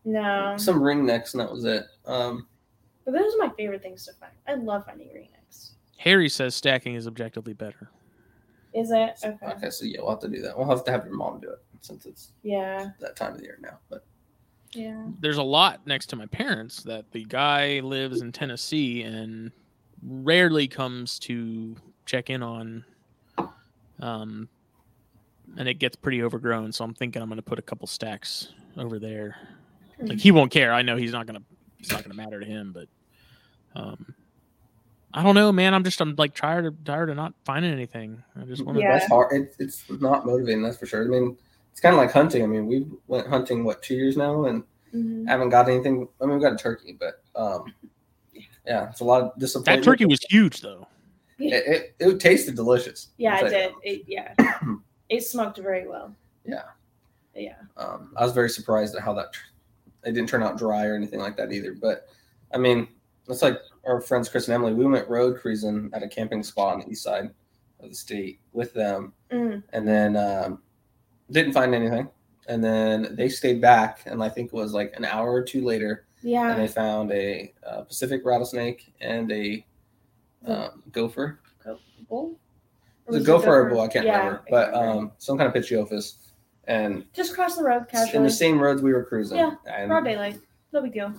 No. 0.06 0.56
Some 0.58 0.82
ring 0.84 1.06
necks 1.06 1.34
and 1.34 1.42
that 1.42 1.50
was 1.52 1.64
it. 1.64 1.86
Um, 2.06 2.46
But 3.06 3.14
those 3.14 3.34
are 3.34 3.38
my 3.38 3.50
favorite 3.56 3.82
things 3.82 4.06
to 4.06 4.14
find. 4.14 4.34
I 4.48 4.56
love 4.56 4.86
finding 4.86 5.12
ring 5.14 5.30
necks. 5.32 5.72
Harry 5.98 6.28
says 6.28 6.54
stacking 6.56 6.96
is 6.96 7.08
objectively 7.08 7.54
better. 7.54 7.90
Is 8.74 8.92
it? 8.92 9.20
Okay. 9.24 9.46
okay, 9.46 9.70
so 9.70 9.86
yeah, 9.86 10.00
we'll 10.02 10.10
have 10.12 10.20
to 10.22 10.28
do 10.30 10.42
that. 10.42 10.58
We'll 10.58 10.68
have 10.68 10.84
to 10.86 10.92
have 10.92 11.06
your 11.06 11.16
mom 11.16 11.40
do 11.40 11.50
it 11.50 11.62
since 11.82 12.06
it's 12.06 12.32
Yeah. 12.44 12.90
that 13.00 13.16
time 13.16 13.34
of 13.34 13.38
the 13.40 13.44
year 13.44 13.60
now. 13.62 13.78
But 13.90 14.06
Yeah. 14.74 15.06
there's 15.20 15.38
a 15.38 15.44
lot 15.44 15.86
next 15.86 16.08
to 16.08 16.16
my 16.16 16.26
parents 16.28 16.82
that 16.84 17.12
the 17.12 17.26
guy 17.26 17.80
lives 17.82 18.22
in 18.22 18.32
Tennessee 18.32 19.04
and 19.04 19.52
rarely 20.02 20.68
comes 20.68 21.20
to 21.20 21.76
check 22.06 22.30
in 22.30 22.42
on. 22.42 22.84
Um, 24.00 24.50
and 25.58 25.68
it 25.68 25.76
gets 25.76 25.96
pretty 25.96 26.24
overgrown, 26.24 26.72
so 26.72 26.84
I'm 26.84 26.94
thinking 26.94 27.22
I'm 27.22 27.30
going 27.30 27.38
to 27.38 27.42
put 27.44 27.60
a 27.60 27.64
couple 27.64 27.86
stacks 27.88 28.50
over 28.78 28.98
there. 28.98 29.36
Like 30.00 30.20
he 30.20 30.32
won't 30.32 30.52
care. 30.52 30.74
I 30.74 30.82
know 30.82 30.98
he's 30.98 31.12
not 31.12 31.28
going 31.28 31.40
to. 31.40 31.46
It's 31.80 31.92
not 31.92 32.00
going 32.04 32.12
to 32.12 32.18
matter 32.18 32.40
to 32.40 32.46
him, 32.46 32.74
but 32.74 32.88
um, 33.76 34.16
I 35.14 35.22
don't 35.24 35.36
know, 35.36 35.52
man. 35.52 35.74
I'm 35.74 35.84
just 35.84 36.02
I'm 36.02 36.16
like 36.18 36.34
tired 36.34 36.66
of 36.66 36.84
tired 36.84 37.10
of 37.10 37.16
not 37.16 37.34
finding 37.46 37.72
anything. 37.72 38.24
I 38.40 38.46
just 38.46 38.66
want 38.66 38.78
to. 38.78 38.84
Yeah. 38.84 38.94
that's 38.98 39.08
hard. 39.10 39.34
It, 39.34 39.56
it's 39.60 39.84
not 39.90 40.26
motivating, 40.26 40.64
that's 40.64 40.78
for 40.78 40.86
sure. 40.86 41.04
I 41.04 41.08
mean, 41.08 41.38
it's 41.72 41.80
kind 41.80 41.94
of 41.94 42.00
like 42.00 42.12
hunting. 42.12 42.44
I 42.44 42.48
mean, 42.48 42.66
we 42.68 42.86
went 43.08 43.28
hunting 43.28 43.64
what 43.64 43.82
two 43.84 43.96
years 43.96 44.18
now 44.18 44.46
and 44.46 44.64
Mhm. 44.94 45.28
haven't 45.28 45.50
got 45.50 45.68
anything. 45.70 46.08
I 46.22 46.26
mean, 46.26 46.36
we 46.38 46.42
got 46.44 46.54
a 46.54 46.58
turkey, 46.58 46.98
but 47.00 47.24
um, 47.36 47.74
yeah, 48.66 48.90
it's 48.90 49.00
a 49.00 49.04
lot 49.04 49.24
of 49.24 49.40
disappointment. 49.40 49.84
That 49.84 49.90
turkey 49.90 50.06
was 50.06 50.20
huge, 50.30 50.62
though. 50.62 50.88
It, 51.40 51.96
it, 52.00 52.08
it 52.12 52.20
tasted 52.20 52.56
delicious. 52.56 53.10
Yeah, 53.18 53.44
it 53.44 53.50
did. 53.50 53.74
It, 53.82 54.04
yeah. 54.08 54.34
it 55.10 55.24
smoked 55.24 55.58
very 55.58 55.88
well. 55.88 56.16
Yeah. 56.46 56.62
Yeah. 57.36 57.56
Um, 57.76 58.14
I 58.16 58.24
was 58.24 58.34
very 58.34 58.50
surprised 58.50 58.96
at 58.96 59.02
how 59.02 59.14
that 59.14 59.34
tr- 59.34 59.48
it 60.06 60.12
didn't 60.12 60.30
turn 60.30 60.44
out 60.44 60.58
dry 60.58 60.86
or 60.86 60.96
anything 60.96 61.20
like 61.20 61.36
that 61.38 61.52
either. 61.52 61.74
But 61.74 62.08
I 62.54 62.58
mean, 62.60 62.88
it's 63.28 63.42
like 63.42 63.58
our 63.86 64.00
friends 64.02 64.30
Chris 64.30 64.48
and 64.48 64.56
Emily. 64.56 64.74
We 64.74 64.86
went 64.86 65.08
road 65.10 65.40
cruising 65.40 65.90
at 65.94 66.04
a 66.04 66.08
camping 66.08 66.44
spot 66.44 66.74
on 66.76 66.80
the 66.82 66.90
east 66.90 67.04
side 67.04 67.30
of 67.80 67.90
the 67.90 67.96
state 67.96 68.40
with 68.54 68.74
them, 68.74 69.14
Mm. 69.32 69.64
and 69.74 69.88
then 69.88 70.16
um, 70.16 70.62
didn't 71.32 71.54
find 71.54 71.74
anything. 71.76 72.10
And 72.48 72.64
then 72.64 73.16
they 73.16 73.30
stayed 73.30 73.62
back, 73.62 74.02
and 74.06 74.22
I 74.22 74.30
think 74.30 74.48
it 74.48 74.54
was 74.54 74.74
like 74.74 74.94
an 74.96 75.06
hour 75.06 75.32
or 75.32 75.44
two 75.44 75.64
later, 75.64 76.06
Yeah. 76.22 76.52
and 76.52 76.62
they 76.62 76.68
found 76.68 77.12
a, 77.12 77.54
uh 77.66 77.82
Pacific 77.82 78.22
rattlesnake 78.26 78.94
and 79.02 79.32
a 79.32 79.66
um, 80.46 80.84
gopher. 80.92 81.40
Bull? 82.10 82.38
The 83.08 83.14
was 83.14 83.24
it 83.24 83.26
gopher 83.26 83.62
or 83.62 83.70
bull, 83.70 83.82
I 83.82 83.88
can't 83.88 84.06
Yeah, 84.06 84.18
remember, 84.20 84.44
but 84.50 84.74
um, 84.74 85.12
some 85.18 85.38
kind 85.38 85.48
of 85.48 85.54
Pituophis, 85.62 86.16
and 86.66 87.06
just 87.14 87.34
cross 87.34 87.56
the 87.58 87.64
road 87.64 87.86
in 88.14 88.24
the 88.24 88.30
same 88.30 88.60
roads 88.60 88.82
we 88.82 88.94
were 88.94 89.04
cruising. 89.04 89.38
Yeah, 89.38 89.56
and, 89.66 89.90
Broad 89.90 90.04
daylight. 90.06 90.40
No 90.74 90.82
big 90.82 90.94
deal. 90.94 91.14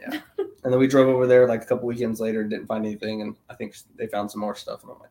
and 0.38 0.72
then 0.72 0.78
we 0.78 0.86
drove 0.86 1.08
over 1.08 1.26
there 1.26 1.46
like 1.48 1.62
a 1.62 1.66
couple 1.66 1.86
weekends 1.86 2.20
later, 2.20 2.44
didn't 2.44 2.66
find 2.66 2.84
anything, 2.84 3.22
and 3.22 3.36
I 3.48 3.54
think 3.54 3.76
they 3.96 4.06
found 4.06 4.30
some 4.30 4.40
more 4.40 4.54
stuff, 4.54 4.82
and 4.82 4.92
I'm 4.92 4.98
like, 4.98 5.10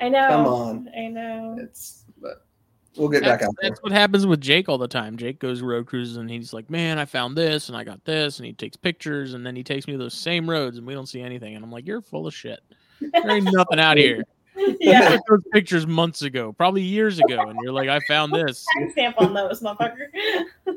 I 0.00 0.08
know. 0.08 0.28
come 0.28 0.46
on, 0.46 0.90
I 0.96 1.08
know. 1.08 1.56
it's 1.60 2.04
but 2.20 2.44
we'll 2.96 3.08
get 3.08 3.22
back 3.22 3.40
that's, 3.40 3.48
out 3.48 3.54
there. 3.60 3.70
that's 3.70 3.82
what 3.82 3.92
happens 3.92 4.26
with 4.26 4.40
Jake 4.40 4.68
all 4.68 4.78
the 4.78 4.88
time. 4.88 5.16
Jake 5.16 5.38
goes 5.38 5.62
road 5.62 5.86
cruises 5.86 6.16
and 6.16 6.30
he's 6.30 6.52
like, 6.52 6.70
"Man, 6.70 6.98
I 6.98 7.04
found 7.04 7.36
this 7.36 7.68
and 7.68 7.76
I 7.76 7.84
got 7.84 8.04
this," 8.04 8.38
and 8.38 8.46
he 8.46 8.52
takes 8.52 8.76
pictures 8.76 9.34
and 9.34 9.44
then 9.44 9.56
he 9.56 9.62
takes 9.62 9.86
me 9.86 9.92
to 9.94 9.98
those 9.98 10.14
same 10.14 10.48
roads 10.48 10.78
and 10.78 10.86
we 10.86 10.94
don't 10.94 11.06
see 11.06 11.20
anything. 11.20 11.54
And 11.54 11.64
I'm 11.64 11.70
like, 11.70 11.86
"You're 11.86 12.02
full 12.02 12.26
of 12.26 12.34
shit. 12.34 12.60
There 13.00 13.30
ain't 13.30 13.48
nothing 13.52 13.80
out 13.80 13.96
here." 13.96 14.24
You 14.56 14.76
yeah. 14.80 15.10
took 15.10 15.20
those 15.28 15.42
pictures 15.52 15.86
months 15.86 16.22
ago, 16.22 16.52
probably 16.52 16.82
years 16.82 17.18
ago, 17.18 17.40
and 17.48 17.58
you're 17.62 17.72
like, 17.72 17.88
"I 17.88 18.00
found 18.00 18.32
this." 18.32 18.66
Stamp 18.92 19.20
on 19.20 19.32
those, 19.32 19.60
motherfucker. 19.62 20.08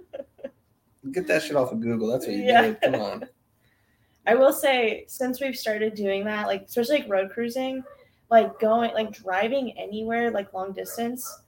Get 1.11 1.27
that 1.27 1.43
shit 1.43 1.55
off 1.55 1.71
of 1.71 1.81
Google. 1.81 2.07
That's 2.07 2.25
what 2.25 2.35
you 2.35 2.43
Yeah. 2.43 2.61
did. 2.61 2.81
Come 2.81 2.95
on. 2.95 3.27
I 4.25 4.35
will 4.35 4.53
say, 4.53 5.03
since 5.07 5.41
we've 5.41 5.55
started 5.55 5.95
doing 5.95 6.23
that, 6.25 6.47
like 6.47 6.63
especially 6.63 6.99
like 6.99 7.09
road 7.09 7.31
cruising, 7.31 7.83
like 8.29 8.57
going 8.59 8.93
like 8.93 9.11
driving 9.11 9.77
anywhere 9.77 10.31
like 10.31 10.53
long 10.53 10.71
distance, 10.71 11.41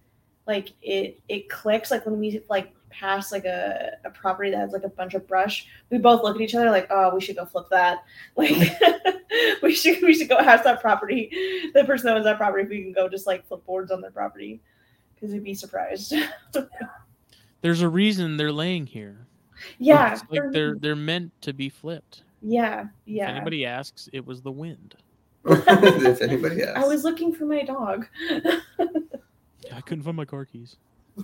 like 0.45 0.73
it 0.81 1.19
it 1.29 1.49
clicks 1.49 1.89
like 1.89 2.05
when 2.05 2.19
we 2.19 2.41
like 2.49 2.73
pass 2.89 3.31
like 3.31 3.45
a, 3.45 3.91
a 4.03 4.09
property 4.09 4.51
that 4.51 4.57
has 4.57 4.71
like 4.73 4.83
a 4.83 4.89
bunch 4.89 5.13
of 5.13 5.25
brush, 5.25 5.67
we 5.89 5.97
both 5.97 6.21
look 6.21 6.35
at 6.35 6.41
each 6.41 6.53
other 6.53 6.69
like, 6.69 6.87
oh, 6.89 7.15
we 7.15 7.21
should 7.21 7.37
go 7.37 7.45
flip 7.45 7.67
that. 7.71 8.03
Like 8.35 8.51
we 9.63 9.73
should 9.73 10.01
we 10.01 10.13
should 10.13 10.27
go 10.29 10.43
have 10.43 10.63
that 10.65 10.81
property. 10.81 11.29
The 11.73 11.83
person 11.85 12.07
that 12.07 12.15
owns 12.17 12.25
that 12.25 12.37
property, 12.37 12.63
if 12.63 12.69
we 12.69 12.83
can 12.83 12.91
go 12.91 13.07
just 13.07 13.25
like 13.25 13.47
flip 13.47 13.65
boards 13.65 13.89
on 13.91 14.01
their 14.01 14.11
property. 14.11 14.59
Because 15.13 15.31
we'd 15.31 15.43
be 15.45 15.53
surprised. 15.53 16.13
There's 17.61 17.81
a 17.81 17.87
reason 17.89 18.35
they're 18.35 18.51
laying 18.51 18.85
here. 18.85 19.24
Yeah. 19.79 20.13
It's 20.13 20.23
like 20.29 20.51
they're 20.51 20.75
they're 20.75 20.95
meant 20.95 21.31
to 21.41 21.53
be 21.53 21.69
flipped. 21.69 22.23
yeah. 22.41 22.85
yeah. 23.05 23.23
If 23.23 23.29
Yeah. 23.29 23.29
anybody 23.35 23.65
asks, 23.65 24.09
it 24.13 24.25
was 24.25 24.41
the 24.41 24.51
wind. 24.51 24.95
if 25.45 26.21
anybody 26.21 26.63
asks. 26.63 26.77
I 26.83 26.87
was 26.87 27.03
looking 27.03 27.33
for 27.33 27.45
my 27.45 27.63
dog. 27.63 28.07
I 28.29 29.81
couldn't 29.81 30.03
find 30.03 30.15
my 30.17 30.25
car 30.25 30.45
keys. 30.45 30.77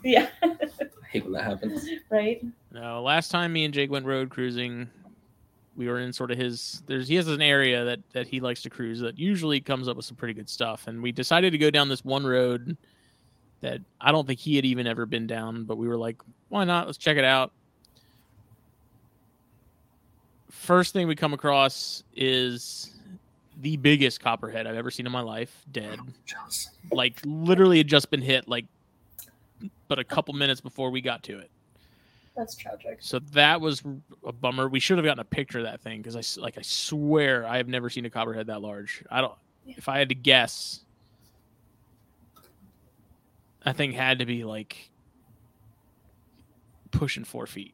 yeah. 0.03 0.27
I 0.43 0.55
hate 1.11 1.23
when 1.23 1.33
that 1.33 1.43
happens. 1.43 1.87
right. 2.09 2.43
No, 2.71 3.01
last 3.01 3.29
time 3.31 3.51
me 3.53 3.65
and 3.65 3.73
Jake 3.73 3.91
went 3.91 4.05
road 4.05 4.29
cruising, 4.29 4.89
we 5.75 5.87
were 5.87 5.99
in 5.99 6.13
sort 6.13 6.31
of 6.31 6.37
his. 6.37 6.81
There's 6.87 7.07
he 7.07 7.15
has 7.15 7.27
an 7.27 7.41
area 7.41 7.83
that 7.85 7.99
that 8.13 8.27
he 8.27 8.39
likes 8.39 8.61
to 8.63 8.69
cruise 8.69 8.99
that 9.01 9.17
usually 9.19 9.59
comes 9.59 9.87
up 9.87 9.97
with 9.97 10.05
some 10.05 10.15
pretty 10.17 10.33
good 10.33 10.49
stuff, 10.49 10.87
and 10.87 11.01
we 11.01 11.11
decided 11.11 11.51
to 11.51 11.57
go 11.57 11.69
down 11.69 11.89
this 11.89 12.03
one 12.05 12.25
road 12.25 12.77
that 13.61 13.79
I 13.99 14.11
don't 14.11 14.25
think 14.25 14.39
he 14.39 14.55
had 14.55 14.65
even 14.65 14.87
ever 14.87 15.05
been 15.05 15.27
down, 15.27 15.65
but 15.65 15.77
we 15.77 15.87
were 15.87 15.97
like, 15.97 16.17
why 16.49 16.63
not? 16.63 16.87
Let's 16.87 16.97
check 16.97 17.17
it 17.17 17.23
out. 17.23 17.51
First 20.51 20.91
thing 20.93 21.07
we 21.07 21.15
come 21.15 21.33
across 21.33 22.03
is 22.15 22.93
the 23.61 23.77
biggest 23.77 24.19
copperhead 24.19 24.67
I've 24.67 24.75
ever 24.75 24.91
seen 24.91 25.05
in 25.05 25.11
my 25.11 25.21
life, 25.21 25.63
dead. 25.71 25.97
Jealous. 26.25 26.69
Like 26.91 27.19
literally 27.25 27.77
had 27.77 27.87
just 27.87 28.11
been 28.11 28.21
hit 28.21 28.47
like 28.47 28.65
but 29.87 29.97
a 29.97 30.03
couple 30.03 30.33
minutes 30.33 30.59
before 30.61 30.89
we 30.91 30.99
got 31.01 31.23
to 31.23 31.39
it. 31.39 31.49
That's 32.35 32.55
tragic. 32.55 32.97
So 32.99 33.19
that 33.33 33.59
was 33.61 33.81
a 34.25 34.31
bummer. 34.31 34.67
We 34.67 34.79
should 34.79 34.97
have 34.97 35.05
gotten 35.05 35.19
a 35.19 35.25
picture 35.25 35.59
of 35.59 35.65
that 35.65 35.81
thing 35.81 35.99
because 36.01 36.15
I 36.15 36.19
s- 36.19 36.37
like 36.37 36.57
I 36.57 36.61
swear 36.63 37.45
I 37.45 37.57
have 37.57 37.67
never 37.67 37.89
seen 37.89 38.05
a 38.05 38.09
copperhead 38.09 38.47
that 38.47 38.61
large. 38.61 39.03
I 39.09 39.21
don't. 39.21 39.33
If 39.67 39.87
I 39.87 39.99
had 39.99 40.09
to 40.09 40.15
guess, 40.15 40.81
that 43.63 43.75
thing 43.77 43.91
had 43.93 44.19
to 44.19 44.25
be 44.25 44.43
like 44.43 44.89
pushing 46.91 47.23
four 47.23 47.47
feet. 47.47 47.73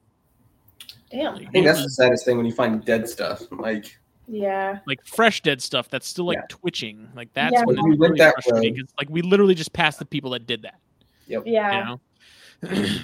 Damn. 1.10 1.36
Like, 1.36 1.48
I 1.48 1.52
think 1.52 1.66
that's 1.66 1.84
the 1.84 1.90
saddest 1.90 2.26
thing 2.26 2.38
when 2.38 2.46
you 2.46 2.52
find 2.54 2.84
dead 2.84 3.08
stuff. 3.08 3.44
Like 3.52 3.98
Yeah. 4.28 4.80
like 4.86 5.06
fresh 5.06 5.42
dead 5.42 5.62
stuff 5.62 5.90
that's 5.90 6.08
still 6.08 6.26
like 6.26 6.38
Yeah. 6.38 6.46
twitching. 6.50 7.08
Like 7.16 7.32
that's 7.34 7.54
Yeah. 7.54 7.64
when 7.64 7.76
We 7.76 7.92
it's 7.92 8.00
went 8.00 8.12
really 8.12 8.18
that 8.20 8.34
frustrating. 8.34 8.74
road. 8.76 8.82
'cause, 8.88 8.94
like 8.98 9.10
we 9.10 9.22
literally 9.22 9.56
just 9.56 9.72
passed 9.74 10.00
the 10.00 10.06
people 10.06 10.32
that 10.32 10.46
did 10.46 10.64
that. 10.64 10.80
Yeah. 11.28 11.40
you 11.46 11.86
know 11.86 12.00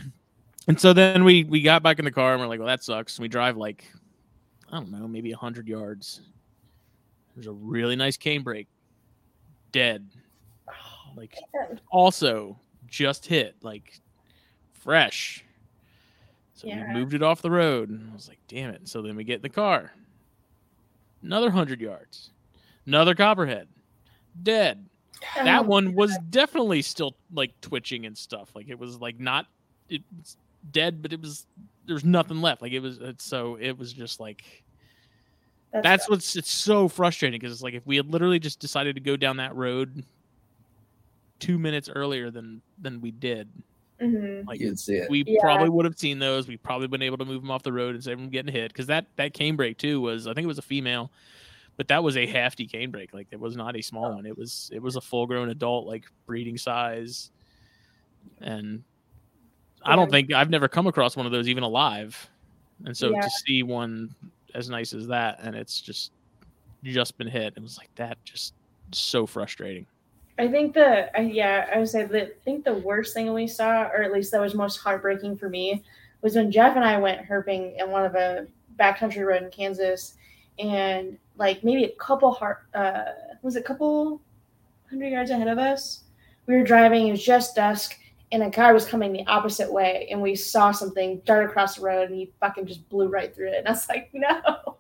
and 0.68 0.80
so 0.80 0.94
then 0.94 1.24
we 1.26 1.44
we 1.44 1.62
got 1.62 1.84
back 1.84 2.00
in 2.00 2.06
the 2.06 2.12
car 2.12 2.32
and 2.34 2.42
we're 2.42 2.48
like 2.48 2.60
well 2.60 2.68
that 2.70 2.82
sucks 2.84 3.20
we 3.20 3.28
drive 3.28 3.58
like 3.58 3.84
i 4.72 4.78
don't 4.78 4.90
know 4.92 5.08
maybe 5.10 5.30
100 5.32 5.68
yards 5.68 6.22
there's 7.36 7.48
a 7.48 7.52
really 7.52 7.96
nice 7.98 8.16
canebrake. 8.18 8.68
dead 9.74 10.08
oh, 10.70 10.74
like 11.18 11.36
also 11.92 12.58
just 12.88 13.26
hit 13.26 13.56
like 13.62 14.00
fresh 14.72 15.44
so 16.64 16.70
Yeah. 16.70 16.88
we 16.94 17.00
moved 17.00 17.14
it 17.14 17.22
off 17.22 17.42
the 17.42 17.52
road 17.52 17.90
and 17.90 18.10
i 18.10 18.14
was 18.14 18.28
like 18.28 18.40
damn 18.48 18.70
it. 18.72 18.88
So 18.88 19.02
then 19.02 19.16
we 19.16 19.24
get 19.24 19.36
in 19.36 19.42
the 19.42 19.50
car. 19.50 19.92
Another 21.22 21.48
100 21.48 21.80
yards. 21.82 22.32
Another 22.86 23.16
copperhead. 23.16 23.68
Dead. 24.42 24.86
That 25.36 25.60
Oh, 25.60 25.64
one 25.64 25.94
was 25.94 26.18
definitely 26.30 26.82
still 26.82 27.16
like 27.34 27.54
twitching 27.62 28.06
and 28.06 28.18
stuff. 28.18 28.50
Like 28.56 28.68
it 28.70 28.78
was 28.78 29.00
like 29.00 29.20
not 29.20 29.46
it's 29.90 30.38
dead, 30.72 31.02
but 31.02 31.14
it 31.14 31.22
was 31.22 31.46
there's 31.86 32.04
nothing 32.04 32.42
left. 32.42 32.62
Like 32.62 32.72
it 32.74 32.80
was 32.80 32.98
it's 33.00 33.24
so 33.24 33.56
it 33.60 33.78
was 33.78 33.94
just 33.94 34.20
like 34.20 34.44
that's 35.72 36.10
what's 36.10 36.36
it's 36.36 36.52
so 36.52 36.88
frustrating 36.88 37.40
because 37.40 37.54
it's 37.54 37.64
like 37.64 37.74
if 37.74 37.86
we 37.88 37.96
had 37.96 38.12
literally 38.12 38.40
just 38.40 38.60
decided 38.60 38.96
to 38.96 39.02
go 39.02 39.16
down 39.18 39.38
that 39.38 39.56
road 39.56 40.04
two 41.40 41.58
minutes 41.58 41.90
earlier 41.94 42.30
than 42.30 42.62
than 42.82 43.00
we 43.02 43.12
did, 43.12 43.48
Mhm. 44.04 44.46
like 44.48 44.60
you'd 44.60 44.80
see 44.80 44.96
it. 44.96 45.10
we 45.10 45.24
Yeah. 45.26 45.40
probably 45.42 45.70
would 45.70 45.86
have 45.86 45.98
seen 45.98 46.20
those. 46.20 46.48
We 46.48 46.58
probably 46.58 46.88
been 46.88 47.02
able 47.02 47.18
to 47.18 47.26
move 47.26 47.42
them 47.42 47.52
off 47.52 47.64
the 47.64 47.72
road 47.74 47.96
and 47.96 48.04
save 48.04 48.18
them 48.18 48.30
getting 48.30 48.52
hit 48.54 48.72
because 48.74 48.88
that 48.88 49.06
that 49.16 49.34
canebrake 49.34 49.78
too 49.78 50.02
was 50.02 50.28
I 50.28 50.34
think 50.34 50.44
it 50.46 50.48
was 50.48 50.58
a 50.58 50.62
female, 50.64 51.12
but 51.78 51.88
that 51.88 52.04
was 52.04 52.18
a 52.18 52.26
hefty 52.28 52.68
canebrake. 52.68 53.14
Like 53.14 53.28
it 53.32 53.40
was 53.40 53.56
not 53.56 53.76
a 53.76 53.82
small 53.82 54.14
one. 54.16 54.26
It 54.26 54.38
was 54.38 54.70
it 54.74 54.82
was 54.82 54.96
a 54.96 55.02
full 55.02 55.26
grown 55.28 55.50
adult, 55.50 55.88
like 55.88 56.06
breeding 56.26 56.58
size. 56.58 57.32
And 58.42 58.84
I 59.84 59.96
don't 59.96 60.10
think 60.12 60.32
I've 60.34 60.50
never 60.50 60.68
come 60.68 60.88
across 60.88 61.16
one 61.18 61.26
of 61.26 61.32
those 61.32 61.48
even 61.48 61.64
alive. 61.64 62.30
And 62.86 62.96
so 62.96 63.12
Yeah. 63.12 63.22
to 63.22 63.30
see 63.30 63.64
one 63.64 64.14
as 64.54 64.70
nice 64.70 64.94
as 64.94 65.08
that, 65.08 65.40
and 65.42 65.56
it's 65.56 65.82
just 65.82 66.12
just 66.84 67.18
been 67.18 67.28
hit, 67.28 67.54
it 67.56 67.62
was 67.64 67.78
like 67.78 67.94
that 67.96 68.18
just 68.26 68.54
so 68.92 69.26
frustrating. 69.26 69.86
I 70.40 70.48
think 70.48 70.74
the 70.74 71.16
I, 71.18 71.22
yeah, 71.22 71.70
I 71.74 71.80
would 71.80 71.90
say 71.90 72.06
that 72.06 72.24
I 72.24 72.44
think 72.44 72.66
the 72.66 72.74
worst 72.74 73.14
thing 73.14 73.32
we 73.34 73.48
saw, 73.48 73.84
or 73.84 74.02
at 74.02 74.12
least 74.12 74.32
that 74.32 74.42
was 74.42 74.56
most 74.56 74.78
heartbreaking 74.78 75.38
for 75.38 75.50
me, 75.50 75.84
was 76.22 76.36
when 76.36 76.52
Jeff 76.52 76.76
and 76.76 76.84
I 76.84 76.98
went 76.98 77.28
herping 77.28 77.80
in 77.80 77.92
one 77.92 78.06
of 78.06 78.16
a 78.16 78.48
backcountry 78.80 79.26
road 79.26 79.44
in 79.44 79.52
Kansas, 79.52 80.16
and 80.58 81.18
like 81.38 81.64
maybe 81.64 81.86
a 81.86 81.96
couple 81.96 82.32
heart 82.32 82.66
uh 82.74 83.04
was 83.44 83.56
a 83.56 83.62
couple 83.62 84.22
hundred 84.90 85.10
yards 85.10 85.30
ahead 85.30 85.48
of 85.48 85.58
us, 85.58 86.04
we 86.48 86.56
were 86.56 86.64
driving. 86.64 87.08
It 87.08 87.12
was 87.12 87.24
just 87.24 87.56
dusk, 87.56 87.96
and 88.32 88.42
a 88.42 88.50
car 88.50 88.74
was 88.74 88.86
coming 88.86 89.14
the 89.14 89.28
opposite 89.28 89.72
way, 89.72 90.08
and 90.10 90.20
we 90.20 90.36
saw 90.36 90.72
something 90.72 91.22
dart 91.26 91.46
across 91.46 91.76
the 91.76 91.84
road, 91.84 92.10
and 92.10 92.18
he 92.18 92.32
fucking 92.40 92.66
just 92.66 92.90
blew 92.90 93.08
right 93.08 93.36
through 93.36 93.50
it. 93.50 93.60
And 93.60 93.68
I 93.68 93.72
was 93.72 93.88
like, 93.90 94.10
no, 94.14 94.78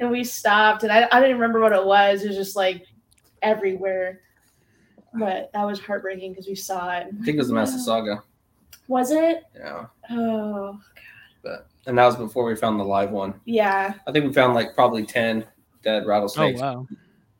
and 0.00 0.10
we 0.10 0.22
stopped, 0.22 0.84
and 0.84 0.92
I 0.92 1.08
I 1.10 1.20
didn't 1.20 1.36
remember 1.38 1.60
what 1.60 1.72
it 1.72 1.84
was. 1.84 2.22
It 2.22 2.28
was 2.28 2.36
just 2.36 2.54
like 2.54 2.86
everywhere. 3.42 4.20
But 5.18 5.50
that 5.52 5.64
was 5.64 5.80
heartbreaking 5.80 6.32
because 6.32 6.48
we 6.48 6.54
saw 6.54 6.90
it. 6.92 7.06
I 7.08 7.24
think 7.24 7.36
it 7.36 7.38
was 7.38 7.48
the 7.48 7.54
Massasauga. 7.54 8.22
Was 8.88 9.10
it? 9.10 9.44
Yeah, 9.54 9.86
Oh, 10.10 10.72
God. 10.72 10.80
but 11.42 11.66
and 11.86 11.96
that 11.98 12.06
was 12.06 12.16
before 12.16 12.44
we 12.44 12.56
found 12.56 12.78
the 12.80 12.84
live 12.84 13.10
one. 13.10 13.34
yeah. 13.44 13.94
I 14.06 14.12
think 14.12 14.26
we 14.26 14.32
found 14.32 14.54
like 14.54 14.74
probably 14.74 15.04
ten 15.06 15.44
dead 15.82 16.02
Oh 16.04 16.06
rattlesnakes 16.06 16.60
wow. 16.60 16.86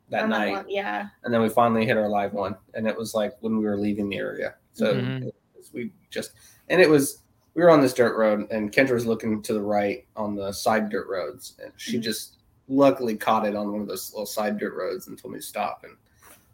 that 0.09 0.23
on 0.23 0.29
night, 0.29 0.51
one, 0.53 0.65
Yeah. 0.69 1.07
and 1.23 1.33
then 1.33 1.41
we 1.41 1.49
finally 1.49 1.85
hit 1.85 1.97
our 1.97 2.07
live 2.09 2.33
one, 2.33 2.55
and 2.73 2.87
it 2.87 2.95
was 2.97 3.13
like 3.13 3.33
when 3.41 3.57
we 3.57 3.65
were 3.65 3.77
leaving 3.77 4.09
the 4.09 4.17
area. 4.17 4.55
So 4.73 4.93
Mhm. 4.95 5.27
it 5.27 5.35
was- 5.55 5.71
we 5.73 5.91
just 6.09 6.31
and 6.69 6.79
it 6.81 6.89
was 6.89 7.21
we 7.55 7.61
were 7.63 7.69
on 7.69 7.79
this 7.81 7.93
dirt 7.93 8.17
road, 8.17 8.47
and 8.51 8.71
Kendra 8.71 8.91
was 8.93 9.05
looking 9.05 9.41
to 9.43 9.53
the 9.53 9.61
right 9.61 10.05
on 10.17 10.35
the 10.35 10.51
side 10.51 10.89
dirt 10.89 11.07
roads, 11.07 11.55
and 11.63 11.71
she 11.77 11.97
Mhm. 11.97 12.01
just 12.01 12.37
luckily 12.67 13.15
caught 13.15 13.45
it 13.47 13.55
on 13.55 13.71
one 13.71 13.81
of 13.81 13.87
those 13.87 14.11
little 14.11 14.25
side 14.25 14.57
dirt 14.57 14.73
roads 14.75 15.07
and 15.07 15.17
told 15.17 15.33
me 15.33 15.39
to 15.39 15.45
stop 15.45 15.83
and 15.83 15.95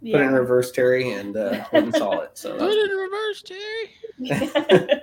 Yeah. 0.01 0.13
put 0.17 0.21
it 0.21 0.27
in 0.27 0.33
reverse, 0.33 0.71
Terry, 0.71 1.11
and 1.13 1.37
uh, 1.37 1.63
went 1.71 1.85
and 1.85 1.95
saw 1.95 2.19
it. 2.21 2.31
So, 2.37 2.49
that 2.53 2.59
Put 2.59 2.67
was- 2.67 2.75
it 2.75 2.91
in 2.91 2.97
reverse, 2.97 3.43
Terry. 3.43 5.01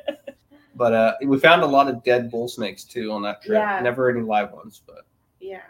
but 0.74 0.92
uh, 0.92 1.14
we 1.24 1.38
found 1.38 1.62
a 1.62 1.66
lot 1.66 1.88
of 1.88 2.02
dead 2.04 2.30
bull 2.30 2.48
snakes 2.48 2.84
too 2.84 3.10
on 3.12 3.22
that 3.22 3.42
trip. 3.42 3.58
Yeah. 3.58 3.80
Never 3.80 4.10
any 4.10 4.20
live 4.22 4.52
ones, 4.52 4.82
but 4.86 5.06
yeah. 5.40 5.60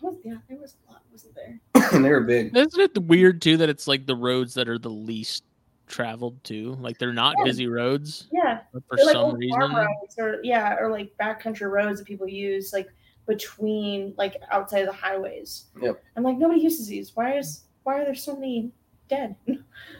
That 0.00 0.02
was, 0.12 0.16
yeah, 0.24 0.34
there 0.48 0.58
was 0.58 0.76
a 0.88 0.92
lot, 0.92 1.02
wasn't 1.10 1.34
there? 1.34 1.58
and 1.92 2.04
they 2.04 2.10
were 2.10 2.20
big. 2.20 2.56
Isn't 2.56 2.80
it 2.80 3.02
weird 3.04 3.42
too 3.42 3.56
that 3.58 3.68
it's 3.68 3.88
like 3.88 4.06
the 4.06 4.14
roads 4.16 4.54
that 4.54 4.68
are 4.68 4.78
the 4.78 4.90
least 4.90 5.44
traveled 5.86 6.42
too? 6.44 6.76
Like 6.80 6.98
they're 6.98 7.12
not 7.12 7.34
Yeah. 7.38 7.44
busy 7.44 7.66
roads 7.66 8.28
Yeah. 8.32 8.60
but 8.72 8.82
for 8.88 8.96
They're 8.96 9.06
like 9.06 9.14
some 9.14 9.24
old 9.24 9.42
farm 9.50 9.74
reason. 9.74 9.86
roads 9.86 10.14
or 10.18 10.40
yeah, 10.44 10.76
or 10.78 10.90
like 10.90 11.10
backcountry 11.20 11.70
roads 11.70 11.98
that 11.98 12.06
people 12.06 12.28
use 12.28 12.72
like 12.72 12.88
between 13.26 14.14
like 14.16 14.36
outside 14.50 14.80
of 14.80 14.86
the 14.86 14.92
highways. 14.92 15.66
Yep. 15.82 16.02
I'm 16.16 16.22
like 16.22 16.36
nobody 16.38 16.60
uses 16.60 16.86
these. 16.88 17.16
Why 17.16 17.36
is 17.36 17.64
why 17.82 18.00
are 18.00 18.04
there 18.04 18.14
so 18.14 18.34
many 18.36 18.70
dead? 19.08 19.36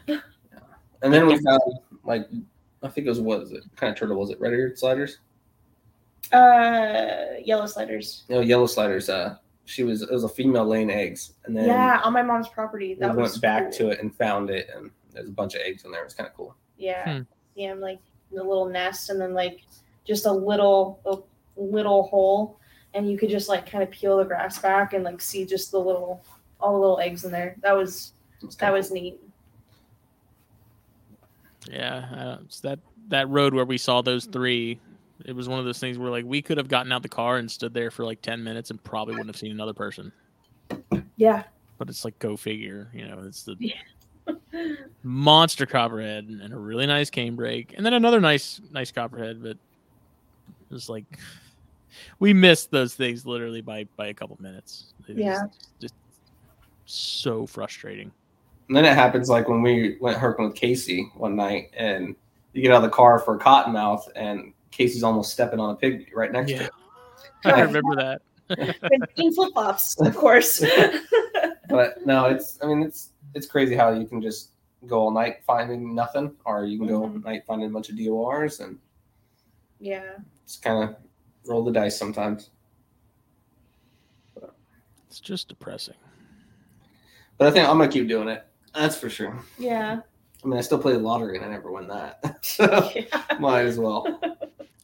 And 1.01 1.13
then 1.13 1.27
we 1.27 1.37
found 1.39 1.61
like 2.03 2.27
I 2.83 2.89
think 2.89 3.07
it 3.07 3.09
was 3.09 3.21
what 3.21 3.41
is 3.41 3.51
it? 3.51 3.63
What 3.63 3.75
kind 3.77 3.91
of 3.91 3.97
turtle 3.97 4.17
was 4.17 4.31
it? 4.31 4.39
Red 4.39 4.53
eared 4.53 4.77
sliders? 4.77 5.19
Uh, 6.31 7.37
yellow 7.43 7.65
sliders. 7.65 8.23
No, 8.29 8.41
yellow 8.41 8.67
sliders. 8.67 9.09
Uh, 9.09 9.37
she 9.65 9.83
was 9.83 10.01
it 10.01 10.11
was 10.11 10.23
a 10.23 10.29
female 10.29 10.65
laying 10.65 10.89
eggs, 10.89 11.33
and 11.45 11.55
then 11.55 11.67
yeah, 11.67 12.01
on 12.03 12.13
my 12.13 12.21
mom's 12.21 12.49
property. 12.49 12.89
we 12.89 12.95
That 12.95 13.15
went 13.15 13.39
back 13.41 13.63
cool. 13.63 13.71
to 13.71 13.89
it 13.89 14.01
and 14.01 14.13
found 14.15 14.49
it, 14.49 14.69
and 14.75 14.91
there's 15.13 15.29
a 15.29 15.31
bunch 15.31 15.55
of 15.55 15.61
eggs 15.61 15.85
in 15.85 15.91
there. 15.91 16.01
It 16.01 16.05
was 16.05 16.13
kind 16.13 16.27
of 16.27 16.35
cool. 16.35 16.55
Yeah. 16.77 17.19
Hmm. 17.19 17.21
Yeah, 17.55 17.71
I'm 17.71 17.79
like 17.79 17.99
the 18.31 18.43
little 18.43 18.67
nest 18.67 19.09
and 19.09 19.19
then 19.19 19.33
like 19.33 19.61
just 20.05 20.25
a 20.25 20.31
little 20.31 20.99
a 21.05 21.17
little 21.59 22.03
hole 22.03 22.59
and 22.93 23.09
you 23.09 23.17
could 23.17 23.29
just 23.29 23.49
like 23.49 23.69
kind 23.69 23.83
of 23.83 23.89
peel 23.91 24.17
the 24.17 24.23
grass 24.23 24.59
back 24.59 24.93
and 24.93 25.03
like 25.03 25.19
see 25.19 25.45
just 25.45 25.71
the 25.71 25.79
little 25.79 26.23
all 26.59 26.73
the 26.73 26.79
little 26.79 26.99
eggs 26.99 27.25
in 27.25 27.31
there. 27.31 27.55
That 27.61 27.75
was 27.75 28.13
that 28.41 28.57
kinda 28.57 28.73
was 28.73 28.91
neat. 28.91 29.19
Yeah, 31.69 32.07
I 32.11 32.23
don't- 32.23 32.61
that 32.63 32.79
that 33.09 33.27
road 33.29 33.53
where 33.53 33.65
we 33.65 33.77
saw 33.77 34.01
those 34.01 34.25
three. 34.25 34.79
It 35.25 35.33
was 35.35 35.49
one 35.49 35.59
of 35.59 35.65
those 35.65 35.79
things 35.79 35.97
where 35.97 36.09
like 36.11 36.25
we 36.25 36.41
could 36.41 36.57
have 36.57 36.67
gotten 36.67 36.91
out 36.91 37.01
the 37.01 37.09
car 37.09 37.37
and 37.37 37.49
stood 37.51 37.73
there 37.73 37.91
for 37.91 38.05
like 38.05 38.21
ten 38.21 38.43
minutes 38.43 38.69
and 38.71 38.81
probably 38.83 39.13
wouldn't 39.15 39.29
have 39.29 39.37
seen 39.37 39.51
another 39.51 39.73
person. 39.73 40.11
Yeah. 41.17 41.43
But 41.77 41.89
it's 41.89 42.05
like 42.05 42.17
go 42.19 42.37
figure, 42.37 42.89
you 42.93 43.07
know. 43.07 43.23
It's 43.25 43.43
the 43.43 43.55
Yeah. 43.59 43.75
monster 45.03 45.65
copperhead 45.65 46.25
and 46.25 46.53
a 46.53 46.57
really 46.57 46.85
nice 46.85 47.09
canebrake, 47.09 47.73
and 47.75 47.85
then 47.85 47.93
another 47.93 48.21
nice 48.21 48.61
nice 48.71 48.91
copperhead. 48.91 49.41
But 49.41 49.57
it 50.69 50.71
was 50.73 50.87
like 50.87 51.05
we 52.19 52.31
missed 52.33 52.69
those 52.71 52.93
things 52.95 53.25
literally 53.25 53.61
by 53.61 53.85
by 53.97 54.07
a 54.07 54.13
couple 54.13 54.37
minutes. 54.39 54.93
It 55.07 55.17
Yeah. 55.17 55.43
just 55.79 55.95
so 56.85 57.45
frustrating. 57.45 58.11
And 58.69 58.77
then 58.77 58.85
it 58.85 58.93
happens 58.93 59.29
like 59.29 59.49
when 59.49 59.63
we 59.63 59.97
went 59.99 60.17
herping 60.19 60.45
with 60.47 60.55
Casey 60.55 61.11
one 61.15 61.35
night, 61.35 61.71
and 61.75 62.15
you 62.53 62.61
get 62.61 62.71
out 62.71 62.77
of 62.77 62.83
the 62.83 62.89
car 62.89 63.17
for 63.17 63.35
a 63.35 63.39
cottonmouth, 63.39 64.03
and 64.15 64.53
Casey's 64.69 65.01
almost 65.03 65.33
stepping 65.33 65.59
on 65.59 65.71
a 65.71 65.75
pig 65.75 66.11
right 66.15 66.31
next 66.31 66.51
to 66.51 66.55
Yeah, 66.57 66.63
it. 66.65 66.71
I 67.45 67.61
remember 67.61 67.95
that. 67.95 68.21
In 69.17 69.33
flip 69.33 69.53
flops, 69.53 69.99
of 69.99 70.15
course. 70.15 70.63
But 71.69 72.03
no, 72.03 72.25
it's 72.25 72.57
I 72.63 72.65
mean 72.65 72.81
it's 72.81 73.09
it's 73.35 73.45
crazy 73.45 73.75
how 73.75 73.91
you 73.91 74.07
can 74.07 74.23
just 74.23 74.53
go 74.87 75.01
all 75.01 75.11
night 75.11 75.43
finding 75.45 75.93
nothing, 75.93 76.31
or 76.43 76.65
you 76.65 76.79
can 76.79 76.87
go 76.87 77.03
all 77.03 77.09
Mhm. 77.09 77.23
night 77.23 77.43
finding 77.45 77.69
a 77.69 77.71
bunch 77.71 77.89
of 77.89 77.95
DORs, 78.03 78.59
and 78.59 78.79
yeah. 79.79 80.17
it's 80.43 80.57
kind 80.57 80.89
of 80.89 80.95
roll 81.45 81.63
the 81.63 81.71
dice 81.71 81.95
sometimes. 81.95 82.49
It's 85.07 85.19
just 85.19 85.47
depressing. 85.49 85.93
But 87.37 87.49
I 87.49 87.51
think 87.51 87.69
I'm 87.69 87.77
gonna 87.77 87.87
keep 87.91 88.07
doing 88.07 88.29
it. 88.29 88.47
That's 88.73 88.95
for 88.97 89.09
sure. 89.09 89.37
Yeah. 89.57 89.99
I 90.43 90.47
mean, 90.47 90.57
I 90.57 90.61
still 90.61 90.79
play 90.79 90.93
the 90.93 90.99
lottery 90.99 91.35
and 91.35 91.45
I 91.45 91.49
never 91.49 91.71
win 91.71 91.87
that, 91.87 92.45
so 92.45 92.89
yeah. 92.95 93.23
might 93.39 93.65
as 93.65 93.77
well. 93.77 94.19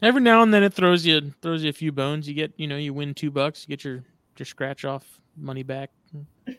Every 0.02 0.20
now 0.22 0.42
and 0.44 0.54
then 0.54 0.64
it 0.64 0.74
throws 0.74 1.06
you 1.06 1.34
throws 1.42 1.64
you 1.64 1.70
a 1.70 1.74
few 1.74 1.92
bones. 1.94 2.28
You 2.28 2.34
get 2.34 2.52
you 2.58 2.68
know 2.68 2.76
you 2.78 2.94
win 2.94 3.14
two 3.14 3.32
bucks, 3.32 3.64
you 3.66 3.70
get 3.76 3.84
your 3.86 4.04
your 4.38 4.46
scratch 4.46 4.84
off 4.86 5.20
money 5.38 5.64
back. 5.64 5.92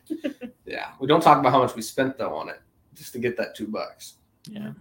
Yeah, 0.68 0.88
we 0.98 1.06
don't 1.06 1.20
talk 1.22 1.38
about 1.38 1.52
how 1.52 1.62
much 1.62 1.76
we 1.76 1.80
spent 1.82 2.18
though 2.18 2.34
on 2.34 2.48
it 2.48 2.60
just 2.92 3.12
to 3.12 3.20
get 3.20 3.36
that 3.36 3.54
two 3.54 3.68
bucks. 3.68 4.14
Yeah, 4.50 4.72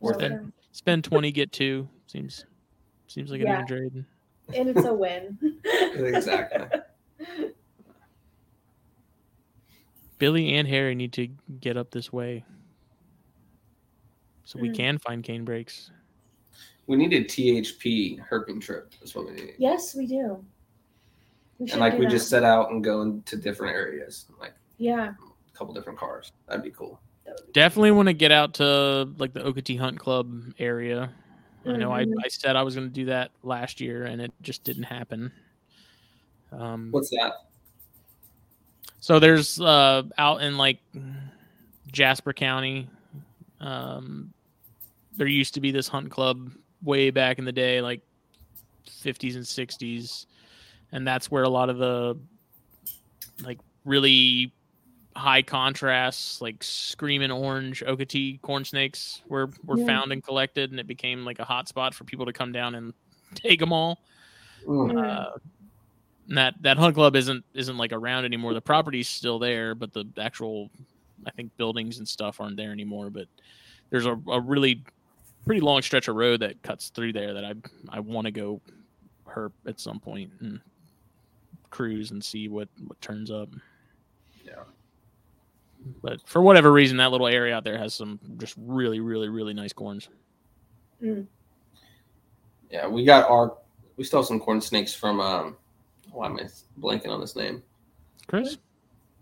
Worth 0.00 0.20
it. 0.22 0.32
spend 0.72 1.04
twenty, 1.04 1.30
get 1.30 1.52
two. 1.52 1.88
Seems 2.08 2.44
seems 3.06 3.30
like 3.30 3.40
an 3.42 3.46
Yeah. 3.46 3.54
even 3.62 3.66
trade. 3.68 4.04
And 4.56 4.68
it's 4.70 4.84
a 4.84 4.92
win. 4.92 5.38
Exactly. 5.94 6.66
Billy 10.24 10.54
and 10.54 10.66
Harry 10.66 10.94
need 10.94 11.12
to 11.12 11.28
get 11.60 11.76
up 11.76 11.90
this 11.90 12.10
way, 12.10 12.46
so 14.44 14.58
we 14.58 14.70
Mm. 14.70 14.74
can 14.74 14.98
find 14.98 15.22
canebrakes. 15.22 15.90
We 16.86 16.96
need 16.96 17.12
a 17.12 17.22
THP 17.24 18.18
herping 18.30 18.62
trip. 18.62 18.94
That's 19.00 19.14
what 19.14 19.26
we 19.26 19.32
need. 19.32 19.54
yes, 19.58 19.94
we 19.94 20.06
do. 20.06 20.42
We 21.58 21.70
and 21.72 21.78
like 21.78 21.92
do 21.92 21.98
we 21.98 22.06
that. 22.06 22.10
just 22.10 22.30
set 22.30 22.42
out 22.42 22.70
and 22.70 22.82
go 22.82 23.02
into 23.02 23.36
different 23.36 23.74
areas, 23.76 24.24
like 24.40 24.54
Yeah. 24.78 25.12
a 25.12 25.56
couple 25.58 25.74
different 25.74 25.98
cars. 25.98 26.32
That'd 26.46 26.64
be 26.64 26.70
cool. 26.70 26.98
that 27.26 27.34
would 27.38 27.46
be- 27.48 27.52
Definitely 27.52 27.90
want 27.90 28.08
to 28.08 28.14
get 28.14 28.32
out 28.32 28.54
to 28.54 29.06
like 29.18 29.34
the 29.34 29.40
Okatee 29.40 29.78
Hunt 29.78 29.98
Club 29.98 30.54
area. 30.58 31.12
I 31.66 31.76
know 31.76 31.92
I, 31.92 32.04
Mhm. 32.06 32.14
I 32.24 32.28
said 32.28 32.56
I 32.56 32.62
was 32.62 32.74
going 32.74 32.88
to 32.88 32.92
do 32.94 33.04
that 33.06 33.30
last 33.42 33.78
year, 33.78 34.04
and 34.04 34.20
it 34.22 34.32
just 34.40 34.64
didn't 34.64 34.84
happen. 34.84 35.32
Um, 36.50 36.90
What's 36.92 37.10
that? 37.10 37.43
So 39.04 39.18
there's 39.18 39.60
uh 39.60 40.04
out 40.16 40.40
in 40.40 40.56
like 40.56 40.78
Jasper 41.92 42.32
County. 42.32 42.88
Um 43.60 44.32
there 45.18 45.26
used 45.26 45.52
to 45.54 45.60
be 45.60 45.72
this 45.72 45.88
hunt 45.88 46.10
club 46.10 46.50
way 46.82 47.10
back 47.10 47.38
in 47.38 47.44
the 47.44 47.52
day, 47.52 47.82
like 47.82 48.00
50s 48.88 49.34
and 49.34 49.44
60s. 49.44 50.24
And 50.90 51.06
that's 51.06 51.30
where 51.30 51.42
a 51.42 51.50
lot 51.50 51.68
of 51.68 51.76
the 51.76 52.18
like 53.42 53.58
really 53.84 54.54
high 55.14 55.42
contrast, 55.42 56.40
like 56.40 56.64
screaming 56.64 57.30
orange 57.30 57.84
Okatee 57.86 58.40
corn 58.40 58.64
snakes 58.64 59.20
were 59.28 59.50
were 59.66 59.76
Yeah. 59.76 59.86
found 59.86 60.12
and 60.12 60.24
collected, 60.24 60.70
and 60.70 60.80
it 60.80 60.86
became 60.86 61.26
like 61.26 61.40
a 61.40 61.44
hot 61.44 61.68
spot 61.68 61.92
for 61.92 62.04
people 62.04 62.24
to 62.24 62.32
come 62.32 62.52
down 62.52 62.74
and 62.74 62.94
take 63.34 63.60
them 63.60 63.70
all. 63.70 63.98
Mm. 64.66 64.96
Uh, 64.96 65.30
and 66.28 66.38
that 66.38 66.54
that 66.62 66.78
hunt 66.78 66.94
club 66.94 67.16
isn't 67.16 67.44
isn't 67.54 67.76
like 67.76 67.92
around 67.92 68.24
anymore. 68.24 68.54
The 68.54 68.60
property's 68.60 69.08
still 69.08 69.38
there, 69.38 69.74
but 69.74 69.92
the 69.92 70.06
actual 70.18 70.70
I 71.26 71.30
think 71.30 71.56
buildings 71.56 71.98
and 71.98 72.08
stuff 72.08 72.40
aren't 72.40 72.56
there 72.56 72.72
anymore. 72.72 73.10
But 73.10 73.28
there's 73.90 74.06
a, 74.06 74.18
a 74.28 74.40
really 74.40 74.82
pretty 75.44 75.60
long 75.60 75.82
stretch 75.82 76.08
of 76.08 76.16
road 76.16 76.40
that 76.40 76.62
cuts 76.62 76.88
through 76.88 77.12
there 77.12 77.34
that 77.34 77.44
I 77.44 77.54
I 77.90 78.00
want 78.00 78.26
to 78.26 78.30
go 78.30 78.60
herp 79.26 79.52
at 79.66 79.80
some 79.80 80.00
point 80.00 80.30
and 80.40 80.60
cruise 81.70 82.10
and 82.10 82.24
see 82.24 82.48
what 82.48 82.68
what 82.86 83.00
turns 83.00 83.30
up. 83.30 83.48
Yeah. 84.44 84.62
But 86.02 86.26
for 86.26 86.40
whatever 86.40 86.72
reason, 86.72 86.96
that 86.98 87.10
little 87.10 87.26
area 87.26 87.54
out 87.54 87.64
there 87.64 87.76
has 87.76 87.92
some 87.92 88.18
just 88.38 88.54
really, 88.56 89.00
really, 89.00 89.28
really 89.28 89.52
nice 89.52 89.72
corns. 89.72 90.08
Yeah, 92.70 92.86
we 92.86 93.04
got 93.04 93.28
our 93.28 93.56
we 93.96 94.04
still 94.04 94.20
have 94.20 94.26
some 94.26 94.40
corn 94.40 94.60
snakes 94.60 94.94
from 94.94 95.20
um 95.20 95.56
why 96.14 96.26
am 96.26 96.36
I 96.38 96.44
blanking 96.80 97.08
on 97.08 97.20
his 97.20 97.36
name? 97.36 97.62
Chris? 98.26 98.58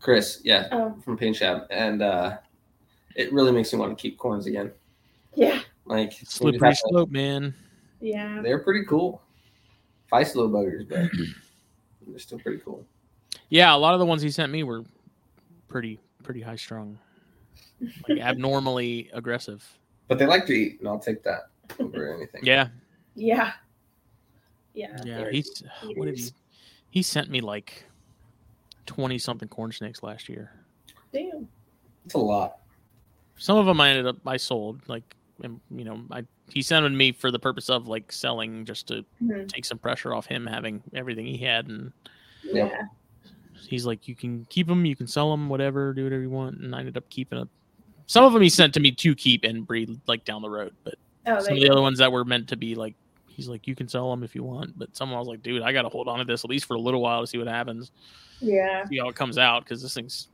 Chris, 0.00 0.40
yeah, 0.44 0.68
Oh, 0.72 0.96
from 1.04 1.16
Paint 1.16 1.36
Shop. 1.36 1.66
And 1.70 2.02
uh 2.02 2.38
it 3.14 3.32
really 3.32 3.52
makes 3.52 3.72
me 3.72 3.78
want 3.78 3.96
to 3.96 4.00
keep 4.00 4.16
corns 4.18 4.46
again. 4.46 4.70
yeah, 5.34 5.60
Like 5.84 6.12
Slippery 6.12 6.68
have 6.68 6.78
to- 6.78 6.88
slope, 6.88 7.10
man. 7.10 7.54
yeah. 8.00 8.40
they're 8.42 8.58
pretty 8.60 8.84
cool. 8.86 9.22
Feisty 10.10 10.36
little 10.36 10.50
buggers, 10.50 10.88
but 10.88 11.10
they're 12.06 12.18
still 12.18 12.38
pretty 12.38 12.58
cool. 12.64 12.84
Yeah, 13.48 13.74
a 13.74 13.76
lot 13.76 13.92
of 13.94 14.00
the 14.00 14.06
ones 14.06 14.22
he 14.22 14.30
sent 14.30 14.50
me 14.52 14.62
were 14.62 14.82
pretty, 15.68 15.98
pretty 16.22 16.40
high 16.40 16.56
strung, 16.56 16.98
like 18.08 18.18
abnormally 18.20 19.10
aggressive. 19.12 19.66
But 20.08 20.18
they 20.18 20.26
like 20.26 20.46
to 20.46 20.52
eat, 20.52 20.80
and 20.80 20.88
I'll 20.88 20.98
take 20.98 21.22
that 21.24 21.50
over 21.78 22.14
anything. 22.14 22.40
Yeah, 22.44 22.68
Yeah. 23.14 23.52
Yeah. 24.74 24.96
yeah. 25.04 25.16
they're 25.18 25.30
He's 25.30 25.62
what 25.96 26.06
did 26.06 26.18
he? 26.18 26.30
Eaters. 26.92 26.94
He 26.94 27.02
sent 27.02 27.30
me 27.30 27.40
like 27.40 27.84
twenty 28.86 29.18
something 29.18 29.48
corn 29.48 29.72
snakes 29.72 30.02
last 30.02 30.28
year. 30.28 30.50
Damn. 31.12 31.48
It's 32.04 32.14
a 32.14 32.18
lot. 32.18 32.58
Some 33.36 33.56
of 33.58 33.66
them 33.66 33.80
I 33.80 33.90
ended 33.90 34.06
up 34.06 34.16
I 34.26 34.36
sold 34.36 34.80
like, 34.88 35.16
and, 35.42 35.60
you 35.70 35.84
know, 35.84 36.02
I 36.10 36.24
he 36.50 36.62
sent 36.62 36.84
them 36.84 36.92
to 36.92 36.96
me 36.96 37.12
for 37.12 37.30
the 37.30 37.38
purpose 37.38 37.70
of 37.70 37.88
like 37.88 38.12
selling 38.12 38.64
just 38.64 38.88
to 38.88 39.04
Mhm. 39.22 39.48
take 39.48 39.64
some 39.64 39.78
pressure 39.78 40.14
off 40.14 40.26
him 40.26 40.46
having 40.46 40.82
everything 40.92 41.26
he 41.26 41.38
had 41.38 41.68
and 41.68 41.92
Yeah. 42.44 42.66
Yeah. 42.66 42.82
he's 43.68 43.86
like, 43.86 44.06
you 44.08 44.14
can 44.14 44.44
keep 44.50 44.66
them, 44.66 44.84
you 44.84 44.96
can 44.96 45.06
sell 45.06 45.30
them, 45.30 45.48
whatever, 45.48 45.92
do 45.94 46.04
whatever 46.04 46.22
you 46.22 46.30
want. 46.30 46.58
And 46.58 46.74
I 46.74 46.80
ended 46.80 46.96
up 46.96 47.08
keeping 47.08 47.38
it. 47.38 47.48
Some 48.06 48.24
of 48.24 48.32
them 48.32 48.42
he 48.42 48.48
sent 48.50 48.74
to 48.74 48.80
me 48.80 48.90
to 48.90 49.14
keep 49.14 49.44
and 49.44 49.66
breed 49.66 49.98
like 50.06 50.24
down 50.24 50.42
the 50.42 50.50
road, 50.50 50.74
but 50.84 50.94
Oh, 51.24 51.38
some 51.38 51.54
of 51.54 51.60
the 51.60 51.70
other 51.70 51.80
ones 51.80 51.98
that 51.98 52.10
were 52.10 52.24
meant 52.24 52.48
to 52.48 52.56
be 52.56 52.74
like, 52.74 52.96
he's 53.32 53.48
like, 53.48 53.66
you 53.66 53.74
can 53.74 53.88
sell 53.88 54.10
them 54.10 54.22
if 54.22 54.34
you 54.34 54.42
want. 54.42 54.78
But 54.78 54.96
someone 54.96 55.18
was 55.18 55.28
like, 55.28 55.42
dude, 55.42 55.62
I 55.62 55.72
got 55.72 55.82
to 55.82 55.88
hold 55.88 56.08
on 56.08 56.18
to 56.18 56.24
this 56.24 56.44
at 56.44 56.50
least 56.50 56.66
for 56.66 56.74
a 56.74 56.80
little 56.80 57.00
while 57.00 57.20
to 57.20 57.26
see 57.26 57.38
what 57.38 57.48
happens, 57.48 57.90
Yeah. 58.40 58.84
see 58.86 58.98
how 58.98 59.08
it 59.08 59.14
comes 59.14 59.38
out 59.38 59.64
because 59.64 59.82
this 59.82 59.94
thing's 59.94 60.28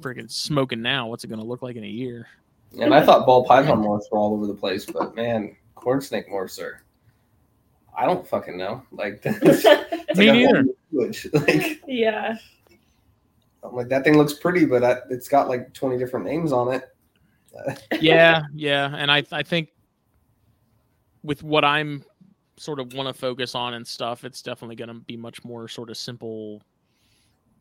freaking 0.00 0.30
smoking 0.30 0.82
now. 0.82 1.06
What's 1.08 1.24
it 1.24 1.28
going 1.28 1.40
to 1.40 1.46
look 1.46 1.62
like 1.62 1.76
in 1.76 1.84
a 1.84 1.88
year? 1.88 2.26
And 2.80 2.92
I 2.94 3.04
thought 3.04 3.26
ball 3.26 3.44
python 3.44 3.82
morphs 3.82 4.10
were 4.10 4.18
all 4.18 4.34
over 4.34 4.46
the 4.46 4.54
place, 4.54 4.84
but 4.84 5.14
man, 5.16 5.56
corn 5.74 6.00
snake 6.00 6.28
morphs 6.28 6.60
are. 6.60 6.82
I 7.96 8.04
don't 8.04 8.26
fucking 8.26 8.58
know. 8.58 8.82
Like, 8.92 9.20
it's 9.24 9.64
like 9.64 10.16
Me 10.16 10.28
a 10.28 10.32
neither. 10.32 10.64
Like, 11.32 11.82
yeah. 11.86 12.36
I'm 13.62 13.74
like 13.74 13.88
that 13.88 14.04
thing 14.04 14.16
looks 14.16 14.34
pretty, 14.34 14.64
but 14.64 14.84
I, 14.84 14.98
it's 15.10 15.28
got 15.28 15.48
like 15.48 15.72
20 15.74 15.98
different 15.98 16.24
names 16.26 16.52
on 16.52 16.72
it. 16.74 16.84
yeah, 18.00 18.42
yeah, 18.54 18.94
and 18.96 19.10
I 19.10 19.24
I 19.32 19.42
think 19.42 19.70
with 21.22 21.42
what 21.42 21.64
I'm 21.64 22.04
sort 22.56 22.80
of 22.80 22.92
want 22.94 23.06
to 23.08 23.12
focus 23.14 23.54
on 23.54 23.74
and 23.74 23.86
stuff, 23.86 24.24
it's 24.24 24.42
definitely 24.42 24.76
going 24.76 24.88
to 24.88 24.94
be 24.94 25.16
much 25.16 25.44
more 25.44 25.68
sort 25.68 25.90
of 25.90 25.96
simple 25.96 26.62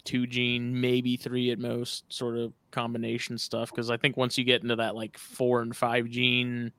two 0.05 0.27
gene, 0.27 0.79
maybe 0.79 1.17
three 1.17 1.49
at 1.51 1.57
most, 1.59 2.05
sort 2.13 2.37
of 2.37 2.53
combination 2.71 3.37
stuff. 3.37 3.71
Because 3.71 3.89
I 3.89 3.97
think 3.97 4.17
once 4.17 4.37
you 4.37 4.43
get 4.43 4.61
into 4.61 4.75
that 4.77 4.95
like 4.95 5.17
four 5.17 5.61
and 5.61 5.75
five 5.75 6.07
gene 6.09 6.71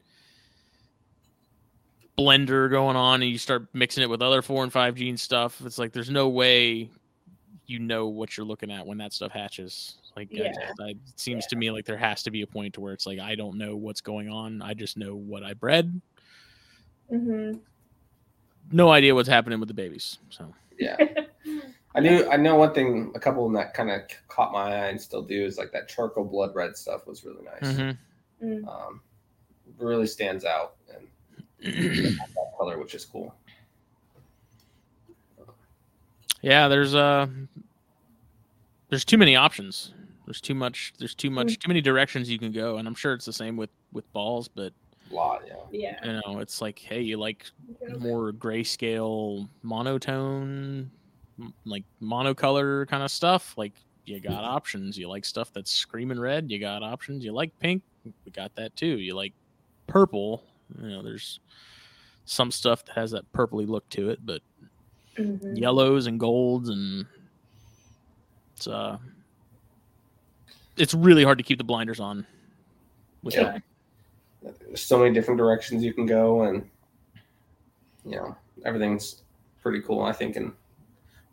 blender 2.19 2.71
going 2.71 2.97
on, 2.97 3.23
and 3.23 3.31
you 3.31 3.39
start 3.39 3.67
mixing 3.75 4.03
it 4.03 4.09
with 4.11 4.23
other 4.23 4.43
four 4.43 4.63
and 4.63 4.73
five 4.73 4.95
gene 4.95 5.17
stuff, 5.17 5.61
it's 5.65 5.79
like 5.79 5.93
there's 5.93 6.11
no 6.11 6.29
way 6.29 6.89
you 7.69 7.81
know 7.81 8.07
what 8.07 8.37
you're 8.37 8.47
looking 8.47 8.71
at 8.71 8.87
when 8.87 8.97
that 8.99 9.13
stuff 9.13 9.33
hatches. 9.33 9.97
Like, 10.17 10.29
Yeah. 10.31 10.53
just- 10.53 10.81
I, 10.81 10.91
it 10.91 10.99
seems 11.17 11.47
to 11.49 11.57
me 11.57 11.71
like 11.73 11.85
there 11.85 11.97
has 11.97 12.23
to 12.23 12.31
be 12.31 12.43
a 12.43 12.47
point 12.47 12.75
to 12.75 12.81
where 12.81 12.93
it's 12.93 13.07
like 13.07 13.19
I 13.19 13.35
don't 13.35 13.59
know 13.59 13.75
what's 13.77 14.01
going 14.01 14.29
on. 14.29 14.63
I 14.63 14.73
just 14.73 14.97
know 14.97 15.17
what 15.17 15.43
I 15.43 15.53
bred. 15.53 16.01
hmm 17.11 17.55
No 18.73 18.91
idea 18.91 19.15
what's 19.15 19.29
happening 19.29 19.61
with 19.61 19.69
the 19.69 19.75
babies. 19.75 20.19
So 20.31 20.53
Yeah. 20.79 20.97
I 21.95 22.01
knew, 22.01 22.29
I 22.29 22.37
know 22.37 22.57
one 22.57 22.75
thing, 22.75 23.13
a 23.15 23.21
couple 23.21 23.47
of 23.47 23.53
them 23.53 23.55
that 23.61 23.73
kind 23.73 23.91
of 23.91 24.03
caught 24.29 24.53
my 24.53 24.71
eye 24.75 24.89
and 24.89 25.01
still 25.01 25.23
do 25.23 25.45
is 25.45 25.57
like 25.57 25.73
that 25.73 25.89
charcoal 25.89 26.25
blood 26.25 26.55
red 26.55 26.77
stuff 26.77 27.07
was 27.07 27.25
really 27.25 27.43
nice. 27.45 27.73
Mhm. 28.43 28.69
Um, 28.69 29.01
really 29.79 30.07
stands 30.07 30.45
out 30.45 30.77
and 30.95 31.07
that 31.63 32.53
color, 32.59 32.79
which 32.79 32.95
is 32.95 33.05
cool. 33.05 33.35
yeah, 36.43 36.69
there's 36.69 36.95
uh 36.95 37.27
there's 38.91 39.05
too 39.05 39.19
many 39.19 39.35
options. 39.37 39.93
There's 40.27 40.41
too 40.41 40.55
much. 40.55 40.93
There's 40.99 41.15
too 41.15 41.31
much. 41.31 41.59
Too 41.59 41.69
many 41.69 41.81
directions 41.81 42.29
you 42.31 42.39
can 42.39 42.53
go, 42.53 42.77
and 42.79 42.87
I'm 42.87 42.95
sure 42.95 43.15
it's 43.15 43.25
the 43.25 43.33
same 43.33 43.57
with 43.57 43.71
with 43.93 44.11
balls. 44.13 44.49
But 44.49 44.73
A 45.11 45.15
lot, 45.15 45.43
yeah. 45.47 45.55
Yeah. 45.71 45.97
you 46.05 46.21
know, 46.27 46.39
it's 46.41 46.61
like, 46.61 46.79
hey, 46.79 47.01
you 47.01 47.17
like 47.19 47.47
more 47.99 48.33
grayscale 48.33 49.49
monotone 49.63 50.91
like 51.67 51.85
monocolor 52.03 52.89
kind 52.89 53.03
of 53.03 53.11
stuff 53.11 53.53
like 53.59 53.75
you 54.07 54.19
got 54.21 54.43
options 54.43 54.97
you 54.97 55.07
like 55.09 55.23
stuff 55.25 55.53
that's 55.53 55.71
screaming 55.71 56.19
red 56.19 56.51
you 56.51 56.59
got 56.59 56.83
options 56.83 57.23
you 57.25 57.31
like 57.33 57.53
pink 57.61 57.83
we 58.25 58.33
got 58.33 58.51
that 58.57 58.75
too 58.75 58.97
you 58.99 59.15
like 59.15 59.35
purple 59.87 60.43
you 60.81 60.89
know 60.89 61.03
there's 61.03 61.39
some 62.25 62.51
stuff 62.51 62.85
that 62.87 62.95
has 62.95 63.11
that 63.11 63.31
purpley 63.33 63.69
look 63.69 63.87
to 63.91 64.09
it 64.09 64.19
but 64.25 64.41
Mhm. 65.19 65.59
yellows 65.59 66.07
and 66.07 66.19
golds 66.19 66.71
and 66.71 67.05
it's 68.57 68.67
uh 68.67 68.97
it's 70.79 70.95
really 70.95 71.23
hard 71.25 71.39
to 71.39 71.45
keep 71.45 71.59
the 71.59 71.65
blinders 71.65 72.01
on 72.01 72.27
with 73.23 73.35
Yeah. 73.35 73.45
that. 73.45 73.63
There's 74.67 74.83
so 74.83 74.99
many 74.99 75.13
different 75.13 75.39
directions 75.39 75.83
you 75.85 75.93
can 75.93 76.07
go, 76.07 76.43
and 76.43 76.69
you 78.05 78.17
know 78.17 78.37
everything's 78.65 79.23
pretty 79.63 79.81
cool. 79.83 80.03
I 80.03 80.13
think, 80.13 80.37
and 80.37 80.53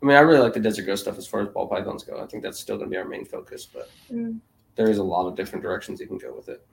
I 0.02 0.06
mean, 0.06 0.16
I 0.16 0.20
really 0.20 0.40
like 0.40 0.52
the 0.52 0.60
desert 0.60 0.86
ghost 0.86 1.02
stuff 1.02 1.18
as 1.18 1.26
far 1.26 1.40
as 1.40 1.48
ball 1.48 1.66
pythons 1.68 2.02
go. 2.04 2.20
I 2.20 2.26
think 2.26 2.42
that's 2.42 2.58
still 2.58 2.76
going 2.76 2.88
to 2.88 2.94
be 2.94 2.96
our 2.98 3.04
main 3.04 3.24
focus, 3.24 3.66
but 3.66 3.88
Mm. 4.12 4.40
there 4.76 4.90
is 4.90 4.98
a 4.98 5.02
lot 5.04 5.26
of 5.26 5.36
different 5.36 5.62
directions 5.62 6.00
you 6.00 6.06
can 6.06 6.18
go 6.18 6.34
with 6.34 6.48
it. 6.48 6.66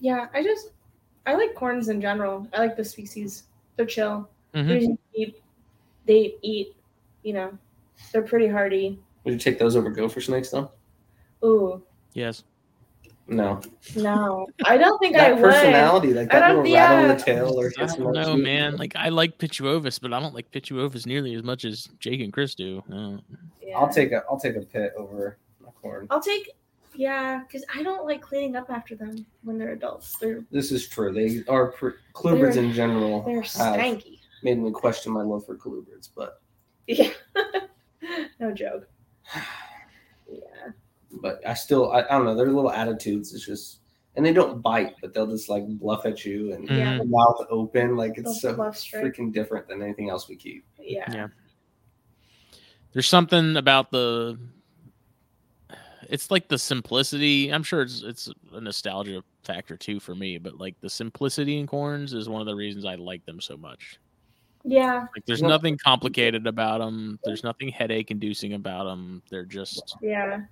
Yeah, 0.00 0.28
I 0.34 0.42
just 0.42 0.70
I 1.26 1.34
like 1.34 1.54
corns 1.54 1.88
in 1.88 2.00
general. 2.00 2.46
I 2.52 2.58
like 2.58 2.76
the 2.76 2.84
species. 2.84 3.44
They're 3.76 3.86
chill. 3.86 4.28
Mhm. 4.54 4.68
They're 4.68 4.76
easy. 4.78 5.42
They 6.06 6.36
eat. 6.42 6.76
You 7.22 7.32
know, 7.32 7.58
they're 8.12 8.22
pretty 8.22 8.46
hardy. 8.48 9.00
Would 9.24 9.32
you 9.32 9.40
take 9.40 9.58
those 9.58 9.74
over 9.76 9.88
gopher 9.90 10.20
snakes 10.20 10.50
though? 10.50 10.70
Ooh, 11.42 11.82
yes 12.12 12.44
No, 13.26 13.58
no, 13.96 14.46
I 14.66 14.76
don't 14.76 14.98
think 14.98 15.14
that 15.14 15.30
I 15.30 15.32
would. 15.32 15.42
personality, 15.42 16.12
like 16.12 16.30
that 16.30 16.40
don't- 16.48 16.62
little 16.62 16.74
rattle 16.74 16.98
in 17.04 17.08
yeah. 17.08 17.14
the 17.16 17.22
tail, 17.22 17.58
or 17.58 17.72
I 17.78 17.82
hissing 17.82 18.02
don't 18.04 18.12
know, 18.12 18.34
you. 18.36 18.42
man. 18.42 18.76
Like 18.76 18.94
I 18.96 19.08
like 19.08 19.38
Pituophis, 19.38 19.98
but 20.00 20.12
I 20.12 20.20
don't 20.20 20.34
like 20.34 20.50
Pituophis 20.50 21.06
nearly 21.06 21.34
as 21.34 21.42
much 21.42 21.64
as 21.64 21.88
Jake 22.00 22.20
and 22.20 22.30
Chris 22.32 22.54
do. 22.54 22.82
Uh, 22.92 23.16
Yeah. 23.62 23.78
I'll 23.78 23.88
take 23.88 24.12
a 24.12 24.22
I'll 24.30 24.38
take 24.38 24.56
a 24.56 24.60
pit 24.60 24.92
over 24.98 25.38
a 25.66 25.70
corn. 25.72 26.06
I'll 26.10 26.20
take. 26.20 26.50
Yeah, 26.96 27.40
because 27.46 27.64
I 27.74 27.82
don't 27.82 28.04
like 28.06 28.20
cleaning 28.20 28.54
up 28.56 28.70
after 28.70 28.94
them 28.94 29.24
when 29.42 29.56
they're 29.58 29.72
adults. 29.72 30.16
They're 30.18 30.44
This 30.50 30.70
is 30.70 30.86
true. 30.86 31.12
They 31.12 31.42
are 31.50 31.68
pr- 31.72 31.96
colubrids 32.14 32.56
in 32.56 32.72
general 32.72 33.22
they're 33.22 33.40
stanky. 33.42 34.20
made 34.42 34.58
me 34.58 34.70
question 34.70 35.12
my 35.12 35.22
love 35.22 35.44
for 35.46 35.56
colubrids, 35.56 36.10
but 36.14 36.40
Yeah. 36.86 37.08
no 38.38 38.52
joke. 38.52 38.86
Yeah. 41.14 41.18
but 41.22 41.46
I 41.46 41.54
still 41.54 41.92
I, 41.92 42.00
I 42.02 42.08
don't 42.10 42.24
know 42.24 42.34
their 42.34 42.50
little 42.52 42.70
attitudes 42.70 43.32
It's 43.34 43.46
just 43.46 43.80
and 44.16 44.24
they 44.24 44.32
don't 44.32 44.62
bite 44.62 44.94
but 45.00 45.12
they'll 45.14 45.26
just 45.26 45.48
like 45.48 45.66
bluff 45.66 46.06
at 46.06 46.24
you 46.24 46.52
and 46.52 46.68
Yeah. 46.68 47.00
mouth 47.04 47.46
open 47.50 47.96
like 47.96 48.16
They'll 48.16 48.30
it's 48.30 48.40
so 48.40 48.54
bluff 48.54 48.76
straight. 48.76 49.04
freaking 49.04 49.32
different 49.32 49.66
than 49.68 49.82
anything 49.82 50.08
else 50.10 50.28
we 50.28 50.36
keep. 50.36 50.64
Yeah. 50.78 51.10
Yeah. 51.12 51.28
there's 52.92 53.08
something 53.08 53.56
about 53.56 53.90
the 53.90 54.38
it's 56.10 56.30
like 56.30 56.48
the 56.48 56.58
simplicity 56.58 57.50
i'm 57.50 57.62
sure 57.62 57.80
it's 57.82 58.02
it's 58.02 58.30
a 58.52 58.60
nostalgia 58.60 59.22
factor 59.42 59.76
too 59.76 59.98
for 59.98 60.14
me 60.14 60.36
but 60.38 60.58
like 60.60 60.78
the 60.80 60.88
simplicity 60.90 61.58
in 61.58 61.66
corns 61.66 62.12
is 62.12 62.28
one 62.28 62.40
of 62.42 62.46
the 62.46 62.54
reasons 62.54 62.84
i 62.84 62.94
like 62.94 63.24
them 63.24 63.40
so 63.40 63.56
much 63.56 63.98
Yeah. 64.64 65.06
like 65.16 65.24
there's 65.26 65.42
nothing 65.42 65.78
complicated 65.82 66.46
about 66.46 66.78
them 66.78 67.18
there's 67.24 67.42
nothing 67.42 67.68
headache 67.68 68.10
inducing 68.10 68.52
about 68.52 68.84
them 68.84 69.22
they're 69.30 69.46
just 69.46 69.96
Yeah. 70.02 70.42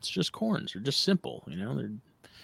It's 0.00 0.08
just 0.10 0.32
corns 0.32 0.72
they're 0.72 0.82
just 0.82 1.04
simple 1.04 1.44
you 1.46 1.56
know 1.56 1.76
they're 1.76 1.90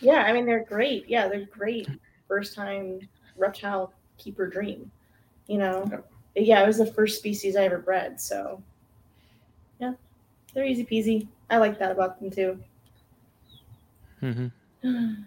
Yeah. 0.01 0.23
I 0.25 0.33
mean, 0.35 0.45
they're 0.45 0.65
great. 0.65 1.09
Yeah, 1.09 1.27
they're 1.27 1.47
great. 1.47 1.89
First 2.29 2.55
time 2.55 3.01
reptile 3.37 3.93
keeper 4.19 4.47
dream. 4.47 4.91
You 5.47 5.57
know. 5.59 5.89
Yep. 5.91 6.11
Yeah, 6.37 6.63
it 6.63 6.67
was 6.67 6.77
the 6.77 6.85
first 6.93 7.17
species 7.17 7.57
I 7.57 7.65
ever 7.65 7.79
bred. 7.79 8.21
So. 8.21 8.63
Yeah, 9.81 9.95
they're 10.53 10.67
easy 10.67 10.85
peasy. 10.85 11.29
I 11.49 11.57
like 11.57 11.79
that 11.79 11.93
about 11.93 12.21
them 12.21 12.31
too. 12.31 12.59
mhm. 14.23 14.53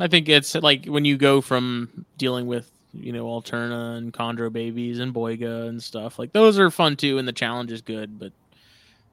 I 0.00 0.08
think 0.08 0.28
it's 0.28 0.54
like 0.56 0.86
when 0.86 1.04
you 1.04 1.16
go 1.16 1.40
from 1.40 2.04
dealing 2.18 2.46
with 2.46 2.70
you 2.92 3.12
know 3.12 3.24
Alterna 3.26 3.96
and 3.98 4.12
Chondro 4.12 4.52
babies 4.52 4.98
and 4.98 5.14
Boiga 5.14 5.68
and 5.68 5.82
stuff 5.82 6.18
like 6.18 6.32
those 6.32 6.58
are 6.58 6.70
fun 6.70 6.96
too, 6.96 7.18
and 7.18 7.26
the 7.28 7.32
challenge 7.32 7.70
is 7.72 7.82
good. 7.82 8.18
But 8.18 8.32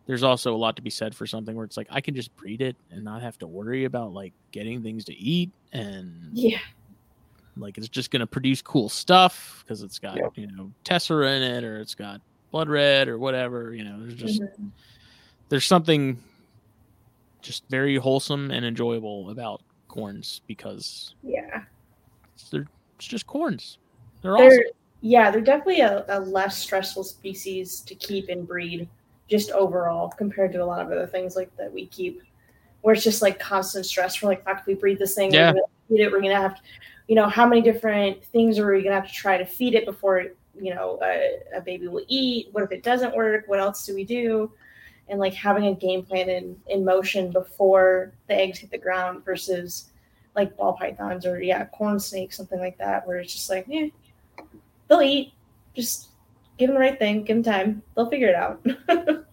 there's 0.05 0.23
also 0.23 0.53
a 0.53 0.57
lot 0.57 0.75
to 0.75 0.81
be 0.81 0.89
said 0.89 1.15
for 1.15 1.25
something 1.25 1.55
where 1.55 1.65
it's 1.65 1.77
like 1.77 1.87
I 1.89 2.01
can 2.01 2.13
just 2.15 2.35
breed 2.35 2.61
it 2.61 2.75
and 2.91 3.03
not 3.03 3.21
have 3.21 3.37
to 3.39 3.47
worry 3.47 3.85
about 3.85 4.11
like 4.13 4.33
getting 4.51 4.83
things 4.83 5.05
to 5.05 5.13
eat 5.13 5.49
and 5.71 6.29
Yeah. 6.33 6.59
like 7.55 7.77
it's 7.77 7.87
just 7.87 8.11
gonna 8.11 8.27
produce 8.27 8.61
cool 8.61 8.89
stuff 8.89 9.63
because 9.63 9.81
it's 9.83 9.99
got 9.99 10.17
Yep. 10.17 10.31
you 10.37 10.47
know 10.47 10.71
tessera 10.83 11.35
in 11.37 11.43
it 11.43 11.63
or 11.63 11.79
it's 11.79 11.95
got 11.95 12.21
blood 12.51 12.69
red 12.69 13.07
or 13.07 13.17
whatever. 13.17 13.73
You 13.73 13.83
know, 13.85 13.99
there's 13.99 14.15
just 14.15 14.41
Mhm. 14.41 14.71
there's 15.49 15.65
something 15.65 16.21
just 17.41 17.63
very 17.69 17.95
wholesome 17.97 18.51
and 18.51 18.65
enjoyable 18.65 19.29
about 19.29 19.61
corns 19.87 20.41
because 20.47 21.13
Yeah. 21.23 21.63
it's, 22.35 22.49
they're 22.49 22.67
it's 22.97 23.07
just 23.07 23.25
corns. 23.27 23.77
They're, 24.21 24.35
They're 24.37 24.47
awesome. 24.47 24.63
yeah, 25.01 25.29
they're 25.31 25.41
definitely 25.41 25.81
a, 25.81 26.05
a 26.07 26.19
less 26.19 26.57
stressful 26.57 27.03
species 27.03 27.81
to 27.81 27.95
keep 27.95 28.29
and 28.29 28.47
breed 28.47 28.87
just 29.33 29.49
overall 29.49 30.09
compared 30.09 30.51
to 30.53 30.61
a 30.63 30.67
lot 30.71 30.79
of 30.85 30.91
other 30.91 31.07
things 31.07 31.35
like 31.35 31.49
that 31.57 31.73
we 31.73 31.87
keep 31.87 32.21
where 32.81 32.93
it's 32.93 33.03
just 33.03 33.23
like 33.23 33.39
constant 33.39 33.83
stress. 33.83 34.13
For 34.13 34.27
like 34.27 34.43
fuck 34.45 34.63
we 34.67 34.75
breed 34.75 34.99
this 34.99 35.15
thing 35.15 35.33
Yeah. 35.33 35.47
we're 35.47 35.53
gonna 35.53 35.65
feed 35.89 35.99
it. 36.01 36.11
We're 36.11 36.21
gonna 36.21 36.35
have 36.35 36.55
to 36.57 36.61
you 37.07 37.15
know 37.15 37.27
how 37.27 37.47
many 37.47 37.61
different 37.63 38.23
things 38.25 38.59
are 38.59 38.71
we 38.71 38.83
gonna 38.83 38.93
have 39.01 39.07
to 39.07 39.13
try 39.13 39.37
to 39.39 39.45
feed 39.45 39.73
it 39.73 39.85
before 39.85 40.17
you 40.61 40.75
know 40.75 40.99
a, 41.01 41.39
a 41.57 41.61
baby 41.61 41.87
will 41.87 42.05
eat? 42.07 42.49
What 42.51 42.63
if 42.63 42.71
it 42.71 42.83
doesn't 42.83 43.15
work? 43.15 43.47
What 43.47 43.59
else 43.59 43.83
do 43.87 43.95
we 43.95 44.03
do? 44.03 44.51
And 45.09 45.19
like 45.19 45.33
having 45.33 45.65
a 45.65 45.73
game 45.73 46.03
plan 46.03 46.29
in 46.29 46.55
in 46.67 46.85
motion 46.85 47.31
before 47.31 48.13
the 48.27 48.35
eggs 48.35 48.59
hit 48.59 48.69
the 48.69 48.77
ground 48.77 49.25
versus 49.25 49.89
like 50.35 50.55
ball 50.55 50.73
pythons 50.73 51.25
or 51.25 51.41
yeah 51.41 51.65
corn 51.65 51.99
snakes 51.99 52.37
something 52.37 52.59
like 52.59 52.77
that 52.77 53.07
where 53.07 53.17
it's 53.17 53.33
just 53.33 53.49
like 53.49 53.65
yeah 53.67 53.87
they'll 54.87 55.01
eat. 55.01 55.33
Just 55.73 56.09
give 56.57 56.67
them 56.67 56.75
the 56.75 56.79
right 56.81 56.99
thing 56.99 57.23
give 57.23 57.37
them 57.37 57.43
time 57.43 57.81
they'll 57.95 58.09
figure 58.09 58.27
it 58.29 58.35
out 58.35 58.65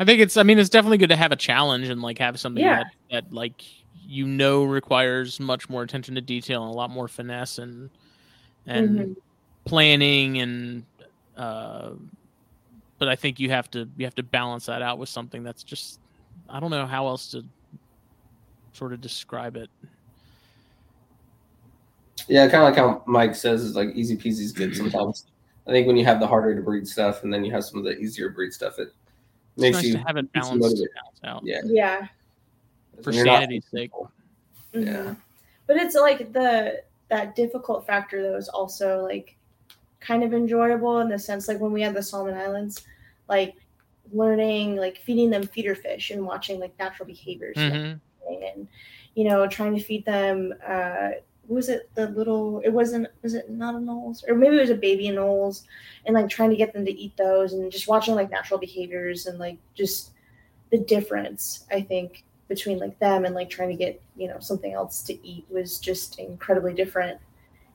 I 0.00 0.04
think 0.04 0.20
it's. 0.20 0.36
I 0.36 0.42
mean, 0.42 0.58
it's 0.58 0.68
definitely 0.70 0.98
good 0.98 1.10
to 1.10 1.16
have 1.16 1.30
a 1.32 1.36
challenge 1.36 1.88
and 1.88 2.02
like 2.02 2.18
have 2.18 2.38
something 2.40 2.62
Yeah. 2.62 2.78
that 2.78 2.86
that 3.10 3.32
like 3.32 3.62
you 3.92 4.26
know 4.26 4.64
requires 4.64 5.38
much 5.38 5.68
more 5.68 5.82
attention 5.82 6.16
to 6.16 6.20
detail 6.20 6.64
and 6.64 6.72
a 6.72 6.76
lot 6.76 6.90
more 6.90 7.06
finesse 7.08 7.58
and 7.58 7.90
and 8.66 8.98
Mhm. 8.98 9.16
planning 9.66 10.38
and. 10.40 10.84
uh 11.36 11.90
But 12.98 13.08
I 13.08 13.16
think 13.16 13.38
you 13.38 13.50
have 13.50 13.70
to 13.72 13.88
you 13.96 14.04
have 14.04 14.14
to 14.16 14.22
balance 14.24 14.66
that 14.66 14.82
out 14.82 14.98
with 14.98 15.08
something 15.08 15.42
that's 15.44 15.62
just. 15.62 16.00
I 16.48 16.60
don't 16.60 16.70
know 16.70 16.86
how 16.86 17.06
else 17.06 17.30
to 17.30 17.44
sort 18.72 18.92
of 18.92 19.00
describe 19.00 19.56
it. 19.56 19.70
Yeah, 22.28 22.48
kind 22.48 22.62
of 22.62 22.68
like 22.70 22.76
how 22.76 23.02
Mike 23.06 23.34
says 23.34 23.62
is 23.62 23.76
like 23.76 23.90
easy 23.94 24.16
peasy 24.16 24.40
is 24.40 24.52
good 24.52 24.74
sometimes. 24.76 25.26
I 25.66 25.70
think 25.70 25.86
when 25.86 25.96
you 25.96 26.04
have 26.04 26.20
the 26.20 26.26
harder 26.26 26.54
to 26.54 26.62
breed 26.62 26.86
stuff 26.86 27.22
and 27.22 27.32
then 27.32 27.44
you 27.44 27.52
have 27.52 27.64
some 27.64 27.78
of 27.78 27.84
the 27.84 27.96
easier 27.98 28.28
breed 28.30 28.52
stuff, 28.52 28.78
it 28.78 28.88
It's 28.88 29.62
makes 29.62 29.76
nice 29.76 29.84
you 29.86 29.92
to 29.94 29.98
have 30.00 30.16
it 30.16 30.28
makes 30.34 30.50
you 30.50 30.58
balanced, 30.58 30.84
out. 31.24 31.42
yeah. 31.44 31.60
yeah 31.64 32.06
For 33.02 33.12
sanity's 33.12 33.64
sake. 33.70 33.90
Mhm. 34.74 34.86
Yeah. 34.86 35.14
but 35.66 35.76
it's 35.76 35.94
like 35.94 36.32
the 36.32 36.82
that 37.08 37.36
difficult 37.36 37.86
factor 37.86 38.22
though 38.22 38.36
is 38.36 38.48
also 38.48 39.02
like 39.02 39.36
kind 40.00 40.22
of 40.24 40.34
enjoyable 40.34 41.00
in 41.00 41.08
the 41.08 41.18
sense 41.18 41.48
like 41.48 41.60
when 41.60 41.72
we 41.72 41.80
had 41.82 41.94
the 41.94 42.02
Solomon 42.02 42.34
Islands, 42.34 42.84
like 43.28 43.54
learning 44.12 44.76
like 44.76 44.98
feeding 44.98 45.30
them 45.30 45.46
feeder 45.46 45.74
fish 45.74 46.10
and 46.10 46.24
watching 46.26 46.60
like 46.60 46.78
natural 46.78 47.06
behaviors 47.06 47.56
and 47.56 47.72
Mhm. 47.74 48.00
and 48.28 48.68
you 49.14 49.24
know 49.24 49.46
trying 49.46 49.74
to 49.74 49.82
feed 49.82 50.04
them 50.04 50.52
uh 50.66 51.10
what 51.10 51.24
was 51.48 51.68
it 51.68 51.90
the 51.94 52.08
little 52.08 52.60
it 52.64 52.70
wasn't 52.70 53.08
was 53.22 53.34
it 53.34 53.50
not 53.50 53.74
anoles? 53.74 54.26
Or 54.28 54.34
maybe 54.34 54.56
it 54.56 54.60
was 54.60 54.70
a 54.70 54.74
baby 54.74 55.08
anoles 55.08 55.64
and 56.06 56.14
like 56.14 56.28
trying 56.28 56.50
to 56.50 56.56
get 56.56 56.72
them 56.72 56.84
to 56.84 56.92
eat 56.92 57.16
those 57.16 57.52
and 57.52 57.70
just 57.70 57.88
watching 57.88 58.14
like 58.14 58.30
natural 58.30 58.58
behaviors 58.58 59.26
and 59.26 59.38
like 59.38 59.58
just 59.74 60.12
the 60.70 60.78
difference 60.78 61.66
I 61.70 61.80
think 61.82 62.24
between 62.48 62.78
like 62.78 62.98
them 62.98 63.24
and 63.24 63.34
like 63.34 63.48
trying 63.50 63.70
to 63.70 63.76
get 63.76 64.00
you 64.16 64.28
know 64.28 64.38
something 64.40 64.72
else 64.72 65.02
to 65.04 65.26
eat 65.26 65.44
was 65.50 65.78
just 65.78 66.18
incredibly 66.18 66.74
different. 66.74 67.18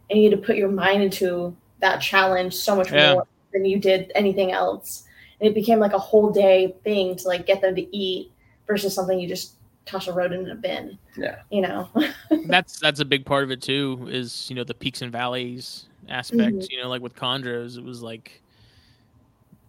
And 0.10 0.20
you 0.22 0.30
had 0.30 0.40
to 0.40 0.46
put 0.46 0.56
your 0.58 0.70
mind 0.72 1.04
into 1.04 1.56
that 1.82 2.02
challenge 2.02 2.56
so 2.56 2.76
much 2.76 2.92
Yeah. 2.92 3.14
more 3.14 3.28
than 3.54 3.66
you 3.66 3.80
did 3.80 4.12
anything 4.16 4.52
else. 4.52 5.04
And 5.40 5.48
it 5.50 5.54
became 5.54 5.80
like 5.80 5.94
a 5.94 6.00
whole 6.00 6.32
day 6.32 6.76
thing 6.84 7.16
to 7.18 7.28
like 7.28 7.46
get 7.46 7.62
them 7.62 7.76
to 7.76 7.96
eat 7.96 8.32
versus 8.68 8.94
something 8.94 9.20
you 9.20 9.28
just 9.28 9.54
toss 9.90 10.08
a 10.08 10.14
rodent 10.14 10.44
in 10.46 10.52
a 10.52 10.56
bin 10.56 10.98
Yeah. 11.18 11.40
you 11.50 11.62
know 11.62 11.90
that's 12.48 12.80
that's 12.80 13.00
a 13.00 13.06
big 13.06 13.26
part 13.26 13.44
of 13.44 13.52
it 13.52 13.62
too 13.62 14.08
is 14.10 14.48
you 14.50 14.56
know 14.56 14.64
the 14.64 14.74
peaks 14.74 15.02
and 15.02 15.12
valleys 15.12 15.86
aspect 16.08 16.56
Mhm. 16.56 16.68
you 16.72 16.82
know 16.82 16.88
like 16.90 17.02
with 17.02 17.16
chondros 17.16 17.78
it 17.78 17.84
was 17.84 18.02
like 18.02 18.42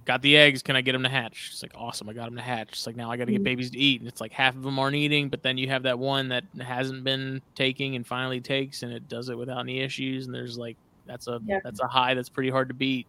got 0.07 0.23
the 0.23 0.37
eggs 0.37 0.63
can 0.63 0.77
i 0.77 0.81
get 0.81 0.93
them 0.93 1.03
to 1.03 1.09
hatch 1.09 1.51
it's 1.53 1.63
like 1.63 1.73
awesome 1.75 2.09
i 2.09 2.13
got 2.13 2.25
them 2.27 2.37
to 2.37 2.43
hatch 2.43 2.69
it's 2.71 2.87
like 2.87 2.97
now 2.97 3.11
i 3.11 3.17
got 3.17 3.27
to 3.27 3.33
get 3.33 3.41
Mhm. 3.43 3.45
babies 3.45 3.71
to 3.71 3.79
eat 3.79 4.01
and 4.01 4.09
it's 4.09 4.21
like 4.21 4.33
half 4.33 4.55
of 4.57 4.63
them 4.63 4.79
aren't 4.79 4.97
eating 4.97 5.29
but 5.29 5.43
then 5.43 5.57
you 5.59 5.69
have 5.69 5.83
that 5.85 5.99
one 5.99 6.29
that 6.29 6.45
hasn't 6.61 7.05
been 7.05 7.41
taking 7.55 7.97
and 7.97 8.07
finally 8.07 8.41
takes 8.41 8.83
and 8.83 8.93
it 8.93 9.09
does 9.09 9.29
it 9.29 9.37
without 9.39 9.61
any 9.61 9.81
issues 9.81 10.27
and 10.27 10.35
there's 10.35 10.57
like 10.59 10.77
that's 11.07 11.29
a 11.29 11.41
Yeah. 11.47 11.61
that's 11.65 11.81
a 11.81 11.87
high 11.87 12.15
that's 12.15 12.29
pretty 12.29 12.51
hard 12.51 12.69
to 12.69 12.75
beat 12.75 13.07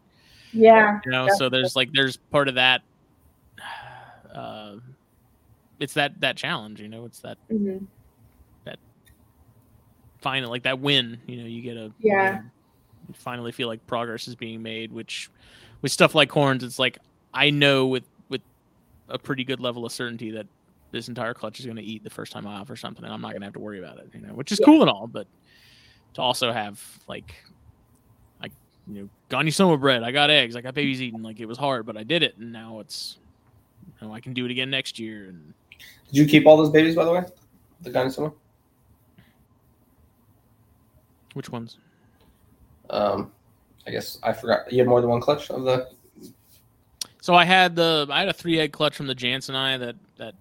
yeah 0.53 0.99
you 1.05 1.11
know 1.11 1.27
so 1.37 1.47
there's 1.49 1.75
like 1.75 1.91
there's 1.93 2.17
part 2.17 2.47
of 2.49 2.55
that 2.55 2.81
uh 4.35 4.75
it's 5.81 5.95
that 5.95 6.19
that 6.21 6.37
challenge 6.37 6.79
you 6.79 6.87
know 6.87 7.05
it's 7.05 7.19
that 7.19 7.37
Mhm. 7.51 7.87
final 10.21 10.51
like 10.51 10.63
that 10.63 10.79
win 10.79 11.19
you 11.25 11.37
know 11.37 11.45
you 11.47 11.63
get 11.63 11.77
a 11.77 11.91
Yeah. 11.99 12.29
you, 12.29 12.35
know, 12.35 12.41
you 13.07 13.13
finally 13.15 13.51
feel 13.51 13.67
like 13.67 13.85
progress 13.87 14.27
is 14.27 14.35
being 14.35 14.61
made 14.61 14.91
which 14.91 15.29
with 15.81 15.91
stuff 15.91 16.13
like 16.13 16.31
horns 16.31 16.63
it's 16.63 16.77
like 16.77 16.99
i 17.33 17.49
know 17.49 17.87
with 17.87 18.03
with 18.29 18.41
a 19.09 19.17
pretty 19.17 19.43
good 19.43 19.59
level 19.59 19.83
of 19.83 19.91
certainty 19.91 20.29
that 20.31 20.45
this 20.91 21.07
entire 21.07 21.33
clutch 21.33 21.59
is 21.59 21.65
going 21.65 21.77
to 21.77 21.83
eat 21.83 22.03
the 22.03 22.09
first 22.11 22.31
time 22.31 22.45
off 22.45 22.69
or 22.69 22.75
something 22.75 23.03
and 23.03 23.11
i'm 23.11 23.19
not 23.21 23.31
going 23.31 23.41
to 23.41 23.47
have 23.47 23.53
to 23.55 23.59
worry 23.59 23.79
about 23.79 23.97
it 23.97 24.11
you 24.13 24.21
know 24.21 24.33
which 24.35 24.51
is 24.51 24.59
Yeah. 24.59 24.65
cool 24.67 24.81
and 24.81 24.91
all 24.91 25.07
but 25.07 25.25
to 26.13 26.21
also 26.21 26.51
have 26.51 26.79
like 27.07 27.33
i 28.43 28.47
you 28.85 28.93
know 29.01 29.09
Gonyosoma 29.31 29.79
bred 29.79 30.03
i 30.03 30.11
got 30.11 30.29
eggs 30.29 30.55
i 30.55 30.61
got 30.61 30.75
babies 30.75 31.01
eating 31.01 31.23
like 31.23 31.39
it 31.39 31.47
was 31.47 31.57
hard 31.57 31.87
but 31.87 31.97
i 31.97 32.03
did 32.03 32.21
it 32.21 32.37
and 32.37 32.51
now 32.53 32.79
it's 32.79 33.17
you 33.99 34.07
know 34.07 34.13
i 34.13 34.19
can 34.19 34.33
do 34.33 34.45
it 34.45 34.51
again 34.51 34.69
next 34.69 34.99
year 34.99 35.29
and 35.29 35.55
Did 36.07 36.17
you 36.17 36.25
keep 36.25 36.45
all 36.45 36.57
those 36.57 36.69
babies 36.69 36.95
by 36.95 37.05
the 37.05 37.11
way? 37.11 37.23
The 37.81 37.89
Gonyosoma? 37.89 38.33
which 41.33 41.49
ones 41.49 41.77
Um 42.89 43.31
I 43.87 43.91
guess 43.91 44.19
I 44.21 44.33
forgot 44.33 44.71
you 44.71 44.79
had 44.79 44.87
more 44.87 45.01
than 45.01 45.09
one 45.09 45.21
clutch 45.21 45.49
of 45.49 45.63
the 45.63 45.89
So 47.21 47.33
I 47.33 47.45
had 47.45 47.75
the 47.75 48.07
I 48.09 48.19
had 48.19 48.29
a 48.29 48.33
three 48.33 48.59
egg 48.59 48.71
clutch 48.71 48.95
from 48.95 49.07
the 49.07 49.15
janseni 49.15 49.79
that 49.79 49.95
that 50.17 50.35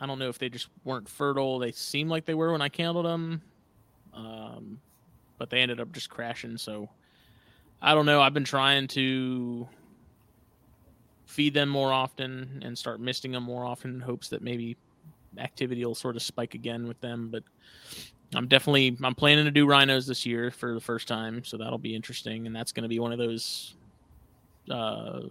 I 0.00 0.06
don't 0.06 0.18
know 0.18 0.28
if 0.28 0.38
they 0.38 0.48
just 0.48 0.68
weren't 0.84 1.08
fertile. 1.08 1.58
They 1.58 1.72
seemed 1.72 2.10
like 2.10 2.24
they 2.24 2.34
were 2.34 2.52
when 2.52 2.60
I 2.60 2.68
counted 2.68 3.04
them, 3.04 3.40
um, 4.12 4.80
but 5.38 5.50
they 5.50 5.60
ended 5.60 5.80
up 5.80 5.92
just 5.92 6.10
crashing. 6.10 6.58
So 6.58 6.90
I 7.80 7.94
don't 7.94 8.04
know. 8.04 8.20
I've 8.20 8.34
been 8.34 8.44
trying 8.44 8.88
to 8.88 9.68
feed 11.34 11.52
them 11.52 11.68
more 11.68 11.92
often 11.92 12.62
and 12.64 12.78
start 12.78 13.00
misting 13.00 13.32
them 13.32 13.42
more 13.42 13.64
often 13.64 13.94
in 13.94 14.00
hopes 14.00 14.28
that 14.28 14.40
maybe 14.40 14.76
activity 15.38 15.84
will 15.84 15.94
sort 15.96 16.14
of 16.14 16.22
spike 16.22 16.54
again 16.54 16.86
with 16.86 17.00
them. 17.00 17.28
But 17.28 17.42
I'm 18.36 18.46
definitely 18.46 18.96
I'm 19.02 19.16
planning 19.16 19.44
to 19.44 19.50
do 19.50 19.66
rhinos 19.66 20.06
this 20.06 20.24
year 20.24 20.52
for 20.52 20.74
the 20.74 20.80
first 20.80 21.08
time, 21.08 21.42
so 21.42 21.56
that'll 21.56 21.76
be 21.78 21.94
interesting. 21.94 22.46
And 22.46 22.54
that's 22.54 22.70
going 22.70 22.84
to 22.84 22.88
be 22.88 23.00
one 23.00 23.10
of 23.10 23.18
those 23.18 23.74
uh, 24.70 25.22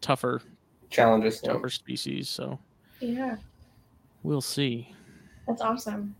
tougher 0.00 0.42
challenges. 0.90 1.40
you 1.42 1.48
know. 1.48 1.54
tougher 1.54 1.70
species. 1.70 2.28
So 2.28 2.58
yeah 3.00 3.36
we'll 4.22 4.40
see. 4.40 4.90
that's 5.46 5.60
awesome 5.60 6.14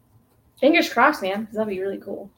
fingers 0.61 0.93
crossed 0.93 1.23
man 1.23 1.47
'cause 1.47 1.55
that'd 1.55 1.69
be 1.69 1.81
really 1.81 1.97
cool 1.99 2.29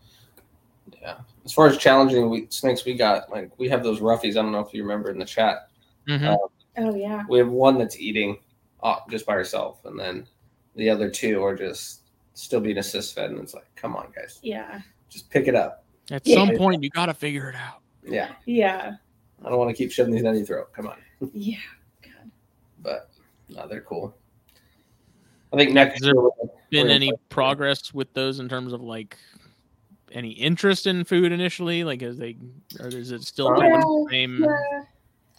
Yeah. 1.03 1.17
As 1.45 1.53
far 1.53 1.67
as 1.67 1.77
challenging 1.79 2.31
we, 2.31 2.47
snakes 2.51 2.85
we 2.85 2.95
got, 2.95 3.29
like 3.31 3.51
we 3.59 3.69
have 3.69 3.83
those 3.83 3.99
roughies. 4.01 4.33
I 4.33 4.43
don't 4.43 4.53
know 4.53 4.61
if 4.61 4.73
you 4.73 4.83
remember 4.83 5.11
in 5.11 5.19
the 5.19 5.25
chat. 5.25 5.69
Mhm. 6.09 6.37
oh 6.79 6.95
yeah 6.95 7.25
We 7.29 7.39
have 7.39 7.49
one 7.49 7.79
that's 7.79 7.99
eating 7.99 8.39
uh, 8.83 8.97
just 9.11 9.27
by 9.27 9.35
herself, 9.35 9.85
and 9.85 9.99
then 9.99 10.27
the 10.77 10.89
other 10.91 11.11
two 11.11 11.43
are 11.43 11.57
just 11.57 12.03
still 12.35 12.61
being 12.61 12.79
assist 12.79 13.15
fed. 13.15 13.31
And 13.31 13.41
it's 13.41 13.55
like, 13.55 13.67
come 13.77 13.97
on, 13.97 14.13
guys, 14.15 14.39
yeah 14.43 14.81
just 15.09 15.31
pick 15.31 15.47
it 15.49 15.55
up. 15.55 15.85
At 16.11 16.27
Yeah. 16.27 16.37
some 16.37 16.57
point, 16.57 16.83
you 16.83 16.91
got 16.91 17.07
to 17.07 17.15
figure 17.15 17.49
it 17.49 17.57
out. 17.57 17.81
Yeah. 18.05 18.33
yeah 18.45 18.97
I 19.45 19.49
don't 19.49 19.59
want 19.59 19.71
to 19.71 19.77
keep 19.77 19.91
shoving 19.93 20.13
these 20.15 20.23
down 20.23 20.37
your 20.37 20.45
throat. 20.45 20.73
Come 20.73 20.87
on. 20.89 20.99
yeah 21.33 21.59
But 22.83 23.11
no, 23.49 23.67
they're 23.69 23.81
cool. 23.81 24.17
I 25.53 25.57
think 25.57 25.73
next 25.73 25.97
Is 26.01 26.07
there- 26.07 26.15
year 26.15 26.85
Been 26.85 26.89
any 26.91 27.07
gonna- 27.09 27.19
progress 27.29 27.95
with 27.95 28.13
those 28.15 28.41
in 28.41 28.49
terms 28.49 28.73
of 28.73 28.81
like 28.83 29.17
any 30.13 30.31
interest 30.31 30.87
in 30.87 31.05
food 31.05 31.33
initially? 31.33 31.85
Like, 31.85 32.03
is 32.03 32.19
they 32.19 32.37
or 32.81 32.89
is 32.89 33.11
it 33.13 33.23
still 33.23 33.55
pretty 33.55 33.71
the 33.77 34.07
same? 34.11 34.45
Yeah. 34.45 34.83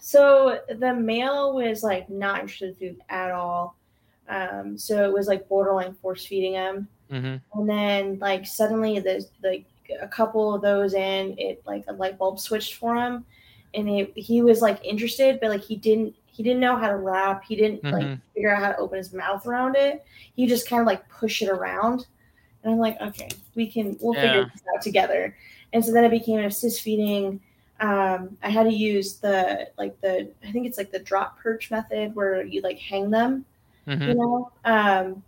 So 0.08 0.62
the 0.70 0.94
male 0.94 1.54
was 1.54 1.84
like 1.84 2.10
not 2.10 2.40
interested 2.40 2.70
in 2.70 2.76
food 2.76 3.02
at 3.10 3.30
all. 3.32 3.76
Um, 4.30 4.78
so 4.78 5.04
it 5.04 5.12
was 5.12 5.28
like 5.28 5.50
borderline 5.50 5.96
force 5.96 6.26
feeding 6.26 6.54
him. 6.54 6.88
Mhm. 7.12 7.42
And 7.54 7.70
then 7.70 8.18
like 8.20 8.48
suddenly 8.48 9.00
there's 9.00 9.32
like 9.44 9.66
a 10.02 10.08
couple 10.08 10.54
of 10.56 10.62
those 10.62 10.94
in, 10.94 11.36
it 11.38 11.62
like 11.66 11.84
a 11.90 11.94
light 11.94 12.18
bulb 12.18 12.40
switched 12.40 12.76
for 12.76 12.96
him. 12.96 13.26
and 13.74 13.90
it, 13.90 14.14
he 14.18 14.42
was 14.42 14.62
like 14.62 14.80
interested, 14.86 15.40
but 15.42 15.50
like 15.50 15.62
he 15.62 15.76
didn't 15.76 16.16
he 16.28 16.42
didn't 16.42 16.62
know 16.62 16.78
how 16.78 16.88
to 16.88 16.96
wrap. 16.96 17.44
He 17.44 17.58
didn't 17.58 17.84
like 17.84 18.06
Mhm. 18.06 18.22
figure 18.34 18.50
out 18.56 18.64
how 18.64 18.72
to 18.72 18.78
open 18.78 18.98
his 19.00 19.12
mouth 19.12 19.46
around 19.46 19.76
it. 19.76 20.06
He 20.38 20.48
just 20.48 20.70
kind 20.70 20.80
of 20.80 20.88
like 20.88 21.08
push 21.10 21.42
it 21.42 21.50
around, 21.50 22.08
and 22.64 22.72
I'm 22.72 22.80
like, 22.80 23.00
okay, 23.02 23.28
we 23.56 23.68
can 23.70 23.98
we'll 24.00 24.14
figure 24.14 24.44
Yeah. 24.44 24.46
this 24.54 24.64
out 24.74 24.82
together. 24.82 25.36
And 25.74 25.84
so 25.84 25.92
then 25.92 26.06
it 26.06 26.12
became 26.12 26.40
an 26.40 26.46
assist 26.46 26.82
feeding. 26.82 27.42
Um, 27.80 28.38
I 28.42 28.50
had 28.50 28.64
to 28.64 28.74
use 28.74 29.18
the 29.18 29.70
like 29.78 30.00
the 30.02 30.32
I 30.44 30.52
think 30.52 30.66
it's 30.66 30.78
like 30.78 30.92
the 30.92 31.00
drop 31.00 31.38
perch 31.40 31.70
method 31.70 32.16
where 32.16 32.44
you 32.44 32.62
like 32.62 32.80
hang 32.80 33.10
them 33.12 33.46
Mhm. 33.88 34.08
you 34.08 34.14
know? 34.16 34.52
Um 34.66 35.24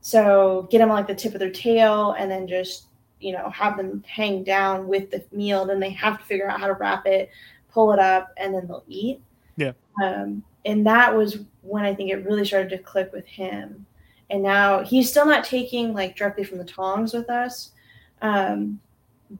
so 0.00 0.66
get 0.70 0.78
them 0.78 0.90
on 0.90 0.96
like 0.96 1.06
the 1.06 1.14
tip 1.14 1.32
of 1.34 1.38
their 1.38 1.50
tail 1.50 2.12
and 2.18 2.30
then 2.30 2.48
just 2.48 2.86
you 3.20 3.32
know 3.32 3.48
have 3.50 3.76
them 3.76 4.02
hang 4.06 4.42
down 4.42 4.88
with 4.88 5.10
the 5.12 5.24
meal. 5.32 5.64
Then 5.64 5.78
they 5.80 5.90
have 5.90 6.18
to 6.18 6.24
figure 6.24 6.50
out 6.50 6.58
how 6.60 6.66
to 6.66 6.74
wrap 6.74 7.06
it 7.06 7.30
pull 7.70 7.92
it 7.92 7.98
up 7.98 8.32
and 8.36 8.52
then 8.54 8.66
they'll 8.66 8.84
eat. 8.88 9.20
Yeah. 9.56 9.72
um 10.02 10.42
and 10.64 10.86
that 10.86 11.14
was 11.14 11.38
when 11.62 11.84
i 11.84 11.94
think 11.94 12.10
it 12.10 12.24
really 12.24 12.44
started 12.44 12.70
to 12.70 12.78
click 12.78 13.12
with 13.12 13.26
him. 13.26 13.86
And 14.30 14.42
now 14.42 14.82
he's 14.82 15.08
still 15.10 15.26
not 15.26 15.44
taking 15.44 15.92
like 15.94 16.16
directly 16.16 16.42
from 16.44 16.58
the 16.58 16.64
tongs 16.64 17.12
with 17.12 17.30
us. 17.30 17.70
Um 18.22 18.80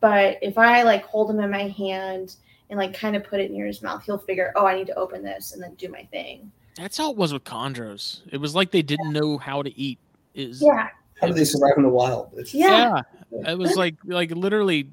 but 0.01 0.39
if 0.41 0.57
i 0.57 0.83
like 0.85 1.05
hold 1.05 1.29
him 1.31 1.41
in 1.41 1.51
my 1.51 1.69
hand 1.69 2.37
and 2.73 2.79
like 2.81 2.95
kind 2.95 3.15
of 3.15 3.23
put 3.23 3.39
it 3.39 3.51
near 3.51 3.67
his 3.67 3.83
mouth 3.83 4.03
he'll 4.05 4.17
figure 4.19 4.51
oh 4.57 4.67
i 4.67 4.75
need 4.75 4.87
to 4.87 4.95
open 4.99 5.23
this 5.23 5.53
and 5.53 5.63
then 5.63 5.75
do 5.75 5.89
my 5.89 6.03
thing 6.11 6.51
That's 6.77 6.97
how 6.97 7.11
it 7.11 7.17
was 7.19 7.33
with 7.35 7.45
chondros. 7.45 8.23
It 8.33 8.39
was 8.39 8.55
like 8.55 8.71
they 8.71 8.81
didn't 8.81 9.13
know 9.13 9.37
how 9.37 9.63
to 9.63 9.71
eat. 9.79 9.99
Is 10.35 10.63
yeah 10.63 10.89
How 11.21 11.27
do 11.27 11.35
they 11.35 11.45
survive 11.45 11.75
in 11.77 11.83
the 11.83 11.91
wild? 11.91 12.31
It's 12.35 12.55
Yeah. 12.55 13.03
It 13.31 13.59
was 13.59 13.77
like 13.77 13.97
like 14.07 14.31
literally 14.31 14.89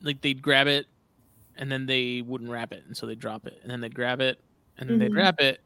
like 0.00 0.20
they'd 0.20 0.40
grab 0.40 0.68
it 0.68 0.86
and 1.58 1.70
then 1.72 1.86
they 1.86 2.22
wouldn't 2.22 2.48
wrap 2.50 2.72
it 2.72 2.84
and 2.86 2.96
so 2.96 3.04
they'd 3.06 3.18
drop 3.18 3.46
it 3.48 3.58
and 3.62 3.70
then 3.70 3.80
they'd 3.80 3.94
grab 3.94 4.20
it 4.20 4.38
and 4.78 4.88
then 4.88 4.98
they'd 5.00 5.10
Mhm. 5.10 5.16
wrap 5.16 5.40
it 5.40 5.60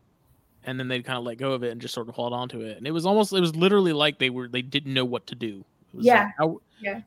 and 0.65 0.81
then 0.81 0.89
they'd 0.89 1.05
kind 1.05 1.19
of 1.19 1.25
let 1.25 1.37
go 1.37 1.53
of 1.53 1.63
it 1.63 1.71
and 1.71 1.81
just 1.83 1.93
sort 1.93 2.09
of 2.09 2.15
hold 2.15 2.33
on 2.33 2.49
to 2.49 2.61
it 2.63 2.79
and 2.79 2.87
it 2.87 2.93
was 2.93 3.05
almost 3.05 3.33
it 3.35 3.41
was 3.41 3.55
literally 3.55 3.93
like 3.93 4.19
they 4.19 4.31
were 4.31 4.49
they 4.49 4.63
didn't 4.63 4.95
know 4.95 5.05
what 5.05 5.27
to 5.27 5.35
do 5.35 5.63
It 5.93 5.97
was 5.99 6.07
Yeah. 6.07 6.23
like, 6.25 6.33
how, 6.39 6.61
Yeah. 6.81 7.01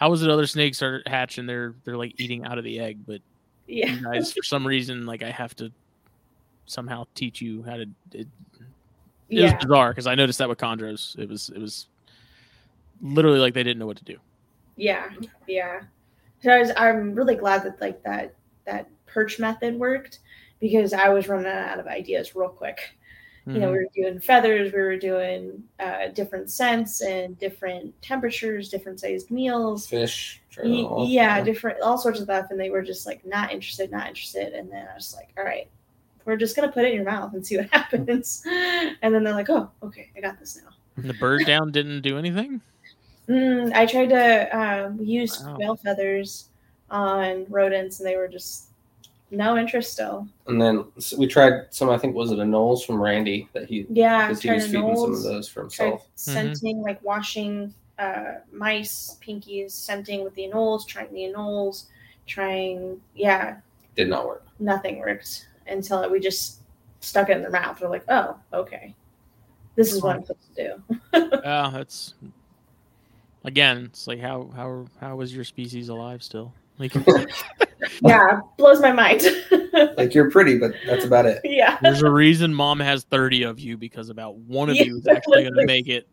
How 0.00 0.12
is 0.12 0.22
it 0.22 0.30
other 0.30 0.46
snakes 0.46 0.82
are 0.82 1.02
hatching? 1.06 1.46
they're 1.46 1.74
they're 1.84 1.96
like 1.96 2.14
eating 2.18 2.44
out 2.44 2.58
of 2.58 2.64
the 2.64 2.80
egg 2.80 2.98
but 3.06 3.20
yeah. 3.66 3.92
you 3.92 4.02
guys 4.02 4.32
for 4.32 4.42
some 4.42 4.66
reason 4.66 5.06
like 5.06 5.22
i 5.22 5.30
have 5.30 5.54
to 5.54 5.70
somehow 6.66 7.04
teach 7.14 7.40
you 7.40 7.62
how 7.62 7.76
to 7.76 7.86
it, 8.12 8.26
it 9.28 9.42
was 9.42 9.52
bizarre 9.62 9.90
because 9.90 10.06
i 10.06 10.14
noticed 10.14 10.38
that 10.38 10.48
with 10.48 10.58
chondros. 10.58 11.18
It 11.18 11.28
was 11.28 11.50
it 11.54 11.60
was 11.60 11.86
literally 13.02 13.38
like 13.38 13.54
they 13.54 13.62
didn't 13.62 13.78
know 13.78 13.86
what 13.86 13.96
to 13.98 14.04
do. 14.04 14.16
Yeah. 14.76 15.10
Yeah. 15.46 15.82
So 16.42 16.50
I 16.50 16.58
was, 16.58 16.72
i'm 16.76 17.14
really 17.14 17.36
glad 17.36 17.64
that 17.64 17.80
like 17.80 18.02
that 18.02 18.34
that 18.64 18.88
perch 19.06 19.38
method 19.38 19.78
worked 19.78 20.20
because 20.60 20.92
i 20.92 21.08
was 21.08 21.28
running 21.28 21.46
out 21.46 21.78
of 21.78 21.86
ideas 21.86 22.34
real 22.34 22.48
quick 22.48 22.80
you 23.46 23.58
know 23.60 23.70
we 23.70 23.78
Mhm. 23.78 23.82
were 23.82 23.86
doing 23.94 24.20
feathers 24.20 24.72
we 24.72 24.78
were 24.80 24.96
doing 24.96 25.62
uh, 25.80 26.08
different 26.08 26.50
scents 26.50 27.00
and 27.00 27.38
different 27.38 28.00
temperatures 28.02 28.68
different 28.68 29.00
sized 29.00 29.30
meals 29.30 29.86
fish. 29.86 30.40
Y- 30.58 30.64
turtle, 30.82 31.06
yeah 31.08 31.42
different 31.42 31.80
all 31.80 31.96
sorts 31.98 32.18
of 32.20 32.24
stuff 32.24 32.46
and 32.50 32.60
they 32.60 32.70
were 32.70 32.82
just 32.82 33.06
like 33.06 33.24
not 33.24 33.50
interested 33.52 33.90
not 33.90 34.08
interested 34.08 34.52
and 34.52 34.70
then 34.70 34.86
i 34.90 34.94
was 34.94 35.14
like 35.16 35.30
all 35.38 35.44
right 35.44 35.68
we're 36.26 36.36
just 36.36 36.54
gonna 36.54 36.70
put 36.70 36.84
it 36.84 36.88
in 36.88 36.96
your 36.96 37.04
mouth 37.04 37.32
and 37.34 37.46
see 37.46 37.56
what 37.56 37.68
happens 37.72 38.42
and 38.46 39.14
then 39.14 39.24
they're 39.24 39.32
like 39.34 39.48
oh 39.50 39.70
okay 39.82 40.10
i 40.16 40.20
got 40.20 40.38
this 40.38 40.56
now 40.62 40.70
And 40.96 41.08
the 41.08 41.14
bird 41.14 41.46
down 41.46 41.70
didn't 41.72 42.02
do 42.02 42.18
anything 42.18 42.60
Mm, 43.28 43.72
I 43.74 43.86
tried 43.86 44.08
to 44.08 44.58
um, 44.58 44.98
use 45.00 45.40
Wow. 45.44 45.56
whale 45.56 45.76
feathers 45.76 46.48
on 46.90 47.46
rodents, 47.48 48.00
and 48.00 48.08
they 48.08 48.16
were 48.16 48.26
just 48.26 48.69
no 49.30 49.56
interest 49.56 49.92
still. 49.92 50.26
And 50.46 50.60
then 50.60 50.84
s- 50.96 51.14
we 51.16 51.26
tried 51.26 51.66
some. 51.70 51.90
I 51.90 51.98
think 51.98 52.14
was 52.14 52.32
it 52.32 52.38
anoles 52.38 52.84
from 52.84 53.00
Randy 53.00 53.48
that 53.52 53.66
he 53.68 53.86
Yeah, 53.90 54.26
because 54.26 54.42
he 54.42 54.48
tried 54.48 54.54
was 54.56 54.66
feeding 54.66 54.96
some 54.96 55.14
of 55.14 55.22
those 55.22 55.48
for 55.48 55.60
himself. 55.62 56.06
scenting, 56.16 56.82
like 56.82 57.02
washing 57.04 57.74
uh, 57.98 58.36
mice, 58.52 59.16
pinkies, 59.26 59.72
scenting 59.72 60.24
with 60.24 60.34
the 60.34 60.42
anoles, 60.42 60.86
trying 60.86 61.12
the 61.12 61.22
anoles, 61.24 61.84
trying, 62.26 63.00
yeah, 63.14 63.58
Did 63.94 64.08
not 64.08 64.26
work. 64.26 64.44
nothing 64.58 64.98
worked 64.98 65.46
until 65.66 66.08
we 66.10 66.18
just 66.20 66.60
stuck 67.00 67.28
it 67.28 67.36
in 67.36 67.42
their 67.42 67.50
mouth. 67.50 67.80
We're 67.80 67.88
like, 67.88 68.04
oh, 68.08 68.36
okay, 68.52 68.94
this 69.76 69.92
is 69.92 70.02
what 70.02 70.16
I'm 70.16 70.24
supposed 70.24 70.54
to 70.56 70.82
do. 71.12 71.30
yeah 71.44 71.70
that's 71.72 72.14
again 73.44 73.84
it's 73.86 74.06
like 74.06 74.20
how 74.20 74.50
how 74.54 74.86
how 75.00 75.16
was 75.16 75.34
your 75.34 75.44
species 75.44 75.88
alive 75.88 76.22
still 76.22 76.52
like 76.78 76.92
yeah, 78.02 78.40
blows 78.58 78.80
my 78.80 78.92
mind. 78.92 79.22
Like 79.96 80.14
you're 80.14 80.30
pretty, 80.30 80.58
but 80.58 80.72
that's 80.86 81.04
about 81.04 81.26
it. 81.26 81.40
yeah, 81.44 81.78
there's 81.80 82.02
a 82.02 82.10
reason 82.10 82.52
mom 82.52 82.80
has 82.80 83.04
30 83.04 83.44
of 83.44 83.60
you 83.60 83.76
because 83.76 84.08
about 84.08 84.34
one 84.36 84.68
of 84.68 84.76
Yeah, 84.76 84.84
you 84.84 84.96
is 84.96 85.06
actually 85.06 85.42
going 85.42 85.54
to 85.54 85.64
make 85.64 85.86
it 85.86 86.08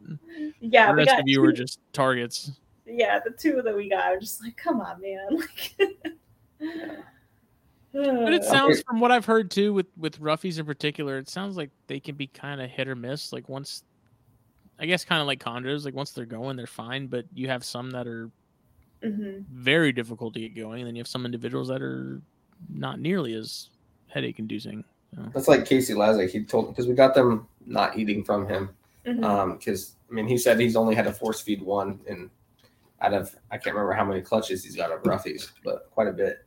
yeah, 0.59 0.88
the 0.88 0.95
rest 0.95 1.09
got 1.09 1.22
of 1.22 1.27
you 1.27 1.43
are 1.43 1.51
just 1.51 1.80
targets 1.91 2.51
yeah, 2.88 3.19
the 3.19 3.31
two 3.31 3.61
that 3.64 3.76
we 3.76 3.89
got, 3.89 4.14
I'm 4.14 4.22
just 4.22 4.41
like, 4.41 4.55
come 4.57 4.81
on, 4.81 5.01
man. 5.01 5.89
But 7.93 8.34
it 8.34 8.43
sounds 8.43 8.84
from 8.84 8.99
what 8.99 9.11
I've 9.11 9.26
heard 9.26 9.49
too 9.49 9.73
with 9.73 9.88
with 9.97 10.19
roughies 10.22 10.59
in 10.59 10.68
particular, 10.68 11.18
it 11.18 11.30
sounds 11.30 11.57
like 11.57 11.72
they 11.88 11.99
can 11.99 12.14
be 12.14 12.27
kind 12.27 12.61
of 12.61 12.69
hit 12.69 12.88
or 12.88 12.95
miss. 12.95 13.34
Like 13.34 13.49
once, 13.49 13.81
I 14.77 14.85
guess, 14.85 15.03
kind 15.03 15.19
of 15.19 15.26
like 15.26 15.39
chondros. 15.39 15.84
Like 15.84 15.95
once 15.95 16.11
they're 16.11 16.26
going, 16.26 16.57
they're 16.57 16.68
fine. 16.68 17.07
But 17.07 17.26
you 17.34 17.47
have 17.47 17.65
some 17.65 17.89
that 17.91 18.05
are 18.05 18.30
Mhm. 19.03 19.45
very 19.48 19.91
difficult 19.91 20.34
to 20.34 20.40
get 20.40 20.56
going, 20.56 20.82
and 20.82 20.88
then 20.88 20.95
you 20.95 20.99
have 20.99 21.07
some 21.07 21.26
individuals 21.26 21.68
that 21.68 21.82
are 21.82 22.22
not 22.69 22.99
nearly 22.99 23.34
as 23.34 23.69
headache 24.07 24.40
inducing. 24.40 24.84
That's 25.34 25.48
like 25.48 25.65
Casey 25.65 25.94
Lazick. 25.94 26.30
He 26.30 26.44
told 26.44 26.68
because 26.69 26.88
we 26.88 26.94
got 26.94 27.14
them 27.15 27.48
not 27.65 27.98
eating 27.98 28.24
from 28.24 28.48
him. 28.48 28.69
Mhm. 29.06 29.24
Um, 29.24 29.57
because 29.57 29.95
I 30.10 30.14
mean, 30.14 30.28
he 30.28 30.38
said 30.38 30.60
he's 30.60 30.76
only 30.76 30.95
had 30.95 31.06
to 31.06 31.14
force 31.14 31.40
feed 31.41 31.61
one, 31.61 31.99
and 32.07 32.30
out 33.02 33.14
of 33.14 33.36
I 33.52 33.57
can't 33.57 33.76
remember 33.76 33.94
how 33.94 34.03
many 34.06 34.22
clutches 34.22 34.64
he's 34.64 34.76
got 34.76 34.91
of 34.91 35.02
roughies, 35.03 35.52
but 35.64 35.90
quite 35.91 36.07
a 36.07 36.11
bit. 36.14 36.45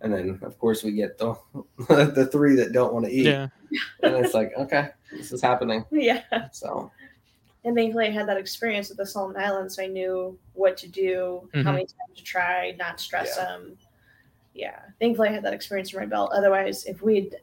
And 0.00 0.12
then 0.14 0.38
of 0.42 0.58
course 0.58 0.82
we 0.84 0.92
get 0.92 1.18
the 1.18 1.34
the 1.88 2.28
three 2.30 2.54
that 2.56 2.72
don't 2.72 2.92
want 2.94 3.04
to 3.06 3.10
eat, 3.12 3.26
Yeah, 3.26 3.48
and 4.02 4.14
it's 4.16 4.32
like 4.34 4.52
okay, 4.56 4.90
this 5.12 5.32
is 5.32 5.42
happening. 5.42 5.84
yeah. 5.90 6.22
So 6.52 6.90
And 7.64 7.74
thankfully, 7.76 8.06
I 8.06 8.10
had 8.10 8.28
that 8.28 8.36
experience 8.36 8.88
with 8.88 8.98
the 8.98 9.06
Solomon 9.06 9.36
Islands, 9.42 9.74
so 9.76 9.82
I 9.82 9.86
knew 9.86 10.38
what 10.54 10.76
to 10.78 10.88
do, 10.88 11.48
Mhm. 11.54 11.64
how 11.64 11.72
many 11.72 11.84
times 11.86 12.16
to 12.16 12.22
try, 12.22 12.74
not 12.78 13.00
stress 13.00 13.34
Yeah. 13.36 13.44
them. 13.44 13.78
Yeah, 14.54 14.80
thankfully, 15.00 15.28
I 15.28 15.32
had 15.32 15.42
that 15.44 15.52
experience 15.54 15.92
in 15.92 15.98
my 16.00 16.06
belt. 16.06 16.30
Otherwise, 16.32 16.84
if 16.86 17.02
we'd 17.02 17.36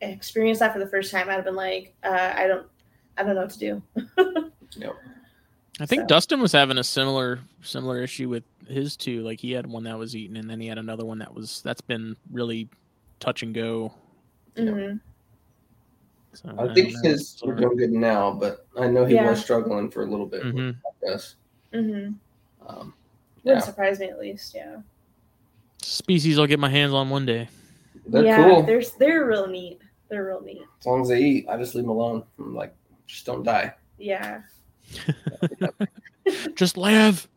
experienced 0.00 0.58
that 0.60 0.72
for 0.72 0.78
the 0.80 0.86
first 0.88 1.10
time, 1.12 1.28
I'd 1.28 1.34
have 1.34 1.44
been 1.44 1.54
like, 1.56 1.94
uh, 2.02 2.32
I 2.36 2.46
don't, 2.48 2.66
I 3.16 3.22
don't 3.22 3.34
know 3.36 3.42
what 3.42 3.50
to 3.50 3.58
do. 3.58 3.82
I 5.80 5.86
think 5.86 6.02
So- 6.02 6.06
Dustin 6.06 6.40
was 6.40 6.52
having 6.52 6.78
a 6.78 6.84
similar 6.84 7.40
similar 7.62 8.02
issue 8.02 8.28
with 8.28 8.44
his 8.68 8.96
two. 8.96 9.22
Like 9.22 9.40
he 9.40 9.52
had 9.52 9.66
one 9.66 9.84
that 9.84 9.98
was 9.98 10.14
eaten, 10.14 10.36
and 10.36 10.48
then 10.50 10.60
he 10.60 10.66
had 10.66 10.78
another 10.78 11.04
one 11.04 11.18
that 11.18 11.32
was 11.34 11.62
that's 11.62 11.80
been 11.80 12.16
really 12.30 12.68
touch 13.20 13.42
and 13.42 13.54
go. 13.54 13.92
Yeah. 14.54 14.94
So, 16.34 16.48
I 16.48 16.64
don't 16.64 16.74
think 16.74 16.92
know. 16.94 17.10
his 17.10 17.40
we're 17.44 17.54
doing 17.54 17.76
good 17.76 17.92
now, 17.92 18.32
but 18.32 18.66
I 18.78 18.86
know 18.88 19.04
he 19.04 19.14
Yeah. 19.16 19.28
was 19.30 19.42
struggling 19.42 19.90
for 19.90 20.02
a 20.02 20.06
little 20.06 20.26
bit 20.26 20.44
with 20.44 20.54
Mhm. 20.54 20.76
this. 21.02 21.36
Mhm. 21.74 22.14
Um, 22.66 22.94
Wouldn't 23.44 23.64
surprise 23.64 23.98
me 24.00 24.06
at 24.08 24.18
least. 24.18 24.54
Yeah. 24.54 24.78
species 25.82 26.38
I'll 26.38 26.46
get 26.46 26.60
my 26.60 26.68
hands 26.70 26.92
on 26.94 27.10
one 27.10 27.26
day. 27.26 27.48
they're 28.06 28.24
yeah, 28.24 28.36
cool 28.42 28.62
They're 28.62 28.82
they're 28.98 29.26
real 29.26 29.46
neat. 29.46 29.80
They're 30.08 30.24
real 30.26 30.40
neat. 30.40 30.62
as 30.80 30.86
long 30.86 31.02
as 31.02 31.08
they 31.08 31.20
eat. 31.20 31.46
I 31.48 31.56
just 31.56 31.74
leave 31.74 31.84
them 31.84 31.90
alone. 31.90 32.24
I'm 32.38 32.54
like, 32.54 32.74
just 33.06 33.26
don't 33.26 33.42
die. 33.42 33.74
Yeah. 33.98 34.42
Just 36.54 36.76
live. 36.76 37.28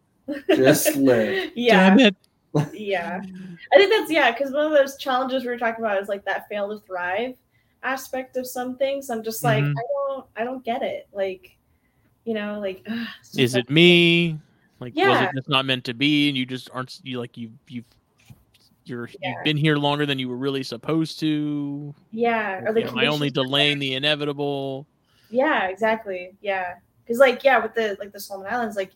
Just 0.56 0.96
live. 0.96 1.52
Yeah. 1.56 1.90
Damn 1.96 2.00
it. 2.00 2.16
yeah 2.74 3.20
i 3.74 3.76
think 3.78 3.90
that's 3.92 4.10
yeah 4.10 4.32
because 4.32 4.54
one 4.54 4.66
of 4.66 4.72
those 4.72 4.96
challenges 4.96 5.44
we 5.44 5.50
were 5.50 5.58
talking 5.58 5.84
about 5.84 6.02
is 6.02 6.08
like 6.08 6.24
that 6.24 6.48
fail 6.48 6.70
to 6.70 6.80
thrive 6.86 7.36
aspect 7.86 8.36
of 8.38 8.48
some 8.48 8.78
things 8.78 9.10
i'm 9.10 9.24
just 9.24 9.44
like 9.44 9.64
Mhm. 9.64 9.74
i 9.78 9.84
don't 9.96 10.26
i 10.38 10.44
don't 10.44 10.64
get 10.66 10.82
it 10.84 11.08
like 11.14 11.56
you 12.26 12.34
know 12.34 12.60
like 12.60 12.82
ugh, 12.90 13.08
Is 13.38 13.54
like- 13.56 13.66
it 13.66 13.70
me? 13.70 14.40
Like 14.80 14.94
was 14.96 15.04
Yeah. 15.06 15.26
it 15.30 15.36
just 15.36 15.48
not 15.50 15.66
meant 15.66 15.84
to 15.86 15.94
be 15.94 16.28
and 16.28 16.38
you 16.38 16.46
just 16.46 16.70
aren't 16.74 17.00
you 17.04 17.20
like 17.20 17.38
you 17.38 17.52
you 17.68 17.84
you're 18.86 19.10
Yeah. 19.22 19.30
you've 19.36 19.44
been 19.44 19.58
here 19.58 19.78
longer 19.78 20.06
than 20.06 20.20
you 20.20 20.28
were 20.30 20.36
really 20.38 20.64
supposed 20.64 21.20
to. 21.22 21.94
yeah 22.12 22.62
or 22.66 22.74
like 22.74 22.88
Am 22.88 22.98
I 22.98 23.08
only 23.08 23.30
delaying 23.30 23.80
the 23.80 23.94
inevitable? 23.96 24.86
yeah 25.30 25.68
exactly 25.68 26.34
yeah 26.42 26.76
because 27.04 27.20
like 27.20 27.44
yeah 27.44 27.58
with 27.60 27.74
the 27.74 27.96
like 28.00 28.12
the 28.12 28.20
solomon 28.20 28.52
islands 28.54 28.76
like 28.76 28.92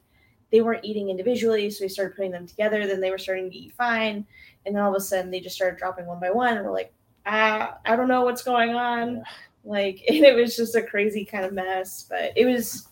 they 0.52 0.62
weren't 0.62 0.84
eating 0.86 1.10
individually 1.10 1.70
so 1.70 1.84
we 1.84 1.90
started 1.90 2.16
putting 2.16 2.32
them 2.32 2.46
together 2.48 2.86
then 2.88 3.00
they 3.02 3.10
were 3.12 3.18
starting 3.18 3.50
to 3.50 3.56
eat 3.58 3.74
fine 3.74 4.26
and 4.66 4.76
then 4.76 4.82
all 4.84 4.90
of 4.92 4.96
a 4.96 5.00
sudden 5.00 5.32
they 5.32 5.40
just 5.40 5.56
started 5.56 5.78
dropping 5.80 6.06
one 6.06 6.20
by 6.20 6.30
one 6.30 6.56
and 6.58 6.66
we're 6.66 6.72
like 6.72 6.94
ah, 7.26 7.78
i 7.86 7.96
don't 7.96 8.08
know 8.08 8.24
what's 8.24 8.44
going 8.44 8.72
on 8.72 9.18
Yeah. 9.18 9.24
like 9.64 10.04
and 10.08 10.24
it 10.24 10.36
was 10.36 10.56
just 10.56 10.76
a 10.76 10.82
crazy 10.82 11.26
kind 11.26 11.46
of 11.46 11.54
mess 11.54 12.06
but 12.10 12.34
it 12.36 12.46
was 12.46 12.88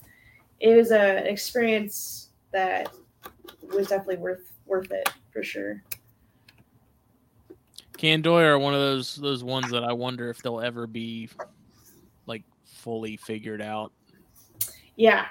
it 0.59 0.75
was 0.75 0.91
a, 0.91 1.17
an 1.17 1.27
experience 1.27 2.29
that 2.51 2.91
was 3.73 3.87
definitely 3.87 4.17
worth 4.17 4.53
worth 4.65 4.91
it 4.91 5.09
for 5.31 5.43
sure 5.43 5.83
Candoia 7.97 8.43
are 8.43 8.59
one 8.59 8.73
of 8.73 8.79
those 8.79 9.15
those 9.15 9.43
ones 9.43 9.71
that 9.71 9.83
I 9.83 9.91
wonder 9.91 10.29
if 10.29 10.41
they'll 10.41 10.61
ever 10.61 10.87
be 10.87 11.29
like 12.27 12.43
fully 12.63 13.17
figured 13.17 13.61
out. 13.61 13.91
Yeah. 14.95 15.25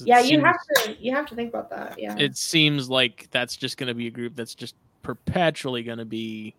yeah. 0.00 0.20
You 0.20 0.40
have 0.40 0.56
to 0.76 0.96
you 1.00 1.14
have 1.14 1.26
to 1.26 1.34
think 1.34 1.50
about 1.50 1.68
that. 1.70 1.98
Yeah. 1.98 2.16
It 2.16 2.36
seems 2.36 2.88
like 2.88 3.28
that's 3.32 3.56
just 3.56 3.76
going 3.76 3.88
to 3.88 3.94
be 3.94 4.06
a 4.06 4.10
group 4.10 4.36
that's 4.36 4.54
just 4.54 4.76
perpetually 5.02 5.82
going 5.82 5.98
to 5.98 6.04
be 6.04 6.54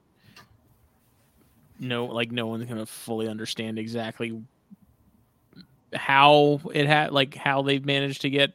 no 1.80 2.06
like 2.06 2.32
no 2.32 2.48
one's 2.48 2.68
to 2.68 2.86
fully 2.86 3.28
understand 3.28 3.78
exactly 3.80 4.41
how 5.94 6.60
it 6.74 6.86
had 6.86 7.12
like 7.12 7.36
how 7.36 7.62
they've 7.62 7.86
managed 7.86 8.22
to 8.22 8.30
get 8.30 8.54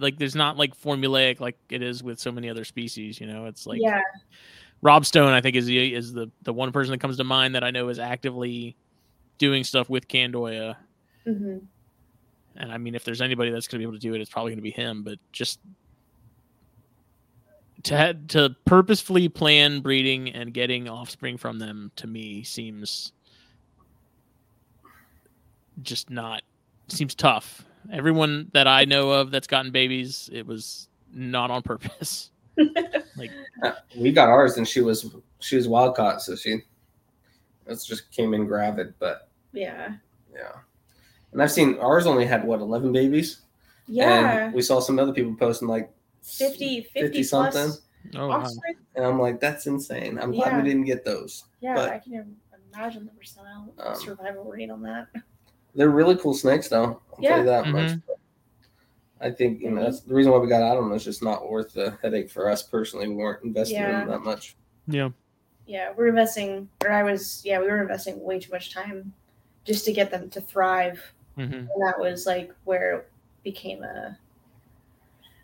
like 0.00 0.18
there's 0.18 0.34
not 0.34 0.56
like 0.56 0.78
formulaic 0.78 1.40
like 1.40 1.56
it 1.70 1.82
is 1.82 2.02
with 2.02 2.18
so 2.18 2.32
many 2.32 2.50
other 2.50 2.64
species 2.64 3.20
you 3.20 3.26
know 3.26 3.46
it's 3.46 3.66
like 3.66 3.80
yeah. 3.80 4.00
Rob 4.80 5.04
Stone, 5.04 5.32
I 5.32 5.40
think, 5.40 5.56
is 5.56 5.66
the 5.66 5.94
is 5.94 6.12
the 6.12 6.30
the 6.42 6.52
one 6.52 6.72
person 6.72 6.92
that 6.92 7.00
comes 7.00 7.16
to 7.16 7.24
mind 7.24 7.54
that 7.54 7.64
I 7.64 7.70
know 7.70 7.88
is 7.88 7.98
actively 7.98 8.76
doing 9.38 9.64
stuff 9.64 9.88
with 9.88 10.08
Candoia. 10.08 10.76
hmm 11.24 11.58
And 12.56 12.72
I 12.72 12.78
mean, 12.78 12.94
if 12.94 13.04
there's 13.04 13.20
anybody 13.20 13.50
that's 13.50 13.66
going 13.66 13.80
to 13.80 13.86
be 13.86 13.88
able 13.88 13.98
to 13.98 14.06
do 14.06 14.14
it, 14.14 14.20
it's 14.20 14.30
probably 14.30 14.52
going 14.52 14.58
to 14.58 14.62
be 14.62 14.70
him. 14.70 15.02
But 15.02 15.18
just 15.32 15.58
to 17.84 17.96
ha- 17.96 18.12
to 18.28 18.54
purposefully 18.64 19.28
plan 19.28 19.80
breeding 19.80 20.28
and 20.30 20.52
getting 20.52 20.88
offspring 20.88 21.36
from 21.36 21.58
them 21.58 21.90
to 21.96 22.06
me 22.06 22.42
seems 22.42 23.12
just 25.82 26.10
not 26.10 26.42
seems 26.88 27.14
tough. 27.14 27.64
Everyone 27.92 28.50
that 28.52 28.66
I 28.66 28.84
know 28.84 29.10
of 29.10 29.30
that's 29.30 29.46
gotten 29.46 29.70
babies, 29.70 30.28
it 30.32 30.46
was 30.46 30.88
not 31.12 31.50
on 31.50 31.62
purpose. 31.62 32.30
like 33.16 33.30
Uh, 33.62 33.72
we 33.96 34.12
got 34.12 34.28
ours, 34.28 34.56
and 34.56 34.66
she 34.66 34.80
was 34.80 35.14
she 35.38 35.56
was 35.56 35.68
wild 35.68 35.94
caught, 35.96 36.20
so 36.22 36.34
she 36.36 36.62
that's 37.66 37.86
just 37.86 38.10
came 38.10 38.34
in 38.34 38.46
gravid. 38.46 38.94
But 38.98 39.28
Yeah. 39.52 39.92
yeah, 40.34 40.52
and 41.32 41.42
I've 41.42 41.52
seen 41.52 41.78
ours 41.78 42.06
only 42.06 42.26
had 42.26 42.44
what 42.44 42.60
eleven 42.60 42.92
babies. 42.92 43.42
Yeah. 43.86 44.46
and 44.46 44.54
we 44.54 44.60
saw 44.60 44.80
some 44.80 44.98
other 44.98 45.12
people 45.12 45.34
posting 45.34 45.68
like 45.68 45.90
50, 46.28 46.82
50, 46.82 47.00
50 47.00 47.22
something. 47.22 47.70
oh 48.16 48.28
wow. 48.28 48.46
and 48.94 49.04
I'm 49.04 49.20
like, 49.20 49.40
that's 49.40 49.66
insane. 49.66 50.18
I'm 50.18 50.32
glad 50.32 50.62
we 50.62 50.68
didn't 50.68 50.84
get 50.86 51.04
those. 51.04 51.44
Yeah, 51.60 51.74
But- 51.74 51.90
I 51.90 51.98
can 51.98 52.36
imagine 52.72 53.06
the 53.06 53.12
percentile 53.12 53.72
Um, 53.78 53.94
survival 53.96 54.44
rate 54.44 54.70
on 54.70 54.82
that. 54.82 55.08
They're 55.74 55.90
really 55.90 56.16
cool 56.16 56.34
snakes, 56.34 56.68
though. 56.68 57.00
I'll 57.12 57.16
tell 57.16 57.22
Yeah. 57.22 57.36
you 57.38 57.44
that 57.44 57.64
Mhm. 57.66 57.72
much. 57.72 58.16
I 59.20 59.30
think 59.30 59.60
you 59.60 59.70
know 59.70 59.82
that's 59.82 60.00
the 60.00 60.14
reason 60.14 60.30
why 60.32 60.38
we 60.38 60.48
got 60.48 60.62
out 60.62 60.76
of 60.76 60.84
them. 60.84 60.92
It's 60.92 61.04
just 61.04 61.22
not 61.24 61.50
worth 61.50 61.72
the 61.72 61.98
headache 62.02 62.30
for 62.30 62.48
us 62.48 62.62
personally. 62.62 63.08
We 63.08 63.16
weren't 63.16 63.42
investing 63.42 63.78
in 63.78 63.82
them 63.90 64.08
that 64.08 64.20
much. 64.20 64.56
Yeah. 64.86 65.10
Yeah, 65.66 65.92
we're 65.96 66.06
investing, 66.06 66.68
or 66.84 66.90
I 66.90 67.02
was, 67.02 67.42
yeah, 67.44 67.60
we 67.60 67.66
were 67.66 67.82
investing 67.82 68.22
way 68.22 68.38
too 68.38 68.50
much 68.52 68.72
time 68.72 69.12
just 69.64 69.84
to 69.86 69.92
get 69.92 70.10
them 70.10 70.30
to 70.30 70.40
thrive. 70.40 71.02
hmm 71.34 71.42
And 71.42 71.68
that 71.82 71.98
was 71.98 72.26
like 72.26 72.52
where 72.64 72.96
it 72.98 73.10
became 73.42 73.82
a 73.82 74.16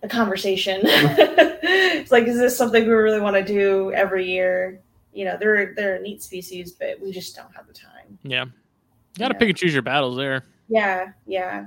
a 0.05 0.09
conversation. 0.09 0.81
it's 0.85 2.13
like, 2.13 2.25
is 2.29 2.37
this 2.37 2.57
something 2.57 2.85
we 2.87 2.93
really 2.93 3.21
want 3.21 3.35
to 3.35 3.43
do 3.43 3.91
every 3.93 4.31
year? 4.31 4.81
You 5.13 5.25
know, 5.25 5.37
they're 5.39 5.75
they're 5.75 5.97
a 5.97 6.01
neat 6.01 6.23
species, 6.23 6.73
but 6.73 7.01
we 7.01 7.11
just 7.11 7.35
don't 7.35 7.53
have 7.55 7.67
the 7.67 7.73
time. 7.73 8.19
Yeah. 8.23 8.45
Got 9.19 9.29
to 9.29 9.35
Yeah. 9.35 9.39
pick 9.39 9.49
and 9.49 9.59
choose 9.59 9.73
your 9.73 9.83
battles 9.83 10.17
there. 10.17 10.45
Yeah, 10.69 11.13
yeah. 11.27 11.67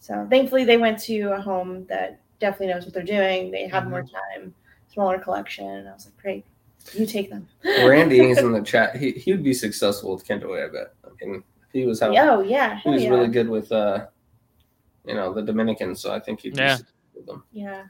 So 0.00 0.26
thankfully, 0.28 0.64
they 0.64 0.76
went 0.78 0.98
to 1.00 1.32
a 1.32 1.40
home 1.40 1.86
that 1.86 2.20
definitely 2.40 2.68
knows 2.68 2.84
what 2.84 2.94
they're 2.94 3.02
doing. 3.02 3.50
They 3.50 3.68
had 3.68 3.88
more 3.88 4.02
time, 4.02 4.54
smaller 4.92 5.18
collection. 5.18 5.66
And 5.66 5.88
I 5.88 5.92
was 5.92 6.06
like, 6.06 6.16
great, 6.20 6.44
you 6.94 7.06
take 7.06 7.30
them. 7.30 7.46
Randy 7.64 8.20
is 8.30 8.38
in 8.38 8.52
the 8.58 8.62
chat. 8.62 8.96
He 8.96 9.12
he 9.12 9.32
would 9.32 9.44
be 9.44 9.54
successful 9.54 10.14
with 10.14 10.26
Kendo, 10.26 10.50
I 10.58 10.72
bet. 10.72 10.94
I 11.04 11.24
mean, 11.24 11.44
he 11.72 11.84
was 11.86 12.00
having, 12.00 12.18
oh 12.18 12.40
yeah, 12.40 12.80
he 12.80 12.90
was 12.90 13.04
yeah. 13.04 13.10
really 13.10 13.28
good 13.28 13.48
with 13.48 13.70
uh, 13.70 14.06
you 15.04 15.14
know, 15.14 15.32
the 15.32 15.42
Dominicans. 15.42 16.00
So 16.00 16.12
I 16.12 16.18
think 16.18 16.40
he'd 16.40 16.56
Yeah. 16.56 16.76
successful 16.76 16.96
with 17.14 17.26
them. 17.26 17.44
yeah. 17.52 17.84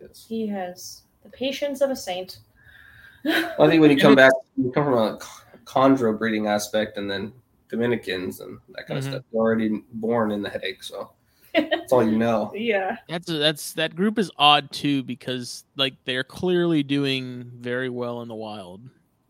'Cause- 0.00 0.26
He 0.28 0.46
has 0.48 1.02
the 1.22 1.28
patience 1.30 1.80
of 1.80 1.90
a 1.90 1.96
saint. 1.96 2.38
I 3.24 3.68
think 3.68 3.80
when 3.80 3.90
you 3.90 3.96
come 3.96 4.14
back, 4.16 4.32
you 4.56 4.70
come 4.72 4.84
from 4.84 4.94
a 4.94 5.18
chondro 5.64 6.16
breeding 6.18 6.46
aspect, 6.48 6.98
and 6.98 7.08
then 7.10 7.32
Dominicans 7.68 8.40
and 8.40 8.58
that 8.70 8.86
kind 8.86 8.98
Mhm. 9.00 9.06
of 9.06 9.12
stuff. 9.12 9.22
You're 9.32 9.42
already 9.42 9.82
born 9.94 10.32
in 10.32 10.42
the 10.42 10.50
headache, 10.50 10.82
so 10.82 11.12
that's 11.54 11.92
all 11.92 12.02
you 12.04 12.18
know. 12.18 12.52
yeah, 12.56 12.96
That's 13.08 13.26
that's 13.26 13.72
that 13.74 13.94
group 13.94 14.18
is 14.18 14.30
odd 14.36 14.72
too 14.72 15.02
because 15.04 15.64
like 15.76 15.94
they're 16.04 16.24
clearly 16.24 16.82
doing 16.82 17.50
very 17.54 17.88
well 17.88 18.22
in 18.22 18.28
the 18.28 18.34
wild. 18.34 18.82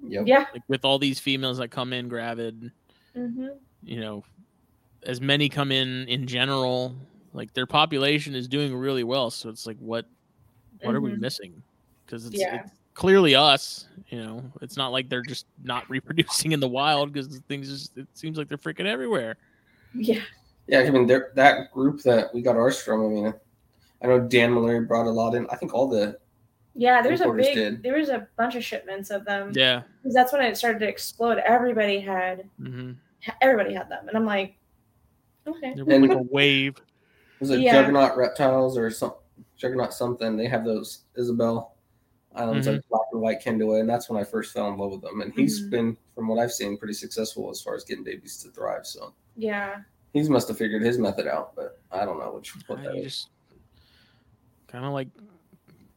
Yep. 0.04 0.26
yeah. 0.26 0.46
Like 0.52 0.62
with 0.68 0.84
all 0.84 0.98
these 0.98 1.20
females 1.20 1.58
that 1.58 1.70
come 1.70 1.92
in 1.92 2.08
gravid, 2.08 2.72
hmm 3.14 3.48
you 3.84 4.00
know, 4.00 4.24
as 5.04 5.20
many 5.20 5.48
come 5.48 5.70
in 5.70 6.08
in 6.08 6.26
general, 6.26 6.94
like 7.32 7.52
their 7.54 7.66
population 7.66 8.34
is 8.34 8.48
doing 8.48 8.74
really 8.74 9.04
well. 9.04 9.30
So 9.30 9.48
it's 9.48 9.66
like, 9.66 9.78
what 9.78 10.06
what 10.82 10.94
are 10.94 11.00
we 11.00 11.12
Mhm. 11.12 11.20
missing? 11.20 11.62
Because 12.04 12.26
it's, 12.26 12.36
Yeah. 12.36 12.62
it's 12.64 12.70
clearly 12.94 13.34
us. 13.36 13.86
You 14.08 14.20
know, 14.22 14.42
it's 14.60 14.76
not 14.76 14.90
like 14.90 15.08
they're 15.08 15.22
just 15.22 15.46
not 15.62 15.88
reproducing 15.90 16.52
in 16.52 16.60
the 16.60 16.68
wild 16.68 17.12
because 17.12 17.38
things 17.48 17.68
just 17.68 17.96
it 17.96 18.08
seems 18.14 18.36
like 18.36 18.48
they're 18.48 18.58
freaking 18.58 18.86
everywhere. 18.86 19.36
Yeah, 19.94 20.22
Yeah, 20.66 20.80
I 20.80 20.90
mean, 20.90 21.06
there 21.06 21.30
that 21.36 21.70
group 21.72 22.02
that 22.02 22.34
we 22.34 22.42
got 22.42 22.56
ours 22.56 22.80
from. 22.82 23.04
I 23.04 23.08
mean, 23.08 23.34
I 24.02 24.06
know 24.06 24.18
Dan 24.20 24.52
Mallory 24.54 24.80
brought 24.84 25.06
a 25.06 25.10
lot 25.10 25.34
in. 25.34 25.46
I 25.50 25.56
think 25.56 25.72
all 25.74 25.88
the 25.88 26.18
yeah. 26.74 27.02
There's 27.02 27.20
a 27.20 27.30
big, 27.30 27.54
did. 27.54 27.82
there 27.82 27.96
was 27.98 28.08
a 28.08 28.26
bunch 28.36 28.54
of 28.56 28.64
shipments 28.64 29.10
of 29.10 29.24
them. 29.26 29.52
Yeah. 29.54 29.82
because 30.02 30.14
that's 30.14 30.32
when 30.32 30.42
it 30.42 30.56
started 30.56 30.78
to 30.80 30.88
explode. 30.88 31.38
Everybody 31.38 32.00
had, 32.00 32.48
hmm 32.56 32.92
everybody 33.40 33.72
had 33.74 33.88
them, 33.88 34.08
and 34.08 34.16
I'm 34.16 34.24
like, 34.26 34.56
okay, 35.46 35.74
There 35.76 35.84
was 35.84 36.00
like 36.00 36.10
a 36.18 36.22
wave. 36.22 36.76
Was 37.42 37.50
it 37.50 37.60
Yeah. 37.60 37.72
Juggernaut 37.72 38.16
reptiles 38.16 38.78
or 38.78 38.88
some 38.88 39.14
Juggernaut 39.56 39.92
something. 39.92 40.36
They 40.36 40.46
have 40.46 40.64
those 40.64 41.00
Isabel 41.16 41.74
islands 42.36 42.66
Mm-hmm. 42.68 42.76
like 42.76 42.88
black 42.88 43.06
and 43.12 43.20
white 43.20 43.42
Candoia, 43.42 43.80
and 43.80 43.88
that's 43.88 44.08
when 44.08 44.20
I 44.20 44.24
first 44.24 44.52
fell 44.52 44.68
in 44.68 44.78
love 44.78 44.92
with 44.92 45.04
him. 45.04 45.20
And 45.20 45.34
he's 45.34 45.64
Mhm. 45.66 45.70
been, 45.70 45.96
from 46.14 46.28
what 46.28 46.38
I've 46.38 46.52
seen, 46.52 46.78
pretty 46.78 46.94
successful 46.94 47.50
as 47.50 47.60
far 47.60 47.74
as 47.74 47.82
getting 47.84 48.04
babies 48.04 48.36
to 48.44 48.50
thrive. 48.50 48.86
So 48.86 49.12
yeah, 49.36 49.82
he's 50.12 50.30
must 50.30 50.46
have 50.48 50.56
figured 50.56 50.82
his 50.82 50.98
method 50.98 51.26
out, 51.26 51.54
but 51.56 51.80
I 51.90 52.04
don't 52.04 52.18
know 52.20 52.32
which 52.32 52.52
what 52.68 52.82
that 52.84 52.94
you 52.94 53.02
is. 53.02 53.26
kind 54.68 54.84
of 54.84 54.92
like 54.92 55.08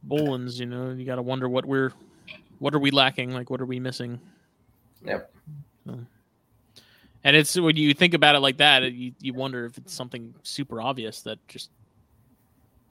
Boelens, 0.07 0.59
you 0.59 0.65
know, 0.65 0.91
you 0.91 1.05
got 1.05 1.15
to 1.15 1.21
wonder 1.21 1.47
what 1.47 1.65
we're, 1.65 1.91
what 2.59 2.73
are 2.75 2.79
we 2.79 2.89
lacking? 2.91 3.31
Like, 3.33 3.49
what 3.51 3.61
are 3.61 3.65
we 3.65 3.79
missing? 3.79 4.19
Yep. 5.05 5.31
So- 5.85 5.99
and 7.25 7.35
it's 7.35 7.59
when 7.59 7.75
you 7.75 7.93
think 7.95 8.13
about 8.13 8.35
it 8.35 8.39
like 8.39 8.57
that, 8.57 8.83
you, 8.93 9.11
you 9.19 9.33
wonder 9.33 9.65
if 9.65 9.77
it's 9.79 9.93
something 9.93 10.33
super 10.43 10.79
obvious 10.79 11.21
that 11.23 11.45
just 11.47 11.71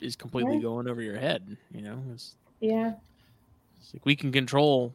is 0.01 0.17
completely 0.17 0.57
Yeah. 0.57 0.63
going 0.63 0.89
over 0.89 1.01
your 1.01 1.17
head. 1.17 1.57
You 1.73 1.83
know, 1.83 2.03
it's, 2.13 2.35
yeah, 2.61 2.95
it's 3.81 3.95
like 3.95 4.05
we 4.05 4.17
can 4.17 4.33
control 4.33 4.93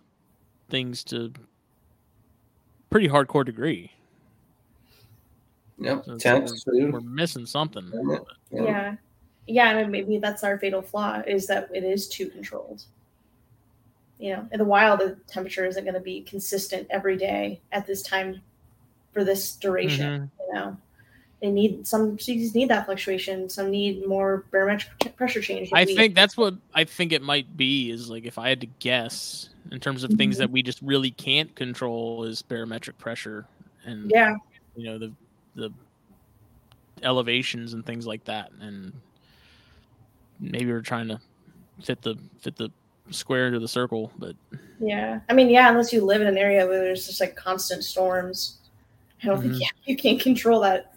things 0.69 1.05
to 1.05 1.31
pretty 2.89 3.07
hardcore 3.07 3.45
degree. 3.45 3.91
Yep. 5.79 6.03
So 6.05 6.13
it's 6.15 6.23
Temps, 6.23 6.67
like. 6.67 6.91
We're 6.91 6.99
missing 6.99 7.45
something. 7.45 7.89
Yeah. 7.93 8.17
yeah, 8.51 8.63
Yeah. 8.63 8.95
yeah. 9.47 9.77
and 9.77 9.89
maybe 9.89 10.17
that's 10.17 10.43
our 10.43 10.59
fatal 10.59 10.81
flaw 10.81 11.21
is 11.25 11.47
that 11.47 11.69
it 11.73 11.85
is 11.85 12.09
too 12.09 12.27
controlled. 12.27 12.83
You 14.17 14.33
know, 14.35 14.49
in 14.51 14.59
the 14.59 14.65
wild, 14.65 14.99
the 14.99 15.15
temperature 15.27 15.65
isn't 15.65 15.85
going 15.85 15.93
to 15.93 16.01
be 16.01 16.19
consistent 16.23 16.87
every 16.89 17.15
day 17.15 17.61
at 17.71 17.87
this 17.87 18.01
time 18.01 18.41
for 19.13 19.23
this 19.23 19.55
duration. 19.55 20.21
Mhm. 20.21 20.29
You 20.47 20.53
know, 20.53 20.77
they 21.41 21.51
need 21.51 21.87
some 21.87 22.17
species 22.19 22.53
need 22.55 22.69
that 22.69 22.85
fluctuation. 22.85 23.49
Some 23.49 23.71
need 23.71 24.05
more 24.05 24.45
barometric 24.51 25.15
pressure 25.15 25.41
change. 25.41 25.69
I 25.73 25.85
We- 25.85 25.95
think 25.95 26.15
that's 26.15 26.35
what 26.37 26.55
I 26.73 26.83
think 26.83 27.11
it 27.13 27.21
might 27.21 27.55
be 27.57 27.91
is 27.91 28.09
like 28.09 28.25
if 28.25 28.37
I 28.37 28.49
had 28.49 28.61
to 28.61 28.67
guess 28.79 29.49
in 29.71 29.79
terms 29.79 30.03
of 30.03 30.11
things 30.11 30.35
Mhm. 30.35 30.39
that 30.39 30.51
we 30.51 30.63
just 30.63 30.81
really 30.81 31.11
can't 31.11 31.53
control 31.55 32.23
is 32.25 32.41
barometric 32.41 32.97
pressure 32.97 33.45
and 33.85 34.09
Yeah, 34.11 34.35
you 34.75 34.85
know 34.85 34.97
the 34.97 35.13
the 35.55 35.71
elevations 37.01 37.73
and 37.73 37.85
things 37.85 38.05
like 38.05 38.23
that 38.25 38.51
and 38.59 38.91
maybe 40.39 40.65
we're 40.71 40.81
trying 40.81 41.07
to 41.07 41.19
fit 41.81 42.01
the 42.01 42.17
fit 42.39 42.55
the 42.57 42.69
square 43.09 43.47
into 43.47 43.59
the 43.59 43.67
circle 43.67 44.11
but 44.17 44.35
yeah. 44.79 45.19
I 45.27 45.33
mean, 45.33 45.49
yeah. 45.49 45.69
Unless 45.69 45.91
you 45.91 46.01
live 46.05 46.21
in 46.21 46.27
an 46.27 46.37
area 46.37 46.65
where 46.65 46.79
there's 46.79 47.05
just 47.05 47.19
like 47.19 47.35
constant 47.35 47.83
storms, 47.83 48.58
I 49.21 49.25
don't 49.27 49.41
think 49.41 49.53
Mhm. 49.53 49.59
yeah, 49.61 49.67
you 49.85 49.95
can 49.97 50.17
control 50.17 50.61
that. 50.61 50.93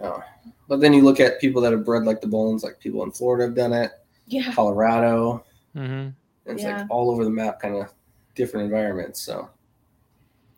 Oh. 0.00 0.22
But 0.68 0.80
then 0.80 0.92
you 0.92 1.02
look 1.02 1.20
at 1.20 1.40
people 1.40 1.60
that 1.62 1.72
have 1.72 1.84
bred 1.84 2.04
like 2.04 2.20
the 2.20 2.26
Bones, 2.26 2.64
like 2.64 2.78
people 2.80 3.02
in 3.04 3.10
Florida 3.12 3.44
have 3.44 3.54
done 3.54 3.72
it, 3.72 3.92
Yeah, 4.26 4.52
Colorado. 4.52 5.44
mm-hmm. 5.76 5.92
and 5.92 6.14
It's 6.46 6.62
Yeah. 6.62 6.78
like 6.82 6.86
all 6.90 7.10
over 7.10 7.24
the 7.24 7.30
map, 7.30 7.60
kind 7.60 7.76
of 7.76 7.92
different 8.34 8.64
environments. 8.66 9.20
So 9.20 9.48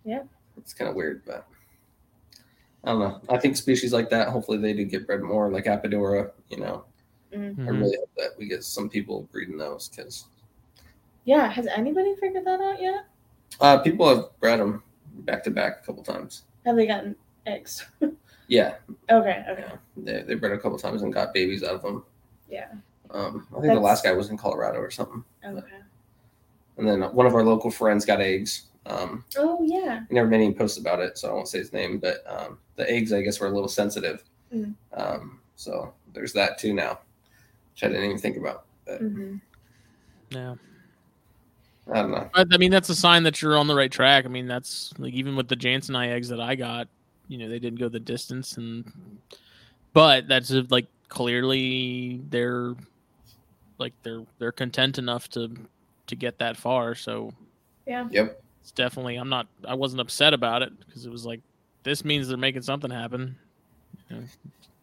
Yeah. 0.04 0.22
it's 0.56 0.72
kind 0.72 0.88
of 0.88 0.94
weird, 0.96 1.22
but 1.26 1.46
I 2.84 2.90
don't 2.92 3.00
know. 3.00 3.20
I 3.30 3.38
think 3.38 3.56
species 3.56 3.92
like 3.92 4.10
that, 4.10 4.28
hopefully 4.28 4.58
they 4.58 4.72
do 4.74 4.84
get 4.84 5.06
bred 5.06 5.22
more, 5.22 5.50
like 5.50 5.64
Apodora. 5.64 6.30
You 6.48 6.58
know, 6.58 6.84
Mm. 7.32 7.66
I 7.66 7.70
really 7.70 7.96
hope 7.96 8.10
that 8.16 8.30
we 8.38 8.46
get 8.46 8.62
some 8.62 8.88
people 8.88 9.28
breeding 9.32 9.58
those 9.58 9.88
because 9.88 10.26
yeah. 11.24 11.48
Has 11.48 11.66
anybody 11.66 12.14
figured 12.16 12.44
that 12.44 12.60
out 12.60 12.80
yet? 12.80 13.06
Uh, 13.60 13.78
people 13.78 14.06
have 14.08 14.26
bred 14.40 14.60
them 14.60 14.82
back 15.20 15.42
to 15.44 15.50
back 15.50 15.80
a 15.82 15.86
couple 15.86 16.02
times. 16.04 16.44
Have 16.64 16.76
they 16.76 16.86
gotten 16.86 17.16
eggs? 17.46 17.84
Yeah, 18.46 18.74
okay, 19.10 19.42
okay. 19.48 19.64
yeah. 19.66 19.76
They 19.96 20.22
they 20.22 20.34
bred 20.34 20.52
a 20.52 20.58
couple 20.58 20.76
times 20.78 21.00
and 21.00 21.10
got 21.10 21.32
babies 21.32 21.62
out 21.62 21.76
of 21.76 21.82
them. 21.82 22.04
Yeah. 22.46 22.66
Um, 23.10 23.46
I 23.56 23.60
think 23.62 23.72
the 23.72 23.80
last 23.80 24.04
guy 24.04 24.12
was 24.12 24.28
in 24.28 24.36
Colorado 24.36 24.80
or 24.80 24.90
something. 24.90 25.24
Okay. 25.42 25.66
And 26.76 26.86
then 26.86 27.00
one 27.14 27.24
of 27.24 27.34
our 27.34 27.42
local 27.42 27.70
friends 27.70 28.04
got 28.04 28.20
eggs. 28.20 28.66
Um, 28.84 29.24
Oh 29.38 29.62
yeah. 29.62 30.02
I 30.10 30.12
never 30.12 30.28
made 30.28 30.42
any 30.42 30.52
posts 30.52 30.76
about 30.76 31.00
it, 31.00 31.16
so 31.16 31.30
I 31.30 31.32
won't 31.32 31.48
say 31.48 31.56
his 31.58 31.72
name. 31.72 31.98
But 31.98 32.22
um, 32.26 32.58
the 32.76 32.88
eggs, 32.90 33.14
I 33.14 33.22
guess, 33.22 33.40
were 33.40 33.46
a 33.46 33.50
little 33.50 33.66
sensitive. 33.66 34.22
Mm. 34.54 34.74
Um, 34.92 35.40
so 35.56 35.94
there's 36.12 36.34
that 36.34 36.58
too 36.58 36.74
now, 36.74 36.98
which 37.72 37.82
I 37.84 37.88
didn't 37.88 38.04
even 38.04 38.18
think 38.18 38.36
about. 38.36 38.66
But 38.84 38.98
hmm 38.98 39.36
Yeah. 40.28 40.56
I 41.92 41.96
don't 42.02 42.10
know. 42.12 42.30
But 42.34 42.48
I 42.52 42.56
mean, 42.56 42.70
that's 42.70 42.88
a 42.88 42.94
sign 42.94 43.22
that 43.24 43.42
you're 43.42 43.56
on 43.58 43.66
the 43.66 43.74
right 43.74 43.90
track. 43.92 44.24
I 44.24 44.28
mean, 44.28 44.46
that's 44.46 44.92
like 44.98 45.12
even 45.14 45.36
with 45.36 45.48
the 45.48 45.56
janseni 45.56 46.08
eggs 46.08 46.28
that 46.30 46.40
I 46.40 46.54
got, 46.54 46.88
you 47.28 47.38
know, 47.38 47.48
they 47.48 47.58
didn't 47.58 47.78
go 47.78 47.88
the 47.88 48.00
distance, 48.00 48.56
and 48.56 48.90
but 49.92 50.26
that's 50.28 50.50
uh, 50.50 50.62
like 50.70 50.86
clearly 51.08 52.20
they're 52.30 52.74
like 53.78 53.92
they're 54.02 54.22
they're 54.38 54.52
content 54.52 54.98
enough 54.98 55.28
to 55.30 55.50
to 56.06 56.16
get 56.16 56.38
that 56.38 56.56
far. 56.56 56.94
So 56.94 57.32
Yeah. 57.86 58.08
Yep. 58.10 58.42
it's 58.62 58.70
definitely 58.70 59.16
I'm 59.16 59.28
not 59.28 59.46
I 59.66 59.74
wasn't 59.74 60.00
upset 60.00 60.32
about 60.34 60.62
it 60.62 60.72
because 60.86 61.04
it 61.06 61.12
was 61.12 61.26
like 61.26 61.40
this 61.82 62.04
means 62.04 62.28
they're 62.28 62.36
making 62.38 62.62
something 62.62 62.90
happen. 62.90 63.36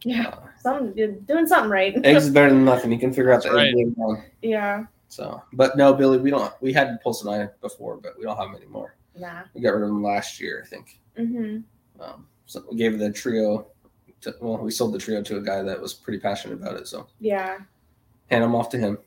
Yeah. 0.04 0.28
Uh, 0.30 0.36
Some 0.62 0.94
doing 0.94 1.48
something 1.48 1.70
right. 1.70 1.96
eggs 2.06 2.26
is 2.26 2.30
better 2.32 2.50
than 2.50 2.66
nothing. 2.66 2.92
You 2.92 3.00
can 3.00 3.12
figure 3.12 3.32
out 3.32 3.44
the 3.44 3.50
That's 3.50 3.60
egg 3.60 3.66
right. 3.66 3.74
being 3.76 3.96
wrong. 3.98 4.24
yeah. 4.42 4.86
So, 5.12 5.44
but 5.52 5.76
no, 5.76 5.94
Billy, 5.94 6.18
we 6.20 6.30
don't. 6.32 6.54
We 6.62 6.72
had 6.72 7.02
Pulse 7.02 7.26
and 7.26 7.30
I 7.36 7.50
before, 7.60 7.98
but 7.98 8.18
we 8.18 8.24
don't 8.24 8.38
have 8.38 8.48
them 8.48 8.56
anymore. 8.56 8.96
Yeah, 9.14 9.44
We 9.54 9.60
got 9.60 9.72
rid 9.74 9.84
of 9.84 9.90
them 9.90 10.02
last 10.02 10.40
year, 10.40 10.64
I 10.64 10.68
think. 10.68 11.00
Mm 11.20 11.28
hmm 11.98 12.02
Um, 12.02 12.26
so 12.46 12.64
we 12.72 12.78
gave 12.78 12.98
the 12.98 13.12
trio. 13.12 13.68
To, 14.22 14.34
well, 14.40 14.58
we 14.58 14.72
sold 14.72 14.94
the 14.94 14.98
trio 15.00 15.22
to 15.22 15.36
a 15.38 15.42
guy 15.42 15.64
that 15.64 15.82
was 15.82 15.94
pretty 15.94 16.18
passionate 16.20 16.54
about 16.62 16.78
it. 16.78 16.88
So 16.88 17.08
Yeah. 17.20 17.58
hand 18.30 18.44
them 18.44 18.56
off 18.56 18.70
to 18.70 18.78
him. 18.78 18.98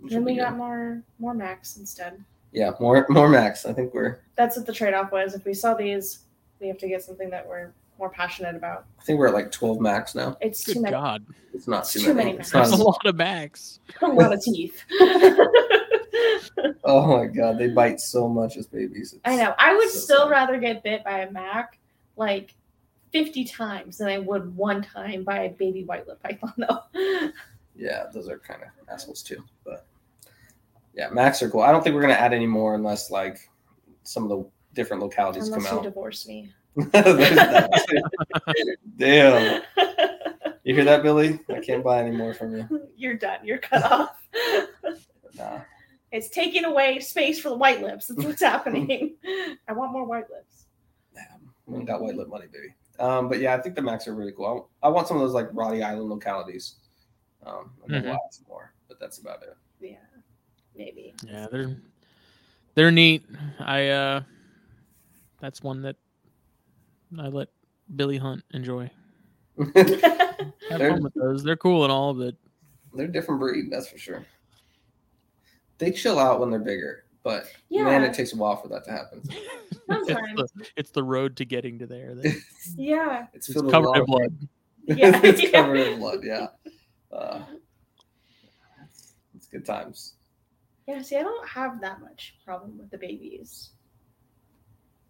Then 0.00 0.24
we 0.24 0.36
got 0.36 0.52
good. 0.52 0.56
more 0.58 1.02
more 1.18 1.34
Macs 1.34 1.76
instead. 1.76 2.24
yeah 2.52 2.70
more 2.80 3.04
more 3.10 3.28
Macs. 3.28 3.66
I 3.66 3.74
think 3.74 3.92
we're 3.92 4.20
That's 4.36 4.56
what 4.56 4.64
the 4.64 4.72
trade 4.72 4.94
off 4.94 5.12
was. 5.12 5.34
If 5.34 5.44
we 5.44 5.52
sell 5.52 5.76
these, 5.76 6.20
we 6.60 6.68
have 6.68 6.78
to 6.78 6.88
get 6.88 7.02
something 7.02 7.28
that 7.28 7.46
we're 7.46 7.72
more 8.02 8.10
passionate 8.10 8.56
about. 8.56 8.84
I 8.98 9.04
think 9.04 9.20
we're 9.20 9.28
at 9.28 9.32
like 9.34 9.52
twelve 9.52 9.80
Macs 9.80 10.16
now. 10.16 10.36
It's 10.40 10.64
Good 10.64 10.74
too 10.74 10.80
many. 10.82 10.92
God, 10.92 11.24
It's 11.54 11.68
not 11.68 11.82
It's 11.82 11.92
too, 11.92 12.00
too 12.00 12.14
many. 12.14 12.30
many 12.32 12.38
It's 12.40 12.52
not 12.52 12.68
a 12.68 12.74
lot 12.76 13.06
of 13.06 13.16
backs. 13.16 13.78
A 14.02 14.06
lot 14.08 14.32
of 14.32 14.42
teeth. 14.42 14.82
oh 16.84 17.16
my 17.16 17.26
god, 17.26 17.58
they 17.58 17.68
bite 17.68 18.00
so 18.00 18.28
much 18.28 18.56
as 18.56 18.66
babies. 18.66 19.14
I 19.24 19.36
know. 19.36 19.54
I 19.56 19.74
would 19.76 19.88
so 19.88 19.98
still 20.00 20.22
sad. 20.24 20.30
rather 20.30 20.58
get 20.58 20.82
bit 20.82 21.04
by 21.04 21.20
a 21.20 21.30
Mac 21.30 21.78
like 22.16 22.54
50 23.12 23.44
times 23.44 23.98
than 23.98 24.08
I 24.08 24.18
would 24.18 24.56
one 24.56 24.82
time 24.82 25.22
by 25.22 25.42
a 25.44 25.50
baby 25.50 25.84
white 25.84 26.08
lip 26.08 26.20
python, 26.22 26.52
though. 26.56 27.30
Yeah, 27.76 28.06
those 28.12 28.28
are 28.28 28.38
kind 28.38 28.62
of 28.64 28.68
assholes 28.92 29.22
too. 29.22 29.44
But 29.64 29.86
yeah, 30.92 31.08
Macs 31.10 31.40
are 31.40 31.48
cool. 31.48 31.60
I 31.62 31.70
don't 31.70 31.84
think 31.84 31.94
we're 31.94 32.02
gonna 32.02 32.14
add 32.14 32.32
any 32.34 32.46
more 32.48 32.74
unless 32.74 33.12
like 33.12 33.48
some 34.02 34.24
of 34.24 34.28
the 34.28 34.44
different 34.74 35.02
localities 35.04 35.46
Unless 35.46 35.66
come 35.66 35.72
you 35.74 35.78
out. 35.78 35.84
divorce 35.84 36.26
me. 36.26 36.52
There's 36.76 36.90
that. 36.92 37.70
Damn. 38.96 39.62
You 40.64 40.76
hear 40.76 40.84
that, 40.84 41.02
Billy? 41.02 41.40
I 41.48 41.58
can't 41.58 41.82
buy 41.82 42.00
any 42.00 42.16
more 42.16 42.34
from 42.34 42.56
you. 42.56 42.88
You're 42.96 43.14
done. 43.14 43.40
You're 43.42 43.58
cut 43.58 43.82
off. 43.82 44.16
Nah. 45.34 45.58
It's 46.12 46.28
taking 46.28 46.64
away 46.64 47.00
space 47.00 47.40
for 47.40 47.48
the 47.48 47.56
white 47.56 47.82
lips. 47.82 48.06
That's 48.06 48.24
what's 48.24 48.42
happening. 48.42 49.16
I 49.68 49.72
want 49.72 49.90
more 49.90 50.04
white 50.04 50.30
lips. 50.30 50.66
Damn. 51.16 51.52
We 51.66 51.78
ain't 51.78 51.88
got 51.88 52.00
white 52.00 52.14
lip 52.14 52.28
money, 52.28 52.46
baby. 52.52 52.74
Um, 53.00 53.28
but 53.28 53.40
yeah, 53.40 53.54
I 53.54 53.60
think 53.60 53.74
the 53.74 53.82
Macs 53.82 54.06
are 54.06 54.14
really 54.14 54.30
cool. 54.30 54.70
I, 54.82 54.86
I 54.86 54.90
want 54.90 55.08
some 55.08 55.16
of 55.16 55.22
those 55.24 55.32
like 55.32 55.48
Roti 55.52 55.82
Island 55.82 56.08
localities. 56.08 56.76
Um, 57.44 57.72
and 57.84 57.94
then 57.94 58.04
we'll 58.04 58.18
some 58.30 58.44
more, 58.48 58.72
but 58.86 59.00
that's 59.00 59.18
about 59.18 59.42
it. 59.42 59.56
Yeah, 59.80 59.96
maybe. 60.76 61.12
Yeah, 61.26 61.48
they're 61.50 61.76
they're 62.74 62.92
neat. 62.92 63.24
I 63.58 63.88
uh 63.88 64.20
that's 65.40 65.60
one 65.60 65.82
that 65.82 65.96
I 67.18 67.28
let 67.28 67.48
Billy 67.96 68.16
Hunt 68.18 68.42
enjoy. 68.52 68.90
Have 69.58 69.74
They're- 69.74 70.90
fun 70.92 71.02
with 71.02 71.14
those. 71.14 71.42
They're 71.44 71.56
cool 71.56 71.84
and 71.84 71.92
all, 71.92 72.14
but 72.14 72.34
They're 72.94 73.06
a 73.06 73.12
different 73.12 73.40
breed, 73.40 73.70
that's 73.70 73.88
for 73.88 73.98
sure. 73.98 74.24
They 75.78 75.90
chill 75.90 76.18
out 76.18 76.38
when 76.40 76.50
they're 76.50 76.60
bigger, 76.60 77.04
but 77.22 77.46
Yeah. 77.68 77.84
man, 77.84 78.04
it 78.04 78.14
takes 78.14 78.32
a 78.32 78.36
while 78.36 78.56
for 78.56 78.68
that 78.68 78.84
to 78.84 78.90
happen. 78.92 79.22
it's, 79.30 80.08
Sometimes. 80.08 80.52
the, 80.54 80.66
it's 80.76 80.90
the 80.90 81.02
road 81.02 81.36
to 81.38 81.44
getting 81.44 81.78
to 81.80 81.86
there. 81.86 82.14
that- 82.14 82.40
Yeah. 82.76 83.26
It's, 83.34 83.48
It's 83.48 83.52
filled 83.54 83.66
with 83.66 83.74
a 83.74 83.78
covered 83.80 83.96
in 83.98 84.04
blood. 84.04 84.48
Yeah. 84.86 85.20
it's 85.24 85.42
Yeah. 85.42 85.50
covered 85.50 85.76
in 85.76 85.98
blood. 85.98 86.20
Yeah, 86.24 86.46
uh, 87.12 87.40
it's, 88.84 89.12
it's 89.36 89.46
good 89.48 89.64
times. 89.64 90.14
Yeah, 90.88 91.02
see, 91.02 91.16
I 91.16 91.22
don't 91.22 91.48
have 91.48 91.80
that 91.80 92.00
much 92.00 92.36
problem 92.44 92.76
with 92.78 92.90
the 92.90 92.98
babies. 92.98 93.70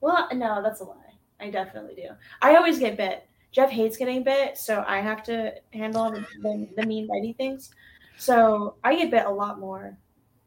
Well, 0.02 0.28
no, 0.34 0.62
that's 0.62 0.80
a 0.80 0.84
lie. 0.84 0.96
I 1.42 1.50
definitely 1.50 1.94
do. 1.96 2.08
I 2.40 2.54
always 2.56 2.78
get 2.78 2.96
bit. 2.96 3.26
Jeff 3.50 3.68
hates 3.70 3.96
getting 3.98 4.22
bit, 4.22 4.56
so 4.56 4.82
I 4.86 5.00
have 5.00 5.22
to 5.24 5.52
handle 5.74 6.10
the, 6.10 6.24
the, 6.40 6.68
the 6.76 6.86
mean 6.86 7.06
bitey 7.08 7.36
things. 7.36 7.70
So 8.16 8.76
I 8.84 8.96
get 8.96 9.10
bit 9.10 9.26
a 9.26 9.30
lot 9.30 9.58
more 9.58 9.98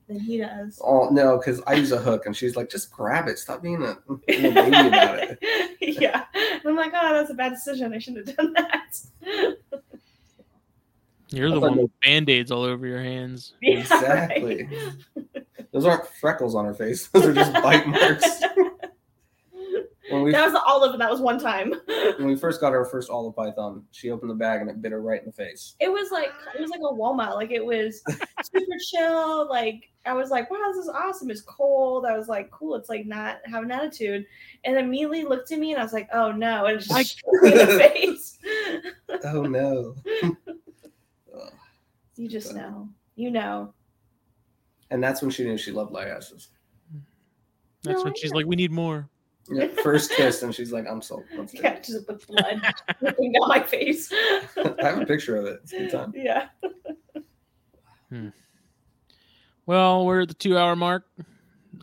than 0.07 0.19
he 0.19 0.37
does. 0.37 0.79
Oh 0.83 1.09
no, 1.09 1.37
because 1.37 1.61
I 1.67 1.73
use 1.73 1.91
a 1.91 1.97
hook, 1.99 2.25
and 2.25 2.35
she's 2.35 2.55
like, 2.55 2.69
"Just 2.69 2.91
grab 2.91 3.27
it. 3.27 3.37
Stop 3.37 3.61
being 3.61 3.83
a, 3.83 3.97
being 4.25 4.45
a 4.45 4.51
baby 4.53 4.87
about 4.87 5.19
it." 5.19 5.39
yeah. 5.81 6.23
And 6.33 6.61
I'm 6.65 6.75
like, 6.75 6.93
oh, 6.95 7.13
that's 7.13 7.29
a 7.29 7.33
bad 7.35 7.49
decision. 7.49 7.93
I 7.93 7.99
shouldn't 7.99 8.27
have 8.27 8.37
done 8.37 8.53
that. 8.53 8.97
You're 11.29 11.49
the 11.51 11.59
one 11.59 11.77
with 11.77 11.91
band-aids 12.03 12.51
all 12.51 12.63
over 12.63 12.87
your 12.87 13.01
hands. 13.01 13.53
Yeah, 13.61 13.79
Exactly. 13.79 14.69
right. 15.15 15.45
Those 15.71 15.85
aren't 15.85 16.07
freckles 16.07 16.55
on 16.55 16.65
her 16.65 16.73
face. 16.73 17.07
Those 17.07 17.25
are 17.25 17.33
just 17.33 17.51
bite 17.53 17.85
marks. 17.87 18.25
When 20.11 20.21
we 20.23 20.31
that 20.31 20.43
was 20.43 20.53
the 20.53 20.61
olive, 20.63 20.91
and 20.91 21.01
that 21.01 21.09
was 21.09 21.19
one 21.19 21.39
time. 21.39 21.73
when 22.17 22.27
we 22.27 22.35
first 22.35 22.61
got 22.61 22.73
our 22.73 22.85
first 22.85 23.09
olive 23.09 23.35
python, 23.35 23.83
she 23.91 24.11
opened 24.11 24.29
the 24.29 24.35
bag 24.35 24.61
and 24.61 24.69
it 24.69 24.81
bit 24.81 24.91
her 24.91 25.01
right 25.01 25.19
in 25.19 25.25
the 25.25 25.31
face. 25.31 25.75
it 25.79 25.91
was 25.91 26.11
like 26.11 26.29
it 26.55 26.61
was 26.61 26.69
like 26.69 26.81
a 26.81 26.93
Walmart. 26.93 27.33
Like 27.35 27.51
it 27.51 27.65
was 27.65 28.01
super 28.43 28.77
chill. 28.91 29.49
Like 29.49 29.89
I 30.05 30.13
was 30.13 30.29
like, 30.29 30.51
wow, 30.51 30.59
this 30.67 30.83
is 30.83 30.89
awesome. 30.89 31.31
It's 31.31 31.41
cold. 31.41 32.05
I 32.05 32.15
was 32.15 32.27
like, 32.27 32.51
cool. 32.51 32.75
It's 32.75 32.89
like 32.89 33.07
not 33.07 33.37
have 33.45 33.63
an 33.63 33.71
attitude. 33.71 34.25
And 34.63 34.77
immediately 34.77 35.23
looked 35.23 35.51
at 35.51 35.57
me 35.59 35.71
and 35.71 35.79
I 35.79 35.83
was 35.83 35.93
like, 35.93 36.07
oh 36.13 36.31
no, 36.31 36.65
and 36.65 36.75
it 36.77 36.83
just 36.87 36.91
Like- 36.91 37.07
in 37.51 37.57
the 37.57 37.65
face. 37.79 38.37
Oh 39.23 39.41
no. 39.43 39.95
You 42.15 42.27
just 42.29 42.53
know. 42.53 42.87
You 43.15 43.31
know. 43.31 43.73
and 44.91 45.03
that's 45.03 45.21
when 45.21 45.31
she 45.31 45.43
knew 45.43 45.57
she 45.57 45.71
loved 45.71 45.91
Liasis. 45.93 46.47
That's 47.83 47.97
No, 47.99 48.03
when 48.03 48.13
I 48.13 48.15
she's 48.17 48.31
know. 48.31 48.37
like, 48.37 48.45
"We 48.47 48.55
need 48.55 48.71
more." 48.71 49.09
Yeah, 49.49 49.67
first 49.83 50.11
kiss, 50.11 50.41
and 50.41 50.53
she's 50.55 50.71
like, 50.71 50.85
"I'm 50.89 51.01
sold." 51.01 51.23
Let's 51.37 51.51
do 51.51 51.59
Yeah, 51.61 51.73
it. 51.73 51.83
just 51.83 52.07
with 52.07 52.25
blood 52.27 52.61
dripping 52.99 53.31
down 53.33 53.47
my 53.47 53.61
face. 53.61 54.11
I 54.13 54.73
have 54.79 55.01
a 55.01 55.05
picture 55.05 55.35
of 55.37 55.45
it. 55.45 55.59
It's 55.63 55.73
a 55.73 55.77
good 55.79 55.91
time. 55.91 56.13
Yeah. 56.15 56.47
Well, 59.65 60.05
we're 60.05 60.21
at 60.21 60.27
the 60.27 60.33
two-hour 60.33 60.75
mark. 60.75 61.05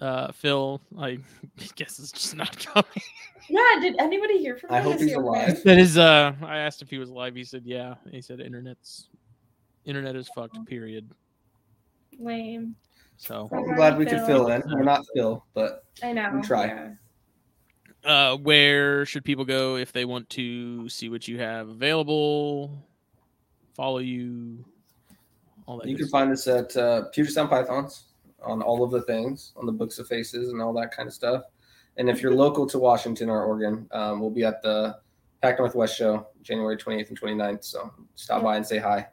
Uh, 0.01 0.32
Phil, 0.32 0.80
I 0.98 1.18
guess 1.76 1.98
it's 1.98 2.12
just 2.12 2.34
not 2.36 2.56
coming. 2.64 2.84
Yeah. 3.48 3.60
Did 3.80 3.97
anybody 3.98 4.39
hear 4.39 4.56
from 4.56 4.72
I 4.72 4.78
him? 4.78 4.84
hope 4.84 4.94
Is 4.97 5.02
he's 5.02 5.12
alive. 5.14 5.62
That 5.64 5.78
is, 5.78 5.98
uh, 5.98 6.32
I 6.43 6.59
asked 6.59 6.82
if 6.82 6.89
he 6.90 6.98
was 6.98 7.10
live. 7.10 7.34
He 7.34 7.44
said, 7.44 7.62
"Yeah." 7.64 7.94
He 8.10 8.20
said, 8.22 8.40
"Internet's 8.40 9.09
internet 9.84 10.16
is 10.16 10.28
fucked." 10.34 10.64
Period. 10.66 11.10
Lame. 12.18 12.74
So, 13.18 13.48
I'm 13.52 13.74
glad 13.76 13.98
we 13.98 14.06
could 14.06 14.24
fill 14.26 14.48
in. 14.48 14.62
We're 14.66 14.82
not 14.82 15.05
Phil, 15.14 15.44
but 15.55 15.84
I 16.02 16.12
know. 16.12 16.32
We 16.34 16.43
try. 16.43 16.66
yeah. 16.66 16.89
Uh, 18.05 18.37
where 18.37 19.05
should 19.07 19.24
people 19.24 19.45
go 19.45 19.77
if 19.77 19.93
they 19.93 20.05
want 20.05 20.29
to 20.31 20.89
see 20.89 21.09
what 21.09 21.27
you 21.29 21.39
have 21.39 21.69
available? 21.69 22.85
Follow 23.74 23.99
you. 23.99 24.65
All 25.66 25.79
that. 25.79 25.89
you 25.89 25.97
can 25.97 26.07
stuff. 26.09 26.20
find 26.20 26.33
us 26.33 26.47
at 26.49 26.77
uh, 26.77 27.05
Puget 27.12 27.33
Sound 27.33 27.49
Pythons 27.49 28.07
on 28.45 28.61
all 28.62 28.83
of 28.83 28.91
the 28.91 29.03
things, 29.03 29.53
on 29.57 29.65
the 29.66 29.73
Books 29.73 29.99
of 29.99 30.09
Faces 30.09 30.49
and 30.51 30.61
all 30.61 30.73
that 30.74 30.91
kind 30.95 31.07
of 31.07 31.15
stuff. 31.15 31.45
And 31.97 32.11
if 32.11 32.20
you're 32.23 32.35
local 32.35 32.66
to 32.66 32.79
Washington 32.79 33.29
or 33.31 33.45
Oregon, 33.45 33.87
um, 33.93 34.19
we'll 34.20 34.31
be 34.31 34.45
at 34.45 34.61
the 34.62 34.97
Pac 35.41 35.59
Northwest 35.59 35.97
show 35.97 36.27
January 36.43 36.77
28th 36.77 37.09
and 37.11 37.20
29th. 37.20 37.65
So 37.65 37.93
stop 38.15 38.41
Yeah. 38.41 38.45
by 38.45 38.57
and 38.57 38.66
say 38.66 38.79
hi. 38.79 39.07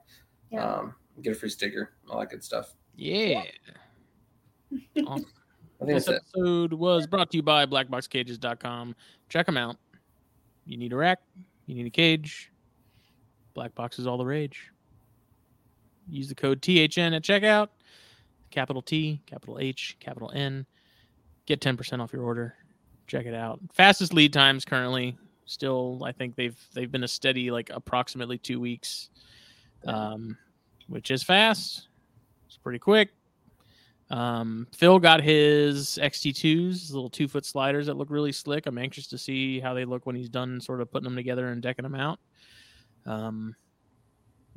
Yeah. 0.52 0.64
Um, 0.66 0.95
get 1.22 1.34
a 1.34 1.36
free 1.36 1.49
sticker, 1.49 1.94
all 2.10 2.20
that 2.20 2.30
good 2.30 2.44
stuff. 2.44 2.74
Yeah. 2.95 3.44
I 4.72 5.02
Awesome. 5.06 5.26
This 5.81 6.10
episode 6.10 6.73
was 6.73 7.07
brought 7.07 7.31
to 7.31 7.38
you 7.38 7.43
by 7.43 7.65
blackboxcages.com. 7.65 8.95
Check 9.30 9.45
them 9.45 9.57
out. 9.57 9.77
You 10.65 10.77
need 10.77 10.91
a 10.91 10.97
rack, 10.97 11.19
you 11.65 11.76
need 11.76 11.85
a 11.85 11.89
cage. 11.89 12.51
Black 13.53 13.73
Box 13.76 13.97
is 13.97 14.06
all 14.06 14.18
the 14.18 14.26
rage. 14.26 14.72
Use 16.10 16.27
the 16.27 16.35
code 16.35 16.61
THN 16.61 17.14
at 17.14 17.23
checkout. 17.23 17.69
Capital 18.51 18.81
T, 18.81 19.22
capital 19.26 19.57
H, 19.60 19.95
capital 19.99 20.31
N. 20.34 20.65
get 21.45 21.61
10% 21.61 22.01
off 22.01 22.11
your 22.11 22.23
order. 22.23 22.56
Check 23.07 23.26
it 23.26 23.34
out. 23.34 23.60
Fastest 23.73 24.14
lead 24.14 24.34
times 24.34 24.65
currently. 24.65 25.18
Still, 25.45 26.03
I 26.06 26.11
think 26.11 26.35
they've 26.35 26.57
they've 26.73 26.91
been 26.91 27.03
a 27.03 27.07
steady 27.07 27.49
like 27.49 27.72
approximately 27.73 28.38
two 28.38 28.60
weeks, 28.60 29.10
um, 29.85 30.38
which 30.88 31.10
is 31.10 31.23
fast. 31.23 31.88
It's 32.47 32.57
pretty 32.57 32.77
quick. 32.77 33.10
Um, 34.11 34.68
Phil 34.76 34.98
got 34.98 35.22
his 35.22 35.99
XT2s, 36.02 36.69
his 36.69 36.94
little 36.94 37.10
two 37.10 37.27
foot 37.27 37.45
sliders 37.45 37.86
that 37.86 37.95
look 37.95 38.10
really 38.10 38.31
slick. 38.31 38.65
I'm 38.65 38.77
anxious 38.77 39.07
to 39.07 39.18
see 39.18 39.60
how 39.60 39.73
they 39.73 39.86
look 39.86 40.06
when 40.06 40.15
he's 40.15 40.30
done 40.30 40.60
sort 40.60 40.81
of 40.81 40.91
putting 40.91 41.03
them 41.06 41.15
together 41.15 41.49
and 41.49 41.61
decking 41.61 41.84
them 41.84 41.95
out. 41.95 42.19
Um, 43.06 43.56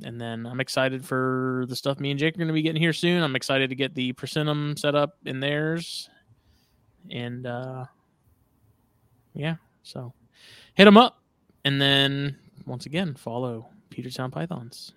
and 0.03 0.19
then 0.19 0.45
I'm 0.47 0.59
excited 0.59 1.05
for 1.05 1.65
the 1.67 1.75
stuff 1.75 1.99
me 1.99 2.11
and 2.11 2.19
Jake 2.19 2.35
are 2.35 2.39
going 2.39 2.47
to 2.47 2.53
be 2.53 2.63
getting 2.63 2.81
here 2.81 2.93
soon. 2.93 3.21
I'm 3.21 3.35
excited 3.35 3.69
to 3.69 3.75
get 3.75 3.93
the 3.93 4.13
Persimmon 4.13 4.75
set 4.75 4.95
up 4.95 5.17
in 5.25 5.39
theirs. 5.39 6.09
And 7.11 7.45
uh, 7.45 7.85
yeah, 9.33 9.55
so 9.83 10.13
hit 10.73 10.85
them 10.85 10.97
up. 10.97 11.21
And 11.63 11.79
then 11.79 12.37
once 12.65 12.85
again, 12.85 13.13
follow 13.15 13.69
Puget 13.89 14.13
Sound 14.13 14.33
Pythons 14.33 14.93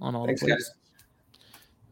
on 0.00 0.16
all 0.16 0.26
Thanks, 0.26 0.40
the 0.40 0.48
places. 0.48 0.68
guys. 0.68 0.81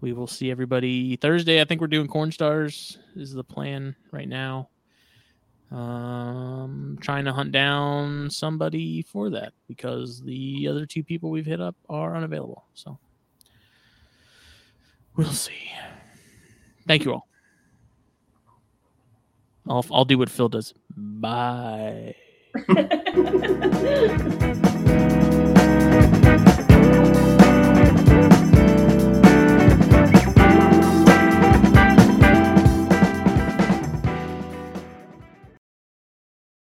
We 0.01 0.13
will 0.13 0.27
see 0.27 0.51
everybody 0.51 1.17
Thursday. 1.17 1.61
I 1.61 1.65
think 1.65 1.81
we're 1.81 1.87
doing 1.87 2.09
Corn 2.09 2.33
Stars 2.33 2.99
is 3.17 3.35
the 3.35 3.45
plan 3.45 3.95
right 4.13 4.29
now. 4.29 4.69
Um, 5.71 6.99
trying 7.01 7.25
to 7.27 7.33
hunt 7.33 7.53
down 7.53 8.29
somebody 8.31 9.03
for 9.03 9.31
that 9.31 9.53
because 9.69 10.21
the 10.23 10.67
other 10.69 10.85
two 10.85 11.05
people 11.05 11.31
we've 11.31 11.47
hit 11.47 11.61
up 11.61 11.77
are 11.89 12.17
unavailable. 12.17 12.65
So 12.75 12.99
we'll 15.17 15.33
see. 15.33 15.71
Thank 16.89 17.05
you 17.05 17.13
all. 17.13 17.29
I'll 19.69 19.85
I'll 19.93 20.05
do 20.05 20.19
what 20.19 20.31
Phil 20.31 20.49
does. 20.49 20.75
Bye. 20.97 22.17